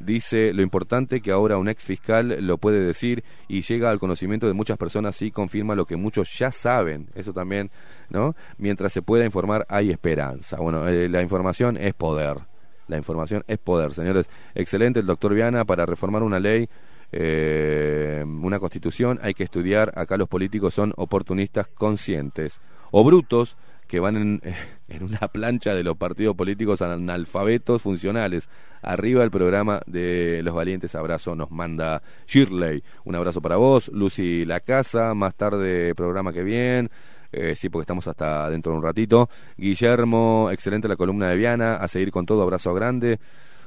dice 0.00 0.52
lo 0.52 0.62
importante 0.62 1.20
que 1.20 1.30
ahora 1.30 1.58
un 1.58 1.68
ex 1.68 1.84
fiscal 1.84 2.36
lo 2.40 2.58
puede 2.58 2.80
decir 2.80 3.24
y 3.48 3.62
llega 3.62 3.90
al 3.90 3.98
conocimiento 3.98 4.46
de 4.46 4.52
muchas 4.52 4.76
personas 4.76 5.20
y 5.22 5.30
confirma 5.30 5.74
lo 5.74 5.86
que 5.86 5.96
muchos 5.96 6.38
ya 6.38 6.52
saben. 6.52 7.08
Eso 7.14 7.32
también, 7.32 7.70
¿no? 8.10 8.34
Mientras 8.58 8.92
se 8.92 9.02
pueda 9.02 9.24
informar 9.24 9.66
hay 9.68 9.90
esperanza. 9.90 10.56
Bueno, 10.56 10.86
eh, 10.88 11.08
la 11.08 11.22
información 11.22 11.76
es 11.76 11.94
poder. 11.94 12.38
La 12.88 12.96
información 12.96 13.44
es 13.46 13.58
poder, 13.58 13.94
señores. 13.94 14.28
Excelente 14.54 15.00
el 15.00 15.06
doctor 15.06 15.34
Viana 15.34 15.64
para 15.64 15.86
reformar 15.86 16.22
una 16.22 16.40
ley. 16.40 16.68
Eh, 17.14 18.24
una 18.26 18.58
constitución 18.58 19.18
hay 19.22 19.34
que 19.34 19.44
estudiar 19.44 19.92
acá 19.96 20.16
los 20.16 20.28
políticos 20.28 20.72
son 20.72 20.94
oportunistas 20.96 21.68
conscientes 21.68 22.58
o 22.90 23.04
brutos 23.04 23.58
que 23.92 24.00
van 24.00 24.16
en, 24.16 24.40
en, 24.88 25.04
una 25.04 25.18
plancha 25.18 25.74
de 25.74 25.84
los 25.84 25.98
partidos 25.98 26.34
políticos 26.34 26.80
analfabetos 26.80 27.82
funcionales. 27.82 28.48
Arriba 28.80 29.22
el 29.22 29.30
programa 29.30 29.82
de 29.84 30.40
Los 30.42 30.54
Valientes, 30.54 30.94
abrazo, 30.94 31.36
nos 31.36 31.50
manda 31.50 32.02
Shirley. 32.26 32.82
Un 33.04 33.16
abrazo 33.16 33.42
para 33.42 33.56
vos, 33.56 33.88
Lucy 33.88 34.46
La 34.46 34.60
Casa, 34.60 35.12
más 35.12 35.34
tarde 35.34 35.94
programa 35.94 36.32
que 36.32 36.42
bien. 36.42 36.88
Eh, 37.32 37.54
sí, 37.54 37.68
porque 37.68 37.82
estamos 37.82 38.08
hasta 38.08 38.48
dentro 38.48 38.72
de 38.72 38.78
un 38.78 38.84
ratito. 38.84 39.28
Guillermo, 39.58 40.48
excelente 40.50 40.88
la 40.88 40.96
columna 40.96 41.28
de 41.28 41.36
Viana, 41.36 41.74
a 41.74 41.86
seguir 41.86 42.10
con 42.10 42.24
todo, 42.24 42.40
abrazo 42.40 42.72
grande. 42.72 43.20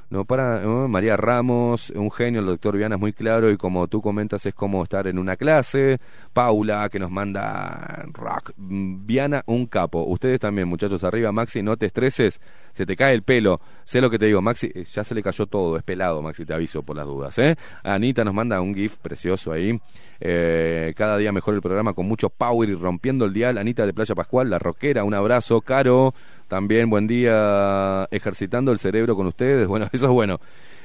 No 0.08 0.24
para 0.24 0.60
María 0.88 1.16
Ramos, 1.16 1.90
un 1.90 2.12
genio, 2.12 2.40
el 2.40 2.46
doctor 2.46 2.76
Viana 2.76 2.94
es 2.94 3.00
muy 3.00 3.12
claro 3.12 3.50
y 3.50 3.56
como 3.56 3.88
tú 3.88 4.00
comentas 4.00 4.46
es 4.46 4.54
como 4.54 4.84
estar 4.84 5.08
en 5.08 5.18
una 5.18 5.36
clase. 5.36 5.98
Paula 6.32 6.88
que 6.88 7.00
nos 7.00 7.10
manda 7.10 8.06
rock. 8.12 8.52
Viana, 8.56 9.42
un 9.46 9.66
capo. 9.66 10.04
Ustedes 10.04 10.38
también, 10.38 10.68
muchachos, 10.68 11.02
arriba, 11.02 11.32
Maxi, 11.32 11.60
no 11.62 11.76
te 11.76 11.86
estreses, 11.86 12.40
se 12.72 12.86
te 12.86 12.94
cae 12.94 13.14
el 13.14 13.22
pelo. 13.22 13.60
Sé 13.84 14.00
lo 14.00 14.08
que 14.08 14.18
te 14.18 14.26
digo, 14.26 14.40
Maxi, 14.40 14.70
eh, 14.74 14.84
ya 14.84 15.02
se 15.02 15.14
le 15.14 15.22
cayó 15.22 15.46
todo, 15.46 15.76
es 15.76 15.82
pelado, 15.82 16.22
Maxi, 16.22 16.44
te 16.44 16.54
aviso 16.54 16.84
por 16.84 16.96
las 16.96 17.06
dudas. 17.06 17.36
¿eh? 17.38 17.56
Anita 17.82 18.24
nos 18.24 18.34
manda 18.34 18.60
un 18.60 18.74
GIF 18.74 18.98
precioso 18.98 19.50
ahí. 19.50 19.80
Eh, 20.20 20.94
cada 20.96 21.18
día 21.18 21.32
mejor 21.32 21.54
el 21.54 21.60
programa 21.60 21.92
con 21.92 22.06
mucho 22.06 22.30
power 22.30 22.68
y 22.68 22.74
rompiendo 22.74 23.24
el 23.24 23.32
dial. 23.32 23.58
Anita 23.58 23.86
de 23.86 23.92
Playa 23.92 24.14
Pascual, 24.14 24.50
la 24.50 24.58
rockera, 24.58 25.04
un 25.04 25.14
abrazo. 25.14 25.60
Caro, 25.60 26.14
también 26.48 26.90
buen 26.90 27.06
día 27.06 28.06
ejercitando 28.10 28.72
el 28.72 28.78
cerebro 28.78 29.16
con 29.16 29.26
ustedes. 29.26 29.68
Bueno, 29.76 29.88
eso 29.92 30.06
es 30.06 30.12
bueno. 30.12 30.40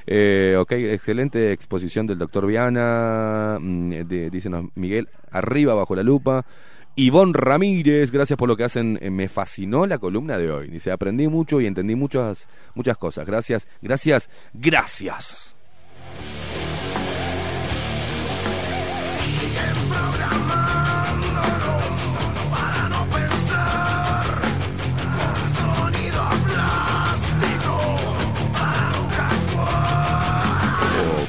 Eh, 0.06 0.56
ok, 0.58 0.72
excelente 0.72 1.52
exposición 1.52 2.06
del 2.06 2.18
doctor 2.18 2.46
Viana, 2.46 3.58
mm, 3.60 3.90
de, 4.06 4.30
dícenos 4.30 4.66
Miguel, 4.74 5.08
arriba 5.30 5.74
bajo 5.74 5.94
la 5.94 6.02
lupa. 6.02 6.44
Ivonne 6.94 7.32
Ramírez, 7.34 8.10
gracias 8.10 8.36
por 8.36 8.48
lo 8.48 8.56
que 8.56 8.64
hacen. 8.64 8.98
Eh, 9.00 9.10
me 9.10 9.28
fascinó 9.28 9.86
la 9.86 9.98
columna 9.98 10.36
de 10.36 10.50
hoy. 10.50 10.68
Dice, 10.68 10.90
aprendí 10.90 11.28
mucho 11.28 11.60
y 11.60 11.66
entendí 11.66 11.94
muchas, 11.94 12.48
muchas 12.74 12.98
cosas. 12.98 13.24
Gracias, 13.24 13.66
gracias, 13.80 14.28
gracias. 14.52 15.56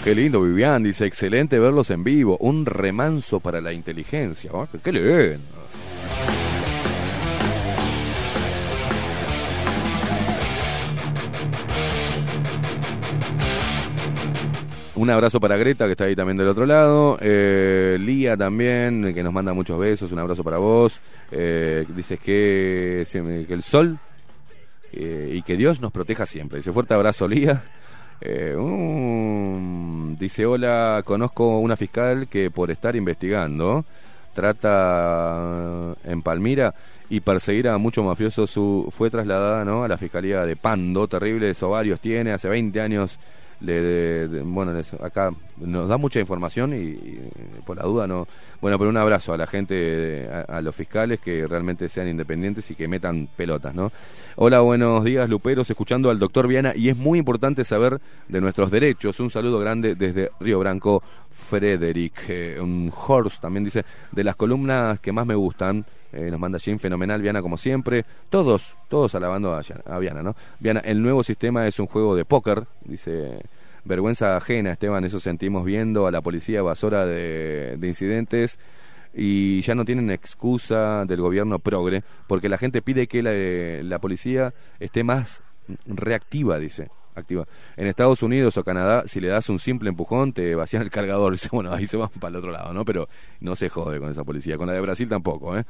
Qué 0.04 0.14
lindo, 0.14 0.42
Vivian. 0.42 0.84
Dice, 0.84 1.06
excelente 1.06 1.58
verlos 1.60 1.90
en 1.90 2.04
vivo. 2.04 2.36
Un 2.42 2.66
remanso 2.66 3.40
para 3.40 3.62
la 3.62 3.72
inteligencia. 3.72 4.52
Oh, 4.54 4.68
qué 4.84 4.92
lindo. 4.92 5.40
Un 14.96 15.10
abrazo 15.10 15.40
para 15.40 15.56
Greta, 15.56 15.86
que 15.86 15.92
está 15.92 16.04
ahí 16.04 16.18
también 16.18 16.36
del 16.36 16.50
otro 16.50 16.66
lado. 16.66 17.18
Eh, 17.22 17.98
Lía 17.98 18.36
también, 18.36 19.14
que 19.14 19.24
nos 19.24 19.32
manda 19.32 19.54
muchos 19.54 19.80
besos. 19.80 20.12
Un 20.12 20.20
abrazo 20.20 20.44
para 20.44 20.58
vos. 20.58 21.00
Eh, 21.32 21.86
dices 21.96 22.20
que, 22.20 23.08
que 23.10 23.54
el 23.54 23.64
sol 23.64 23.98
eh, 24.92 25.32
y 25.34 25.42
que 25.44 25.56
Dios 25.56 25.80
nos 25.80 25.94
proteja 25.94 26.26
siempre. 26.26 26.58
Dice, 26.58 26.74
fuerte 26.74 26.94
abrazo, 26.94 27.26
Lía. 27.26 27.64
Eh, 28.26 28.56
dice, 30.18 30.46
hola, 30.46 31.02
conozco 31.04 31.60
una 31.60 31.76
fiscal 31.76 32.28
que 32.30 32.50
por 32.50 32.72
estar 32.72 32.96
investigando 32.96 33.84
trata 34.34 35.94
en 36.06 36.22
Palmira 36.22 36.74
y 37.10 37.20
perseguir 37.20 37.68
a 37.68 37.78
muchos 37.78 38.06
mafiosos 38.06 38.50
su, 38.50 38.92
fue 38.96 39.10
trasladada 39.10 39.66
¿no? 39.66 39.84
a 39.84 39.90
la 39.90 39.98
fiscalía 39.98 40.46
de 40.46 40.56
Pando, 40.56 41.08
terribles 41.10 41.62
ovarios 41.64 42.00
tiene, 42.00 42.32
hace 42.32 42.48
20 42.48 42.80
años 42.80 43.20
le, 43.64 44.28
bueno, 44.44 44.74
acá 45.02 45.32
nos 45.58 45.88
da 45.88 45.98
mucha 45.98 46.20
información 46.20 46.74
y, 46.76 46.98
por 47.66 47.78
la 47.78 47.84
duda 47.84 48.08
no. 48.08 48.28
Bueno, 48.62 48.78
pero 48.78 48.90
un 48.90 48.98
abrazo 48.98 49.34
a 49.34 49.38
la 49.38 49.48
gente, 49.48 50.30
a, 50.48 50.62
los 50.62 50.76
fiscales 50.76 51.20
que 51.20 51.48
realmente 51.48 51.90
sean 51.90 52.08
independientes 52.08 52.70
y 52.72 52.76
que 52.76 52.88
metan 52.88 53.28
pelotas, 53.36 53.74
¿no? 53.74 53.92
Hola, 54.36 54.62
buenos 54.62 55.04
días, 55.04 55.30
Luperos, 55.30 55.70
escuchando 55.70 56.10
al 56.10 56.20
doctor 56.20 56.48
Viana 56.48 56.74
y 56.76 56.90
es 56.90 56.98
muy 56.98 57.20
importante 57.20 57.64
saber 57.64 58.02
de 58.28 58.42
nuestros 58.42 58.70
derechos. 58.70 59.20
Un 59.20 59.30
saludo 59.30 59.60
grande 59.60 59.96
desde 59.96 60.32
Río 60.40 60.60
Branco, 60.60 61.02
Frederick. 61.32 62.14
Eh, 62.30 62.90
Horst 63.08 63.42
también 63.42 63.64
dice, 63.64 63.86
de 64.12 64.24
las 64.24 64.36
columnas 64.36 65.00
que 65.00 65.12
más 65.12 65.26
me 65.26 65.36
gustan, 65.36 65.86
eh, 66.14 66.30
nos 66.30 66.40
manda 66.40 66.60
Jim, 66.60 66.78
fenomenal, 66.80 67.22
Viana 67.22 67.42
como 67.42 67.58
siempre. 67.58 68.06
Todos, 68.30 68.78
todos 68.88 69.16
alabando 69.16 69.54
a, 69.54 70.00
Viana, 70.00 70.24
¿no? 70.24 70.36
Viana, 70.60 70.80
el 70.82 71.02
nuevo 71.02 71.24
sistema 71.24 71.68
es 71.68 71.80
un 71.80 71.88
juego 71.88 72.16
de 72.16 72.26
póker, 72.26 72.66
dice. 72.86 73.42
Vergüenza 73.86 74.38
ajena, 74.38 74.72
Esteban, 74.72 75.04
eso 75.04 75.20
sentimos 75.20 75.66
viendo 75.66 76.08
a 76.08 76.12
la 76.12 76.22
policía 76.22 76.60
evasora 76.60 77.06
de, 77.06 77.76
de 77.78 77.88
incidentes 77.90 78.58
y 79.14 79.60
ya 79.60 79.76
no 79.76 79.84
tienen 79.84 80.10
excusa 80.10 81.04
del 81.06 81.20
gobierno 81.20 81.60
progre, 81.60 82.02
porque 82.28 82.48
la 82.48 82.58
gente 82.58 82.82
pide 82.82 83.08
que 83.08 83.22
la, 83.22 83.34
la 83.84 84.00
policía 84.00 84.54
esté 84.80 85.04
más 85.04 85.44
reactiva, 85.86 86.60
dice 86.60 86.90
activa. 87.16 87.48
En 87.78 87.88
Estados 87.88 88.24
Unidos 88.24 88.58
o 88.58 88.64
Canadá, 88.64 89.04
si 89.06 89.20
le 89.20 89.28
das 89.28 89.50
un 89.50 89.60
simple 89.60 89.90
empujón, 89.90 90.34
te 90.34 90.56
vacían 90.56 90.82
el 90.82 90.90
cargador. 90.90 91.34
Dice, 91.34 91.50
bueno, 91.52 91.72
ahí 91.72 91.86
se 91.86 91.98
van 91.98 92.10
para 92.10 92.30
el 92.30 92.36
otro 92.38 92.52
lado, 92.52 92.74
¿no? 92.74 92.86
Pero 92.86 93.08
no 93.40 93.56
se 93.56 93.70
jode 93.70 94.00
con 94.00 94.10
esa 94.10 94.24
policía. 94.24 94.58
Con 94.58 94.68
la 94.68 94.74
de 94.74 94.82
Brasil 94.82 95.08
tampoco, 95.08 95.58
¿eh? 95.58 95.64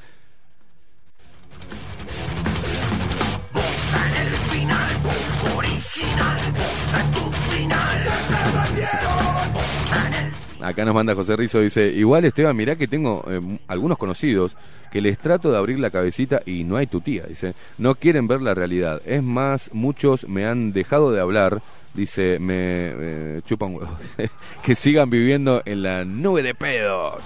Acá 10.63 10.85
nos 10.85 10.95
manda 10.95 11.13
José 11.13 11.35
Rizo, 11.35 11.59
dice, 11.59 11.87
igual 11.89 12.23
Esteban, 12.23 12.55
mirá 12.55 12.77
que 12.77 12.87
tengo 12.87 13.25
eh, 13.29 13.59
algunos 13.67 13.97
conocidos 13.97 14.55
que 14.91 15.01
les 15.01 15.19
trato 15.19 15.51
de 15.51 15.57
abrir 15.57 15.77
la 15.77 15.89
cabecita 15.89 16.41
y 16.45 16.63
no 16.63 16.77
hay 16.77 16.87
tu 16.87 17.01
tía, 17.01 17.23
dice, 17.27 17.53
no 17.77 17.95
quieren 17.95 18.27
ver 18.27 18.41
la 18.41 18.53
realidad. 18.53 19.01
Es 19.05 19.21
más, 19.21 19.71
muchos 19.73 20.27
me 20.29 20.45
han 20.45 20.71
dejado 20.71 21.11
de 21.11 21.19
hablar, 21.19 21.61
dice, 21.93 22.39
me 22.39 22.55
eh, 22.55 23.41
chupan 23.45 23.75
huevos, 23.75 23.89
que 24.63 24.73
sigan 24.73 25.09
viviendo 25.09 25.61
en 25.65 25.83
la 25.83 26.05
nube 26.05 26.41
de 26.41 26.55
pedos. 26.55 27.21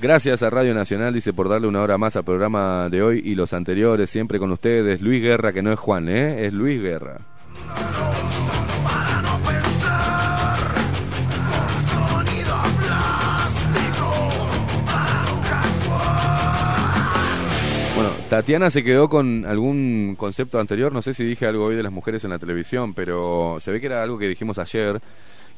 Gracias 0.00 0.44
a 0.44 0.50
Radio 0.50 0.74
Nacional, 0.74 1.12
dice, 1.12 1.32
por 1.32 1.48
darle 1.48 1.66
una 1.66 1.82
hora 1.82 1.98
más 1.98 2.14
al 2.14 2.22
programa 2.22 2.88
de 2.88 3.02
hoy 3.02 3.20
y 3.24 3.34
los 3.34 3.52
anteriores, 3.52 4.08
siempre 4.08 4.38
con 4.38 4.52
ustedes. 4.52 5.00
Luis 5.00 5.20
Guerra, 5.20 5.52
que 5.52 5.60
no 5.60 5.72
es 5.72 5.78
Juan, 5.78 6.08
¿eh? 6.08 6.46
Es 6.46 6.52
Luis 6.52 6.80
Guerra. 6.80 7.18
Bueno, 17.96 18.10
Tatiana 18.30 18.70
se 18.70 18.84
quedó 18.84 19.08
con 19.08 19.44
algún 19.46 20.14
concepto 20.16 20.60
anterior, 20.60 20.92
no 20.92 21.02
sé 21.02 21.12
si 21.12 21.24
dije 21.24 21.44
algo 21.44 21.64
hoy 21.64 21.74
de 21.74 21.82
las 21.82 21.90
mujeres 21.92 22.22
en 22.22 22.30
la 22.30 22.38
televisión, 22.38 22.94
pero 22.94 23.58
se 23.60 23.72
ve 23.72 23.80
que 23.80 23.86
era 23.86 24.04
algo 24.04 24.16
que 24.16 24.28
dijimos 24.28 24.58
ayer 24.58 25.00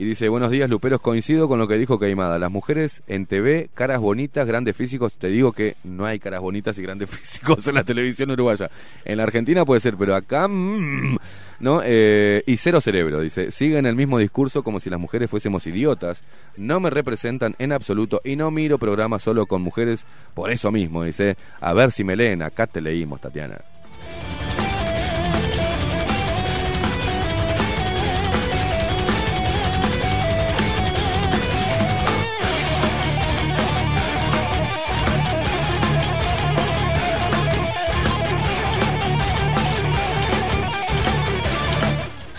Y 0.01 0.07
dice, 0.07 0.31
buenos 0.31 0.51
días, 0.51 0.71
Luperos, 0.71 1.03
coincido 1.03 1.47
con 1.47 1.59
lo 1.59 1.69
que 1.69 1.77
dijo 1.77 1.99
Caimada. 1.99 2.39
Las 2.39 2.51
mujeres 2.51 3.03
en 3.07 3.27
TV, 3.27 3.69
caras 3.75 4.01
bonitas, 4.01 4.47
grandes 4.47 4.75
físicos. 4.75 5.13
Te 5.13 5.29
digo 5.29 5.53
que 5.53 5.77
no 5.85 6.07
hay 6.07 6.19
caras 6.19 6.41
bonitas 6.41 6.79
y 6.79 6.83
grandes 6.83 7.11
físicos 7.21 7.69
en 7.69 7.75
la 7.75 7.85
televisión 7.85 8.31
uruguaya. 8.31 8.71
En 9.05 9.19
la 9.19 9.25
Argentina 9.25 9.63
puede 9.67 9.83
ser, 9.83 9.99
pero 9.99 10.15
acá... 10.15 10.49
mm, 10.49 11.19
¿no? 11.61 11.83
Eh, 11.85 12.43
y 12.47 12.57
cero 12.57 12.81
cerebro, 12.81 13.21
dice. 13.21 13.51
Siguen 13.51 13.85
el 13.85 13.95
mismo 13.95 14.17
discurso 14.17 14.63
como 14.63 14.81
si 14.81 14.89
las 14.89 14.99
mujeres 14.99 15.29
fuésemos 15.29 15.67
idiotas. 15.67 16.25
No 16.57 16.81
me 16.81 16.89
representan 16.89 17.55
en 17.59 17.71
absoluto 17.73 18.23
y 18.25 18.37
no 18.37 18.51
miro 18.51 18.79
programas 18.79 19.21
solo 19.21 19.45
con 19.45 19.61
mujeres 19.61 20.07
por 20.33 20.51
eso 20.51 20.73
mismo, 20.73 21.05
dice. 21.05 21.37
A 21.61 21.75
ver 21.75 21.93
si 21.93 22.05
me 22.05 22.17
leen, 22.17 22.41
acá 22.41 22.67
te 22.67 22.81
leímos, 22.81 23.21
Tatiana. 23.21 23.59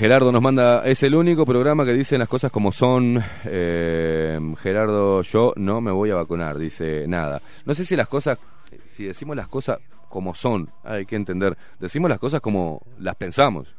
Gerardo 0.01 0.31
nos 0.31 0.41
manda, 0.41 0.83
es 0.83 1.03
el 1.03 1.13
único 1.13 1.45
programa 1.45 1.85
que 1.85 1.93
dice 1.93 2.17
las 2.17 2.27
cosas 2.27 2.51
como 2.51 2.71
son. 2.71 3.23
Eh, 3.45 4.39
Gerardo, 4.57 5.21
yo 5.21 5.53
no 5.57 5.79
me 5.79 5.91
voy 5.91 6.09
a 6.09 6.15
vacunar, 6.15 6.57
dice 6.57 7.05
nada. 7.07 7.39
No 7.65 7.75
sé 7.75 7.85
si 7.85 7.95
las 7.95 8.07
cosas, 8.07 8.39
si 8.87 9.05
decimos 9.05 9.35
las 9.35 9.47
cosas 9.47 9.77
como 10.09 10.33
son, 10.33 10.71
hay 10.83 11.05
que 11.05 11.15
entender, 11.15 11.55
decimos 11.79 12.09
las 12.09 12.17
cosas 12.17 12.41
como 12.41 12.81
las 12.97 13.13
pensamos. 13.13 13.75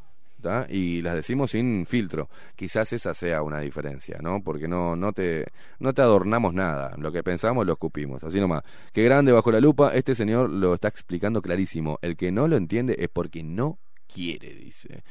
y 0.69 1.03
las 1.03 1.17
decimos 1.17 1.51
sin 1.51 1.87
filtro. 1.87 2.29
Quizás 2.55 2.93
esa 2.93 3.15
sea 3.15 3.43
una 3.43 3.59
diferencia, 3.59 4.19
¿no? 4.23 4.45
Porque 4.45 4.69
no, 4.69 4.95
no, 4.95 5.13
te, 5.13 5.47
no 5.81 5.93
te 5.93 6.03
adornamos 6.03 6.55
nada. 6.55 6.95
Lo 6.99 7.11
que 7.11 7.25
pensamos 7.25 7.67
lo 7.67 7.73
escupimos. 7.73 8.23
Así 8.23 8.39
nomás. 8.39 8.63
Qué 8.93 9.03
grande 9.03 9.33
bajo 9.33 9.51
la 9.51 9.59
lupa. 9.59 9.93
Este 9.93 10.15
señor 10.15 10.51
lo 10.51 10.75
está 10.75 10.87
explicando 10.87 11.43
clarísimo. 11.43 11.99
El 12.01 12.17
que 12.17 12.31
no 12.31 12.47
lo 12.47 12.57
entiende 12.57 12.95
es 13.01 13.09
porque 13.09 13.43
no 13.43 13.81
quiere, 14.07 14.55
dice. 14.55 15.03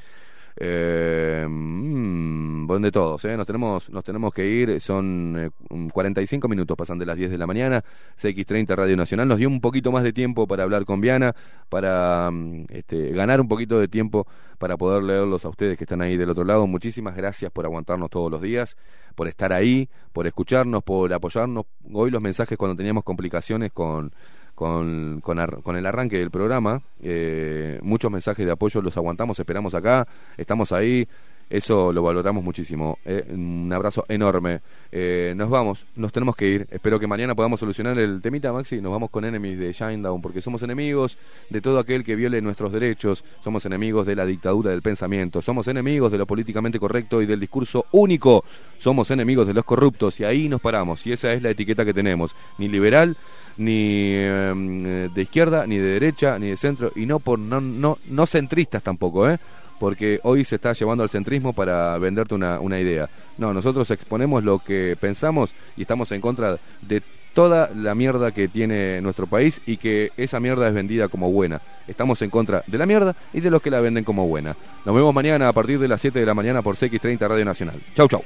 Eh, 0.57 1.45
mm, 1.49 2.67
buen 2.67 2.81
de 2.81 2.91
todos, 2.91 3.23
¿eh? 3.25 3.37
nos, 3.37 3.45
tenemos, 3.45 3.89
nos 3.89 4.03
tenemos 4.03 4.33
que 4.33 4.47
ir, 4.47 4.79
son 4.81 5.35
eh, 5.37 5.49
45 5.91 6.47
minutos, 6.47 6.77
pasan 6.77 6.99
de 6.99 7.05
las 7.05 7.17
10 7.17 7.31
de 7.31 7.37
la 7.37 7.47
mañana, 7.47 7.83
CX30 8.17 8.75
Radio 8.75 8.97
Nacional, 8.97 9.27
nos 9.27 9.37
dio 9.37 9.47
un 9.47 9.61
poquito 9.61 9.91
más 9.91 10.03
de 10.03 10.13
tiempo 10.13 10.47
para 10.47 10.63
hablar 10.63 10.85
con 10.85 11.01
Viana, 11.01 11.33
para 11.69 12.29
mm, 12.31 12.65
este, 12.69 13.11
ganar 13.11 13.41
un 13.41 13.47
poquito 13.47 13.79
de 13.79 13.87
tiempo 13.87 14.27
para 14.57 14.77
poder 14.77 15.03
leerlos 15.03 15.43
a 15.45 15.49
ustedes 15.49 15.77
que 15.77 15.85
están 15.85 16.01
ahí 16.01 16.17
del 16.17 16.29
otro 16.29 16.43
lado. 16.43 16.67
Muchísimas 16.67 17.15
gracias 17.15 17.51
por 17.51 17.65
aguantarnos 17.65 18.09
todos 18.11 18.29
los 18.29 18.41
días, 18.41 18.77
por 19.15 19.27
estar 19.27 19.53
ahí, 19.53 19.89
por 20.13 20.27
escucharnos, 20.27 20.83
por 20.83 21.11
apoyarnos. 21.13 21.65
Hoy 21.91 22.11
los 22.11 22.21
mensajes 22.21 22.57
cuando 22.57 22.75
teníamos 22.75 23.03
complicaciones 23.03 23.71
con 23.71 24.13
con, 24.61 25.21
con, 25.21 25.39
ar- 25.39 25.63
con 25.63 25.75
el 25.75 25.87
arranque 25.87 26.19
del 26.19 26.29
programa. 26.29 26.83
Eh, 27.01 27.79
muchos 27.81 28.11
mensajes 28.11 28.45
de 28.45 28.51
apoyo 28.51 28.79
los 28.83 28.95
aguantamos, 28.95 29.39
esperamos 29.39 29.73
acá, 29.73 30.07
estamos 30.37 30.71
ahí. 30.71 31.07
Eso 31.51 31.91
lo 31.91 32.01
valoramos 32.01 32.45
muchísimo. 32.45 32.97
Eh, 33.03 33.25
un 33.29 33.69
abrazo 33.73 34.05
enorme. 34.07 34.61
Eh, 34.89 35.33
nos 35.35 35.49
vamos, 35.49 35.85
nos 35.97 36.13
tenemos 36.13 36.33
que 36.33 36.47
ir. 36.47 36.67
Espero 36.71 36.97
que 36.97 37.07
mañana 37.07 37.35
podamos 37.35 37.59
solucionar 37.59 37.99
el 37.99 38.21
temita, 38.21 38.53
Maxi. 38.53 38.79
Nos 38.79 38.93
vamos 38.93 39.09
con 39.09 39.25
enemies 39.25 39.59
de 39.59 39.73
Shinedown, 39.73 40.21
porque 40.21 40.41
somos 40.41 40.63
enemigos 40.63 41.17
de 41.49 41.59
todo 41.59 41.79
aquel 41.79 42.05
que 42.05 42.15
viole 42.15 42.41
nuestros 42.41 42.71
derechos. 42.71 43.25
Somos 43.43 43.65
enemigos 43.65 44.05
de 44.05 44.15
la 44.15 44.25
dictadura 44.25 44.71
del 44.71 44.81
pensamiento. 44.81 45.41
Somos 45.41 45.67
enemigos 45.67 46.09
de 46.09 46.19
lo 46.19 46.25
políticamente 46.25 46.79
correcto 46.79 47.21
y 47.21 47.25
del 47.25 47.41
discurso 47.41 47.85
único. 47.91 48.45
Somos 48.77 49.11
enemigos 49.11 49.45
de 49.45 49.53
los 49.53 49.65
corruptos 49.65 50.21
y 50.21 50.23
ahí 50.23 50.47
nos 50.47 50.61
paramos. 50.61 51.05
Y 51.05 51.11
esa 51.11 51.33
es 51.33 51.41
la 51.41 51.49
etiqueta 51.49 51.83
que 51.83 51.93
tenemos. 51.93 52.33
Ni 52.59 52.69
liberal, 52.69 53.17
ni 53.57 54.13
eh, 54.13 55.09
de 55.13 55.21
izquierda, 55.21 55.67
ni 55.67 55.75
de 55.75 55.99
derecha, 55.99 56.39
ni 56.39 56.47
de 56.47 56.55
centro, 56.55 56.93
y 56.95 57.05
no 57.05 57.19
por 57.19 57.39
no, 57.39 57.59
no, 57.59 57.97
no 58.09 58.25
centristas 58.25 58.81
tampoco, 58.83 59.29
¿eh? 59.29 59.37
Porque 59.81 60.19
hoy 60.21 60.45
se 60.45 60.57
está 60.57 60.73
llevando 60.73 61.01
al 61.01 61.09
centrismo 61.09 61.53
para 61.53 61.97
venderte 61.97 62.35
una, 62.35 62.59
una 62.59 62.79
idea. 62.79 63.09
No, 63.39 63.51
nosotros 63.51 63.89
exponemos 63.89 64.43
lo 64.43 64.59
que 64.59 64.95
pensamos 65.01 65.55
y 65.75 65.81
estamos 65.81 66.11
en 66.11 66.21
contra 66.21 66.59
de 66.83 67.01
toda 67.33 67.71
la 67.73 67.95
mierda 67.95 68.31
que 68.31 68.47
tiene 68.47 69.01
nuestro 69.01 69.25
país 69.25 69.59
y 69.65 69.77
que 69.77 70.11
esa 70.17 70.39
mierda 70.39 70.67
es 70.67 70.75
vendida 70.75 71.07
como 71.07 71.31
buena. 71.31 71.61
Estamos 71.87 72.21
en 72.21 72.29
contra 72.29 72.63
de 72.67 72.77
la 72.77 72.85
mierda 72.85 73.15
y 73.33 73.39
de 73.39 73.49
los 73.49 73.59
que 73.63 73.71
la 73.71 73.81
venden 73.81 74.03
como 74.03 74.27
buena. 74.27 74.55
Nos 74.85 74.93
vemos 74.93 75.15
mañana 75.15 75.47
a 75.47 75.53
partir 75.53 75.79
de 75.79 75.87
las 75.87 75.99
7 75.99 76.19
de 76.19 76.27
la 76.27 76.35
mañana 76.35 76.61
por 76.61 76.75
CX30 76.75 77.27
Radio 77.27 77.45
Nacional. 77.45 77.77
Chau, 77.95 78.07
chau. 78.07 78.21